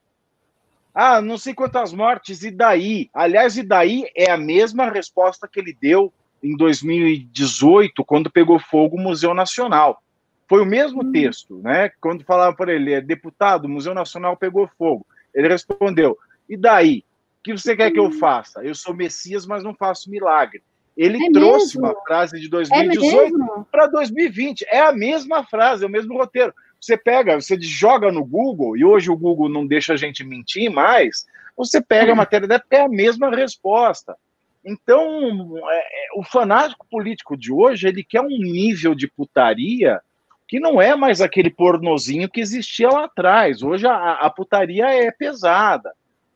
Ah, 0.94 1.20
não 1.20 1.36
sei 1.36 1.52
quantas 1.52 1.92
mortes, 1.92 2.44
e 2.44 2.50
daí? 2.50 3.10
Aliás, 3.12 3.56
e 3.56 3.62
daí 3.64 4.08
é 4.14 4.30
a 4.30 4.36
mesma 4.36 4.88
resposta 4.88 5.48
que 5.48 5.58
ele 5.58 5.76
deu 5.78 6.12
em 6.42 6.56
2018, 6.56 8.04
quando 8.04 8.30
pegou 8.30 8.58
fogo 8.58 8.96
o 8.96 9.00
Museu 9.00 9.34
Nacional. 9.34 10.00
Foi 10.48 10.62
o 10.62 10.66
mesmo 10.66 11.02
hum. 11.02 11.10
texto, 11.10 11.56
né? 11.58 11.90
Quando 12.00 12.22
falava 12.22 12.54
para 12.54 12.72
ele, 12.72 12.92
é, 12.92 13.00
deputado, 13.00 13.64
o 13.64 13.68
Museu 13.68 13.94
Nacional 13.94 14.36
pegou 14.36 14.70
fogo. 14.78 15.04
Ele 15.34 15.48
respondeu: 15.48 16.16
e 16.48 16.56
daí? 16.56 17.04
O 17.40 17.44
que 17.44 17.52
você 17.52 17.76
quer 17.76 17.90
que 17.90 17.98
eu 17.98 18.06
hum. 18.06 18.12
faça? 18.12 18.64
Eu 18.64 18.74
sou 18.74 18.94
Messias, 18.94 19.46
mas 19.46 19.64
não 19.64 19.74
faço 19.74 20.10
milagre. 20.10 20.62
Ele 20.96 21.22
é 21.26 21.30
trouxe 21.30 21.76
mesmo? 21.78 21.80
uma 21.80 22.04
frase 22.04 22.40
de 22.40 22.48
2018 22.48 23.42
é 23.42 23.64
para 23.70 23.86
2020. 23.88 24.64
É 24.68 24.80
a 24.80 24.92
mesma 24.92 25.44
frase, 25.44 25.82
é 25.84 25.86
o 25.86 25.90
mesmo 25.90 26.16
roteiro. 26.16 26.54
Você 26.84 26.98
pega, 26.98 27.40
você 27.40 27.58
joga 27.60 28.12
no 28.12 28.24
Google, 28.24 28.76
e 28.76 28.84
hoje 28.84 29.10
o 29.10 29.16
Google 29.16 29.48
não 29.48 29.66
deixa 29.66 29.94
a 29.94 29.96
gente 29.96 30.22
mentir 30.22 30.70
mais, 30.70 31.24
você 31.56 31.80
pega 31.80 32.12
a 32.12 32.16
matéria 32.16 32.46
da 32.46 32.62
é 32.70 32.80
a 32.82 32.88
mesma 32.88 33.30
resposta. 33.34 34.14
Então, 34.62 35.56
é, 35.70 35.78
é, 35.78 36.06
o 36.16 36.22
fanático 36.22 36.86
político 36.90 37.36
de 37.36 37.50
hoje, 37.50 37.88
ele 37.88 38.04
quer 38.04 38.20
um 38.20 38.28
nível 38.28 38.94
de 38.94 39.08
putaria 39.08 40.00
que 40.46 40.60
não 40.60 40.80
é 40.80 40.94
mais 40.94 41.22
aquele 41.22 41.50
pornozinho 41.50 42.28
que 42.28 42.40
existia 42.40 42.90
lá 42.90 43.04
atrás. 43.04 43.62
Hoje 43.62 43.86
a, 43.86 44.12
a 44.12 44.28
putaria 44.28 44.86
é 44.86 45.10
pesada. 45.10 45.92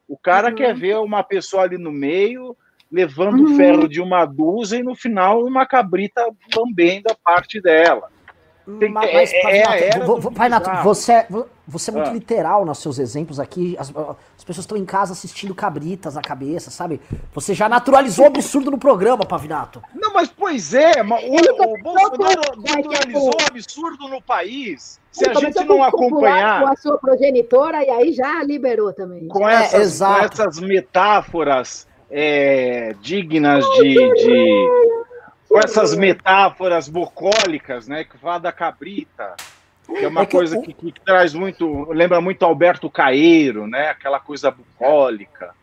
O 0.08 0.16
cara 0.16 0.48
uhum. 0.48 0.54
quer 0.54 0.74
ver 0.74 0.96
uma 0.96 1.22
pessoa 1.22 1.64
ali 1.64 1.76
no 1.76 1.92
meio 1.92 2.56
levando 2.90 3.48
uhum. 3.48 3.56
ferro 3.56 3.86
de 3.86 4.00
uma 4.00 4.24
dúzia 4.24 4.78
e 4.78 4.82
no 4.82 4.94
final 4.94 5.44
uma 5.44 5.66
cabrita 5.66 6.26
lambendo 6.56 7.10
a 7.10 7.14
parte 7.14 7.60
dela. 7.60 8.10
Tem, 8.78 8.90
mas, 8.90 9.12
mas 9.14 9.32
é, 9.32 9.36
é, 9.36 9.88
é 9.88 10.82
você, 10.82 11.12
é, 11.12 11.26
você 11.66 11.90
é 11.90 11.94
muito 11.94 12.10
ah. 12.10 12.12
literal 12.12 12.66
nos 12.66 12.78
seus 12.78 12.98
exemplos 12.98 13.40
aqui. 13.40 13.74
As, 13.78 13.90
as 14.36 14.44
pessoas 14.44 14.64
estão 14.64 14.76
em 14.76 14.84
casa 14.84 15.12
assistindo 15.12 15.54
cabritas 15.54 16.16
na 16.16 16.20
cabeça, 16.20 16.70
sabe? 16.70 17.00
Você 17.32 17.54
já 17.54 17.66
naturalizou 17.66 18.26
o 18.26 18.28
absurdo 18.28 18.70
no 18.70 18.76
programa, 18.76 19.24
Pavinato. 19.24 19.82
Não, 19.94 20.12
mas 20.12 20.28
pois 20.28 20.74
é, 20.74 21.02
mas 21.02 21.24
o, 21.24 21.62
o 21.62 21.82
Bolsonaro 21.82 22.60
naturalizou 22.60 23.30
o 23.30 23.46
absurdo 23.48 24.08
no 24.08 24.20
país. 24.20 25.00
Se 25.10 25.26
a 25.28 25.34
gente 25.34 25.64
não 25.64 25.82
acompanhar. 25.82 26.62
Com 26.62 26.68
a 26.68 26.76
sua 26.76 26.98
progenitora 26.98 27.82
e 27.82 27.88
aí 27.88 28.12
já 28.12 28.42
liberou 28.42 28.92
também. 28.92 29.28
Com, 29.28 29.48
é, 29.48 29.64
essas, 29.64 29.98
com 29.98 30.16
essas 30.16 30.60
metáforas 30.60 31.86
é, 32.10 32.94
dignas 33.00 33.64
de, 33.76 33.94
de, 33.94 34.97
com 35.48 35.58
essas 35.58 35.96
metáforas 35.96 36.88
bucólicas, 36.88 37.88
né? 37.88 38.04
Que 38.04 38.18
fala 38.18 38.38
da 38.38 38.52
cabrita, 38.52 39.34
que 39.86 40.04
é 40.04 40.08
uma 40.08 40.22
é 40.22 40.26
que 40.26 40.36
coisa 40.36 40.60
que, 40.60 40.72
que, 40.72 40.92
traz 41.00 41.32
muito, 41.32 41.90
lembra 41.90 42.20
muito 42.20 42.44
Alberto 42.44 42.90
Caeiro, 42.90 43.66
né? 43.66 43.88
Aquela 43.88 44.20
coisa 44.20 44.50
bucólica. 44.50 45.54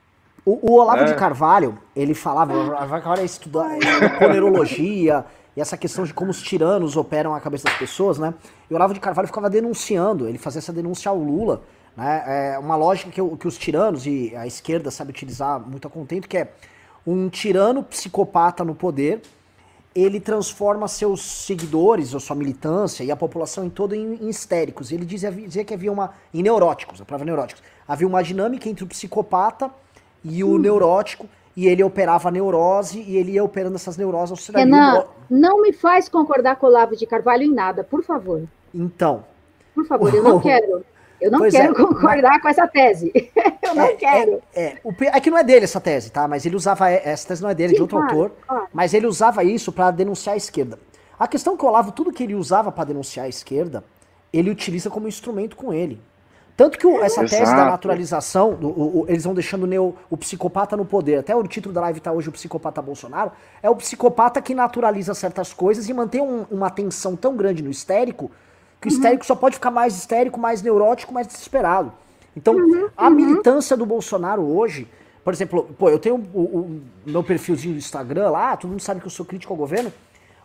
O, 0.44 0.72
o 0.72 0.80
Olavo 0.80 1.04
é. 1.04 1.06
de 1.06 1.16
Carvalho, 1.16 1.78
ele 1.96 2.14
falava, 2.14 2.54
o 2.54 2.68
Olavo 2.68 2.96
de 2.96 3.02
Carvalho 3.02 3.26
estudou 3.26 3.64
ponerologia 4.20 5.26
e 5.56 5.62
essa 5.62 5.78
questão 5.78 6.04
de 6.04 6.14
como 6.14 6.32
os 6.32 6.42
tiranos 6.42 6.98
operam 6.98 7.34
a 7.34 7.40
cabeça 7.40 7.66
das 7.66 7.78
pessoas, 7.78 8.18
né? 8.18 8.34
E 8.70 8.74
o 8.74 8.76
Olavo 8.76 8.94
de 8.94 9.00
Carvalho 9.00 9.28
ficava 9.28 9.50
denunciando, 9.50 10.28
ele 10.28 10.38
fazia 10.38 10.60
essa 10.60 10.74
denúncia 10.74 11.10
ao 11.10 11.18
Lula, 11.18 11.62
né? 11.96 12.54
É 12.56 12.60
uma 12.60 12.76
lógica 12.76 13.10
que, 13.12 13.38
que 13.38 13.48
os 13.48 13.58
tiranos 13.58 14.06
e 14.06 14.36
a 14.36 14.46
esquerda 14.46 14.90
sabe 14.92 15.12
utilizar 15.12 15.60
muito 15.60 15.88
a 15.88 15.92
contento, 15.92 16.28
que 16.28 16.38
é 16.38 16.52
um 17.06 17.30
tirano 17.30 17.84
psicopata 17.84 18.64
no 18.64 18.74
poder, 18.74 19.22
ele 19.96 20.20
transforma 20.20 20.90
seus 20.90 21.22
seguidores, 21.22 22.14
ou 22.14 22.20
sua 22.20 22.36
militância 22.36 23.02
e 23.02 23.10
a 23.10 23.16
população 23.16 23.64
em 23.64 23.70
todo 23.70 23.96
em, 23.96 24.16
em 24.16 24.30
histéricos. 24.30 24.92
Ele 24.92 25.06
dizia, 25.06 25.32
dizia, 25.32 25.64
que 25.64 25.74
havia 25.74 25.92
uma. 25.92 26.14
em 26.34 26.44
neuróticos, 26.44 27.00
a 27.00 27.06
palavra 27.06 27.26
neuróticos. 27.26 27.64
Havia 27.88 28.06
uma 28.06 28.22
dinâmica 28.22 28.68
entre 28.68 28.84
o 28.84 28.88
psicopata 28.88 29.72
e 30.22 30.44
o 30.44 30.56
hum. 30.56 30.58
neurótico, 30.58 31.30
e 31.56 31.68
ele 31.68 31.82
operava 31.82 32.28
a 32.28 32.32
neurose 32.32 33.00
e 33.00 33.16
ele 33.16 33.32
ia 33.32 33.44
operando 33.44 33.76
essas 33.76 33.96
neuroses. 33.96 34.48
Renan, 34.48 35.06
não 35.30 35.62
me 35.62 35.72
faz 35.72 36.10
concordar 36.10 36.58
com 36.58 36.66
o 36.66 36.70
Olavo 36.70 36.98
de 36.98 37.06
Carvalho 37.06 37.44
em 37.44 37.54
nada, 37.54 37.82
por 37.82 38.04
favor. 38.04 38.44
Então. 38.74 39.24
Por 39.74 39.86
favor, 39.86 40.14
eu 40.14 40.22
não 40.24 40.42
quero. 40.42 40.84
Eu 41.26 41.32
não 41.32 41.40
pois 41.40 41.56
quero 41.56 41.74
é, 41.74 41.76
concordar 41.76 42.34
mas... 42.34 42.42
com 42.44 42.50
essa 42.50 42.68
tese. 42.68 43.12
eu 43.64 43.74
não 43.74 43.84
é, 43.84 43.94
quero. 43.94 44.44
É, 44.54 44.64
é, 44.64 44.78
o, 44.84 44.94
é, 45.00 45.20
que 45.20 45.32
não 45.32 45.40
é 45.40 45.44
dele 45.44 45.66
essa 45.66 45.82
tese, 45.82 46.12
tá? 46.12 46.28
Mas 46.28 46.46
ele 46.46 46.56
usava. 46.56 46.88
Essa 46.88 47.30
tese 47.30 47.42
não 47.42 47.50
é 47.50 47.56
dele, 47.56 47.70
Sim, 47.70 47.76
de 47.78 47.82
outro 47.82 47.98
claro, 47.98 48.14
autor. 48.14 48.32
Claro. 48.48 48.68
Mas 48.72 48.94
ele 48.94 49.08
usava 49.08 49.44
isso 49.44 49.72
para 49.72 49.90
denunciar 49.90 50.36
a 50.36 50.38
esquerda. 50.38 50.78
A 51.18 51.28
questão 51.28 51.56
é 51.56 51.58
que 51.58 51.66
o 51.66 51.68
Olavo, 51.68 51.92
tudo 51.92 52.14
que 52.14 52.22
ele 52.22 52.36
usava 52.36 52.72
para 52.72 52.84
denunciar 52.84 53.26
a 53.26 53.30
esquerda, 53.30 53.84
ele 54.32 54.52
utiliza 54.52 54.88
como 54.88 55.08
instrumento 55.08 55.56
com 55.56 55.74
ele. 55.74 56.00
Tanto 56.56 56.78
que 56.78 56.86
o, 56.86 57.02
essa 57.04 57.24
Exato. 57.24 57.42
tese 57.42 57.56
da 57.56 57.66
naturalização, 57.66 58.54
do, 58.54 58.70
o, 58.70 59.06
eles 59.10 59.24
vão 59.24 59.34
deixando 59.34 59.64
o, 59.64 59.68
neo, 59.68 59.96
o 60.12 60.16
psicopata 60.16 60.78
no 60.78 60.86
poder. 60.86 61.18
Até 61.18 61.36
o 61.36 61.42
título 61.48 61.74
da 61.74 61.82
live 61.82 62.00
tá 62.00 62.12
hoje, 62.12 62.30
o 62.30 62.32
psicopata 62.32 62.84
Bolsonaro. 62.84 63.32
É 63.64 63.70
o 63.70 63.76
psicopata 63.76 64.40
que 64.44 64.54
naturaliza 64.54 65.16
certas 65.16 65.52
coisas 65.52 65.90
e 65.90 65.94
mantém 65.94 66.22
um, 66.22 66.46
uma 66.52 66.70
tensão 66.70 67.16
tão 67.16 67.36
grande 67.36 67.64
no 67.64 67.72
histérico 67.72 68.30
que 68.82 68.88
o 68.88 68.90
histérico 68.90 69.26
só 69.26 69.36
pode 69.36 69.56
ficar 69.56 69.72
mais 69.72 69.96
histérico, 69.96 70.40
mais 70.40 70.62
neurótico, 70.62 71.14
mais 71.14 71.28
desesperado. 71.28 71.92
Então, 72.36 72.56
uhum, 72.56 72.90
a 72.96 73.08
uhum. 73.08 73.16
militância 73.16 73.78
do 73.78 73.86
Bolsonaro 73.86 74.42
hoje, 74.44 74.88
por 75.24 75.34
exemplo, 75.34 75.70
pô, 75.78 75.90
eu 75.90 75.98
tenho 75.98 76.16
o, 76.34 76.42
o, 76.42 76.82
meu 77.06 77.24
perfilzinho 77.24 77.74
do 77.74 77.80
Instagram 77.80 78.30
lá, 78.30 78.56
todo 78.58 78.70
mundo 78.70 78.82
sabe 78.82 79.00
que 79.00 79.08
eu 79.08 79.12
sou 79.12 79.26
crítico 79.26 79.54
ao 79.54 79.58
governo. 79.58 79.92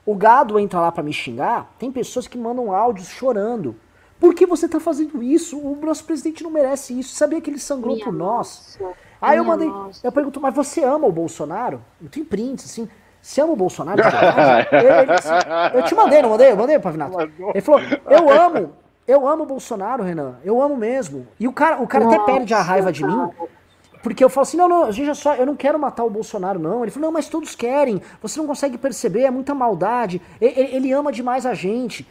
O 0.06 0.14
gado 0.14 0.58
entra 0.58 0.80
lá 0.80 0.90
para 0.90 1.02
me 1.02 1.12
xingar, 1.12 1.74
tem 1.78 1.92
pessoas 1.92 2.26
que 2.26 2.38
mandam 2.38 2.72
áudios 2.72 3.08
chorando. 3.08 3.76
Por 4.18 4.34
que 4.34 4.46
você 4.46 4.68
tá 4.68 4.78
fazendo 4.78 5.22
isso? 5.22 5.58
O 5.58 5.78
nosso 5.82 6.04
presidente 6.04 6.42
não 6.42 6.50
merece 6.50 6.98
isso. 6.98 7.14
Sabia 7.14 7.40
que 7.40 7.50
ele 7.50 7.58
sangrou 7.58 7.94
Minha 7.94 8.04
por 8.04 8.12
nós? 8.12 8.78
Nossa. 8.80 8.94
Aí 9.20 9.36
eu 9.38 9.44
mandei, 9.44 9.68
nossa. 9.68 10.06
eu 10.06 10.12
pergunto, 10.12 10.40
mas 10.40 10.54
você 10.54 10.82
ama 10.82 11.06
o 11.06 11.12
Bolsonaro? 11.12 11.82
Eu 12.02 12.08
tenho 12.08 12.24
prints, 12.24 12.64
assim. 12.64 12.88
Você 13.20 13.40
ama 13.40 13.52
o 13.52 13.56
Bolsonaro? 13.56 14.00
ele, 14.72 15.78
eu 15.78 15.82
te 15.82 15.94
mandei, 15.94 16.22
não 16.22 16.30
mandei? 16.30 16.52
Eu 16.52 16.56
mandei, 16.56 16.78
Pavinato. 16.78 17.18
Ele 17.20 17.60
falou, 17.60 17.80
eu 18.08 18.30
amo, 18.30 18.72
eu 19.06 19.28
amo 19.28 19.42
o 19.42 19.46
Bolsonaro, 19.46 20.02
Renan. 20.02 20.36
Eu 20.44 20.60
amo 20.60 20.76
mesmo. 20.76 21.26
E 21.38 21.46
o 21.46 21.52
cara, 21.52 21.82
o 21.82 21.86
cara 21.86 22.04
Nossa, 22.04 22.22
até 22.22 22.32
perde 22.32 22.54
a 22.54 22.62
raiva 22.62 22.92
de 22.92 23.04
mim. 23.04 23.30
Porque 24.02 24.24
eu 24.24 24.30
falo 24.30 24.42
assim, 24.42 24.56
não, 24.56 24.68
não, 24.68 24.90
gente, 24.90 25.14
só, 25.14 25.34
eu 25.34 25.44
não 25.44 25.54
quero 25.54 25.78
matar 25.78 26.04
o 26.04 26.10
Bolsonaro, 26.10 26.58
não. 26.58 26.82
Ele 26.82 26.90
falou, 26.90 27.08
não, 27.08 27.12
mas 27.12 27.28
todos 27.28 27.54
querem. 27.54 28.00
Você 28.22 28.40
não 28.40 28.46
consegue 28.46 28.78
perceber, 28.78 29.22
é 29.22 29.30
muita 29.30 29.54
maldade. 29.54 30.22
Ele, 30.40 30.76
ele 30.76 30.92
ama 30.92 31.12
demais 31.12 31.44
a 31.44 31.52
gente. 31.52 32.08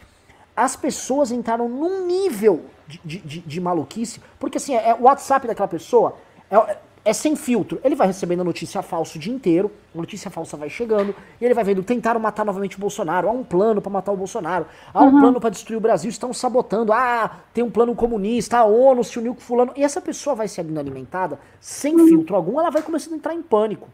As 0.56 0.76
pessoas 0.76 1.32
entraram 1.32 1.68
num 1.68 2.06
nível 2.06 2.66
de, 2.86 3.00
de, 3.04 3.18
de, 3.18 3.40
de 3.40 3.60
maluquice, 3.60 4.20
porque 4.38 4.58
assim, 4.58 4.74
é, 4.74 4.90
é, 4.90 4.94
o 4.94 5.04
WhatsApp 5.04 5.46
daquela 5.46 5.68
pessoa 5.68 6.16
é, 6.50 6.76
é 7.04 7.12
sem 7.12 7.34
filtro. 7.34 7.80
Ele 7.82 7.94
vai 7.94 8.06
recebendo 8.06 8.40
a 8.40 8.44
notícia 8.44 8.82
falsa 8.82 9.16
o 9.16 9.20
dia 9.20 9.32
inteiro, 9.32 9.70
a 9.94 9.98
notícia 9.98 10.30
falsa 10.30 10.56
vai 10.56 10.68
chegando, 10.68 11.14
e 11.40 11.44
ele 11.44 11.54
vai 11.54 11.64
vendo, 11.64 11.82
tentaram 11.82 12.20
matar 12.20 12.44
novamente 12.44 12.76
o 12.76 12.80
Bolsonaro, 12.80 13.28
há 13.28 13.32
um 13.32 13.42
plano 13.42 13.80
para 13.80 13.90
matar 13.90 14.12
o 14.12 14.16
Bolsonaro, 14.16 14.66
há 14.92 15.02
um 15.02 15.06
uhum. 15.06 15.20
plano 15.20 15.40
para 15.40 15.50
destruir 15.50 15.76
o 15.76 15.80
Brasil, 15.80 16.10
estão 16.10 16.32
sabotando, 16.32 16.92
ah, 16.92 17.38
tem 17.54 17.64
um 17.64 17.70
plano 17.70 17.94
comunista, 17.94 18.58
a 18.58 18.64
ONU 18.64 19.02
se 19.02 19.18
uniu 19.18 19.34
com 19.34 19.40
fulano, 19.40 19.72
e 19.76 19.82
essa 19.82 20.00
pessoa 20.00 20.36
vai 20.36 20.48
sendo 20.48 20.78
alimentada 20.78 21.38
sem 21.60 21.94
uhum. 21.96 22.06
filtro 22.06 22.36
algum, 22.36 22.60
ela 22.60 22.70
vai 22.70 22.82
começando 22.82 23.14
a 23.14 23.16
entrar 23.16 23.34
em 23.34 23.42
pânico. 23.42 23.88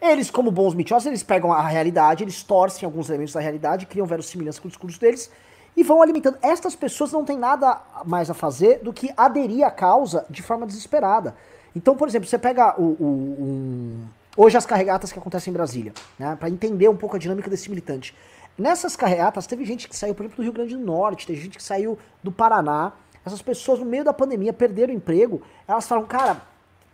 Eles, 0.00 0.30
como 0.30 0.50
bons 0.50 0.74
mentirosos, 0.74 1.06
eles 1.06 1.22
pegam 1.22 1.52
a 1.52 1.60
realidade, 1.60 2.24
eles 2.24 2.42
torcem 2.42 2.86
alguns 2.86 3.08
elementos 3.10 3.34
da 3.34 3.40
realidade, 3.40 3.84
criam 3.86 4.06
verossimilhança 4.06 4.60
com 4.60 4.66
o 4.66 4.70
discurso 4.70 4.98
deles, 4.98 5.30
e 5.76 5.82
vão 5.82 6.02
alimentando. 6.02 6.38
Estas 6.42 6.74
pessoas 6.74 7.12
não 7.12 7.24
têm 7.24 7.38
nada 7.38 7.80
mais 8.04 8.30
a 8.30 8.34
fazer 8.34 8.80
do 8.82 8.92
que 8.92 9.12
aderir 9.16 9.64
à 9.64 9.70
causa 9.70 10.26
de 10.28 10.42
forma 10.42 10.66
desesperada. 10.66 11.34
Então, 11.74 11.96
por 11.96 12.08
exemplo, 12.08 12.28
você 12.28 12.38
pega 12.38 12.74
o, 12.80 12.84
o, 12.84 14.00
hoje 14.36 14.56
as 14.56 14.66
carregatas 14.66 15.12
que 15.12 15.18
acontecem 15.18 15.50
em 15.50 15.54
Brasília, 15.54 15.92
né? 16.18 16.36
Para 16.36 16.48
entender 16.48 16.88
um 16.88 16.96
pouco 16.96 17.16
a 17.16 17.18
dinâmica 17.18 17.48
desse 17.48 17.68
militante. 17.70 18.14
Nessas 18.58 18.94
carreatas, 18.96 19.46
teve 19.46 19.64
gente 19.64 19.88
que 19.88 19.96
saiu, 19.96 20.14
por 20.14 20.22
exemplo, 20.22 20.36
do 20.36 20.42
Rio 20.42 20.52
Grande 20.52 20.76
do 20.76 20.84
Norte, 20.84 21.26
teve 21.26 21.40
gente 21.40 21.56
que 21.56 21.62
saiu 21.62 21.98
do 22.22 22.30
Paraná. 22.30 22.92
Essas 23.24 23.40
pessoas, 23.40 23.78
no 23.78 23.86
meio 23.86 24.04
da 24.04 24.12
pandemia, 24.12 24.52
perderam 24.52 24.92
emprego. 24.92 25.42
Elas 25.66 25.86
falam, 25.86 26.04
cara, 26.04 26.42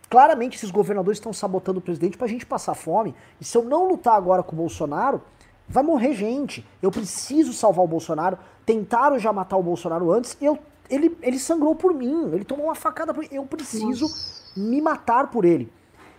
claramente 0.09 0.57
esses 0.57 0.71
governadores 0.71 1.19
estão 1.19 1.33
sabotando 1.33 1.79
o 1.79 1.83
presidente 1.83 2.17
pra 2.17 2.27
gente 2.27 2.45
passar 2.47 2.75
fome. 2.75 3.15
E 3.41 3.45
se 3.45 3.57
eu 3.57 3.65
não 3.65 3.89
lutar 3.89 4.15
agora 4.15 4.43
com 4.43 4.55
o 4.55 4.59
Bolsonaro, 4.59 5.23
vai 5.69 5.83
morrer 5.83 6.13
gente. 6.15 6.65
Eu 6.81 6.91
preciso 6.91 7.53
salvar 7.53 7.85
o 7.85 7.89
Bolsonaro. 7.89 8.39
Tentaram 8.65 9.19
já 9.19 9.33
matar 9.33 9.57
o 9.57 9.63
Bolsonaro 9.63 10.13
antes. 10.13 10.37
Eu, 10.41 10.59
ele, 10.91 11.17
ele 11.23 11.39
sangrou 11.39 11.75
por 11.75 11.95
mim. 11.95 12.31
Ele 12.33 12.45
tomou 12.45 12.67
uma 12.67 12.75
facada 12.75 13.13
por 13.13 13.23
mim. 13.23 13.29
Eu 13.31 13.45
preciso 13.45 14.07
Nossa. 14.07 14.43
me 14.57 14.81
matar 14.81 15.31
por 15.31 15.45
ele. 15.45 15.73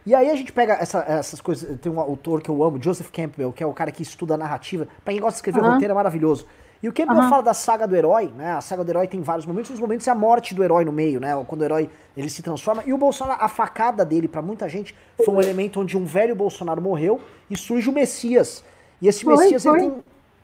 E 0.05 0.15
aí 0.15 0.29
a 0.29 0.35
gente 0.35 0.53
pega 0.53 0.73
essa, 0.73 1.03
essas 1.07 1.41
coisas. 1.41 1.79
Tem 1.79 1.91
um 1.91 1.99
autor 1.99 2.41
que 2.41 2.49
eu 2.49 2.63
amo, 2.63 2.81
Joseph 2.81 3.09
Campbell, 3.11 3.51
que 3.51 3.61
é 3.61 3.65
o 3.65 3.73
cara 3.73 3.91
que 3.91 4.01
estuda 4.01 4.35
a 4.35 4.37
narrativa. 4.37 4.87
Pra 5.03 5.13
quem 5.13 5.21
gosta 5.21 5.33
de 5.33 5.37
escrever 5.39 5.61
uhum. 5.61 5.73
roteiro, 5.73 5.91
é 5.91 5.95
maravilhoso. 5.95 6.45
E 6.81 6.87
o 6.87 6.93
Campbell 6.93 7.17
uhum. 7.17 7.29
fala 7.29 7.43
da 7.43 7.53
saga 7.53 7.87
do 7.87 7.95
herói, 7.95 8.31
né? 8.35 8.53
A 8.53 8.61
saga 8.61 8.83
do 8.83 8.89
herói 8.89 9.07
tem 9.07 9.21
vários 9.21 9.45
momentos, 9.45 9.71
os 9.71 9.79
momentos 9.79 10.07
é 10.07 10.11
a 10.11 10.15
morte 10.15 10.53
do 10.53 10.63
herói 10.63 10.85
no 10.85 10.91
meio, 10.91 11.19
né? 11.19 11.31
Quando 11.47 11.61
o 11.61 11.63
herói 11.65 11.89
ele 12.15 12.29
se 12.29 12.41
transforma. 12.41 12.83
E 12.85 12.93
o 12.93 12.97
Bolsonaro, 12.97 13.43
a 13.43 13.49
facada 13.49 14.05
dele 14.05 14.27
para 14.27 14.41
muita 14.41 14.69
gente 14.69 14.95
foi 15.25 15.33
um 15.33 15.41
elemento 15.41 15.81
onde 15.81 15.97
um 15.97 16.05
velho 16.05 16.35
Bolsonaro 16.35 16.81
morreu 16.81 17.19
e 17.49 17.57
surge 17.57 17.89
o 17.89 17.93
Messias. 17.93 18.63
E 19.01 19.07
esse 19.07 19.23
foi, 19.23 19.35
Messias 19.35 19.63
foi. 19.63 19.79
ele 19.79 19.91
tem 19.91 20.03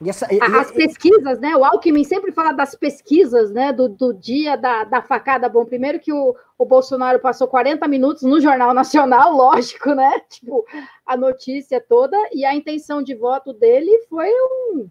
essa, 0.10 0.28
As 0.60 0.72
pesquisas, 0.72 1.40
né? 1.40 1.56
O 1.56 1.64
Alckmin 1.64 2.04
sempre 2.04 2.32
fala 2.32 2.52
das 2.52 2.76
pesquisas, 2.76 3.52
né? 3.52 3.72
Do, 3.72 3.88
do 3.90 4.14
dia 4.14 4.56
da, 4.56 4.84
da 4.84 5.02
facada. 5.02 5.50
Bom, 5.50 5.66
primeiro 5.66 6.00
que 6.00 6.12
o, 6.12 6.36
o 6.58 6.66
Bolsonaro 6.66 7.20
passou 7.20 7.48
40 7.48 7.88
minutos 7.88 8.24
no 8.24 8.40
Jornal 8.40 8.74
Nacional, 8.74 9.34
lógico, 9.36 9.94
né? 9.94 10.20
Tipo, 10.30 10.66
a 11.06 11.16
notícia 11.18 11.80
toda, 11.82 12.18
e 12.34 12.46
a 12.46 12.56
intenção 12.56 13.02
de 13.02 13.16
voto 13.16 13.54
dele 13.54 13.92
foi 14.10 14.30
um. 14.30 14.88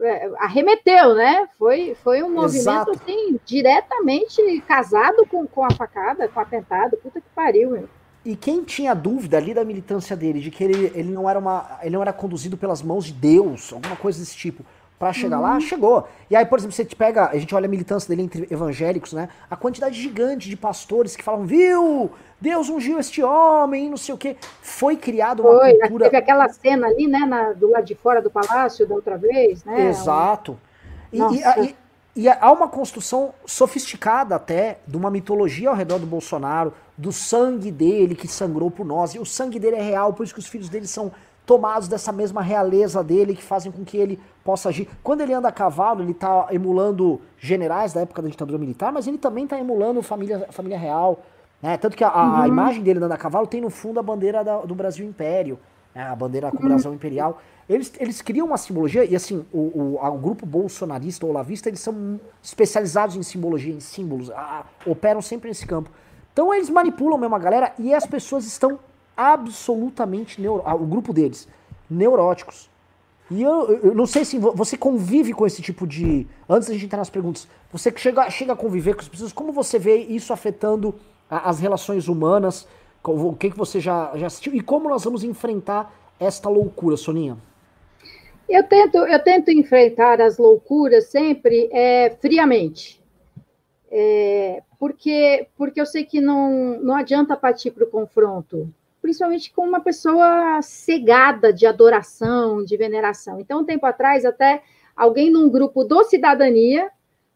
É, 0.00 0.28
arremeteu, 0.38 1.14
né? 1.14 1.48
Foi, 1.56 1.94
foi 2.02 2.22
um 2.22 2.30
movimento 2.30 2.90
Exato. 2.90 2.90
assim, 2.90 3.38
diretamente 3.44 4.60
casado 4.66 5.24
com, 5.26 5.46
com 5.46 5.64
a 5.64 5.70
facada, 5.70 6.26
com 6.26 6.40
o 6.40 6.42
atentado. 6.42 6.96
Puta 6.96 7.20
que 7.20 7.28
pariu, 7.34 7.70
meu. 7.70 7.88
E 8.24 8.34
quem 8.34 8.64
tinha 8.64 8.94
dúvida 8.94 9.36
ali 9.36 9.52
da 9.52 9.64
militância 9.64 10.16
dele, 10.16 10.40
de 10.40 10.50
que 10.50 10.64
ele, 10.64 10.92
ele, 10.94 11.10
não 11.10 11.28
era 11.28 11.38
uma, 11.38 11.78
ele 11.82 11.94
não 11.94 12.02
era 12.02 12.12
conduzido 12.12 12.56
pelas 12.56 12.82
mãos 12.82 13.04
de 13.04 13.12
Deus, 13.12 13.72
alguma 13.72 13.96
coisa 13.96 14.18
desse 14.18 14.34
tipo, 14.34 14.64
para 14.98 15.12
chegar 15.12 15.36
uhum. 15.36 15.42
lá, 15.42 15.60
chegou. 15.60 16.08
E 16.30 16.36
aí, 16.36 16.46
por 16.46 16.58
exemplo, 16.58 16.74
você 16.74 16.84
pega, 16.84 17.28
a 17.28 17.36
gente 17.36 17.54
olha 17.54 17.66
a 17.66 17.68
militância 17.68 18.08
dele 18.08 18.22
entre 18.22 18.48
evangélicos, 18.50 19.12
né? 19.12 19.28
A 19.50 19.56
quantidade 19.56 20.00
gigante 20.00 20.48
de 20.48 20.56
pastores 20.56 21.14
que 21.14 21.22
falam, 21.22 21.44
viu? 21.44 22.10
Deus 22.40 22.70
ungiu 22.70 22.98
este 22.98 23.22
homem, 23.22 23.90
não 23.90 23.98
sei 23.98 24.14
o 24.14 24.18
quê. 24.18 24.36
Foi 24.62 24.96
criado 24.96 25.42
uma 25.42 25.58
Foi, 25.58 25.78
cultura... 25.80 26.04
Teve 26.04 26.16
aquela 26.16 26.48
cena 26.48 26.86
ali, 26.86 27.06
né, 27.06 27.18
na, 27.20 27.52
do 27.52 27.70
lado 27.70 27.84
de 27.84 27.94
fora 27.94 28.22
do 28.22 28.30
palácio 28.30 28.86
da 28.86 28.94
outra 28.94 29.18
vez, 29.18 29.64
né? 29.64 29.88
Exato. 29.88 30.58
E, 31.12 31.18
e, 31.18 31.66
e 31.66 31.76
há 32.40 32.52
uma 32.52 32.68
construção 32.68 33.34
sofisticada 33.44 34.36
até 34.36 34.78
de 34.86 34.96
uma 34.96 35.10
mitologia 35.10 35.68
ao 35.68 35.74
redor 35.74 35.98
do 35.98 36.06
Bolsonaro, 36.06 36.72
do 36.96 37.12
sangue 37.12 37.72
dele 37.72 38.14
que 38.14 38.28
sangrou 38.28 38.70
por 38.70 38.86
nós. 38.86 39.14
E 39.14 39.18
o 39.18 39.26
sangue 39.26 39.58
dele 39.58 39.76
é 39.76 39.82
real, 39.82 40.12
por 40.12 40.22
isso 40.22 40.32
que 40.32 40.40
os 40.40 40.46
filhos 40.46 40.68
dele 40.68 40.86
são 40.86 41.10
tomados 41.44 41.88
dessa 41.88 42.12
mesma 42.12 42.40
realeza 42.40 43.02
dele, 43.02 43.34
que 43.34 43.42
fazem 43.42 43.70
com 43.70 43.84
que 43.84 43.96
ele 43.96 44.18
possa 44.44 44.68
agir. 44.68 44.88
Quando 45.02 45.20
ele 45.20 45.32
anda 45.32 45.48
a 45.48 45.52
cavalo, 45.52 46.02
ele 46.02 46.12
está 46.12 46.46
emulando 46.50 47.20
generais 47.38 47.92
da 47.92 48.00
época 48.00 48.22
da 48.22 48.28
ditadura 48.28 48.58
militar, 48.58 48.92
mas 48.92 49.06
ele 49.06 49.18
também 49.18 49.44
está 49.44 49.58
emulando 49.58 50.02
família, 50.02 50.46
família 50.50 50.78
real. 50.78 51.20
Né? 51.60 51.76
Tanto 51.76 51.96
que 51.96 52.04
a, 52.04 52.08
a 52.08 52.40
uhum. 52.40 52.46
imagem 52.46 52.82
dele 52.82 52.98
andando 52.98 53.12
a 53.12 53.18
cavalo 53.18 53.46
tem 53.46 53.60
no 53.60 53.70
fundo 53.70 54.00
a 54.00 54.02
bandeira 54.02 54.42
da, 54.42 54.58
do 54.58 54.74
Brasil 54.74 55.06
Império? 55.06 55.58
A 56.02 56.14
bandeira 56.14 56.50
com 56.50 56.64
o 56.64 56.66
uhum. 56.66 56.94
Imperial. 56.94 57.40
Eles, 57.68 57.92
eles 57.98 58.20
criam 58.20 58.46
uma 58.46 58.58
simbologia, 58.58 59.04
e 59.04 59.16
assim, 59.16 59.44
o, 59.52 59.58
o, 59.58 59.98
o 60.04 60.18
grupo 60.18 60.44
bolsonarista 60.44 61.24
ou 61.24 61.32
lavista, 61.32 61.68
eles 61.68 61.80
são 61.80 62.20
especializados 62.42 63.16
em 63.16 63.22
simbologia, 63.22 63.72
em 63.72 63.80
símbolos, 63.80 64.30
a, 64.30 64.66
operam 64.84 65.22
sempre 65.22 65.48
nesse 65.48 65.66
campo. 65.66 65.90
Então 66.32 66.52
eles 66.52 66.68
manipulam 66.68 67.18
mesmo 67.18 67.34
a 67.34 67.38
galera 67.38 67.72
e 67.78 67.94
as 67.94 68.04
pessoas 68.04 68.44
estão 68.44 68.78
absolutamente, 69.16 70.40
neuro, 70.40 70.62
o 70.66 70.86
grupo 70.86 71.12
deles, 71.12 71.48
neuróticos. 71.88 72.68
E 73.30 73.42
eu, 73.42 73.80
eu, 73.82 73.94
não 73.94 74.06
sei 74.06 74.24
se 74.24 74.38
você 74.38 74.76
convive 74.76 75.32
com 75.32 75.46
esse 75.46 75.62
tipo 75.62 75.86
de. 75.86 76.26
Antes 76.48 76.68
da 76.68 76.74
gente 76.74 76.84
entrar 76.84 76.98
nas 76.98 77.08
perguntas, 77.08 77.48
você 77.72 77.90
que 77.90 78.00
chega, 78.00 78.28
chega 78.30 78.52
a 78.52 78.56
conviver 78.56 78.94
com 78.94 79.00
as 79.00 79.08
pessoas, 79.08 79.32
como 79.32 79.50
você 79.50 79.78
vê 79.78 79.96
isso 79.96 80.32
afetando 80.32 80.94
a, 81.30 81.48
as 81.48 81.58
relações 81.58 82.06
humanas? 82.06 82.66
O 83.06 83.34
que, 83.34 83.50
que 83.50 83.56
você 83.56 83.80
já, 83.80 84.12
já 84.16 84.26
assistiu? 84.26 84.54
E 84.54 84.60
como 84.60 84.88
nós 84.88 85.04
vamos 85.04 85.24
enfrentar 85.24 85.92
esta 86.18 86.48
loucura, 86.48 86.96
Soninha? 86.96 87.36
Eu 88.48 88.62
tento, 88.64 88.98
eu 88.98 89.18
tento 89.22 89.50
enfrentar 89.50 90.20
as 90.20 90.38
loucuras 90.38 91.06
sempre 91.06 91.68
é, 91.72 92.10
friamente. 92.20 93.02
É, 93.90 94.62
porque, 94.78 95.46
porque 95.56 95.80
eu 95.80 95.86
sei 95.86 96.04
que 96.04 96.20
não, 96.20 96.78
não 96.80 96.96
adianta 96.96 97.36
partir 97.36 97.70
para 97.70 97.84
o 97.84 97.90
confronto, 97.90 98.68
principalmente 99.00 99.52
com 99.52 99.62
uma 99.62 99.80
pessoa 99.80 100.60
cegada 100.62 101.52
de 101.52 101.66
adoração, 101.66 102.64
de 102.64 102.76
veneração. 102.76 103.38
Então, 103.38 103.60
um 103.60 103.64
tempo 103.64 103.86
atrás, 103.86 104.24
até 104.24 104.62
alguém 104.96 105.30
num 105.30 105.48
grupo 105.48 105.84
do 105.84 106.04
Cidadania 106.04 106.90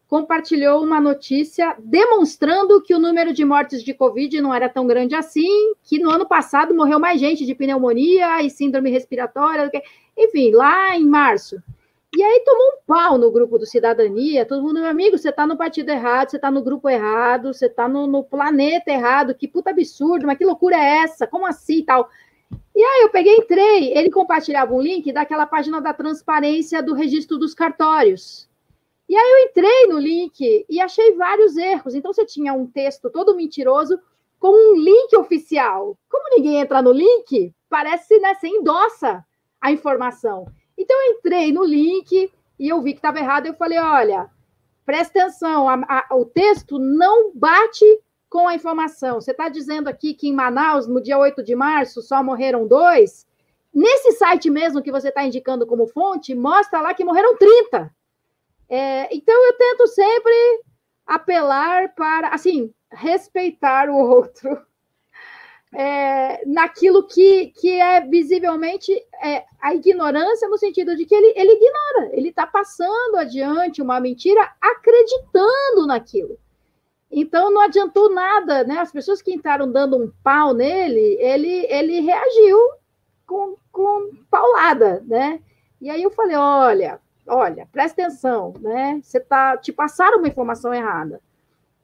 compartilhou 0.09 0.83
uma 0.83 0.99
notícia 0.99 1.75
demonstrando 1.77 2.81
que 2.81 2.95
o 2.95 2.99
número 2.99 3.31
de 3.31 3.45
mortes 3.45 3.83
de 3.83 3.93
Covid 3.93 4.41
não 4.41 4.51
era 4.51 4.67
tão 4.67 4.87
grande 4.87 5.13
assim, 5.13 5.75
que 5.83 5.99
no 5.99 6.09
ano 6.09 6.27
passado 6.27 6.73
morreu 6.73 6.99
mais 6.99 7.19
gente 7.19 7.45
de 7.45 7.53
pneumonia 7.53 8.41
e 8.41 8.49
síndrome 8.49 8.89
respiratória. 8.89 9.69
Enfim, 10.17 10.51
lá 10.51 10.97
em 10.97 11.05
março. 11.05 11.61
E 12.17 12.23
aí 12.23 12.41
tomou 12.43 12.69
um 12.69 12.77
pau 12.87 13.19
no 13.19 13.31
grupo 13.31 13.59
do 13.59 13.67
Cidadania, 13.67 14.47
todo 14.47 14.63
mundo, 14.63 14.79
meu 14.79 14.89
amigo, 14.89 15.15
você 15.15 15.29
está 15.29 15.45
no 15.45 15.55
partido 15.55 15.89
errado, 15.89 16.31
você 16.31 16.37
está 16.37 16.49
no 16.49 16.63
grupo 16.63 16.89
errado, 16.89 17.53
você 17.53 17.67
está 17.67 17.87
no, 17.87 18.07
no, 18.07 18.23
planeta 18.23 18.89
errado, 18.89 19.35
que 19.35 19.47
puta 19.47 19.69
absurdo, 19.69 20.25
mas 20.25 20.39
que 20.39 20.43
loucura 20.43 20.75
é 20.75 21.03
essa? 21.03 21.27
Como 21.27 21.45
assim 21.45 21.77
e 21.77 21.83
tal? 21.83 22.09
E 22.75 22.81
aí 22.81 23.03
eu 23.03 23.09
peguei, 23.09 23.35
entrei, 23.35 23.95
ele 23.95 24.09
compartilhava 24.09 24.73
um 24.73 24.81
link 24.81 25.13
daquela 25.13 25.45
página 25.45 25.79
da 25.79 25.93
transparência 25.93 26.81
do 26.81 26.95
registro 26.95 27.37
dos 27.37 27.53
cartórios. 27.53 28.48
E 29.09 29.17
aí 29.17 29.31
eu 29.31 29.49
entrei 29.49 29.87
no 29.87 29.97
link 29.97 30.65
e 30.69 30.79
achei 30.79 31.15
vários 31.15 31.57
erros. 31.57 31.95
Então 31.95 32.13
você 32.13 32.23
tinha 32.23 32.53
um 32.53 32.67
texto 32.67 33.09
todo 33.09 33.35
mentiroso 33.35 33.99
com 34.39 34.49
um 34.49 34.75
link 34.75 35.17
oficial. 35.17 35.97
Como 36.07 36.35
ninguém 36.35 36.57
entra 36.57 36.79
no 36.79 36.91
link, 36.91 37.51
parece, 37.67 38.19
né, 38.19 38.35
você 38.35 38.47
endossa 38.47 39.25
a 39.59 39.71
informação. 39.71 40.45
Então 40.77 40.95
eu 40.95 41.13
entrei 41.13 41.51
no 41.51 41.63
link 41.63 42.31
e 42.59 42.69
eu 42.69 42.79
vi 42.83 42.93
que 42.93 42.99
estava 42.99 43.17
errado. 43.17 43.47
Eu 43.47 43.55
falei: 43.55 43.79
olha, 43.79 44.29
presta 44.85 45.19
atenção, 45.19 45.67
a, 45.67 45.73
a, 45.87 46.15
o 46.15 46.23
texto 46.23 46.77
não 46.77 47.31
bate 47.33 47.83
com 48.29 48.47
a 48.47 48.53
informação. 48.53 49.19
Você 49.19 49.31
está 49.31 49.49
dizendo 49.49 49.87
aqui 49.87 50.13
que 50.13 50.29
em 50.29 50.33
Manaus, 50.33 50.85
no 50.85 51.01
dia 51.01 51.17
8 51.17 51.43
de 51.43 51.55
março, 51.55 52.03
só 52.03 52.23
morreram 52.23 52.67
dois. 52.67 53.25
Nesse 53.73 54.11
site 54.11 54.51
mesmo 54.51 54.83
que 54.83 54.91
você 54.91 55.09
está 55.09 55.23
indicando 55.23 55.65
como 55.65 55.87
fonte, 55.87 56.35
mostra 56.35 56.79
lá 56.79 56.93
que 56.93 57.03
morreram 57.03 57.35
30. 57.35 57.91
É, 58.69 59.13
então 59.15 59.45
eu 59.45 59.53
tento 59.53 59.87
sempre 59.87 60.63
apelar 61.05 61.93
para, 61.95 62.29
assim, 62.29 62.71
respeitar 62.91 63.89
o 63.89 63.95
outro 63.95 64.61
é, 65.73 66.43
naquilo 66.45 67.05
que, 67.05 67.47
que 67.47 67.79
é 67.79 68.01
visivelmente 68.01 68.91
é, 69.21 69.45
a 69.61 69.73
ignorância, 69.73 70.47
no 70.47 70.57
sentido 70.57 70.95
de 70.95 71.05
que 71.05 71.13
ele, 71.13 71.33
ele 71.35 71.53
ignora, 71.53 72.15
ele 72.15 72.29
está 72.29 72.47
passando 72.47 73.17
adiante 73.17 73.81
uma 73.81 73.99
mentira 73.99 74.51
acreditando 74.59 75.85
naquilo. 75.87 76.37
Então 77.11 77.51
não 77.51 77.61
adiantou 77.61 78.09
nada, 78.11 78.63
né? 78.63 78.79
As 78.79 78.91
pessoas 78.91 79.21
que 79.21 79.33
entraram 79.33 79.71
dando 79.71 79.97
um 79.97 80.11
pau 80.23 80.53
nele, 80.53 81.17
ele, 81.19 81.65
ele 81.67 82.01
reagiu 82.01 82.57
com, 83.25 83.55
com 83.71 84.11
paulada, 84.29 85.03
né? 85.07 85.41
E 85.81 85.89
aí 85.89 86.03
eu 86.03 86.11
falei: 86.11 86.35
olha, 86.35 87.01
olha, 87.29 87.67
presta 87.71 88.01
atenção, 88.01 88.53
né? 88.59 88.99
Você 89.01 89.19
tá, 89.19 89.57
te 89.57 89.71
passaram 89.71 90.17
uma 90.17 90.27
informação 90.27 90.73
errada. 90.73 91.21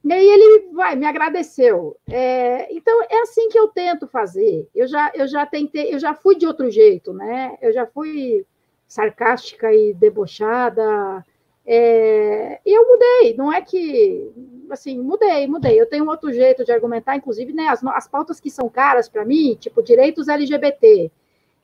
E 0.03 0.13
aí 0.13 0.27
ele 0.27 0.69
vai, 0.73 0.95
me 0.95 1.05
agradeceu. 1.05 1.97
É, 2.09 2.71
então 2.71 3.01
é 3.09 3.21
assim 3.21 3.49
que 3.49 3.57
eu 3.57 3.67
tento 3.69 4.07
fazer. 4.07 4.69
Eu 4.75 4.87
já, 4.87 5.11
eu 5.15 5.27
já 5.27 5.45
tentei, 5.45 5.93
eu 5.93 5.99
já 5.99 6.13
fui 6.13 6.35
de 6.35 6.45
outro 6.45 6.69
jeito, 6.69 7.11
né? 7.11 7.57
Eu 7.61 7.73
já 7.73 7.87
fui 7.87 8.45
sarcástica 8.87 9.73
e 9.73 9.93
debochada. 9.93 11.25
É, 11.65 12.59
e 12.63 12.77
eu 12.77 12.87
mudei, 12.87 13.35
não 13.35 13.51
é 13.51 13.61
que 13.61 14.31
assim, 14.69 14.99
mudei, 15.01 15.47
mudei. 15.47 15.79
Eu 15.79 15.87
tenho 15.87 16.05
um 16.05 16.09
outro 16.09 16.31
jeito 16.31 16.63
de 16.63 16.71
argumentar, 16.71 17.15
inclusive, 17.15 17.51
né? 17.51 17.67
As, 17.67 17.83
as 17.83 18.07
pautas 18.07 18.39
que 18.39 18.51
são 18.51 18.69
caras 18.69 19.09
para 19.09 19.25
mim, 19.25 19.57
tipo 19.59 19.81
direitos 19.81 20.27
LGBT, 20.27 21.11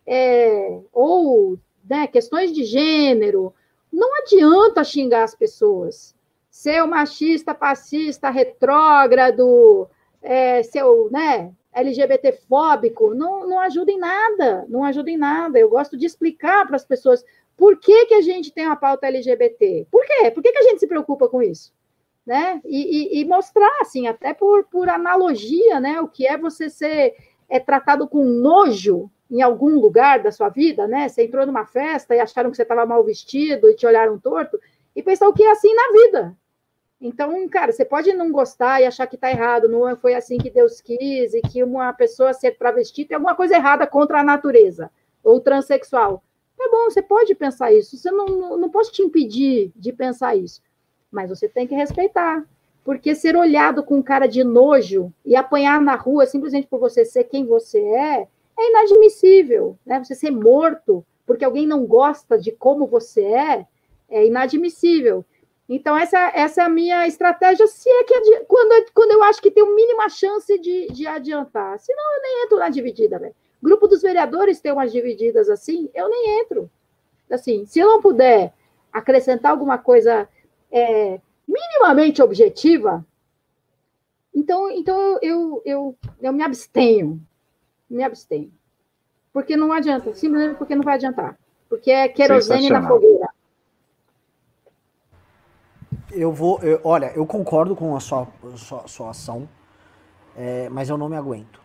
é, 0.06 0.80
ou 0.92 1.60
né, 1.88 2.08
questões 2.08 2.52
de 2.52 2.64
gênero, 2.64 3.54
não 3.92 4.18
adianta 4.20 4.84
xingar 4.84 5.24
as 5.24 5.36
pessoas 5.36 6.16
seu 6.52 6.86
machista, 6.86 7.56
fascista, 7.56 8.30
retrógrado, 8.30 9.90
é, 10.22 10.62
seu, 10.62 11.10
né, 11.10 11.52
LGBT-fóbico, 11.74 13.16
não, 13.16 13.48
não 13.48 13.60
ajuda 13.60 13.90
em 13.90 13.98
nada, 13.98 14.66
não 14.68 14.84
ajuda 14.84 15.10
em 15.10 15.18
nada. 15.18 15.58
Eu 15.58 15.70
gosto 15.70 15.98
de 15.98 16.06
explicar 16.06 16.68
para 16.68 16.76
as 16.76 16.84
pessoas 16.84 17.24
por 17.56 17.80
que, 17.80 18.06
que 18.08 18.14
a 18.14 18.22
gente 18.22 18.52
tem 18.52 18.66
a 18.66 18.76
pauta 18.76 19.08
LGBT. 19.08 19.88
Por 19.90 20.06
quê? 20.06 20.30
Por 20.30 20.44
que, 20.44 20.52
que 20.52 20.58
a 20.60 20.64
gente 20.64 20.80
se 20.80 20.88
preocupa 20.88 21.30
com 21.30 21.42
isso? 21.42 21.74
Né? 22.26 22.62
E, 22.66 23.18
e, 23.18 23.22
e, 23.22 23.26
mostrar, 23.26 23.80
assim, 23.80 24.08
até 24.08 24.34
por, 24.34 24.66
por 24.66 24.90
analogia, 24.90 25.80
né, 25.80 26.02
o 26.02 26.08
que 26.08 26.28
é 26.28 26.38
você 26.38 26.70
ser 26.70 27.16
é, 27.50 27.60
tratado 27.60 28.08
com 28.08 28.24
nojo 28.24 29.10
em 29.32 29.42
algum 29.42 29.80
lugar 29.80 30.22
da 30.22 30.32
sua 30.32 30.50
vida, 30.50 30.88
né? 30.88 31.08
Você 31.08 31.24
entrou 31.24 31.46
numa 31.46 31.66
festa 31.66 32.14
e 32.14 32.20
acharam 32.20 32.52
que 32.52 32.58
você 32.58 32.64
estava 32.64 32.86
mal 32.86 33.04
vestido 33.04 33.70
e 33.70 33.76
te 33.76 33.88
olharam 33.88 34.20
torto, 34.20 34.60
e 34.96 35.02
pensar 35.02 35.28
o 35.28 35.34
que 35.34 35.44
é 35.44 35.52
assim 35.52 35.74
na 35.74 35.92
vida, 35.94 36.38
então, 37.02 37.50
cara, 37.50 37.72
você 37.72 37.84
pode 37.84 38.14
não 38.14 38.32
gostar 38.32 38.80
e 38.80 38.86
achar 38.86 39.08
que 39.08 39.16
está 39.16 39.32
errado, 39.32 39.68
não 39.68 39.96
foi 39.98 40.14
assim 40.14 40.38
que 40.38 40.52
Deus 40.52 40.80
quis, 40.80 41.34
e 41.34 41.42
que 41.42 41.64
uma 41.64 41.92
pessoa 41.92 42.32
ser 42.32 42.52
travesti 42.52 43.04
tem 43.04 43.16
alguma 43.16 43.34
coisa 43.34 43.56
errada 43.56 43.88
contra 43.88 44.20
a 44.20 44.24
natureza, 44.24 44.92
ou 45.24 45.40
transexual. 45.40 46.24
Tá 46.56 46.70
bom, 46.72 46.84
você 46.84 47.02
pode 47.02 47.34
pensar 47.34 47.74
isso, 47.74 47.98
você 47.98 48.12
não, 48.12 48.28
não, 48.28 48.58
não 48.58 48.70
posso 48.70 48.92
te 48.92 49.02
impedir 49.02 49.72
de 49.76 49.92
pensar 49.92 50.36
isso, 50.36 50.62
mas 51.12 51.28
você 51.28 51.50
tem 51.50 51.66
que 51.66 51.74
respeitar. 51.74 52.46
Porque 52.84 53.16
ser 53.16 53.36
olhado 53.36 53.84
com 53.84 54.02
cara 54.02 54.28
de 54.28 54.44
nojo 54.44 55.12
e 55.26 55.36
apanhar 55.36 55.82
na 55.82 55.96
rua 55.96 56.28
simplesmente 56.28 56.68
por 56.68 56.80
você 56.80 57.04
ser 57.04 57.24
quem 57.24 57.46
você 57.46 57.80
é, 57.80 58.28
é 58.58 58.70
inadmissível. 58.70 59.78
Né? 59.86 60.04
Você 60.04 60.16
ser 60.16 60.32
morto 60.32 61.06
porque 61.26 61.46
alguém 61.46 61.66
não 61.66 61.86
gosta 61.86 62.38
de 62.38 62.52
como 62.52 62.88
você 62.88 63.24
é, 63.24 63.68
é 64.10 64.26
inadmissível. 64.26 65.24
Então, 65.70 65.96
essa, 65.96 66.18
essa 66.36 66.62
é 66.62 66.66
a 66.66 66.70
minha 66.70 67.08
estratégia, 67.08 67.66
se 67.68 67.90
é 67.90 68.04
que 68.04 68.40
quando, 68.46 68.92
quando 68.94 69.12
eu 69.12 69.24
acho 69.24 69.42
que 69.42 69.50
tem 69.50 69.64
mínima 69.74 70.10
chance 70.10 70.60
de, 70.60 70.88
de 70.88 71.08
adiantar. 71.08 71.80
Senão, 71.80 72.16
eu 72.16 72.22
nem 72.22 72.44
entro 72.44 72.58
na 72.60 72.68
dividida, 72.68 73.18
velho. 73.18 73.34
Grupo 73.64 73.88
dos 73.88 74.02
vereadores 74.02 74.60
tem 74.60 74.74
umas 74.74 74.92
divididas 74.92 75.50
assim, 75.50 75.90
eu 75.94 76.10
nem 76.10 76.42
entro. 76.42 76.70
Assim, 77.30 77.66
se 77.66 77.80
eu 77.80 77.88
não 77.88 78.02
puder 78.02 78.54
acrescentar 78.92 79.52
alguma 79.52 79.78
coisa 79.78 80.28
é, 80.70 81.22
minimamente 81.48 82.22
objetiva, 82.22 83.06
então, 84.36 84.70
então 84.72 85.00
eu, 85.00 85.20
eu, 85.22 85.62
eu, 85.64 85.98
eu 86.22 86.34
me 86.34 86.44
abstenho. 86.44 87.22
Me 87.92 88.04
abstenho. 88.04 88.52
Porque 89.34 89.56
não 89.56 89.72
adianta, 89.72 90.14
simplesmente 90.14 90.58
porque 90.58 90.76
não 90.76 90.84
vai 90.84 90.96
adiantar. 90.96 91.38
Porque 91.70 91.92
é 91.92 92.08
querosene 92.08 92.70
na 92.70 92.86
fogueira 92.88 93.30
eu 96.14 96.32
vou. 96.32 96.60
Eu, 96.62 96.80
olha, 96.84 97.12
eu 97.16 97.26
concordo 97.26 97.76
com 97.76 97.96
a 97.96 98.00
sua, 98.00 98.28
sua, 98.56 98.88
sua 98.88 99.10
ação, 99.12 99.48
é, 100.36 100.70
mas 100.70 100.90
eu 100.90 100.98
não 100.98 101.10
me 101.10 101.16
aguento. 101.16 101.60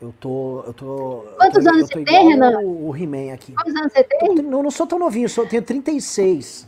Eu 0.00 0.12
tô. 0.18 0.62
Eu 0.66 0.72
tô 0.72 1.24
Quantos 1.36 1.64
eu 1.64 1.64
tô, 1.64 1.76
anos 1.76 1.88
você 1.88 2.04
tem, 2.04 2.28
Renan? 2.28 2.58
O, 2.60 2.96
He-Man 2.96 3.32
aqui. 3.32 3.52
Quantos 3.52 3.74
anos 3.74 3.92
você 3.92 4.04
tem? 4.04 4.38
Eu, 4.38 4.42
não, 4.42 4.62
não 4.62 4.70
sou 4.70 4.86
tão 4.86 4.98
novinho, 4.98 5.28
eu 5.36 5.48
tenho 5.48 5.62
36. 5.62 6.66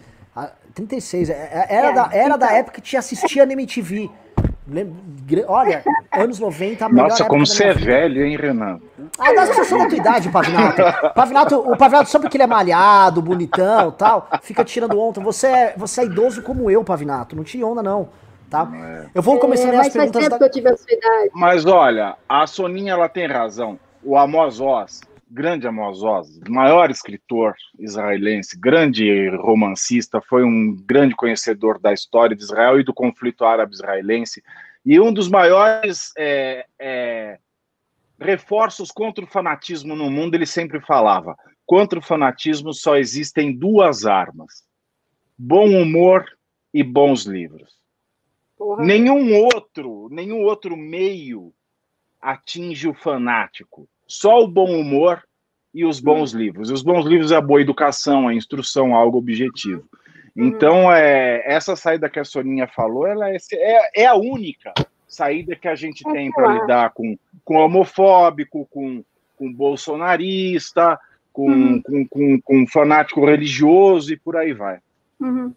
36. 0.74 1.30
Ah, 1.30 1.32
é, 1.32 1.36
é, 1.36 1.66
era, 1.76 1.88
é, 1.88 1.94
da, 1.94 2.10
era 2.12 2.24
então. 2.26 2.38
da 2.38 2.52
época 2.52 2.80
que 2.80 2.88
te 2.88 2.96
assistia 2.96 3.46
na 3.46 3.52
MTV. 3.52 4.10
Olha, 5.46 5.82
anos 6.12 6.38
90, 6.38 6.84
a 6.84 6.88
melhor 6.88 7.08
Nossa, 7.08 7.24
como 7.24 7.46
você 7.46 7.64
é 7.64 7.74
velho, 7.74 8.24
hein, 8.24 8.36
Renan? 8.36 8.80
Ah, 9.18 9.32
das 9.32 9.50
pessoas 9.50 9.82
da 9.82 9.88
tua 9.88 9.98
idade, 9.98 10.28
Pavinato. 10.28 10.82
Pavinato. 11.14 11.58
O 11.58 11.76
Pavinato, 11.76 12.10
só 12.10 12.18
porque 12.18 12.36
ele 12.36 12.44
é 12.44 12.46
malhado, 12.46 13.22
bonitão 13.22 13.90
tal, 13.92 14.28
fica 14.42 14.64
tirando 14.64 14.98
onda. 14.98 15.20
Você 15.20 15.46
é, 15.46 15.74
você 15.76 16.02
é 16.02 16.04
idoso 16.04 16.42
como 16.42 16.70
eu, 16.70 16.82
Pavinato. 16.82 17.36
Não 17.36 17.44
tire 17.44 17.64
onda, 17.64 17.82
não. 17.82 18.08
Tá? 18.50 18.68
É. 18.74 19.06
Eu 19.14 19.22
vou 19.22 19.38
começar 19.38 19.72
é, 19.72 19.76
as 19.76 19.88
perguntas. 19.88 20.28
Da... 20.28 20.38
Que 20.38 20.44
eu 20.44 20.50
tive 20.50 20.68
a 20.68 20.76
sua 20.76 20.92
idade. 20.92 21.30
Mas 21.34 21.64
olha, 21.64 22.16
a 22.28 22.46
Soninha 22.46 22.92
ela 22.92 23.08
tem 23.08 23.26
razão. 23.26 23.78
O 24.04 24.18
Amos 24.18 24.60
Oz, 24.60 25.00
grande 25.32 25.66
Amos 25.66 26.02
Oz, 26.02 26.38
maior 26.46 26.90
escritor 26.90 27.54
israelense, 27.78 28.58
grande 28.58 29.30
romancista, 29.36 30.20
foi 30.20 30.44
um 30.44 30.76
grande 30.76 31.14
conhecedor 31.14 31.78
da 31.78 31.90
história 31.90 32.36
de 32.36 32.42
Israel 32.42 32.78
e 32.78 32.84
do 32.84 32.92
conflito 32.92 33.42
árabe-israelense, 33.42 34.42
e 34.84 35.00
um 35.00 35.10
dos 35.10 35.28
maiores 35.30 36.12
é, 36.18 36.66
é, 36.78 37.38
reforços 38.20 38.90
contra 38.90 39.24
o 39.24 39.28
fanatismo 39.28 39.96
no 39.96 40.10
mundo, 40.10 40.34
ele 40.34 40.44
sempre 40.44 40.80
falava: 40.80 41.34
contra 41.64 41.98
o 41.98 42.02
fanatismo 42.02 42.74
só 42.74 42.96
existem 42.98 43.56
duas 43.56 44.04
armas: 44.04 44.64
bom 45.38 45.66
humor 45.80 46.26
e 46.74 46.82
bons 46.82 47.24
livros. 47.24 47.80
Porra. 48.58 48.84
Nenhum 48.84 49.34
outro, 49.34 50.08
nenhum 50.10 50.42
outro 50.42 50.76
meio 50.76 51.54
atinge 52.20 52.86
o 52.86 52.94
fanático. 52.94 53.88
Só 54.12 54.44
o 54.44 54.46
bom 54.46 54.78
humor 54.78 55.22
e 55.72 55.86
os 55.86 55.98
bons 55.98 56.34
hum. 56.34 56.38
livros. 56.38 56.70
Os 56.70 56.82
bons 56.82 57.06
livros 57.06 57.32
é 57.32 57.36
a 57.36 57.40
boa 57.40 57.62
educação, 57.62 58.28
a 58.28 58.34
instrução, 58.34 58.94
algo 58.94 59.16
objetivo. 59.16 59.84
Hum. 60.36 60.48
Então, 60.48 60.92
é, 60.92 61.42
essa 61.46 61.74
saída 61.74 62.10
que 62.10 62.20
a 62.20 62.24
Soninha 62.24 62.68
falou, 62.68 63.06
ela 63.06 63.30
é, 63.30 63.38
é, 63.54 64.02
é 64.02 64.06
a 64.06 64.14
única 64.14 64.74
saída 65.08 65.56
que 65.56 65.66
a 65.66 65.74
gente 65.74 66.06
é 66.06 66.12
tem 66.12 66.30
para 66.30 66.52
lidar 66.52 66.90
com, 66.90 67.16
com 67.42 67.56
homofóbico, 67.56 68.68
com, 68.70 69.02
com 69.38 69.50
bolsonarista, 69.50 71.00
com, 71.32 71.50
uhum. 71.50 71.82
com, 71.82 72.08
com, 72.08 72.40
com, 72.42 72.66
fanático 72.66 73.24
religioso 73.24 74.12
e 74.12 74.18
por 74.18 74.36
aí 74.36 74.52
vai. 74.52 74.78
Uhum. 75.18 75.54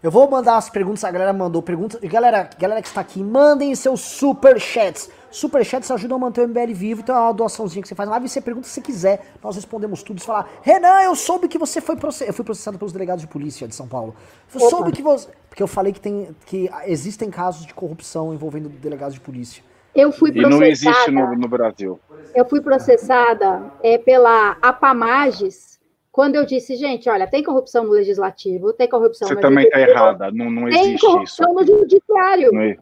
Eu 0.00 0.10
vou 0.12 0.30
mandar 0.30 0.56
as 0.56 0.70
perguntas, 0.70 1.02
a 1.02 1.10
galera 1.10 1.32
mandou 1.32 1.60
perguntas. 1.60 2.00
Galera, 2.02 2.48
galera 2.56 2.80
que 2.80 2.86
está 2.86 3.00
aqui, 3.00 3.20
mandem 3.20 3.74
seus 3.74 4.02
super 4.02 4.60
chats. 4.60 5.10
Super 5.30 5.64
chats 5.64 5.90
ajudam 5.90 6.16
a 6.16 6.20
manter 6.20 6.42
o 6.42 6.48
MBL 6.48 6.72
vivo, 6.72 7.00
então 7.00 7.14
é 7.14 7.20
uma 7.20 7.32
doaçãozinha 7.32 7.82
que 7.82 7.88
você 7.88 7.94
faz 7.94 8.08
na 8.08 8.12
live 8.12 8.26
e 8.26 8.28
você 8.28 8.40
pergunta 8.40 8.66
se 8.66 8.80
quiser. 8.80 9.32
Nós 9.42 9.56
respondemos 9.56 10.02
tudo. 10.02 10.20
Se 10.20 10.26
falar, 10.26 10.48
Renan, 10.62 11.02
eu 11.02 11.14
soube 11.14 11.48
que 11.48 11.58
você 11.58 11.80
foi 11.80 11.96
processado. 11.96 12.30
Eu 12.30 12.34
fui 12.34 12.44
processado 12.44 12.78
pelos 12.78 12.92
delegados 12.92 13.22
de 13.22 13.28
polícia 13.28 13.66
de 13.66 13.74
São 13.74 13.86
Paulo. 13.86 14.14
Eu 14.54 14.60
Opa. 14.60 14.70
soube 14.70 14.92
que 14.92 15.02
você. 15.02 15.28
Porque 15.48 15.62
eu 15.62 15.66
falei 15.66 15.92
que, 15.92 16.00
tem, 16.00 16.28
que 16.46 16.70
existem 16.86 17.30
casos 17.30 17.66
de 17.66 17.74
corrupção 17.74 18.32
envolvendo 18.32 18.68
delegados 18.68 19.14
de 19.14 19.20
polícia. 19.20 19.62
Eu 19.94 20.12
fui 20.12 20.30
processada. 20.30 20.54
E 20.54 20.58
não 20.58 20.66
existe 20.66 21.10
no, 21.10 21.34
no 21.34 21.48
Brasil. 21.48 21.98
Eu 22.34 22.44
fui 22.44 22.60
processada 22.60 23.72
é, 23.82 23.96
pela 23.96 24.56
APAMAGES 24.60 25.76
quando 26.16 26.34
eu 26.36 26.46
disse, 26.46 26.76
gente, 26.76 27.10
olha, 27.10 27.26
tem 27.26 27.42
corrupção 27.42 27.84
no 27.84 27.90
legislativo, 27.90 28.72
tem 28.72 28.88
corrupção 28.88 29.28
Você 29.28 29.34
no 29.34 29.40
também 29.42 29.64
está 29.64 29.78
errada, 29.78 30.30
não, 30.32 30.50
não 30.50 30.66
existe 30.66 30.94
isso. 30.94 31.00
Tem 31.00 31.10
corrupção 31.10 31.52
no 31.52 31.66
judiciário. 31.66 32.50
Não, 32.54 32.74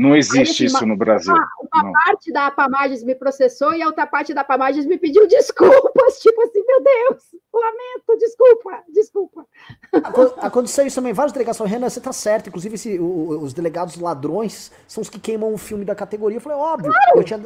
não 0.00 0.16
existe 0.16 0.64
isso 0.64 0.86
no 0.86 0.96
Brasil. 0.96 1.34
Uma, 1.34 1.82
uma 1.82 1.92
parte 1.92 2.32
da 2.32 2.46
APAMAGES 2.46 3.04
me 3.04 3.14
processou 3.14 3.74
e 3.74 3.82
a 3.82 3.86
outra 3.86 4.06
parte 4.06 4.32
da 4.32 4.40
APAMAGES 4.40 4.86
me 4.86 4.96
pediu 4.96 5.28
desculpas, 5.28 6.18
tipo 6.20 6.40
assim, 6.40 6.64
meu 6.66 6.82
Deus, 6.82 7.22
lamento, 7.52 8.18
desculpa, 8.18 8.82
desculpa. 8.88 9.46
Aconteceu 10.38 10.86
isso 10.86 10.96
também, 10.96 11.12
vários 11.12 11.34
delegados 11.34 11.58
falaram, 11.58 11.74
Renan, 11.74 11.90
você 11.90 12.00
tá 12.00 12.14
certo, 12.14 12.48
inclusive 12.48 12.76
esse, 12.76 12.98
o, 12.98 13.42
os 13.42 13.52
delegados 13.52 13.96
ladrões 13.96 14.72
são 14.88 15.02
os 15.02 15.10
que 15.10 15.20
queimam 15.20 15.52
o 15.52 15.58
filme 15.58 15.84
da 15.84 15.94
categoria. 15.94 16.38
Eu 16.38 16.40
falei, 16.40 16.56
óbvio, 16.56 16.90
claro. 16.90 17.18
eu 17.18 17.24
tinha... 17.24 17.38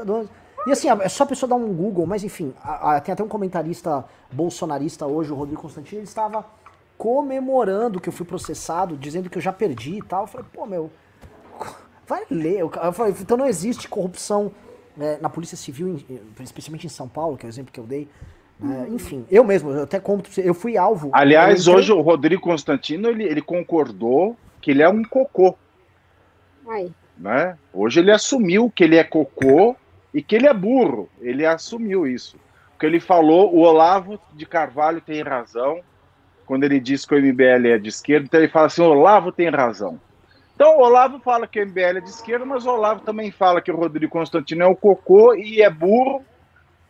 E 0.67 0.71
assim, 0.71 0.89
é 0.89 1.09
só 1.09 1.25
a 1.25 1.27
pessoa 1.27 1.51
dar 1.51 1.57
um 1.57 1.75
Google, 1.75 2.07
mas 2.07 2.23
enfim, 2.23 2.55
a, 2.63 2.97
a, 2.97 3.01
tem 3.01 3.13
até 3.13 3.23
um 3.25 3.29
comentarista 3.29 4.05
bolsonarista 4.33 5.07
hoje, 5.07 5.33
o 5.33 5.35
Rodrigo 5.35 5.61
Constantino, 5.61 5.99
ele 5.99 6.09
estava 6.09 6.47
comemorando 6.97 8.01
que 8.01 8.09
eu 8.09 8.13
fui 8.13 8.25
processado, 8.25 8.97
dizendo 8.97 9.29
que 9.29 9.39
eu 9.39 9.43
já 9.43 9.53
perdi 9.53 9.99
e 9.99 10.03
tal. 10.03 10.23
Eu 10.23 10.27
falei, 10.29 10.47
pô, 10.53 10.65
meu, 10.65 10.91
vai 12.07 12.23
ler. 12.31 12.61
Eu 12.61 12.71
falei, 12.93 13.15
então 13.21 13.37
não 13.37 13.47
existe 13.47 13.89
corrupção 13.89 14.53
né, 14.97 15.19
na 15.21 15.29
Polícia 15.29 15.57
Civil, 15.57 15.99
especialmente 16.41 16.87
em 16.87 16.91
São 16.91 17.09
Paulo, 17.09 17.37
que 17.37 17.45
é 17.45 17.49
o 17.49 17.51
exemplo 17.51 17.73
que 17.73 17.81
eu 17.81 17.85
dei. 17.85 18.09
Né? 18.59 18.87
Enfim, 18.91 19.27
eu 19.31 19.43
mesmo, 19.45 19.71
eu 19.71 19.83
até 19.83 19.99
conto 19.99 20.31
eu 20.41 20.55
fui 20.55 20.77
alvo. 20.77 21.11
Aliás, 21.13 21.67
hoje 21.67 21.93
o 21.93 22.01
Rodrigo 22.01 22.41
Constantino, 22.41 23.09
ele, 23.09 23.25
ele 23.25 23.43
concordou 23.43 24.37
que 24.61 24.71
ele 24.71 24.83
é 24.83 24.89
um 24.89 25.03
cocô. 25.03 25.57
Ai. 26.69 26.93
Né? 27.19 27.59
Hoje 27.73 28.01
ele 28.01 28.11
assumiu 28.11 28.71
que 28.75 28.85
ele 28.85 28.97
é 28.97 29.05
cocô 29.05 29.77
e 30.13 30.23
que 30.23 30.37
ele 30.37 30.47
é 30.47 30.55
burro, 30.55 31.09
ele 31.21 31.45
assumiu 31.45 32.07
isso. 32.07 32.37
O 32.75 32.79
que 32.79 32.87
ele 32.87 33.01
falou, 33.01 33.55
o 33.55 33.61
Olavo 33.61 34.19
de 34.33 34.47
Carvalho 34.47 35.01
tem 35.01 35.23
razão, 35.23 35.81
quando 36.47 36.65
ele 36.65 36.79
diz 36.79 37.05
que 37.05 37.15
o 37.15 37.19
MBL 37.21 37.69
é 37.69 37.79
de 37.79 37.89
esquerda, 37.89 38.27
então 38.27 38.41
ele 38.41 38.49
fala 38.49 38.67
assim: 38.67 38.83
o 38.83 38.91
Olavo 38.91 39.33
tem 39.33 39.49
razão. 39.49 40.01
Então 40.55 40.77
o 40.77 40.83
Olavo 40.83 41.19
fala 41.19 41.47
que 41.47 41.61
o 41.61 41.67
MBL 41.67 41.99
é 41.99 42.01
de 42.01 42.09
esquerda, 42.09 42.45
mas 42.45 42.65
o 42.65 42.71
Olavo 42.71 43.01
também 43.01 43.31
fala 43.31 43.61
que 43.61 43.73
o 43.73 43.77
Rodrigo 43.77 44.13
Constantino 44.13 44.63
é 44.63 44.67
um 44.67 44.75
cocô 44.75 45.35
e 45.35 45.61
é 45.61 45.69
burro 45.69 46.25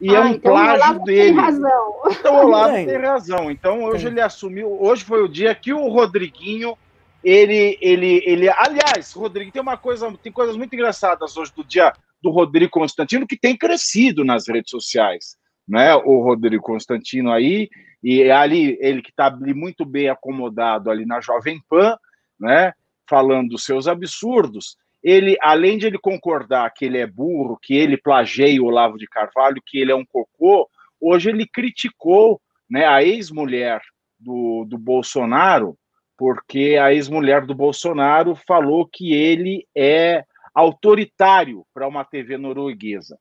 e 0.01 0.15
é 0.15 0.16
ah, 0.16 0.20
é 0.20 0.24
um 0.24 0.28
então 0.28 0.53
plágio 0.53 1.05
dele. 1.05 1.23
Tem 1.23 1.35
razão. 1.35 2.03
Então 2.11 2.35
o 2.35 2.47
Olavo 2.47 2.74
tem 2.74 2.99
razão. 2.99 3.51
Então 3.51 3.85
hoje 3.85 4.07
ele 4.07 4.20
assumiu, 4.20 4.70
hoje 4.81 5.05
foi 5.05 5.23
o 5.23 5.28
dia 5.28 5.55
que 5.55 5.73
o 5.73 5.89
Rodriguinho 5.89 6.77
ele, 7.24 7.78
ele, 7.81 8.23
ele, 8.27 8.51
aliás, 8.51 9.12
Rodrigo, 9.15 9.51
tem 9.51 9.62
uma 9.62 9.78
coisa, 9.78 10.12
tem 10.23 10.31
coisas 10.31 10.57
muito 10.57 10.74
engraçadas 10.74 11.35
hoje 11.36 11.53
do 11.57 11.65
dia 11.65 11.91
do 12.23 12.31
Rodrigo 12.31 12.70
Constantino, 12.70 13.27
que 13.27 13.36
tem 13.36 13.57
crescido 13.57 14.24
nas 14.24 14.47
redes 14.47 14.70
sociais. 14.70 15.36
Né? 15.66 15.95
O 15.95 16.23
Rodrigo 16.23 16.62
Constantino 16.62 17.32
aí, 17.32 17.70
e 18.03 18.31
ali 18.31 18.77
ele 18.78 19.01
que 19.01 19.09
está 19.09 19.31
muito 19.31 19.86
bem 19.86 20.11
acomodado 20.11 20.91
ali 20.91 21.07
na 21.07 21.23
Jovem 21.23 21.59
Pan, 21.66 21.97
né? 22.39 22.74
Falando 23.09 23.59
seus 23.59 23.87
absurdos. 23.87 24.77
ele, 25.03 25.37
além 25.43 25.77
de 25.77 25.87
ele 25.87 25.99
concordar 25.99 26.73
que 26.73 26.85
ele 26.87 26.99
é 26.99 27.07
burro, 27.07 27.59
que 27.61 27.75
ele 27.75 27.97
plageia 27.97 28.63
o 28.63 28.67
Olavo 28.67 28.97
de 28.97 29.07
Carvalho, 29.07 29.63
que 29.65 29.79
ele 29.79 29.93
é 29.93 29.95
um 29.95 30.05
cocô, 30.05 30.69
hoje 31.01 31.29
ele 31.29 31.47
criticou 31.47 32.41
né, 32.71 32.87
a 32.87 33.03
ex-mulher 33.03 33.83
do, 34.19 34.65
do 34.65 34.79
Bolsonaro, 34.79 35.77
porque 36.17 36.79
a 36.81 36.95
ex-mulher 36.95 37.45
do 37.45 37.55
Bolsonaro 37.55 38.35
falou 38.35 38.89
que 38.91 39.13
ele 39.13 39.67
é 39.77 40.25
autoritário 40.55 41.67
para 41.75 41.89
uma 41.89 42.05
TV 42.05 42.39
norueguesa. 42.39 43.19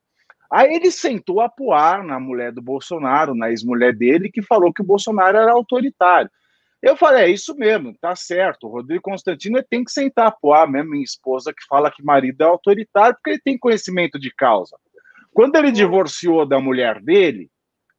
Aí 0.52 0.76
ele 0.76 0.92
sentou 0.92 1.42
a 1.42 1.50
poar 1.50 2.04
na 2.04 2.20
mulher 2.20 2.52
do 2.52 2.62
Bolsonaro, 2.62 3.34
na 3.34 3.50
ex-mulher 3.50 3.94
dele, 3.94 4.30
que 4.32 4.42
falou 4.42 4.72
que 4.72 4.84
o 4.84 4.86
Bolsonaro 4.86 5.36
era 5.36 5.52
autoritário. 5.52 6.30
Eu 6.84 6.98
falei, 6.98 7.24
é 7.24 7.30
isso 7.30 7.56
mesmo, 7.56 7.98
tá 7.98 8.14
certo. 8.14 8.68
O 8.68 8.70
Rodrigo 8.70 9.02
Constantino 9.02 9.64
tem 9.64 9.86
que 9.86 9.92
sentar 9.92 10.28
a 10.28 10.32
poar 10.32 10.70
mesmo, 10.70 10.92
minha 10.92 11.04
esposa 11.04 11.54
que 11.54 11.66
fala 11.66 11.90
que 11.90 12.04
marido 12.04 12.42
é 12.42 12.46
autoritário, 12.46 13.16
porque 13.16 13.30
ele 13.30 13.42
tem 13.42 13.58
conhecimento 13.58 14.20
de 14.20 14.30
causa. 14.36 14.78
Quando 15.32 15.56
ele 15.56 15.72
divorciou 15.72 16.46
da 16.46 16.60
mulher 16.60 17.02
dele, 17.02 17.50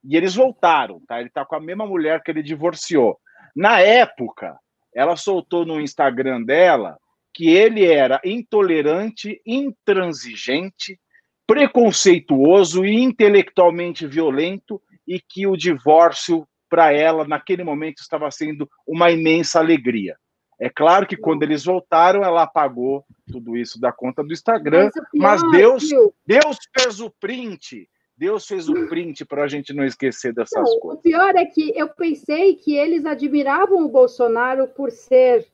e 0.05 0.19
eles 0.19 0.35
voltaram, 0.35 1.01
tá? 1.09 1.19
Ele 1.19 1.31
tá 1.31 1.47
com 1.47 1.57
a 1.57 1.61
mesma 1.61 1.87
mulher 1.87 2.23
que 2.23 2.31
ele 2.31 2.43
divorciou. 2.43 3.19
Na 3.57 3.81
época, 3.81 4.55
ela 4.95 5.17
soltou 5.17 5.65
no 5.65 5.81
Instagram 5.81 6.43
dela 6.43 6.99
que 7.33 7.49
ele 7.49 7.87
era 7.87 8.21
intolerante, 8.23 9.41
intransigente, 9.47 11.01
preconceituoso 11.47 12.85
e 12.85 13.03
intelectualmente 13.03 14.07
violento 14.07 14.81
e 15.09 15.19
que 15.19 15.47
o 15.47 15.57
divórcio 15.57 16.47
para 16.75 16.93
ela 16.93 17.25
naquele 17.25 17.63
momento 17.63 18.01
estava 18.01 18.29
sendo 18.33 18.69
uma 18.85 19.09
imensa 19.09 19.61
alegria. 19.61 20.17
É 20.59 20.69
claro 20.69 21.07
que 21.07 21.17
quando 21.17 21.45
eles 21.45 21.65
voltaram, 21.65 22.25
ela 22.25 22.43
apagou 22.43 23.05
tudo 23.31 23.57
isso 23.57 23.81
da 23.81 23.93
conta 23.93 24.25
do 24.25 24.33
Instagram, 24.33 24.91
mas, 25.15 25.41
mas 25.41 25.53
Deus, 25.53 25.89
Deus 26.27 26.59
fez 26.77 26.99
o 26.99 27.09
print 27.09 27.89
Deus 28.17 28.45
fez 28.47 28.69
o 28.69 28.89
print 28.89 29.25
para 29.25 29.45
a 29.45 29.49
gente 29.49 29.73
não 29.73 29.85
esquecer 29.85 30.33
dessas 30.33 30.69
não, 30.69 30.81
coisas. 30.81 30.99
O 30.99 31.03
pior 31.03 31.37
é 31.37 31.45
que 31.45 31.73
eu 31.77 31.89
pensei 31.89 32.55
que 32.55 32.77
eles 32.77 33.05
admiravam 33.07 33.85
o 33.85 33.89
Bolsonaro 33.89 34.67
por 34.69 34.91
ser 34.91 35.47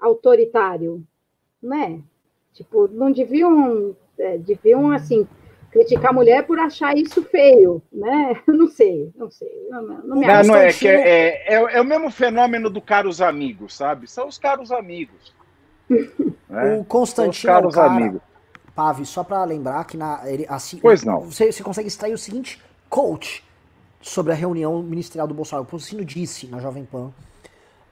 autoritário, 0.00 1.02
né? 1.62 2.02
Tipo, 2.54 2.88
não 2.88 3.12
deviam, 3.12 3.94
é, 4.18 4.38
deviam 4.38 4.90
assim 4.90 5.26
criticar 5.72 6.10
a 6.10 6.12
mulher 6.12 6.46
por 6.46 6.58
achar 6.58 6.96
isso 6.96 7.22
feio, 7.24 7.82
né? 7.90 8.40
Não 8.46 8.68
sei, 8.68 9.10
não 9.16 9.30
sei. 9.30 9.48
Não, 9.70 9.82
não, 9.82 9.98
não, 10.04 10.44
não 10.44 10.56
é 10.56 10.72
que 10.72 10.86
é, 10.86 11.42
é, 11.46 11.76
é, 11.76 11.80
o 11.80 11.84
mesmo 11.84 12.10
fenômeno 12.10 12.70
do 12.70 12.80
caros 12.80 13.20
amigos, 13.20 13.74
sabe? 13.74 14.08
São 14.08 14.28
os 14.28 14.38
caros 14.38 14.70
amigos. 14.70 15.34
né? 16.48 16.78
O 16.78 16.84
Constantino, 16.84 17.52
caros 17.52 17.74
cara, 17.74 17.90
amigos 17.90 18.20
Pave, 18.74 19.04
só 19.04 19.22
para 19.22 19.44
lembrar 19.44 19.84
que 19.84 19.96
na, 19.96 20.22
ele, 20.24 20.46
assim, 20.48 20.78
pois 20.78 21.04
não. 21.04 21.20
Você, 21.22 21.52
você 21.52 21.62
consegue 21.62 21.88
extrair 21.88 22.14
o 22.14 22.18
seguinte 22.18 22.62
coach 22.88 23.44
sobre 24.00 24.32
a 24.32 24.34
reunião 24.34 24.82
ministerial 24.82 25.26
do 25.26 25.34
Bolsonaro. 25.34 25.66
O 25.66 25.70
Constantino 25.70 26.04
disse 26.04 26.46
na 26.46 26.58
Jovem 26.58 26.84
Pan 26.84 27.12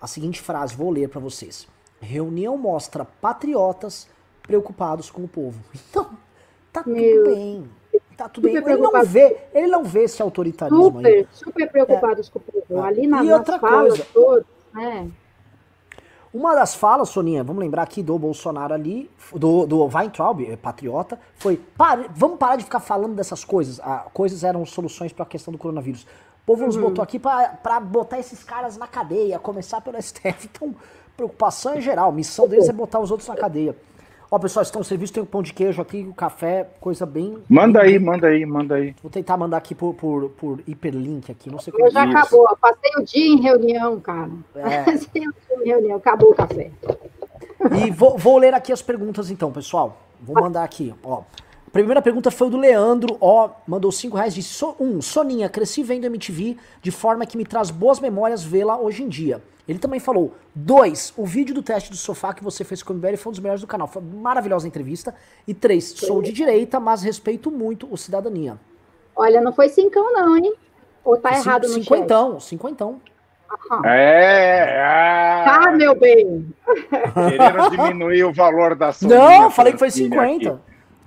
a 0.01 0.07
seguinte 0.07 0.41
frase, 0.41 0.75
vou 0.75 0.91
ler 0.91 1.09
para 1.09 1.21
vocês. 1.21 1.69
Reunião 2.01 2.57
mostra 2.57 3.05
patriotas 3.05 4.09
preocupados 4.43 5.11
com 5.11 5.25
o 5.25 5.29
povo. 5.29 5.61
Então, 5.91 6.11
tá 6.73 6.83
Meu. 6.87 7.25
tudo 7.25 7.35
bem. 7.35 7.71
Tá 8.17 8.29
tudo 8.29 8.45
bem. 8.45 8.57
Ele 8.57 8.77
não, 8.77 9.05
vê, 9.05 9.37
ele 9.55 9.67
não 9.67 9.85
vê 9.85 10.05
esse 10.05 10.21
autoritarismo 10.21 10.85
super, 10.85 11.07
aí. 11.07 11.29
Super 11.33 11.71
preocupados 11.71 12.29
é. 12.29 12.31
com 12.31 12.39
o 12.39 12.43
povo. 12.43 12.83
Ali 12.83 13.07
na, 13.07 13.25
e 13.25 13.33
outra 13.33 13.59
coisa, 13.59 14.07
todas, 14.13 14.45
né? 14.73 15.11
Uma 16.33 16.55
das 16.55 16.77
falas, 16.77 17.09
Soninha, 17.09 17.43
vamos 17.43 17.61
lembrar 17.61 17.83
aqui 17.83 18.05
do 18.05 18.17
Bolsonaro 18.17 18.73
ali, 18.73 19.11
do, 19.35 19.67
do 19.67 19.85
Weintraub, 19.85 20.41
é, 20.43 20.57
patriota, 20.57 21.19
foi: 21.35 21.61
vamos 22.15 22.39
parar 22.39 22.55
de 22.55 22.63
ficar 22.63 22.79
falando 22.79 23.17
dessas 23.17 23.45
coisas. 23.45 23.81
Ah, 23.81 24.07
coisas 24.13 24.45
eram 24.45 24.65
soluções 24.65 25.13
para 25.13 25.25
a 25.25 25.27
questão 25.27 25.51
do 25.51 25.59
coronavírus. 25.59 26.07
O 26.43 26.47
povo 26.47 26.61
uhum. 26.61 26.67
nos 26.69 26.77
botou 26.77 27.03
aqui 27.03 27.19
para 27.19 27.81
botar 27.81 28.21
esses 28.21 28.45
caras 28.45 28.77
na 28.77 28.87
cadeia, 28.87 29.41
começar 29.41 29.81
pelo 29.81 30.01
STF. 30.01 30.49
Então, 30.53 30.75
preocupação 31.17 31.77
em 31.77 31.81
geral. 31.81 32.13
Missão 32.13 32.47
deles 32.47 32.69
é 32.69 32.73
botar 32.73 33.01
os 33.01 33.11
outros 33.11 33.29
na 33.29 33.37
cadeia. 33.37 33.77
Ó, 34.33 34.39
pessoal, 34.39 34.63
estão 34.63 34.85
serviço, 34.85 35.13
tem 35.13 35.23
o 35.23 35.27
pão 35.27 35.43
de 35.43 35.53
queijo 35.53 35.83
aqui, 35.83 36.07
o 36.09 36.15
café, 36.15 36.69
coisa 36.81 37.05
bem. 37.05 37.39
Manda 37.49 37.83
aí, 37.83 37.99
manda 37.99 38.29
aí, 38.29 38.47
manda 38.47 38.77
aí. 38.77 38.95
Vou 39.03 39.11
tentar 39.11 39.37
mandar 39.37 39.57
aqui 39.57 39.75
por, 39.75 39.93
por, 39.95 40.31
por 40.31 40.61
hiperlink 40.69 41.33
aqui, 41.33 41.51
não 41.51 41.59
sei 41.59 41.73
como. 41.73 41.91
Já 41.91 42.05
acabou, 42.05 42.47
passei 42.61 42.93
o 42.97 43.03
dia 43.03 43.27
em 43.27 43.41
reunião, 43.41 43.99
cara. 43.99 44.31
É. 44.55 44.83
Passei 44.87 45.27
o 45.27 45.33
dia 45.33 45.65
em 45.65 45.69
reunião, 45.69 45.97
acabou 45.97 46.31
o 46.31 46.35
café. 46.35 46.71
E 47.77 47.91
vou, 47.91 48.17
vou 48.17 48.39
ler 48.39 48.55
aqui 48.55 48.73
as 48.73 48.81
perguntas 48.81 49.31
então, 49.33 49.51
pessoal. 49.51 49.99
Vou 50.21 50.41
mandar 50.41 50.63
aqui, 50.63 50.95
ó. 51.03 51.23
A 51.71 51.73
primeira 51.73 52.03
pergunta 52.03 52.33
foi 52.33 52.51
do 52.51 52.57
Leandro, 52.57 53.17
ó, 53.21 53.51
mandou 53.65 53.93
5 53.93 54.17
reais, 54.17 54.35
disse, 54.35 54.49
so, 54.49 54.75
um, 54.81 55.01
Soninha, 55.01 55.49
cresci 55.49 55.85
vendo 55.85 56.05
MTV 56.05 56.57
de 56.83 56.91
forma 56.91 57.25
que 57.25 57.37
me 57.37 57.45
traz 57.45 57.71
boas 57.71 58.01
memórias 58.01 58.43
vê-la 58.43 58.77
hoje 58.77 59.05
em 59.05 59.09
dia. 59.09 59.41
Ele 59.69 59.79
também 59.79 60.01
falou: 60.01 60.35
dois, 60.53 61.15
o 61.17 61.25
vídeo 61.25 61.55
do 61.55 61.63
teste 61.63 61.89
do 61.89 61.97
sofá 61.97 62.35
que 62.35 62.43
você 62.43 62.65
fez 62.65 62.83
com 62.83 62.93
o 62.93 62.97
MBL 62.97 63.17
foi 63.17 63.31
um 63.31 63.35
dos 63.35 63.41
melhores 63.41 63.61
do 63.61 63.69
canal. 63.69 63.87
Foi 63.87 64.03
uma 64.03 64.21
maravilhosa 64.21 64.67
entrevista. 64.67 65.15
E 65.47 65.55
três, 65.55 65.85
sou 65.91 66.21
de 66.21 66.33
direita, 66.33 66.81
mas 66.81 67.05
respeito 67.05 67.53
muito 67.53 67.87
o 67.89 67.97
cidadania. 67.97 68.59
Olha, 69.15 69.41
não 69.41 69.53
foi 69.53 69.69
cincão, 69.69 70.13
não, 70.13 70.37
hein? 70.37 70.53
Ou 71.05 71.17
tá 71.19 71.37
errado 71.37 71.69
no 71.69 71.75
cinquentão, 71.75 72.33
chat? 72.33 72.49
Cinquentão, 72.49 72.99
cinquentão. 72.99 73.01
É, 73.85 74.77
é. 74.77 75.45
Tá, 75.45 75.71
meu 75.71 75.95
bem. 75.95 76.53
Querendo 77.29 77.71
diminuir 77.71 78.25
o 78.25 78.33
valor 78.33 78.75
da 78.75 78.93
sua. 78.93 79.09
Não, 79.09 79.53
falei 79.53 79.73
que 79.73 79.79
foi 79.79 79.91
50. 79.93 80.51
Aqui. 80.51 80.61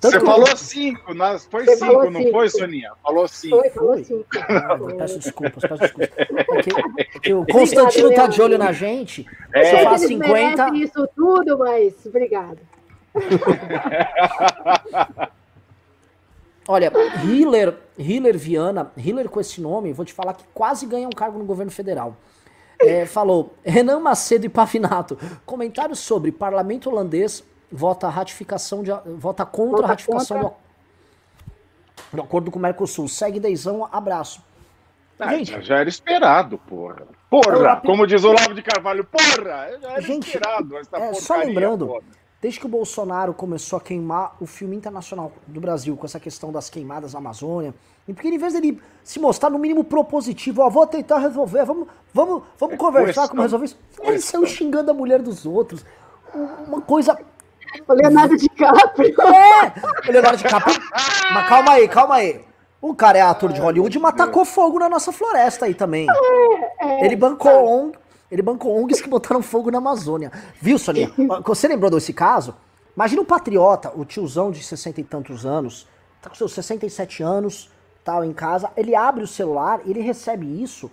Você 0.03 0.19
falou 0.19 0.57
cinco, 0.57 1.13
nós, 1.13 1.45
foi 1.45 1.63
Você 1.63 1.77
cinco, 1.77 2.11
não 2.11 2.19
cinco. 2.19 2.31
foi, 2.31 2.49
Soninha? 2.49 2.91
Falou 3.01 3.25
cinco. 3.25 3.57
Foi, 3.57 3.69
falou 3.69 4.03
cinco. 4.03 4.25
Ah, 4.49 4.77
peço 4.97 5.19
desculpas, 5.19 5.63
peço 5.63 5.77
desculpas. 5.77 6.27
Porque, 6.45 6.71
porque 7.13 7.33
o 7.33 7.45
Constantino 7.45 8.13
tá 8.13 8.27
de 8.27 8.41
olho 8.41 8.57
na 8.57 8.73
gente. 8.73 9.25
É. 9.53 9.63
Se 9.63 9.75
eu 9.75 9.83
faço 9.83 10.07
50. 10.07 10.75
isso 10.75 11.07
tudo, 11.15 11.57
mas 11.57 11.93
obrigado. 12.05 12.59
Olha, 16.67 16.91
Hiller, 17.23 17.75
Hiller 17.97 18.37
Viana, 18.37 18.91
Hiller 18.97 19.29
com 19.29 19.39
esse 19.39 19.61
nome, 19.61 19.93
vou 19.93 20.05
te 20.05 20.13
falar 20.13 20.33
que 20.33 20.43
quase 20.53 20.85
ganha 20.85 21.07
um 21.07 21.11
cargo 21.11 21.39
no 21.39 21.45
governo 21.45 21.71
federal. 21.71 22.17
É, 22.79 23.05
falou, 23.05 23.53
Renan 23.63 23.99
Macedo 23.99 24.45
e 24.45 24.49
Pavinato, 24.49 25.17
comentários 25.45 25.99
sobre 25.99 26.31
parlamento 26.31 26.89
holandês 26.89 27.43
vota 27.73 28.07
ratificação 28.07 28.83
de, 28.83 28.91
vota 29.17 29.45
contra 29.45 29.77
vota 29.77 29.85
a 29.85 29.87
ratificação 29.87 30.37
contra. 30.37 30.57
Do, 32.11 32.17
do, 32.17 32.21
acordo 32.21 32.51
com 32.51 32.59
o 32.59 32.61
Mercosul. 32.61 33.07
Segue 33.07 33.39
dezão, 33.39 33.89
abraço. 33.91 34.41
Ah, 35.19 35.35
gente, 35.35 35.61
já 35.61 35.77
era 35.77 35.89
esperado, 35.89 36.57
porra. 36.57 37.07
Porra, 37.29 37.81
como 37.81 38.05
diz 38.05 38.23
o 38.23 38.29
Olavo 38.29 38.53
de 38.53 38.61
Carvalho, 38.61 39.03
porra! 39.05 39.79
Já 39.81 39.91
era 39.91 40.01
gente, 40.01 40.27
esperado 40.27 40.77
essa 40.77 40.97
é, 40.97 41.13
Só 41.13 41.37
lembrando, 41.37 41.87
porra. 41.87 42.01
desde 42.41 42.59
que 42.59 42.65
o 42.65 42.69
Bolsonaro 42.69 43.33
começou 43.33 43.77
a 43.77 43.81
queimar 43.81 44.35
o 44.39 44.45
filme 44.45 44.75
internacional 44.75 45.31
do 45.47 45.61
Brasil 45.61 45.95
com 45.95 46.05
essa 46.05 46.19
questão 46.19 46.51
das 46.51 46.69
queimadas 46.69 47.13
na 47.13 47.19
Amazônia, 47.19 47.73
e 48.07 48.13
porque 48.13 48.27
em 48.27 48.37
vez 48.37 48.53
dele 48.53 48.81
se 49.03 49.19
mostrar 49.19 49.49
no 49.49 49.57
mínimo 49.57 49.83
propositivo, 49.83 50.61
ó, 50.61 50.69
vou 50.69 50.85
tentar 50.85 51.19
resolver, 51.19 51.63
vamos, 51.63 51.87
vamos, 52.13 52.43
vamos 52.59 52.75
é 52.75 52.77
conversar 52.77 53.07
questão, 53.07 53.27
como 53.29 53.41
resolver 53.41 53.65
isso, 53.65 53.79
ele 54.01 54.19
saiu 54.19 54.45
xingando 54.45 54.91
a 54.91 54.93
mulher 54.93 55.21
dos 55.21 55.45
outros. 55.45 55.85
Uma 56.67 56.81
coisa 56.81 57.17
o 57.87 57.93
Leonardo 57.93 58.37
DiCaprio. 58.37 59.15
É! 59.23 60.09
O 60.09 60.11
Leonardo 60.11 60.37
DiCaprio. 60.37 60.79
Mas 61.33 61.47
calma 61.47 61.71
aí, 61.71 61.87
calma 61.87 62.15
aí. 62.15 62.41
O 62.81 62.93
cara 62.93 63.17
é 63.17 63.21
ator 63.21 63.53
de 63.53 63.61
Hollywood, 63.61 63.97
mas 63.97 64.13
tacou 64.13 64.43
fogo 64.43 64.77
na 64.77 64.89
nossa 64.89 65.11
floresta 65.11 65.65
aí 65.65 65.73
também. 65.73 66.05
É, 66.09 66.85
é, 66.85 67.05
ele 67.05 67.15
bancou 67.15 67.51
tá. 67.51 67.57
ONG, 67.57 67.97
ele 68.29 68.41
bancou 68.41 68.77
ONGs 68.77 69.01
que 69.01 69.07
botaram 69.07 69.41
fogo 69.41 69.71
na 69.71 69.77
Amazônia. 69.77 70.31
Viu, 70.59 70.77
Sonia? 70.77 71.09
Você 71.45 71.67
lembrou 71.67 71.89
desse 71.89 72.11
caso? 72.11 72.55
Imagina 72.95 73.21
o 73.21 73.25
patriota, 73.25 73.91
o 73.95 74.03
tiozão 74.03 74.51
de 74.51 74.61
60 74.61 74.99
e 74.99 75.03
tantos 75.03 75.45
anos, 75.45 75.87
tá 76.21 76.29
com 76.29 76.35
seus 76.35 76.53
67 76.53 77.23
anos, 77.23 77.71
tal, 78.03 78.23
em 78.23 78.33
casa, 78.33 78.69
ele 78.75 78.95
abre 78.95 79.23
o 79.23 79.27
celular, 79.27 79.79
ele 79.85 80.01
recebe 80.01 80.45
isso, 80.61 80.91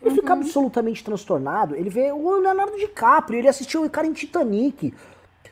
ele 0.00 0.10
uhum. 0.10 0.16
fica 0.16 0.32
absolutamente 0.32 1.02
transtornado, 1.02 1.74
ele 1.74 1.90
vê 1.90 2.12
o 2.12 2.38
Leonardo 2.38 2.76
DiCaprio, 2.76 3.38
ele 3.38 3.48
assistiu 3.48 3.82
o 3.82 3.90
cara 3.90 4.06
em 4.06 4.12
Titanic, 4.12 4.94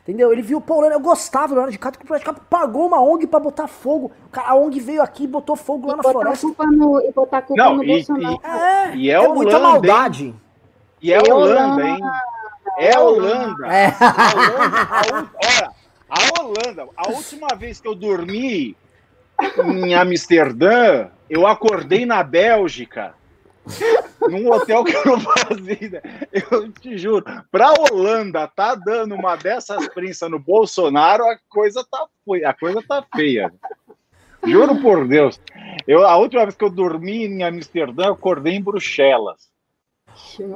Entendeu? 0.09 0.33
Ele 0.33 0.41
viu, 0.41 0.59
pô, 0.59 0.83
eu 0.83 0.99
gostava 0.99 1.49
do 1.49 1.53
Leonardo 1.53 1.71
DiCaprio, 1.71 2.03
que 2.03 2.17
DiCaprio 2.17 2.43
pagou 2.49 2.87
uma 2.87 2.99
ONG 2.99 3.27
pra 3.27 3.39
botar 3.39 3.67
fogo. 3.67 4.11
A 4.33 4.55
ONG 4.55 4.79
veio 4.79 5.03
aqui 5.03 5.25
e 5.25 5.27
botou 5.27 5.55
fogo 5.55 5.85
lá 5.85 5.93
e 5.93 5.97
na 5.97 6.03
floresta. 6.03 6.47
Culpa 6.47 6.65
no, 6.65 6.99
e 6.99 7.11
botar 7.11 7.43
culpa 7.43 7.63
Não, 7.63 7.75
no 7.75 7.83
e, 7.83 7.87
Bolsonaro. 7.87 8.41
E, 8.43 8.47
é, 8.47 8.95
e 8.95 9.09
é, 9.11 9.13
é 9.13 9.19
Holanda, 9.19 9.35
muita 9.35 9.59
maldade. 9.59 10.25
Hein? 10.25 10.41
E 10.99 11.13
é 11.13 11.19
Holanda, 11.19 11.87
hein? 11.87 11.99
É 12.79 12.97
Holanda. 12.97 13.67
É. 13.67 13.93
A 13.99 14.23
Holanda. 15.05 15.29
olha, 15.45 15.71
a 16.09 16.41
Holanda, 16.41 16.87
a 16.97 17.09
última 17.09 17.49
vez 17.55 17.79
que 17.79 17.87
eu 17.87 17.93
dormi 17.93 18.75
em 19.63 19.93
Amsterdã, 19.93 21.09
eu 21.29 21.45
acordei 21.45 22.03
na 22.03 22.23
Bélgica 22.23 23.13
num 24.29 24.51
hotel 24.51 24.83
que 24.83 24.95
eu 24.95 25.05
não 25.05 25.19
fazia. 25.19 26.01
Eu 26.51 26.71
te 26.71 26.97
juro, 26.97 27.25
pra 27.51 27.73
Holanda 27.73 28.47
tá 28.47 28.75
dando 28.75 29.15
uma 29.15 29.35
dessas 29.35 29.87
prensas 29.89 30.29
no 30.29 30.39
Bolsonaro, 30.39 31.25
a 31.25 31.37
coisa 31.49 31.85
tá, 31.89 32.05
a 32.45 32.53
coisa 32.53 32.83
tá 32.87 33.05
feia. 33.15 33.51
Juro 34.45 34.81
por 34.81 35.07
Deus. 35.07 35.39
Eu, 35.87 36.05
a 36.05 36.15
última 36.17 36.43
vez 36.43 36.55
que 36.55 36.63
eu 36.63 36.69
dormi 36.69 37.25
em 37.25 37.43
Amsterdã, 37.43 38.05
eu 38.05 38.13
acordei 38.13 38.53
em 38.53 38.61
Bruxelas. 38.61 39.49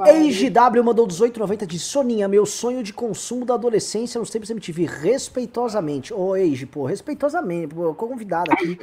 EIGW 0.06 0.84
mandou 0.84 1.08
18,90 1.08 1.66
de 1.66 1.80
Soninha, 1.80 2.28
meu 2.28 2.46
sonho 2.46 2.84
de 2.84 2.94
consumo 2.94 3.46
da 3.46 3.54
adolescência 3.54 4.20
nos 4.20 4.30
tempos 4.30 4.50
MTV, 4.50 4.86
respeitosamente. 4.86 6.14
Ô, 6.14 6.36
Eiji, 6.36 6.66
pô, 6.66 6.86
respeitosamente, 6.86 7.74
pô, 7.74 7.94
convidada 7.94 8.52
aqui. 8.54 8.80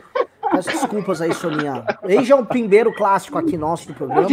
Peço 0.51 0.71
desculpas 0.71 1.21
aí, 1.21 1.33
Soninha. 1.33 1.85
Eiji 2.05 2.33
é 2.33 2.37
um 2.37 2.45
pimbeiro 2.45 2.93
clássico 2.95 3.39
aqui 3.39 3.57
nosso 3.57 3.89
do 3.89 3.95
programa. 3.95 4.29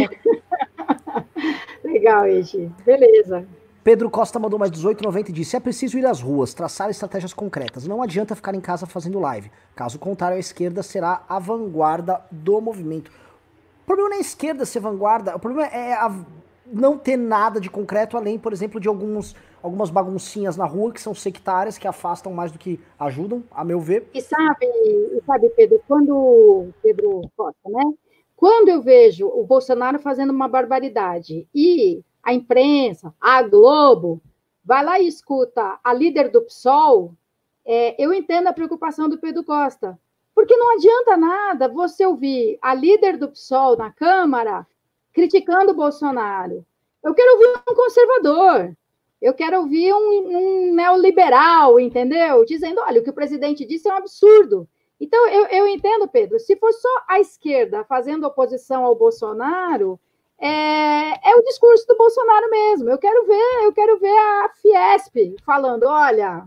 Legal, 1.84 2.26
Eiji. 2.26 2.70
Beleza. 2.84 3.46
Pedro 3.84 4.10
Costa 4.10 4.38
mandou 4.38 4.58
mais 4.58 4.70
18,90 4.70 5.30
e 5.30 5.32
disse: 5.32 5.56
é 5.56 5.60
preciso 5.60 5.98
ir 5.98 6.04
às 6.04 6.20
ruas, 6.20 6.52
traçar 6.52 6.90
estratégias 6.90 7.32
concretas. 7.32 7.86
Não 7.86 8.02
adianta 8.02 8.34
ficar 8.34 8.54
em 8.54 8.60
casa 8.60 8.84
fazendo 8.84 9.18
live. 9.18 9.50
Caso 9.74 9.98
contrário, 9.98 10.36
a 10.36 10.40
esquerda 10.40 10.82
será 10.82 11.22
a 11.28 11.38
vanguarda 11.38 12.20
do 12.30 12.60
movimento. 12.60 13.10
O 13.82 13.86
problema 13.86 14.10
não 14.10 14.16
é 14.16 14.18
a 14.18 14.20
esquerda 14.20 14.66
ser 14.66 14.80
vanguarda, 14.80 15.34
o 15.34 15.38
problema 15.38 15.68
é 15.68 15.94
a 15.94 16.14
não 16.70 16.98
ter 16.98 17.16
nada 17.16 17.58
de 17.58 17.70
concreto, 17.70 18.18
além, 18.18 18.38
por 18.38 18.52
exemplo, 18.52 18.78
de 18.78 18.86
alguns, 18.86 19.34
algumas 19.62 19.90
baguncinhas 19.90 20.56
na 20.56 20.64
rua 20.64 20.92
que 20.92 21.00
são 21.00 21.14
sectárias, 21.14 21.78
que 21.78 21.88
afastam 21.88 22.32
mais 22.32 22.52
do 22.52 22.58
que 22.58 22.80
ajudam, 22.98 23.42
a 23.50 23.64
meu 23.64 23.80
ver. 23.80 24.08
E 24.14 24.20
sabe, 24.20 24.66
sabe 25.26 25.48
Pedro, 25.50 25.82
quando. 25.86 26.68
Pedro 26.82 27.22
Costa, 27.36 27.68
né? 27.68 27.82
Quando 28.36 28.68
eu 28.68 28.80
vejo 28.80 29.26
o 29.26 29.44
Bolsonaro 29.44 29.98
fazendo 29.98 30.30
uma 30.30 30.48
barbaridade 30.48 31.48
e 31.52 32.02
a 32.22 32.32
imprensa, 32.32 33.12
a 33.20 33.42
Globo, 33.42 34.22
vai 34.64 34.84
lá 34.84 35.00
e 35.00 35.08
escuta 35.08 35.78
a 35.82 35.92
líder 35.92 36.30
do 36.30 36.42
PSOL, 36.42 37.14
é, 37.64 38.02
eu 38.02 38.14
entendo 38.14 38.46
a 38.46 38.52
preocupação 38.52 39.08
do 39.08 39.18
Pedro 39.18 39.42
Costa. 39.42 39.98
Porque 40.34 40.56
não 40.56 40.74
adianta 40.74 41.16
nada 41.16 41.68
você 41.68 42.06
ouvir 42.06 42.58
a 42.62 42.72
líder 42.72 43.16
do 43.16 43.28
PSOL 43.28 43.76
na 43.76 43.90
Câmara 43.90 44.64
criticando 45.12 45.72
o 45.72 45.74
Bolsonaro. 45.74 46.64
Eu 47.02 47.12
quero 47.12 47.32
ouvir 47.32 47.60
um 47.68 47.74
conservador. 47.74 48.76
Eu 49.20 49.34
quero 49.34 49.58
ouvir 49.60 49.92
um, 49.92 49.98
um, 49.98 50.74
neoliberal, 50.74 51.80
entendeu? 51.80 52.44
Dizendo, 52.44 52.80
olha, 52.80 53.00
o 53.00 53.04
que 53.04 53.10
o 53.10 53.14
presidente 53.14 53.64
disse 53.64 53.88
é 53.88 53.92
um 53.92 53.96
absurdo. 53.96 54.68
Então, 55.00 55.28
eu, 55.28 55.46
eu 55.46 55.68
entendo, 55.68 56.08
Pedro, 56.08 56.38
se 56.38 56.56
for 56.56 56.72
só 56.72 56.88
a 57.08 57.20
esquerda 57.20 57.84
fazendo 57.84 58.26
oposição 58.26 58.84
ao 58.84 58.96
Bolsonaro, 58.96 59.98
é, 60.38 61.30
é 61.30 61.36
o 61.36 61.42
discurso 61.42 61.86
do 61.86 61.96
Bolsonaro 61.96 62.50
mesmo. 62.50 62.90
Eu 62.90 62.98
quero 62.98 63.26
ver, 63.26 63.64
eu 63.64 63.72
quero 63.72 63.98
ver 63.98 64.16
a 64.16 64.50
Fiesp 64.60 65.36
falando, 65.44 65.84
olha, 65.84 66.44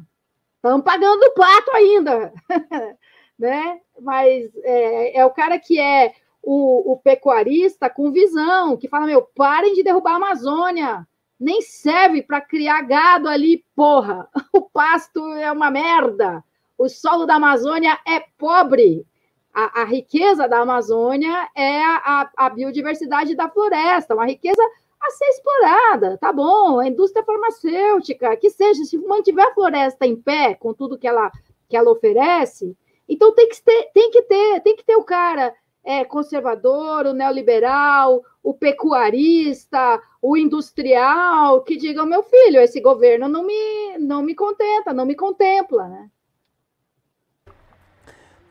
estamos 0.56 0.84
pagando 0.84 1.24
o 1.24 1.34
pato 1.34 1.72
ainda, 1.76 2.34
né? 3.38 3.82
Mas 4.00 4.50
é, 4.64 5.20
é 5.20 5.26
o 5.26 5.32
cara 5.32 5.60
que 5.60 5.80
é 5.80 6.14
o, 6.42 6.94
o 6.94 6.98
pecuarista 6.98 7.90
com 7.90 8.12
visão, 8.12 8.78
que 8.78 8.88
fala: 8.88 9.06
meu, 9.06 9.22
parem 9.36 9.74
de 9.74 9.84
derrubar 9.84 10.14
a 10.14 10.16
Amazônia, 10.16 11.08
nem 11.42 11.60
serve 11.60 12.22
para 12.22 12.40
criar 12.40 12.84
gado 12.84 13.28
ali, 13.28 13.66
porra. 13.76 14.30
O 14.54 14.62
pasto 14.62 15.20
é 15.34 15.52
uma 15.52 15.72
merda. 15.72 16.44
O 16.78 16.88
solo 16.88 17.26
da 17.26 17.36
Amazônia 17.36 17.98
é 18.08 18.20
pobre. 18.38 19.06
A, 19.54 19.82
a 19.82 19.84
riqueza 19.84 20.48
da 20.48 20.60
Amazônia 20.60 21.50
é 21.56 21.84
a, 21.84 22.30
a, 22.38 22.50
biodiversidade 22.50 23.36
da 23.36 23.50
floresta, 23.50 24.14
uma 24.14 24.26
riqueza 24.26 24.62
a 25.02 25.10
ser 25.12 25.26
explorada, 25.26 26.18
tá 26.18 26.32
bom? 26.32 26.80
A 26.80 26.88
indústria 26.88 27.26
farmacêutica, 27.26 28.38
que 28.38 28.50
seja, 28.50 28.86
se 28.86 28.98
mantiver 29.00 29.46
a 29.46 29.54
floresta 29.54 30.06
em 30.06 30.16
pé, 30.16 30.54
com 30.54 30.74
tudo 30.74 30.98
que 30.98 31.08
ela, 31.08 31.32
que 31.68 31.76
ela 31.76 31.92
oferece, 31.92 32.78
então 33.10 33.34
tem 33.34 33.50
que 33.50 33.62
ter, 33.62 33.92
tem 33.94 34.12
que 34.12 34.22
ter, 34.22 34.62
tem 34.62 34.76
que 34.76 34.86
ter 34.86 34.96
o 34.96 35.04
cara 35.04 35.54
é, 35.84 36.06
conservador, 36.06 37.08
o 37.08 37.14
neoliberal, 37.14 38.24
o 38.44 38.54
pecuarista, 38.54 40.00
o 40.22 40.38
industrial, 40.38 41.64
que 41.64 41.76
digam, 41.78 42.06
meu 42.06 42.22
filho, 42.24 42.60
esse 42.60 42.80
governo 42.80 43.28
não 43.28 43.44
me, 43.46 43.98
não 44.00 44.22
me 44.22 44.36
contenta, 44.36 44.94
não 44.94 45.06
me 45.06 45.16
contempla, 45.16 45.88
né? 45.88 46.10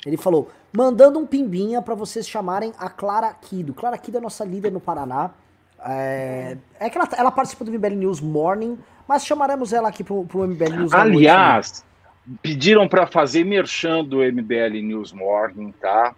Ele 0.05 0.17
falou: 0.17 0.49
mandando 0.73 1.17
um 1.17 1.25
pimbinha 1.25 1.81
para 1.81 1.95
vocês 1.95 2.27
chamarem 2.27 2.73
a 2.77 2.89
Clara 2.89 3.33
Kido. 3.33 3.73
Clara 3.73 3.97
Kido 3.97 4.17
é 4.17 4.21
nossa 4.21 4.43
líder 4.43 4.69
no 4.71 4.81
Paraná. 4.81 5.31
É, 5.85 6.57
é 6.79 6.89
que 6.89 6.97
ela, 6.97 7.09
ela 7.17 7.31
participa 7.31 7.63
do 7.63 7.71
MBL 7.71 7.95
News 7.95 8.19
Morning, 8.19 8.77
mas 9.07 9.25
chamaremos 9.25 9.71
ela 9.73 9.89
aqui 9.89 10.03
pro, 10.03 10.25
pro 10.25 10.47
MBL 10.47 10.75
News 10.75 10.93
Aliás, 10.93 11.85
pediram 12.41 12.87
para 12.87 13.07
fazer 13.07 13.43
merchan 13.43 14.03
do 14.03 14.17
MBL 14.17 14.81
News 14.83 15.11
Morning, 15.11 15.73
tá? 15.79 16.13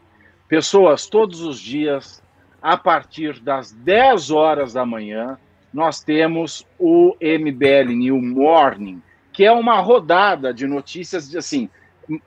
Pessoas, 0.47 1.07
todos 1.07 1.41
os 1.41 1.59
dias, 1.59 2.21
a 2.61 2.75
partir 2.75 3.39
das 3.39 3.71
10 3.71 4.31
horas 4.31 4.73
da 4.73 4.85
manhã, 4.85 5.37
nós 5.73 6.01
temos 6.01 6.65
o 6.77 7.15
MBL 7.21 7.93
News 7.93 8.23
Morning, 8.23 9.01
que 9.31 9.45
é 9.45 9.51
uma 9.51 9.79
rodada 9.79 10.53
de 10.53 10.67
notícias 10.67 11.33
assim, 11.35 11.69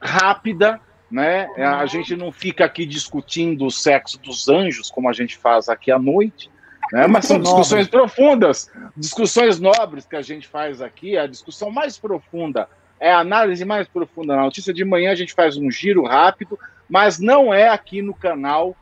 rápida, 0.01 0.81
né? 1.11 1.47
A 1.59 1.85
gente 1.87 2.17
não 2.17 2.33
fica 2.33 2.65
aqui 2.65 2.87
discutindo 2.87 3.67
o 3.67 3.71
sexo 3.71 4.19
dos 4.19 4.49
anjos, 4.49 4.91
como 4.91 5.09
a 5.09 5.13
gente 5.13 5.37
faz 5.37 5.69
aqui 5.69 5.91
à 5.91 5.99
noite, 5.99 6.51
né? 6.95 7.09
Mas 7.09 7.27
são 7.27 7.41
discussões 7.41 7.89
profundas, 7.89 8.71
discussões 8.97 9.59
nobres 9.59 10.07
que 10.07 10.15
a 10.15 10.23
gente 10.23 10.47
faz 10.47 10.81
aqui. 10.81 11.19
A 11.19 11.27
discussão 11.27 11.69
mais 11.69 11.99
profunda 11.99 12.69
é 13.01 13.11
a 13.11 13.19
análise 13.19 13.65
mais 13.65 13.89
profunda. 13.89 14.37
Na 14.37 14.43
notícia 14.43 14.73
de 14.73 14.85
manhã 14.85 15.11
a 15.11 15.17
gente 15.17 15.35
faz 15.35 15.57
um 15.57 15.69
giro 15.73 16.05
rápido, 16.05 16.57
mas 16.89 17.19
não 17.19 17.53
é 17.53 17.69
aqui 17.69 18.01
no 18.01 18.15
canal 18.15 18.77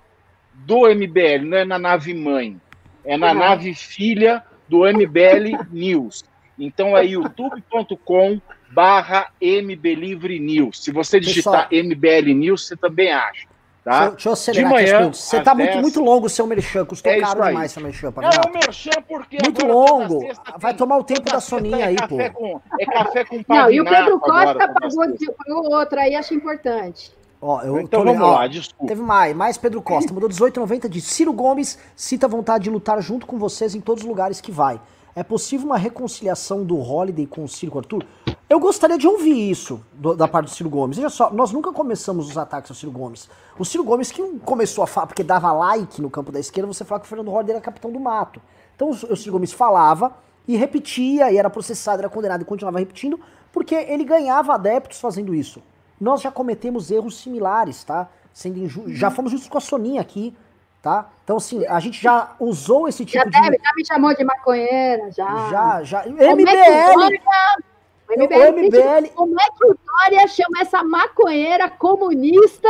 do 0.53 0.87
MBL, 0.95 1.47
não 1.47 1.57
é 1.57 1.65
na 1.65 1.79
nave 1.79 2.13
mãe, 2.13 2.61
é 3.03 3.17
na 3.17 3.33
uhum. 3.33 3.39
nave 3.39 3.75
filha 3.75 4.45
do 4.69 4.81
MBL 4.81 5.65
News. 5.71 6.23
Então 6.59 6.95
é 6.95 7.07
youtube.com 7.07 8.43
barra 8.71 9.31
MBLivre 9.41 10.39
News. 10.39 10.85
Se 10.85 10.93
você 10.93 11.19
digitar 11.19 11.67
Pessoal, 11.71 11.85
MBL 11.87 12.35
News, 12.35 12.67
você 12.67 12.77
também 12.77 13.11
acha. 13.11 13.47
Tá? 13.85 14.11
Deixa, 14.11 14.29
eu 14.29 14.33
acelerar 14.33 14.69
de 14.69 14.75
manhã, 14.75 15.13
Você 15.13 15.41
tá 15.41 15.55
10... 15.55 15.71
muito, 15.71 15.83
muito 15.83 16.01
longo 16.01 16.27
o 16.27 16.31
seu 16.31 16.47
merchan, 16.47 16.85
custou 16.85 17.11
é 17.11 17.21
caro 17.21 17.43
demais 17.43 17.73
seu 17.73 17.83
merchan. 17.83 18.13
Pra 18.13 18.29
é 18.29 18.49
o 18.49 18.53
merchan 18.53 19.03
porque... 19.09 19.39
Muito 19.43 19.67
longo, 19.67 20.21
sexta, 20.21 20.55
vai 20.57 20.73
tomar 20.73 20.99
o 20.99 21.05
tempo 21.05 21.23
da 21.23 21.41
Soninha 21.41 21.79
é 21.79 21.85
aí, 21.89 21.97
pô. 21.97 22.17
Com, 22.33 22.61
é 22.79 22.87
café 22.87 23.25
com 23.25 23.43
Não, 23.49 23.71
e 23.71 23.81
o 23.81 23.85
Pedro 23.85 24.21
Costa 24.21 24.69
pagou, 24.69 25.07
pagou 25.37 25.73
outra 25.75 26.03
aí, 26.03 26.15
acho 26.15 26.33
importante. 26.33 27.13
Ó, 27.41 27.61
eu 27.63 27.81
então 27.81 28.05
tô, 28.05 28.13
vamos 28.13 28.23
ó, 28.23 28.35
lá, 28.35 28.47
desculpa. 28.47 28.87
Teve 28.87 29.03
mais, 29.03 29.35
mais 29.35 29.59
Pedro 29.59 29.83
Costa, 29.83 30.15
mudou 30.15 30.29
18,90 30.29 30.89
de 30.89 31.01
Ciro 31.01 31.33
Gomes, 31.33 31.77
cita 31.97 32.27
a 32.27 32.29
vontade 32.29 32.63
de 32.65 32.71
lutar 32.71 33.03
junto 33.03 33.27
com 33.27 33.37
vocês 33.37 33.75
em 33.75 33.81
todos 33.81 34.05
os 34.05 34.09
lugares 34.09 34.41
que 34.41 34.53
vai. 34.53 34.81
É 35.17 35.25
possível 35.25 35.67
uma 35.67 35.77
reconciliação 35.77 36.65
do 36.65 36.79
Holiday 36.79 37.27
com 37.27 37.43
o 37.43 37.49
Ciro 37.49 37.77
Arthur? 37.77 38.07
Eu 38.53 38.61
gostaria 38.61 38.99
de 38.99 39.09
ouvir 39.09 39.51
isso 39.51 39.83
do, 39.95 40.15
da 40.15 40.29
parte 40.29 40.51
do 40.51 40.55
Ciro 40.55 40.69
Gomes. 40.69 40.99
Veja 40.99 41.09
só, 41.09 41.33
nós 41.33 41.53
nunca 41.53 41.73
começamos 41.73 42.29
os 42.29 42.37
ataques 42.37 42.71
ao 42.71 42.75
Ciro 42.75 42.93
Gomes. 42.93 43.27
O 43.59 43.65
Ciro 43.65 43.83
Gomes 43.83 44.13
que 44.13 44.23
começou 44.41 44.85
a 44.85 44.87
falar, 44.87 45.07
porque 45.07 45.25
dava 45.25 45.51
like 45.53 46.03
no 46.03 46.11
campo 46.11 46.31
da 46.31 46.39
esquerda, 46.39 46.71
você 46.71 46.85
falava 46.85 47.01
que 47.01 47.07
o 47.07 47.09
Fernando 47.09 47.33
Holiday 47.33 47.55
era 47.55 47.65
capitão 47.65 47.91
do 47.91 47.99
mato. 47.99 48.43
Então 48.77 48.91
o, 48.91 49.17
Ciro 49.17 49.33
Gomes 49.33 49.55
falava 49.55 50.13
e 50.47 50.55
repetia, 50.55 51.33
e 51.33 51.39
era 51.39 51.49
processado, 51.49 52.01
era 52.01 52.11
condenado 52.11 52.43
e 52.43 52.45
continuava 52.45 52.79
repetindo, 52.79 53.19
porque 53.51 53.75
ele 53.75 54.05
ganhava 54.05 54.53
adeptos 54.53 55.01
fazendo 55.01 55.35
isso. 55.35 55.63
Nós 55.99 56.21
já 56.21 56.31
cometemos 56.31 56.91
erros 56.91 57.17
similares, 57.23 57.83
tá? 57.85 58.11
Sendo 58.35 58.69
Já 58.93 59.11
fomos 59.11 59.33
justos 59.33 59.49
com 59.49 59.57
a 59.57 59.63
Soninha 59.63 60.03
aqui, 60.03 60.37
tá? 60.83 61.09
Então, 61.25 61.39
assim, 61.39 61.65
a 61.65 61.81
gente 61.81 62.03
já 62.03 62.33
usou 62.39 62.87
esse 62.87 63.07
tipo 63.07 63.17
já 63.17 63.25
de... 63.25 63.31
Deve, 63.31 63.59
já 63.65 63.73
me 63.75 63.87
chamou 63.87 64.15
de 64.15 64.25
maconheira, 64.25 65.11
já. 65.11 65.49
Já, 65.49 65.83
já. 65.85 66.05
MBL! 66.07 67.72
O 68.17 68.23
MBL, 68.23 68.63
MBL... 68.63 69.09
Como 69.15 69.41
é 69.41 69.45
que 69.45 69.67
o 69.67 69.77
Dória 69.87 70.27
chama 70.29 70.61
essa 70.61 70.83
maconheira 70.83 71.71
comunista 71.71 72.69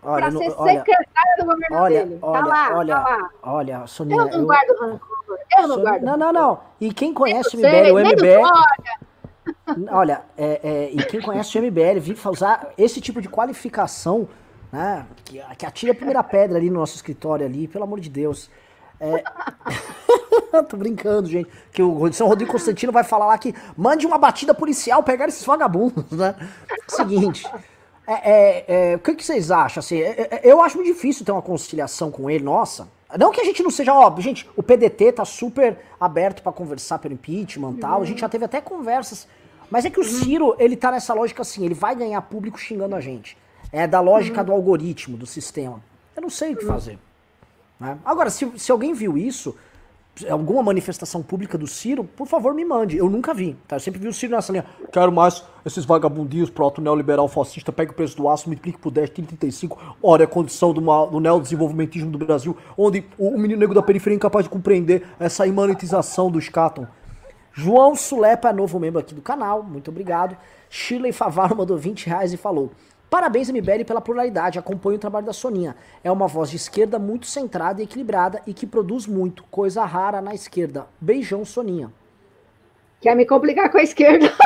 para 0.00 0.30
ser 0.30 0.52
olha, 0.56 0.72
secretária 0.72 1.36
do 1.38 1.44
governo 1.44 1.76
olha, 1.76 2.06
dele? 2.06 2.18
Tá 2.18 2.26
olha, 2.26 2.40
tá 2.40 2.46
lá, 2.46 2.78
olha, 2.78 2.94
tá 2.94 3.02
lá. 3.02 3.30
Olha, 3.42 3.86
Sonia... 3.86 4.16
Eu 4.16 4.28
não 4.28 4.44
guardo 4.46 4.80
rancor, 4.80 5.38
eu 5.58 5.68
não 5.68 5.80
guardo 5.80 6.02
Não, 6.02 6.16
não, 6.16 6.32
não. 6.32 6.60
E 6.80 6.92
quem 6.92 7.12
conhece 7.14 7.56
o 7.56 7.60
MBL, 7.60 7.92
o 7.92 7.98
MBL... 7.98 9.90
Olha, 9.90 10.22
é, 10.36 10.60
é, 10.62 10.90
e 10.92 11.02
quem 11.04 11.20
conhece 11.20 11.58
o 11.58 11.62
MBL, 11.62 12.00
vir 12.00 12.18
usar 12.26 12.72
esse 12.76 13.00
tipo 13.00 13.20
de 13.20 13.28
qualificação 13.28 14.28
né? 14.72 15.06
Que, 15.24 15.42
que 15.56 15.66
atire 15.66 15.92
a 15.92 15.94
primeira 15.94 16.22
pedra 16.22 16.58
ali 16.58 16.70
no 16.70 16.78
nosso 16.80 16.94
escritório 16.94 17.44
ali, 17.44 17.66
pelo 17.66 17.84
amor 17.84 18.00
de 18.00 18.08
Deus. 18.08 18.50
É... 19.00 19.24
Tô 20.68 20.76
brincando, 20.76 21.28
gente. 21.28 21.50
Que 21.72 21.82
o 21.82 22.12
São 22.12 22.28
Rodrigo 22.28 22.52
Constantino 22.52 22.92
vai 22.92 23.02
falar 23.02 23.26
lá 23.26 23.38
que 23.38 23.54
mande 23.76 24.06
uma 24.06 24.18
batida 24.18 24.52
policial 24.52 25.02
pegar 25.02 25.28
esses 25.28 25.44
vagabundos, 25.44 26.10
né? 26.10 26.34
Seguinte. 26.86 27.48
É, 28.06 28.12
é, 28.12 28.64
é, 28.92 28.96
o 28.96 28.98
que, 28.98 29.14
que, 29.14 29.24
vocês 29.24 29.50
acham? 29.50 29.80
Assim, 29.80 30.00
é, 30.00 30.28
é, 30.30 30.40
eu 30.42 30.60
acho 30.60 30.76
muito 30.76 30.92
difícil 30.92 31.24
ter 31.24 31.32
uma 31.32 31.42
conciliação 31.42 32.10
com 32.10 32.28
ele, 32.28 32.44
nossa. 32.44 32.88
Não 33.18 33.30
que 33.30 33.40
a 33.40 33.44
gente 33.44 33.62
não 33.62 33.70
seja, 33.70 33.94
óbvio, 33.94 34.22
gente, 34.22 34.48
o 34.56 34.62
PDT 34.62 35.12
tá 35.12 35.24
super 35.24 35.78
aberto 35.98 36.42
para 36.42 36.52
conversar 36.52 36.98
pelo 36.98 37.14
impeachment 37.14 37.72
e 37.72 37.80
tal. 37.80 38.02
A 38.02 38.04
gente 38.04 38.20
já 38.20 38.28
teve 38.28 38.44
até 38.44 38.60
conversas. 38.60 39.26
Mas 39.70 39.84
é 39.84 39.90
que 39.90 40.00
o. 40.00 40.04
Ciro, 40.04 40.56
ele 40.58 40.76
tá 40.76 40.90
nessa 40.90 41.14
lógica 41.14 41.42
assim, 41.42 41.64
ele 41.64 41.74
vai 41.74 41.94
ganhar 41.94 42.20
público 42.22 42.58
xingando 42.58 42.94
a 42.94 43.00
gente. 43.00 43.36
É 43.72 43.86
da 43.86 44.00
lógica 44.00 44.42
do 44.42 44.52
algoritmo, 44.52 45.16
do 45.16 45.26
sistema. 45.26 45.80
Eu 46.16 46.22
não 46.22 46.30
sei 46.30 46.54
o 46.54 46.56
que 46.56 46.64
fazer. 46.64 46.98
Né? 47.80 47.98
Agora, 48.04 48.28
se, 48.30 48.50
se 48.56 48.70
alguém 48.70 48.92
viu 48.92 49.16
isso, 49.16 49.56
alguma 50.28 50.62
manifestação 50.62 51.22
pública 51.22 51.56
do 51.56 51.66
Ciro, 51.66 52.04
por 52.04 52.26
favor, 52.26 52.52
me 52.52 52.64
mande. 52.64 52.96
Eu 52.96 53.08
nunca 53.08 53.32
vi. 53.32 53.56
Tá? 53.66 53.76
Eu 53.76 53.80
sempre 53.80 54.00
vi 54.00 54.08
o 54.08 54.12
Ciro 54.12 54.34
nessa 54.34 54.52
linha. 54.52 54.66
Quero 54.92 55.10
mais 55.10 55.42
esses 55.64 55.84
vagabundinhos 55.84 56.50
proto 56.50 56.80
neoliberal 56.80 57.28
fascista, 57.28 57.72
pega 57.72 57.92
o 57.92 57.94
preço 57.94 58.16
do 58.16 58.28
aço, 58.28 58.48
multiplique 58.48 58.78
por 58.78 58.90
10, 58.90 59.10
35. 59.10 59.96
Ora, 60.02 60.22
é 60.22 60.24
a 60.24 60.28
condição 60.28 60.72
do, 60.72 60.80
do 61.06 61.20
neodesenvolvimentismo 61.20 62.10
do 62.10 62.18
Brasil, 62.18 62.56
onde 62.76 63.04
o, 63.18 63.38
menino 63.38 63.60
negro 63.60 63.74
da 63.74 63.82
periferia 63.82 64.16
é 64.16 64.18
incapaz 64.18 64.44
de 64.44 64.50
compreender 64.50 65.06
essa 65.18 65.46
imanetização 65.46 66.30
do 66.30 66.40
Scatton. 66.40 66.86
João 67.52 67.94
Sulepa 67.96 68.50
é 68.50 68.52
novo 68.52 68.78
membro 68.78 69.00
aqui 69.00 69.14
do 69.14 69.20
canal, 69.20 69.62
muito 69.62 69.90
obrigado. 69.90 70.36
Shirley 70.68 71.12
Favaro 71.12 71.56
mandou 71.58 71.76
20 71.76 72.06
reais 72.06 72.32
e 72.32 72.36
falou: 72.36 72.70
Parabéns, 73.10 73.50
MBL, 73.50 73.84
pela 73.84 74.00
pluralidade. 74.00 74.58
Acompanho 74.58 74.96
o 74.96 75.00
trabalho 75.00 75.26
da 75.26 75.32
Soninha. 75.32 75.74
É 76.04 76.12
uma 76.12 76.28
voz 76.28 76.48
de 76.48 76.56
esquerda 76.56 76.96
muito 76.96 77.26
centrada 77.26 77.80
e 77.80 77.84
equilibrada 77.84 78.40
e 78.46 78.54
que 78.54 78.66
produz 78.66 79.04
muito, 79.04 79.42
coisa 79.50 79.84
rara 79.84 80.22
na 80.22 80.32
esquerda. 80.32 80.86
Beijão, 81.00 81.44
Soninha. 81.44 81.90
Quer 83.00 83.16
me 83.16 83.26
complicar 83.26 83.70
com 83.70 83.78
a 83.78 83.82
esquerda? 83.82 84.30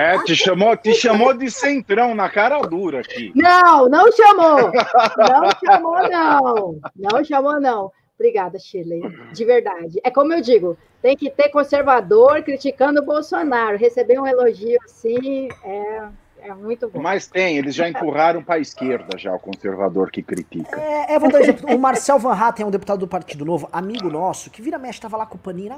É, 0.00 0.22
te 0.22 0.34
chamou, 0.36 0.76
te 0.76 0.94
chamou 0.94 1.34
de 1.34 1.50
centrão 1.50 2.14
na 2.14 2.28
cara 2.28 2.60
dura 2.60 3.00
aqui. 3.00 3.32
Não, 3.34 3.88
não 3.88 4.10
chamou. 4.12 4.70
Não 4.72 5.50
chamou, 5.64 6.08
não. 6.08 6.80
Não 6.96 7.24
chamou, 7.24 7.60
não. 7.60 7.92
Obrigada, 8.14 8.58
Shirley. 8.58 9.02
De 9.32 9.44
verdade. 9.44 10.00
É 10.04 10.10
como 10.10 10.32
eu 10.32 10.40
digo, 10.40 10.76
tem 11.02 11.16
que 11.16 11.30
ter 11.30 11.48
conservador 11.48 12.42
criticando 12.42 13.00
o 13.00 13.04
Bolsonaro. 13.04 13.76
Receber 13.76 14.18
um 14.20 14.26
elogio 14.26 14.78
assim 14.84 15.48
é 15.64 16.08
é 16.42 16.54
muito 16.54 16.88
bom. 16.88 17.00
Mas 17.00 17.26
tem, 17.26 17.56
eles 17.56 17.74
já 17.74 17.88
empurraram 17.88 18.42
para 18.42 18.56
a 18.56 18.58
esquerda 18.58 19.18
já 19.18 19.34
o 19.34 19.38
conservador 19.38 20.10
que 20.10 20.22
critica. 20.22 20.80
É, 20.80 21.14
é 21.14 21.18
vou 21.18 21.30
dar 21.30 21.38
um 21.38 21.42
exemplo. 21.42 21.74
O 21.74 21.78
Marcel 21.78 22.18
Van 22.18 22.34
Hatten 22.34 22.64
é 22.64 22.66
um 22.66 22.70
deputado 22.70 22.98
do 22.98 23.08
Partido 23.08 23.44
Novo, 23.44 23.68
amigo 23.72 24.10
nosso, 24.10 24.50
que 24.50 24.62
vira 24.62 24.78
mexe, 24.78 24.98
estava 24.98 25.16
lá 25.16 25.26
com 25.26 25.36
o 25.36 25.38
paninho, 25.38 25.74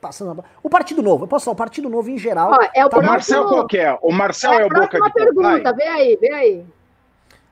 passando. 0.00 0.44
O 0.62 0.70
Partido 0.70 1.02
Novo, 1.02 1.24
eu 1.24 1.28
posso 1.28 1.44
falar, 1.44 1.54
o 1.54 1.56
Partido 1.56 1.88
Novo 1.88 2.10
em 2.10 2.18
geral. 2.18 2.52
Ó, 2.52 2.68
é 2.74 2.84
o, 2.84 2.88
tá 2.88 2.98
o 2.98 3.02
Marcel 3.02 3.44
qual 3.46 3.66
que 3.66 3.78
é? 3.78 3.98
O 4.02 4.12
Marcel 4.12 4.52
é, 4.52 4.62
é 4.62 4.66
o 4.66 4.68
Boca 4.68 5.00
de 5.00 5.12
pergunta, 5.12 5.72
vê 5.72 5.84
aí, 5.84 6.16
vê 6.16 6.32
aí. 6.32 6.64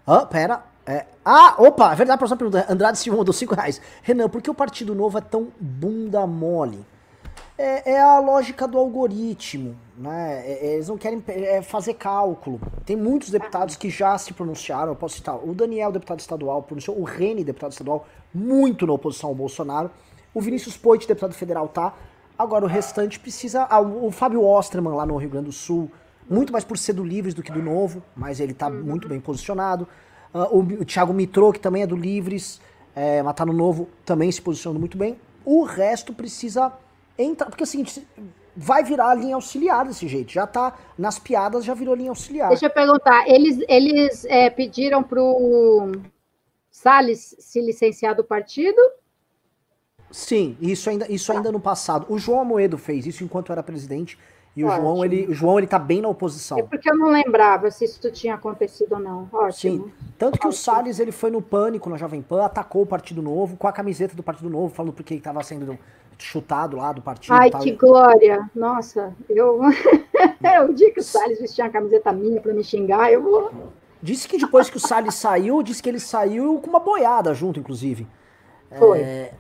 Ah, 0.06 0.26
pera. 0.26 0.62
É, 0.86 1.04
ah, 1.22 1.54
opa, 1.58 1.92
é 1.92 1.94
verdade, 1.94 2.14
a 2.14 2.18
próxima 2.18 2.38
pergunta. 2.38 2.66
Andrade 2.72 2.98
Silva 2.98 3.18
mandou 3.18 3.34
5 3.34 3.54
reais. 3.54 3.80
Renan, 4.02 4.28
por 4.28 4.40
que 4.40 4.50
o 4.50 4.54
Partido 4.54 4.94
Novo 4.94 5.18
é 5.18 5.20
tão 5.20 5.48
bunda 5.60 6.26
mole? 6.26 6.84
É, 7.58 7.94
é 7.94 8.00
a 8.00 8.20
lógica 8.20 8.68
do 8.68 8.78
algoritmo, 8.78 9.74
né? 9.96 10.44
É, 10.46 10.52
é, 10.52 10.74
eles 10.74 10.88
não 10.88 10.96
querem 10.96 11.20
é, 11.26 11.60
fazer 11.60 11.94
cálculo. 11.94 12.60
Tem 12.86 12.94
muitos 12.94 13.30
deputados 13.30 13.74
que 13.74 13.90
já 13.90 14.16
se 14.16 14.32
pronunciaram, 14.32 14.92
eu 14.92 14.96
posso 14.96 15.16
citar 15.16 15.34
o 15.36 15.52
Daniel, 15.52 15.90
deputado 15.90 16.20
estadual, 16.20 16.62
pronunciou, 16.62 16.96
o 17.00 17.02
Rene, 17.02 17.42
deputado 17.42 17.72
estadual, 17.72 18.06
muito 18.32 18.86
na 18.86 18.92
oposição 18.92 19.30
ao 19.30 19.34
Bolsonaro. 19.34 19.90
O 20.32 20.40
Vinícius 20.40 20.76
Poit, 20.76 21.08
deputado 21.08 21.34
federal, 21.34 21.66
tá. 21.66 21.94
Agora 22.38 22.64
o 22.64 22.68
restante 22.68 23.18
precisa. 23.18 23.66
Ah, 23.68 23.80
o 23.80 24.12
Fábio 24.12 24.44
Osterman 24.44 24.94
lá 24.94 25.04
no 25.04 25.16
Rio 25.16 25.30
Grande 25.30 25.46
do 25.46 25.52
Sul, 25.52 25.90
muito 26.30 26.52
mais 26.52 26.64
por 26.64 26.78
ser 26.78 26.92
do 26.92 27.02
Livres 27.02 27.34
do 27.34 27.42
que 27.42 27.50
do 27.50 27.60
Novo, 27.60 28.04
mas 28.14 28.38
ele 28.38 28.54
tá 28.54 28.70
muito 28.70 29.08
bem 29.08 29.18
posicionado. 29.18 29.88
Uh, 30.32 30.58
o, 30.58 30.60
o 30.60 30.84
Thiago 30.84 31.12
Mitro, 31.12 31.52
que 31.52 31.58
também 31.58 31.82
é 31.82 31.86
do 31.88 31.96
Livres, 31.96 32.60
é, 32.94 33.20
mas 33.20 33.34
tá 33.34 33.44
no 33.44 33.52
Novo, 33.52 33.88
também 34.04 34.30
se 34.30 34.40
posicionando 34.40 34.78
muito 34.78 34.96
bem. 34.96 35.18
O 35.44 35.64
resto 35.64 36.12
precisa 36.12 36.72
entra. 37.18 37.46
Porque 37.46 37.62
é 37.62 37.66
o 37.66 37.66
seguinte, 37.66 38.06
vai 38.56 38.82
virar 38.82 39.14
linha 39.14 39.34
auxiliar 39.34 39.84
desse 39.84 40.08
jeito. 40.08 40.32
Já 40.32 40.46
tá 40.46 40.76
nas 40.96 41.18
piadas, 41.18 41.64
já 41.64 41.74
virou 41.74 41.94
linha 41.94 42.10
auxiliar. 42.10 42.48
Deixa 42.48 42.66
eu 42.66 42.70
perguntar, 42.70 43.28
eles, 43.28 43.58
eles 43.68 44.24
é, 44.26 44.48
pediram 44.48 45.02
pro 45.02 45.92
Salles 46.70 47.36
se 47.38 47.60
licenciar 47.60 48.14
do 48.14 48.24
partido? 48.24 48.80
Sim, 50.10 50.56
isso 50.60 50.88
ainda, 50.88 51.10
isso 51.10 51.30
ainda 51.32 51.52
no 51.52 51.60
passado. 51.60 52.06
O 52.08 52.18
João 52.18 52.40
Amoedo 52.40 52.78
fez 52.78 53.06
isso 53.06 53.22
enquanto 53.22 53.52
era 53.52 53.62
presidente. 53.62 54.18
E 54.56 54.64
o 54.64 54.70
João, 54.70 55.04
ele, 55.04 55.26
o 55.26 55.34
João, 55.34 55.58
ele 55.58 55.68
tá 55.68 55.78
bem 55.78 56.00
na 56.00 56.08
oposição. 56.08 56.58
É 56.58 56.62
porque 56.64 56.90
eu 56.90 56.96
não 56.96 57.10
lembrava 57.10 57.70
se 57.70 57.84
isso 57.84 58.10
tinha 58.10 58.34
acontecido 58.34 58.94
ou 58.94 58.98
não. 58.98 59.28
Ótimo. 59.32 59.52
Sim. 59.52 59.92
Tanto 60.18 60.32
que 60.32 60.48
Ótimo. 60.48 60.50
o 60.50 60.52
Salles, 60.52 60.98
ele 60.98 61.12
foi 61.12 61.30
no 61.30 61.40
pânico 61.40 61.88
na 61.88 61.96
Jovem 61.96 62.20
Pan, 62.20 62.44
atacou 62.44 62.82
o 62.82 62.86
Partido 62.86 63.22
Novo, 63.22 63.56
com 63.56 63.68
a 63.68 63.72
camiseta 63.72 64.16
do 64.16 64.22
Partido 64.22 64.50
Novo, 64.50 64.74
falando 64.74 64.92
porque 64.92 65.14
ele 65.14 65.20
estava 65.20 65.44
sendo 65.44 65.78
chutado 66.18 66.76
lá 66.76 66.92
do 66.92 67.00
partido. 67.00 67.34
Ai, 67.34 67.50
que 67.50 67.72
glória! 67.72 68.50
Nossa, 68.54 69.14
eu. 69.28 69.60
o 70.68 70.72
dia 70.72 70.92
que 70.92 71.00
o 71.00 71.02
Salles 71.02 71.40
vestia 71.40 71.66
a 71.66 71.70
camiseta 71.70 72.12
minha 72.12 72.40
para 72.40 72.52
me 72.52 72.64
xingar, 72.64 73.12
eu 73.12 73.22
vou. 73.22 73.72
Disse 74.02 74.28
que 74.28 74.38
depois 74.38 74.70
que 74.70 74.76
o 74.76 74.80
Salles 74.80 75.14
saiu, 75.14 75.62
disse 75.62 75.82
que 75.82 75.88
ele 75.88 76.00
saiu 76.00 76.58
com 76.60 76.70
uma 76.70 76.80
boiada 76.80 77.34
junto, 77.34 77.58
inclusive. 77.58 78.06
Foi. 78.76 79.00
É... 79.00 79.34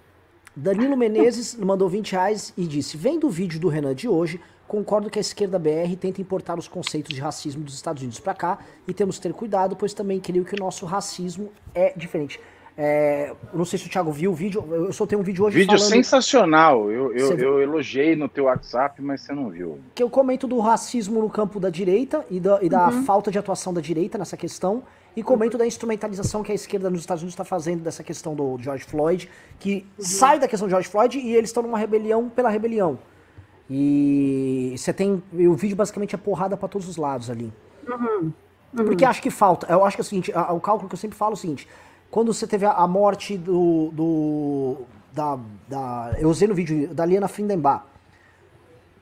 Danilo 0.54 0.96
Menezes 0.96 1.54
mandou 1.54 1.88
20 1.88 2.12
reais 2.12 2.52
e 2.56 2.66
disse: 2.66 2.96
Vendo 2.96 3.28
o 3.28 3.30
vídeo 3.30 3.60
do 3.60 3.68
Renan 3.68 3.94
de 3.94 4.08
hoje, 4.08 4.40
concordo 4.66 5.08
que 5.08 5.18
a 5.18 5.20
esquerda 5.20 5.58
BR 5.58 5.96
tenta 5.98 6.20
importar 6.20 6.58
os 6.58 6.66
conceitos 6.66 7.14
de 7.14 7.20
racismo 7.20 7.62
dos 7.62 7.74
Estados 7.74 8.02
Unidos 8.02 8.18
para 8.18 8.34
cá 8.34 8.58
e 8.86 8.92
temos 8.92 9.16
que 9.16 9.22
ter 9.22 9.32
cuidado, 9.32 9.76
pois 9.76 9.94
também 9.94 10.18
creio 10.18 10.44
que 10.44 10.54
o 10.54 10.58
nosso 10.58 10.84
racismo 10.84 11.52
é 11.74 11.92
diferente. 11.96 12.40
É, 12.80 13.34
não 13.52 13.64
sei 13.64 13.76
se 13.76 13.86
o 13.86 13.90
Thiago 13.90 14.12
viu 14.12 14.30
o 14.30 14.34
vídeo, 14.34 14.64
eu 14.70 14.92
soltei 14.92 15.18
um 15.18 15.22
vídeo 15.22 15.44
hoje 15.44 15.58
Vídeo 15.58 15.76
falando... 15.76 15.90
sensacional, 15.90 16.88
eu, 16.92 17.12
eu, 17.12 17.36
eu, 17.36 17.60
elogiei 17.60 18.14
no 18.14 18.28
teu 18.28 18.44
WhatsApp, 18.44 19.02
mas 19.02 19.22
você 19.22 19.32
não 19.32 19.50
viu. 19.50 19.80
Que 19.96 20.00
eu 20.00 20.08
comento 20.08 20.46
do 20.46 20.60
racismo 20.60 21.20
no 21.20 21.28
campo 21.28 21.58
da 21.58 21.70
direita 21.70 22.24
e 22.30 22.38
da, 22.38 22.62
e 22.62 22.68
da 22.68 22.86
uhum. 22.86 23.02
falta 23.02 23.32
de 23.32 23.38
atuação 23.38 23.74
da 23.74 23.80
direita 23.80 24.16
nessa 24.16 24.36
questão, 24.36 24.84
e 25.16 25.24
comento 25.24 25.58
da 25.58 25.66
instrumentalização 25.66 26.40
que 26.44 26.52
a 26.52 26.54
esquerda 26.54 26.88
nos 26.88 27.00
Estados 27.00 27.20
Unidos 27.20 27.34
está 27.34 27.42
fazendo 27.42 27.82
dessa 27.82 28.04
questão 28.04 28.32
do 28.36 28.56
George 28.60 28.84
Floyd, 28.84 29.28
que 29.58 29.84
uhum. 29.98 30.04
sai 30.04 30.38
da 30.38 30.46
questão 30.46 30.68
do 30.68 30.70
George 30.70 30.88
Floyd 30.88 31.18
e 31.18 31.34
eles 31.34 31.50
estão 31.50 31.64
numa 31.64 31.78
rebelião 31.78 32.28
pela 32.28 32.48
rebelião. 32.48 32.96
E 33.68 34.72
você 34.76 34.92
tem. 34.92 35.20
O 35.32 35.54
vídeo 35.54 35.74
basicamente 35.76 36.14
é 36.14 36.18
porrada 36.18 36.56
para 36.56 36.68
todos 36.68 36.88
os 36.88 36.96
lados 36.96 37.28
ali. 37.28 37.52
Uhum. 37.88 38.32
Porque 38.72 39.04
acho 39.04 39.20
que 39.20 39.30
falta. 39.30 39.66
Eu 39.66 39.84
acho 39.84 39.96
que 39.96 40.00
é 40.00 40.04
o 40.04 40.06
seguinte, 40.06 40.30
o 40.30 40.60
cálculo 40.60 40.88
que 40.88 40.94
eu 40.94 40.98
sempre 40.98 41.18
falo 41.18 41.32
é 41.32 41.34
o 41.34 41.36
seguinte 41.36 41.66
quando 42.10 42.32
você 42.32 42.46
teve 42.46 42.64
a, 42.64 42.86
morte 42.86 43.36
do. 43.36 43.90
do 43.92 44.76
da, 45.12 45.38
da, 45.68 46.14
eu 46.18 46.28
usei 46.28 46.46
no 46.48 46.54
vídeo 46.54 46.94
da 46.94 47.04
Liana 47.04 47.28
Frindenbach. 47.28 47.84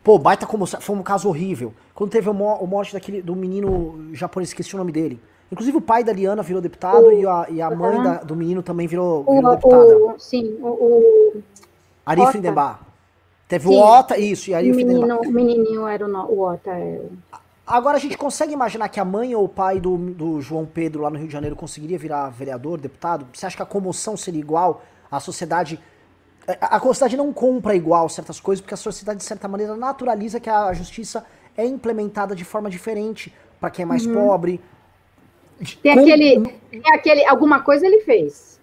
Pô, 0.03 0.19
baita 0.19 0.47
como. 0.47 0.67
Foi 0.67 0.97
um 0.97 1.03
caso 1.03 1.29
horrível. 1.29 1.73
Quando 1.95 2.11
teve 2.11 2.29
a, 2.29 2.33
morte 2.33 2.93
daquele, 2.93 3.23
do 3.23 3.35
menino 3.37 4.09
japonês, 4.13 4.51
esqueci 4.51 4.75
o 4.75 4.79
nome 4.79 4.93
dele. 4.93 5.21
Inclusive 5.51 5.77
o 5.77 5.81
pai 5.81 6.03
da 6.03 6.13
Liana 6.13 6.43
virou 6.43 6.61
deputado 6.61 7.07
o, 7.07 7.13
e, 7.13 7.27
a, 7.27 7.47
e 7.49 7.63
a 7.63 7.71
mãe 7.71 8.03
da, 8.03 8.15
do 8.17 8.35
menino 8.35 8.63
também 8.63 8.89
virou, 8.89 9.25
virou 9.25 9.53
o, 9.53 9.55
deputada. 9.55 9.97
O, 9.97 10.19
sim, 10.19 10.59
o. 10.61 10.67
o 10.67 11.43
Ari 12.05 12.27
Frindenbach. 12.27 12.81
Teve 13.49 13.69
sim. 13.69 13.77
o 13.77 13.79
Ota, 13.79 14.19
isso, 14.19 14.51
e 14.51 14.55
Ari 14.55 14.73
Frindenbach. 14.73 15.27
O 15.29 15.31
menininho 15.31 15.87
era 15.87 16.05
o, 16.05 16.35
o 16.35 16.41
Ota. 16.41 16.71
É... 16.71 17.01
Agora 17.67 17.97
a 17.97 18.01
gente 18.01 18.17
consegue 18.17 18.53
imaginar 18.53 18.89
que 18.89 19.01
a 19.01 19.05
mãe 19.05 19.35
ou 19.35 19.45
o 19.45 19.49
pai 19.49 19.81
do, 19.81 19.97
do 19.97 20.41
João 20.41 20.65
Pedro 20.65 21.03
lá 21.03 21.11
no 21.11 21.19
Rio 21.19 21.27
de 21.27 21.33
Janeiro 21.33 21.57
conseguiria 21.57 21.99
virar 21.99 22.31
vereador, 22.31 22.81
deputado? 22.81 23.27
Você 23.33 23.45
acha 23.45 23.57
que 23.57 23.63
a 23.63 23.67
comoção 23.67 24.17
seria 24.17 24.39
igual? 24.39 24.85
A 25.11 25.19
sociedade. 25.19 25.81
É, 26.47 26.57
a, 26.61 26.77
a 26.77 26.81
sociedade 26.81 27.17
não 27.17 27.33
compra 27.33 27.75
igual 27.75 28.09
certas 28.09 28.39
coisas, 28.39 28.61
porque 28.61 28.75
a 28.75 28.77
sociedade, 28.77 29.19
de 29.19 29.25
certa 29.25 29.49
maneira, 29.49 29.75
naturaliza 29.75 30.39
que 30.39 30.49
a 30.49 30.73
justiça 30.73 31.27
é 31.57 31.67
implementada 31.67 32.37
de 32.37 32.45
forma 32.45 32.71
diferente 32.71 33.35
para 33.59 33.69
quem 33.69 33.83
é 33.83 33.87
mais 33.87 34.07
uhum. 34.07 34.15
pobre. 34.15 34.61
Tem, 35.83 35.95
Com... 35.95 36.01
aquele, 36.03 36.41
tem 36.71 36.83
aquele. 36.95 37.27
Alguma 37.27 37.63
coisa 37.63 37.85
ele 37.85 38.03
fez. 38.03 38.61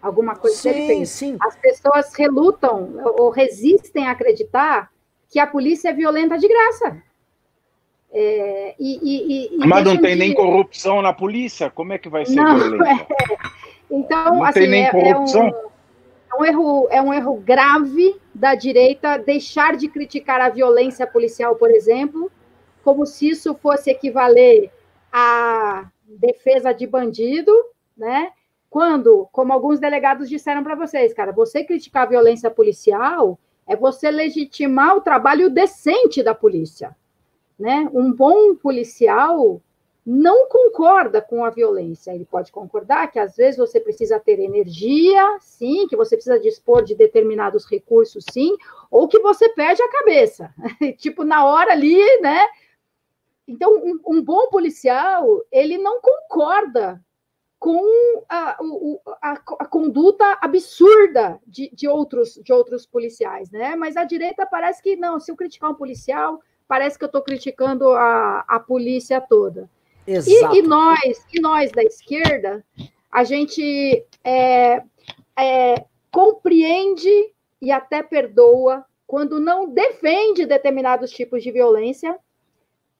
Alguma 0.00 0.36
coisa 0.36 0.56
sim, 0.56 0.70
ele 0.70 0.86
fez. 0.86 1.10
Sim. 1.10 1.36
As 1.38 1.54
pessoas 1.56 2.14
relutam 2.14 2.94
ou 3.18 3.28
resistem 3.28 4.06
a 4.06 4.12
acreditar 4.12 4.90
que 5.28 5.38
a 5.38 5.46
polícia 5.46 5.90
é 5.90 5.92
violenta 5.92 6.38
de 6.38 6.48
graça. 6.48 7.02
É, 8.12 8.74
e, 8.78 8.98
e, 9.02 9.56
e, 9.56 9.66
Mas 9.66 9.84
não 9.84 9.96
tem 9.96 10.12
de... 10.12 10.18
nem 10.18 10.34
corrupção 10.34 11.00
na 11.00 11.12
polícia? 11.12 11.70
Como 11.70 11.92
é 11.92 11.98
que 11.98 12.08
vai 12.08 12.26
ser 12.26 12.34
não, 12.34 12.58
violência? 12.58 13.06
É. 13.90 13.94
Então, 13.94 14.36
não 14.36 14.44
assim, 14.44 14.60
tem 14.60 14.68
nem 14.70 14.90
corrupção? 14.90 15.48
É, 15.48 15.50
é, 15.50 15.54
um, 15.54 15.60
é, 16.32 16.36
um, 16.36 16.44
erro, 16.44 16.88
é 16.90 17.02
um 17.02 17.14
erro 17.14 17.34
grave 17.36 18.16
da 18.34 18.54
direita 18.54 19.18
deixar 19.18 19.76
de 19.76 19.88
criticar 19.88 20.40
a 20.40 20.48
violência 20.48 21.06
policial, 21.06 21.56
por 21.56 21.70
exemplo, 21.70 22.30
como 22.82 23.04
se 23.04 23.28
isso 23.28 23.54
fosse 23.54 23.90
equivaler 23.90 24.70
à 25.12 25.86
defesa 26.06 26.72
de 26.72 26.86
bandido, 26.86 27.52
né? 27.96 28.30
quando, 28.72 29.28
como 29.30 29.52
alguns 29.52 29.78
delegados 29.78 30.30
disseram 30.30 30.64
para 30.64 30.74
vocês, 30.74 31.12
cara, 31.12 31.30
você 31.30 31.62
criticar 31.62 32.04
a 32.04 32.08
violência 32.08 32.50
policial 32.50 33.38
é 33.68 33.76
você 33.76 34.10
legitimar 34.10 34.96
o 34.96 35.02
trabalho 35.02 35.50
decente 35.50 36.22
da 36.22 36.34
polícia. 36.34 36.96
Né? 37.58 37.88
Um 37.92 38.12
bom 38.12 38.54
policial 38.56 39.60
não 40.04 40.48
concorda 40.48 41.22
com 41.22 41.44
a 41.44 41.50
violência. 41.50 42.12
Ele 42.12 42.24
pode 42.24 42.50
concordar 42.50 43.10
que 43.10 43.18
às 43.18 43.36
vezes 43.36 43.56
você 43.56 43.80
precisa 43.80 44.18
ter 44.18 44.40
energia, 44.40 45.38
sim, 45.40 45.86
que 45.86 45.96
você 45.96 46.16
precisa 46.16 46.40
dispor 46.40 46.82
de 46.82 46.94
determinados 46.94 47.64
recursos, 47.64 48.24
sim, 48.32 48.56
ou 48.90 49.06
que 49.06 49.20
você 49.20 49.48
perde 49.50 49.80
a 49.80 49.90
cabeça. 49.90 50.52
tipo, 50.98 51.24
na 51.24 51.44
hora 51.44 51.72
ali, 51.72 52.20
né? 52.20 52.46
Então, 53.46 53.74
um, 53.76 54.00
um, 54.06 54.22
bom 54.22 54.48
policial, 54.48 55.44
ele 55.50 55.78
não 55.78 56.00
concorda 56.00 57.00
com 57.58 57.80
a, 58.28 58.58
a, 59.20 59.32
a 59.60 59.66
conduta 59.66 60.38
absurda 60.40 61.40
de, 61.46 61.70
de, 61.72 61.86
outros, 61.86 62.34
de 62.42 62.52
outros 62.52 62.86
policiais, 62.86 63.50
né? 63.50 63.76
Mas 63.76 63.96
a 63.96 64.04
direita 64.04 64.44
parece 64.44 64.82
que, 64.82 64.96
não, 64.96 65.20
se 65.20 65.30
eu 65.30 65.36
criticar 65.36 65.70
um 65.70 65.74
policial, 65.74 66.40
parece 66.72 66.96
que 66.98 67.04
eu 67.04 67.06
estou 67.06 67.20
criticando 67.20 67.90
a, 67.90 68.46
a 68.48 68.58
polícia 68.58 69.20
toda. 69.20 69.68
Exato. 70.06 70.56
E, 70.56 70.60
e, 70.60 70.62
nós, 70.62 71.26
e 71.30 71.38
nós 71.38 71.70
da 71.70 71.82
esquerda, 71.82 72.64
a 73.12 73.24
gente 73.24 74.06
é, 74.24 74.82
é, 75.38 75.84
compreende 76.10 77.10
e 77.60 77.70
até 77.70 78.02
perdoa 78.02 78.86
quando 79.06 79.38
não 79.38 79.68
defende 79.68 80.46
determinados 80.46 81.10
tipos 81.10 81.42
de 81.42 81.52
violência, 81.52 82.18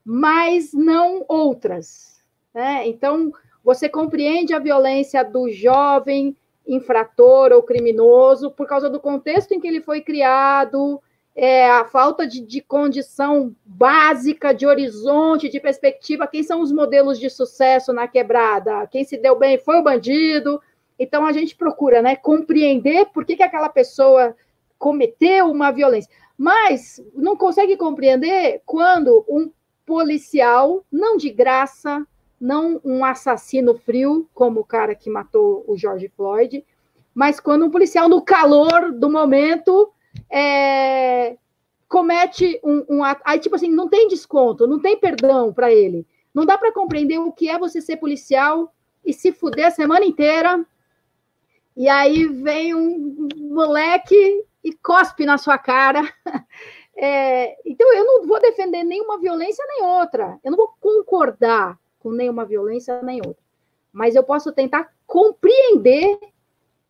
mas 0.04 0.74
não 0.74 1.24
outras. 1.26 2.22
Né? 2.52 2.86
Então, 2.86 3.32
você 3.64 3.88
compreende 3.88 4.52
a 4.52 4.58
violência 4.58 5.24
do 5.24 5.50
jovem 5.50 6.36
infrator 6.66 7.52
ou 7.52 7.62
criminoso 7.62 8.50
por 8.50 8.66
causa 8.66 8.90
do 8.90 9.00
contexto 9.00 9.52
em 9.52 9.60
que 9.60 9.66
ele 9.66 9.80
foi 9.80 10.02
criado, 10.02 11.00
é, 11.34 11.70
a 11.70 11.84
falta 11.84 12.26
de, 12.26 12.40
de, 12.40 12.60
condição 12.60 13.54
básica, 13.64 14.52
de 14.52 14.66
horizonte, 14.66 15.48
de 15.48 15.58
perspectiva. 15.58 16.26
Quem 16.26 16.42
são 16.42 16.60
os 16.60 16.70
modelos 16.70 17.18
de 17.18 17.30
sucesso 17.30 17.92
na 17.92 18.06
quebrada? 18.06 18.86
Quem 18.88 19.04
se 19.04 19.16
deu 19.16 19.38
bem 19.38 19.58
foi 19.58 19.78
o 19.78 19.82
bandido. 19.82 20.60
Então 20.98 21.24
a 21.24 21.32
gente 21.32 21.56
procura 21.56 22.02
né, 22.02 22.16
compreender 22.16 23.06
por 23.06 23.24
que, 23.24 23.36
que 23.36 23.42
aquela 23.42 23.68
pessoa 23.68 24.36
cometeu 24.78 25.50
uma 25.50 25.70
violência. 25.70 26.10
Mas 26.36 27.02
não 27.14 27.36
consegue 27.36 27.76
compreender 27.76 28.62
quando 28.66 29.24
um 29.28 29.50
policial, 29.86 30.84
não 30.92 31.16
de 31.16 31.30
graça, 31.30 32.06
não 32.40 32.80
um 32.84 33.04
assassino 33.04 33.74
frio, 33.74 34.28
como 34.34 34.60
o 34.60 34.64
cara 34.64 34.94
que 34.94 35.08
matou 35.08 35.64
o 35.66 35.76
George 35.76 36.08
Floyd, 36.16 36.64
mas 37.14 37.38
quando 37.38 37.64
um 37.64 37.70
policial, 37.70 38.08
no 38.08 38.22
calor 38.22 38.90
do 38.92 39.08
momento, 39.08 39.92
é, 40.30 41.36
comete 41.88 42.60
um, 42.64 42.84
um 42.88 43.04
ato. 43.04 43.22
Aí, 43.24 43.38
tipo 43.38 43.54
assim, 43.54 43.70
não 43.70 43.88
tem 43.88 44.08
desconto, 44.08 44.66
não 44.66 44.80
tem 44.80 44.96
perdão 44.96 45.52
para 45.52 45.72
ele. 45.72 46.06
Não 46.34 46.46
dá 46.46 46.56
para 46.56 46.72
compreender 46.72 47.18
o 47.18 47.32
que 47.32 47.48
é 47.48 47.58
você 47.58 47.80
ser 47.80 47.96
policial 47.96 48.72
e 49.04 49.12
se 49.12 49.32
fuder 49.32 49.66
a 49.66 49.70
semana 49.70 50.04
inteira. 50.04 50.64
E 51.76 51.88
aí 51.88 52.26
vem 52.26 52.74
um 52.74 53.28
moleque 53.36 54.44
e 54.64 54.72
cospe 54.72 55.24
na 55.24 55.38
sua 55.38 55.58
cara. 55.58 56.02
É, 56.94 57.56
então, 57.64 57.90
eu 57.94 58.04
não 58.04 58.26
vou 58.26 58.38
defender 58.38 58.84
nenhuma 58.84 59.18
violência 59.18 59.64
nem 59.66 59.82
outra. 59.82 60.38
Eu 60.44 60.50
não 60.50 60.58
vou 60.58 60.74
concordar 60.78 61.78
com 61.98 62.12
nenhuma 62.12 62.44
violência 62.44 63.00
nem 63.02 63.18
outra. 63.26 63.42
Mas 63.90 64.14
eu 64.14 64.22
posso 64.22 64.52
tentar 64.52 64.92
compreender 65.06 66.18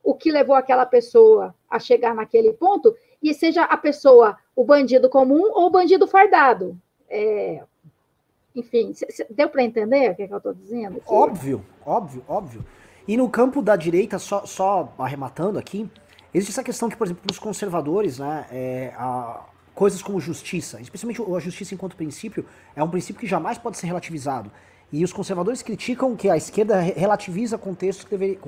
o 0.02 0.12
que 0.12 0.32
levou 0.32 0.56
aquela 0.56 0.84
pessoa 0.84 1.54
a 1.70 1.78
chegar 1.78 2.16
naquele 2.16 2.52
ponto 2.52 2.94
e 3.22 3.32
seja 3.32 3.62
a 3.64 3.76
pessoa 3.76 4.36
o 4.54 4.64
bandido 4.64 5.08
comum 5.08 5.50
ou 5.52 5.66
o 5.66 5.70
bandido 5.70 6.06
fardado. 6.06 6.76
É, 7.08 7.62
enfim, 8.54 8.92
deu 9.30 9.48
para 9.48 9.62
entender 9.62 10.10
o 10.10 10.14
que, 10.14 10.22
é 10.22 10.26
que 10.26 10.32
eu 10.32 10.38
estou 10.38 10.54
dizendo? 10.54 10.98
Aqui? 10.98 11.06
Óbvio, 11.06 11.64
óbvio, 11.84 12.24
óbvio. 12.28 12.64
E 13.06 13.16
no 13.16 13.28
campo 13.28 13.62
da 13.62 13.76
direita, 13.76 14.18
só, 14.18 14.46
só 14.46 14.92
arrematando 14.98 15.58
aqui, 15.58 15.88
existe 16.32 16.52
essa 16.52 16.62
questão 16.62 16.88
que, 16.88 16.96
por 16.96 17.06
exemplo, 17.06 17.22
para 17.22 17.32
os 17.32 17.38
conservadores, 17.38 18.18
né, 18.18 18.46
é, 18.50 18.92
a, 18.96 19.44
coisas 19.74 20.02
como 20.02 20.20
justiça, 20.20 20.80
especialmente 20.80 21.20
a 21.20 21.40
justiça 21.40 21.74
enquanto 21.74 21.96
princípio, 21.96 22.44
é 22.76 22.82
um 22.82 22.88
princípio 22.88 23.20
que 23.20 23.26
jamais 23.26 23.58
pode 23.58 23.78
ser 23.78 23.86
relativizado. 23.86 24.50
E 24.92 25.02
os 25.02 25.12
conservadores 25.12 25.62
criticam 25.62 26.14
que 26.14 26.28
a 26.28 26.36
esquerda 26.36 26.78
relativiza 26.78 27.56
contextos 27.56 28.04
que 28.04 28.10
dever, 28.10 28.38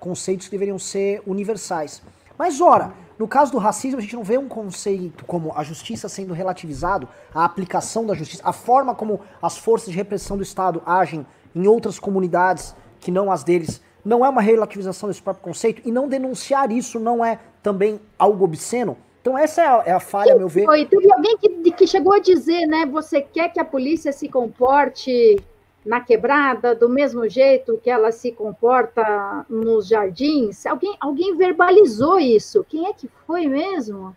conceitos 0.00 0.46
que 0.46 0.50
deveriam 0.50 0.78
ser 0.78 1.22
universais. 1.24 2.02
Mas, 2.38 2.60
ora, 2.60 2.92
no 3.18 3.26
caso 3.26 3.50
do 3.50 3.58
racismo, 3.58 3.98
a 3.98 4.00
gente 4.00 4.14
não 4.14 4.22
vê 4.22 4.38
um 4.38 4.48
conceito 4.48 5.24
como 5.24 5.52
a 5.56 5.64
justiça 5.64 6.08
sendo 6.08 6.32
relativizado, 6.32 7.08
a 7.34 7.44
aplicação 7.44 8.06
da 8.06 8.14
justiça, 8.14 8.42
a 8.44 8.52
forma 8.52 8.94
como 8.94 9.20
as 9.42 9.58
forças 9.58 9.90
de 9.90 9.96
repressão 9.96 10.36
do 10.36 10.42
Estado 10.42 10.80
agem 10.86 11.26
em 11.54 11.66
outras 11.66 11.98
comunidades 11.98 12.76
que 13.00 13.10
não 13.10 13.30
as 13.32 13.42
deles. 13.42 13.82
Não 14.04 14.24
é 14.24 14.28
uma 14.28 14.40
relativização 14.40 15.08
desse 15.08 15.20
próprio 15.20 15.44
conceito 15.44 15.82
e 15.84 15.90
não 15.90 16.08
denunciar 16.08 16.70
isso 16.70 17.00
não 17.00 17.24
é 17.24 17.40
também 17.62 18.00
algo 18.16 18.44
obsceno. 18.44 18.96
Então 19.20 19.36
essa 19.36 19.60
é 19.60 19.66
a, 19.66 19.82
é 19.86 19.92
a 19.92 20.00
falha, 20.00 20.30
Quem 20.30 20.38
meu 20.38 20.48
ver. 20.48 20.64
Foi? 20.64 20.86
Teve 20.86 21.12
alguém 21.12 21.36
que, 21.36 21.72
que 21.72 21.86
chegou 21.86 22.12
a 22.14 22.20
dizer, 22.20 22.66
né? 22.66 22.86
Você 22.86 23.20
quer 23.20 23.52
que 23.52 23.58
a 23.58 23.64
polícia 23.64 24.12
se 24.12 24.28
comporte 24.28 25.36
na 25.84 26.00
quebrada 26.00 26.74
do 26.74 26.88
mesmo 26.88 27.28
jeito 27.28 27.78
que 27.82 27.90
ela 27.90 28.12
se 28.12 28.32
comporta 28.32 29.46
nos 29.48 29.86
jardins? 29.86 30.66
Alguém, 30.66 30.96
alguém 31.00 31.36
verbalizou 31.36 32.18
isso? 32.18 32.64
Quem 32.68 32.86
é 32.86 32.92
que 32.92 33.08
foi 33.26 33.46
mesmo? 33.46 34.14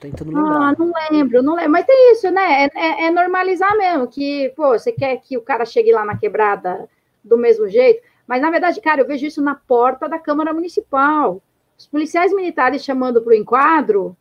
Tentando 0.00 0.32
lembrar. 0.34 0.56
Ah, 0.56 0.74
não 0.78 0.92
lembro, 1.10 1.42
não 1.42 1.54
lembro. 1.54 1.72
Mas 1.72 1.84
tem 1.84 2.12
isso, 2.12 2.30
né? 2.30 2.64
É, 2.64 2.70
é, 2.74 3.04
é, 3.04 3.10
normalizar 3.10 3.76
mesmo, 3.76 4.08
que, 4.08 4.50
pô, 4.56 4.70
você 4.78 4.90
quer 4.90 5.16
que 5.18 5.36
o 5.36 5.42
cara 5.42 5.64
chegue 5.66 5.92
lá 5.92 6.04
na 6.04 6.16
quebrada 6.16 6.88
do 7.22 7.36
mesmo 7.36 7.68
jeito. 7.68 8.02
Mas, 8.26 8.40
na 8.40 8.50
verdade, 8.50 8.80
cara, 8.80 9.02
eu 9.02 9.06
vejo 9.06 9.26
isso 9.26 9.42
na 9.42 9.54
porta 9.54 10.08
da 10.08 10.18
Câmara 10.18 10.54
Municipal. 10.54 11.42
Os 11.78 11.86
policiais 11.86 12.32
militares 12.32 12.82
chamando 12.82 13.20
para 13.20 13.30
o 13.30 13.36
enquadro, 13.36 14.16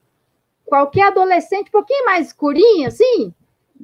qualquer 0.66 1.08
adolescente, 1.08 1.70
um 1.70 1.72
pouquinho 1.72 2.06
mais 2.06 2.28
escurinho, 2.28 2.88
assim, 2.88 3.34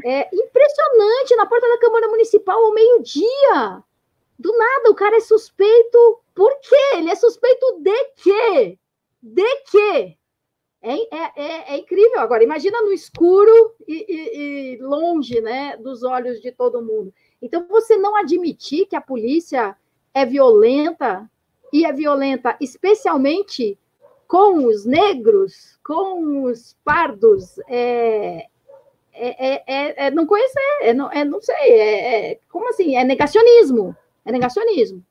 é 0.03 0.27
impressionante 0.33 1.35
na 1.35 1.45
porta 1.45 1.67
da 1.67 1.79
Câmara 1.79 2.07
Municipal 2.07 2.63
ao 2.63 2.73
meio-dia. 2.73 3.83
Do 4.37 4.51
nada, 4.57 4.91
o 4.91 4.95
cara 4.95 5.15
é 5.17 5.21
suspeito. 5.21 6.19
Por 6.33 6.59
quê? 6.59 6.95
Ele 6.95 7.09
é 7.09 7.15
suspeito 7.15 7.79
de 7.79 8.05
quê? 8.15 8.77
De 9.21 9.55
quê? 9.71 10.17
É, 10.81 10.93
é, 10.93 11.31
é, 11.35 11.73
é 11.73 11.77
incrível. 11.77 12.19
Agora, 12.19 12.43
imagina 12.43 12.81
no 12.81 12.91
escuro 12.91 13.73
e, 13.87 14.05
e, 14.07 14.73
e, 14.75 14.77
longe 14.81 15.41
né, 15.41 15.77
dos 15.77 16.03
olhos 16.03 16.41
de 16.41 16.51
todo 16.51 16.81
mundo. 16.81 17.13
Então, 17.41 17.65
você 17.67 17.97
não 17.97 18.15
admitir 18.15 18.85
que 18.85 18.95
a 18.95 19.01
polícia 19.01 19.75
é 20.13 20.25
violenta, 20.25 21.29
e 21.75 21.85
é 21.85 21.91
violenta 21.91 22.55
especialmente 22.61 23.77
com 24.27 24.65
os 24.65 24.85
negros, 24.85 25.77
com 25.83 26.43
os 26.43 26.75
pardos, 26.83 27.59
é, 27.67 28.47
é, 29.15 29.53
é, 29.53 29.63
é, 29.67 30.07
é, 30.07 30.11
não 30.11 30.25
conhecer, 30.25 30.59
é, 30.81 30.93
não, 30.93 31.11
é, 31.11 31.23
não 31.23 31.41
sei, 31.41 31.55
é, 31.55 32.31
é, 32.31 32.39
como 32.49 32.69
assim? 32.69 32.95
É 32.95 33.03
negacionismo, 33.03 33.95
é 34.25 34.31
negacionismo. 34.31 35.03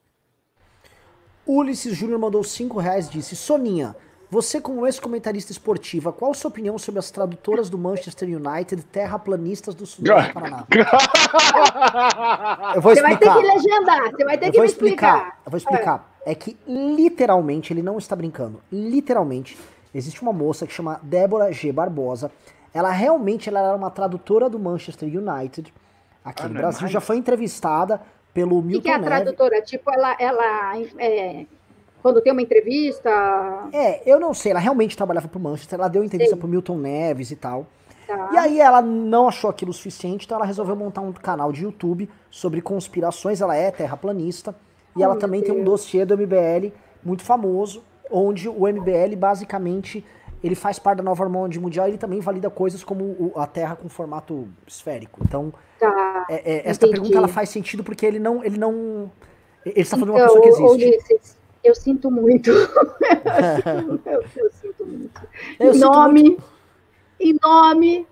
Ulisses 1.47 1.97
Júnior 1.97 2.19
mandou 2.19 2.43
5 2.43 2.79
reais 2.79 3.09
disse, 3.09 3.37
Soninha, 3.37 3.95
você 4.31 4.61
como 4.61 4.87
ex-comentarista 4.87 5.53
esportiva, 5.53 6.13
qual 6.13 6.33
a 6.33 6.35
sua 6.35 6.49
opinião 6.49 6.77
sobre 6.79 6.99
as 6.99 7.11
tradutoras 7.11 7.71
do 7.71 7.79
Manchester 7.79 8.29
United 8.29 8.83
terraplanistas 8.85 9.75
do 9.75 9.87
sul 9.87 10.05
do 10.05 10.11
Paraná? 10.33 10.67
eu 12.75 12.83
vou 12.83 12.93
explicar. 12.93 12.93
Você 12.93 13.01
vai 13.01 13.17
ter 13.17 13.33
que 13.33 13.43
legendar, 13.55 14.11
você 14.11 14.25
vai 14.25 14.39
ter 14.39 14.47
eu 14.47 14.51
que 14.51 14.57
vou 14.57 14.67
explicar. 14.67 15.17
explicar. 15.17 15.41
Eu 15.45 15.51
vou 15.51 15.59
explicar. 15.59 16.17
É. 16.27 16.33
é 16.33 16.35
que 16.35 16.57
literalmente, 16.67 17.73
ele 17.73 17.83
não 17.83 17.97
está 17.99 18.17
brincando, 18.17 18.61
literalmente, 18.73 19.57
existe 19.95 20.21
uma 20.21 20.33
moça 20.33 20.67
que 20.67 20.73
chama 20.73 20.99
Débora 21.03 21.53
G. 21.53 21.71
Barbosa, 21.71 22.33
ela 22.75 22.91
realmente 22.91 23.49
ela 23.49 23.61
era 23.61 23.77
uma 23.77 23.91
tradutora 23.91 24.51
do 24.51 24.59
Manchester 24.59 25.09
United 25.09 25.73
aqui 26.25 26.43
ah, 26.43 26.49
no 26.49 26.55
Brasil. 26.55 26.87
É 26.87 26.91
já 26.91 27.01
foi 27.01 27.17
entrevistada 27.17 28.01
pelo 28.35 28.61
Milton 28.61 28.81
O 28.81 28.83
que 28.83 28.89
é 28.91 28.95
a 28.95 28.99
Neve. 28.99 29.11
tradutora? 29.11 29.63
Tipo, 29.63 29.93
ela, 29.93 30.17
ela 30.19 30.77
é, 30.99 31.47
quando 32.03 32.21
tem 32.21 32.33
uma 32.33 32.43
entrevista. 32.43 33.09
É, 33.73 34.03
eu 34.05 34.19
não 34.19 34.35
sei. 34.35 34.51
Ela 34.51 34.61
realmente 34.61 34.97
trabalhava 34.97 35.29
para 35.29 35.39
o 35.39 35.41
Manchester. 35.41 35.79
Ela 35.79 35.89
deu 35.89 36.03
entrevista 36.03 36.37
para 36.37 36.47
o 36.47 36.51
Milton 36.51 36.77
Neves 36.77 37.31
e 37.31 37.37
tal. 37.37 37.67
Tá. 38.07 38.31
E 38.35 38.37
aí 38.37 38.61
ela 38.61 38.83
não 38.83 39.29
achou 39.29 39.49
aquilo 39.49 39.73
suficiente, 39.73 40.27
então 40.27 40.37
ela 40.37 40.45
resolveu 40.45 40.77
montar 40.77 41.01
um 41.01 41.13
canal 41.13 41.51
de 41.51 41.63
YouTube 41.65 42.11
sobre 42.31 42.61
conspirações. 42.61 43.41
Ela 43.41 43.57
é 43.57 43.71
terraplanista. 43.71 44.55
E 44.95 45.01
oh, 45.01 45.05
ela 45.05 45.17
também 45.17 45.41
Deus. 45.41 45.53
tem 45.53 45.63
um 45.63 45.65
dossiê 45.65 46.05
do 46.05 46.17
MBL 46.17 46.73
muito 47.03 47.23
famoso, 47.23 47.83
onde 48.11 48.49
o 48.49 48.67
MBL 48.67 49.17
basicamente 49.17 50.05
ele 50.45 50.55
faz 50.55 50.79
parte 50.79 50.99
da 50.99 51.03
nova 51.03 51.25
ordem 51.25 51.59
mundial, 51.59 51.89
ele 51.89 51.97
também 51.97 52.21
valida 52.21 52.51
coisas 52.51 52.85
como 52.85 53.03
o, 53.03 53.33
a 53.37 53.47
Terra 53.47 53.77
com 53.77 53.89
formato 53.89 54.47
esférico. 54.67 55.23
Então, 55.25 55.51
tá, 55.81 56.27
é, 56.29 56.57
é, 56.57 56.69
essa 56.69 56.87
pergunta 56.87 57.17
ela 57.17 57.29
faz 57.29 57.49
sentido 57.49 57.83
porque 57.83 58.05
ele 58.05 58.19
não, 58.19 58.45
ele 58.45 58.59
não, 58.59 59.11
Ele 59.65 59.81
está 59.81 59.97
falando 59.97 60.19
então, 60.19 60.35
uma 60.35 60.43
pessoa 60.43 60.77
que 60.77 60.85
existe. 60.85 61.09
Ulisses, 61.09 61.39
eu 61.65 61.75
sinto 61.75 62.11
muito. 62.11 62.51
eu, 64.05 64.23
eu, 64.37 64.51
sinto 64.53 64.85
muito. 64.85 65.23
Eu 65.59 65.73
em 65.73 65.79
nome, 65.79 66.23
muito. 66.23 66.45
em 67.19 67.39
nome 67.43 68.07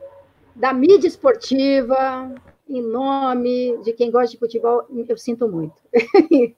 da 0.56 0.72
mídia 0.72 1.08
esportiva, 1.08 2.34
em 2.66 2.80
nome 2.80 3.76
de 3.84 3.92
quem 3.92 4.10
gosta 4.10 4.30
de 4.30 4.38
futebol, 4.38 4.86
eu 5.06 5.18
sinto 5.18 5.46
muito. 5.46 5.74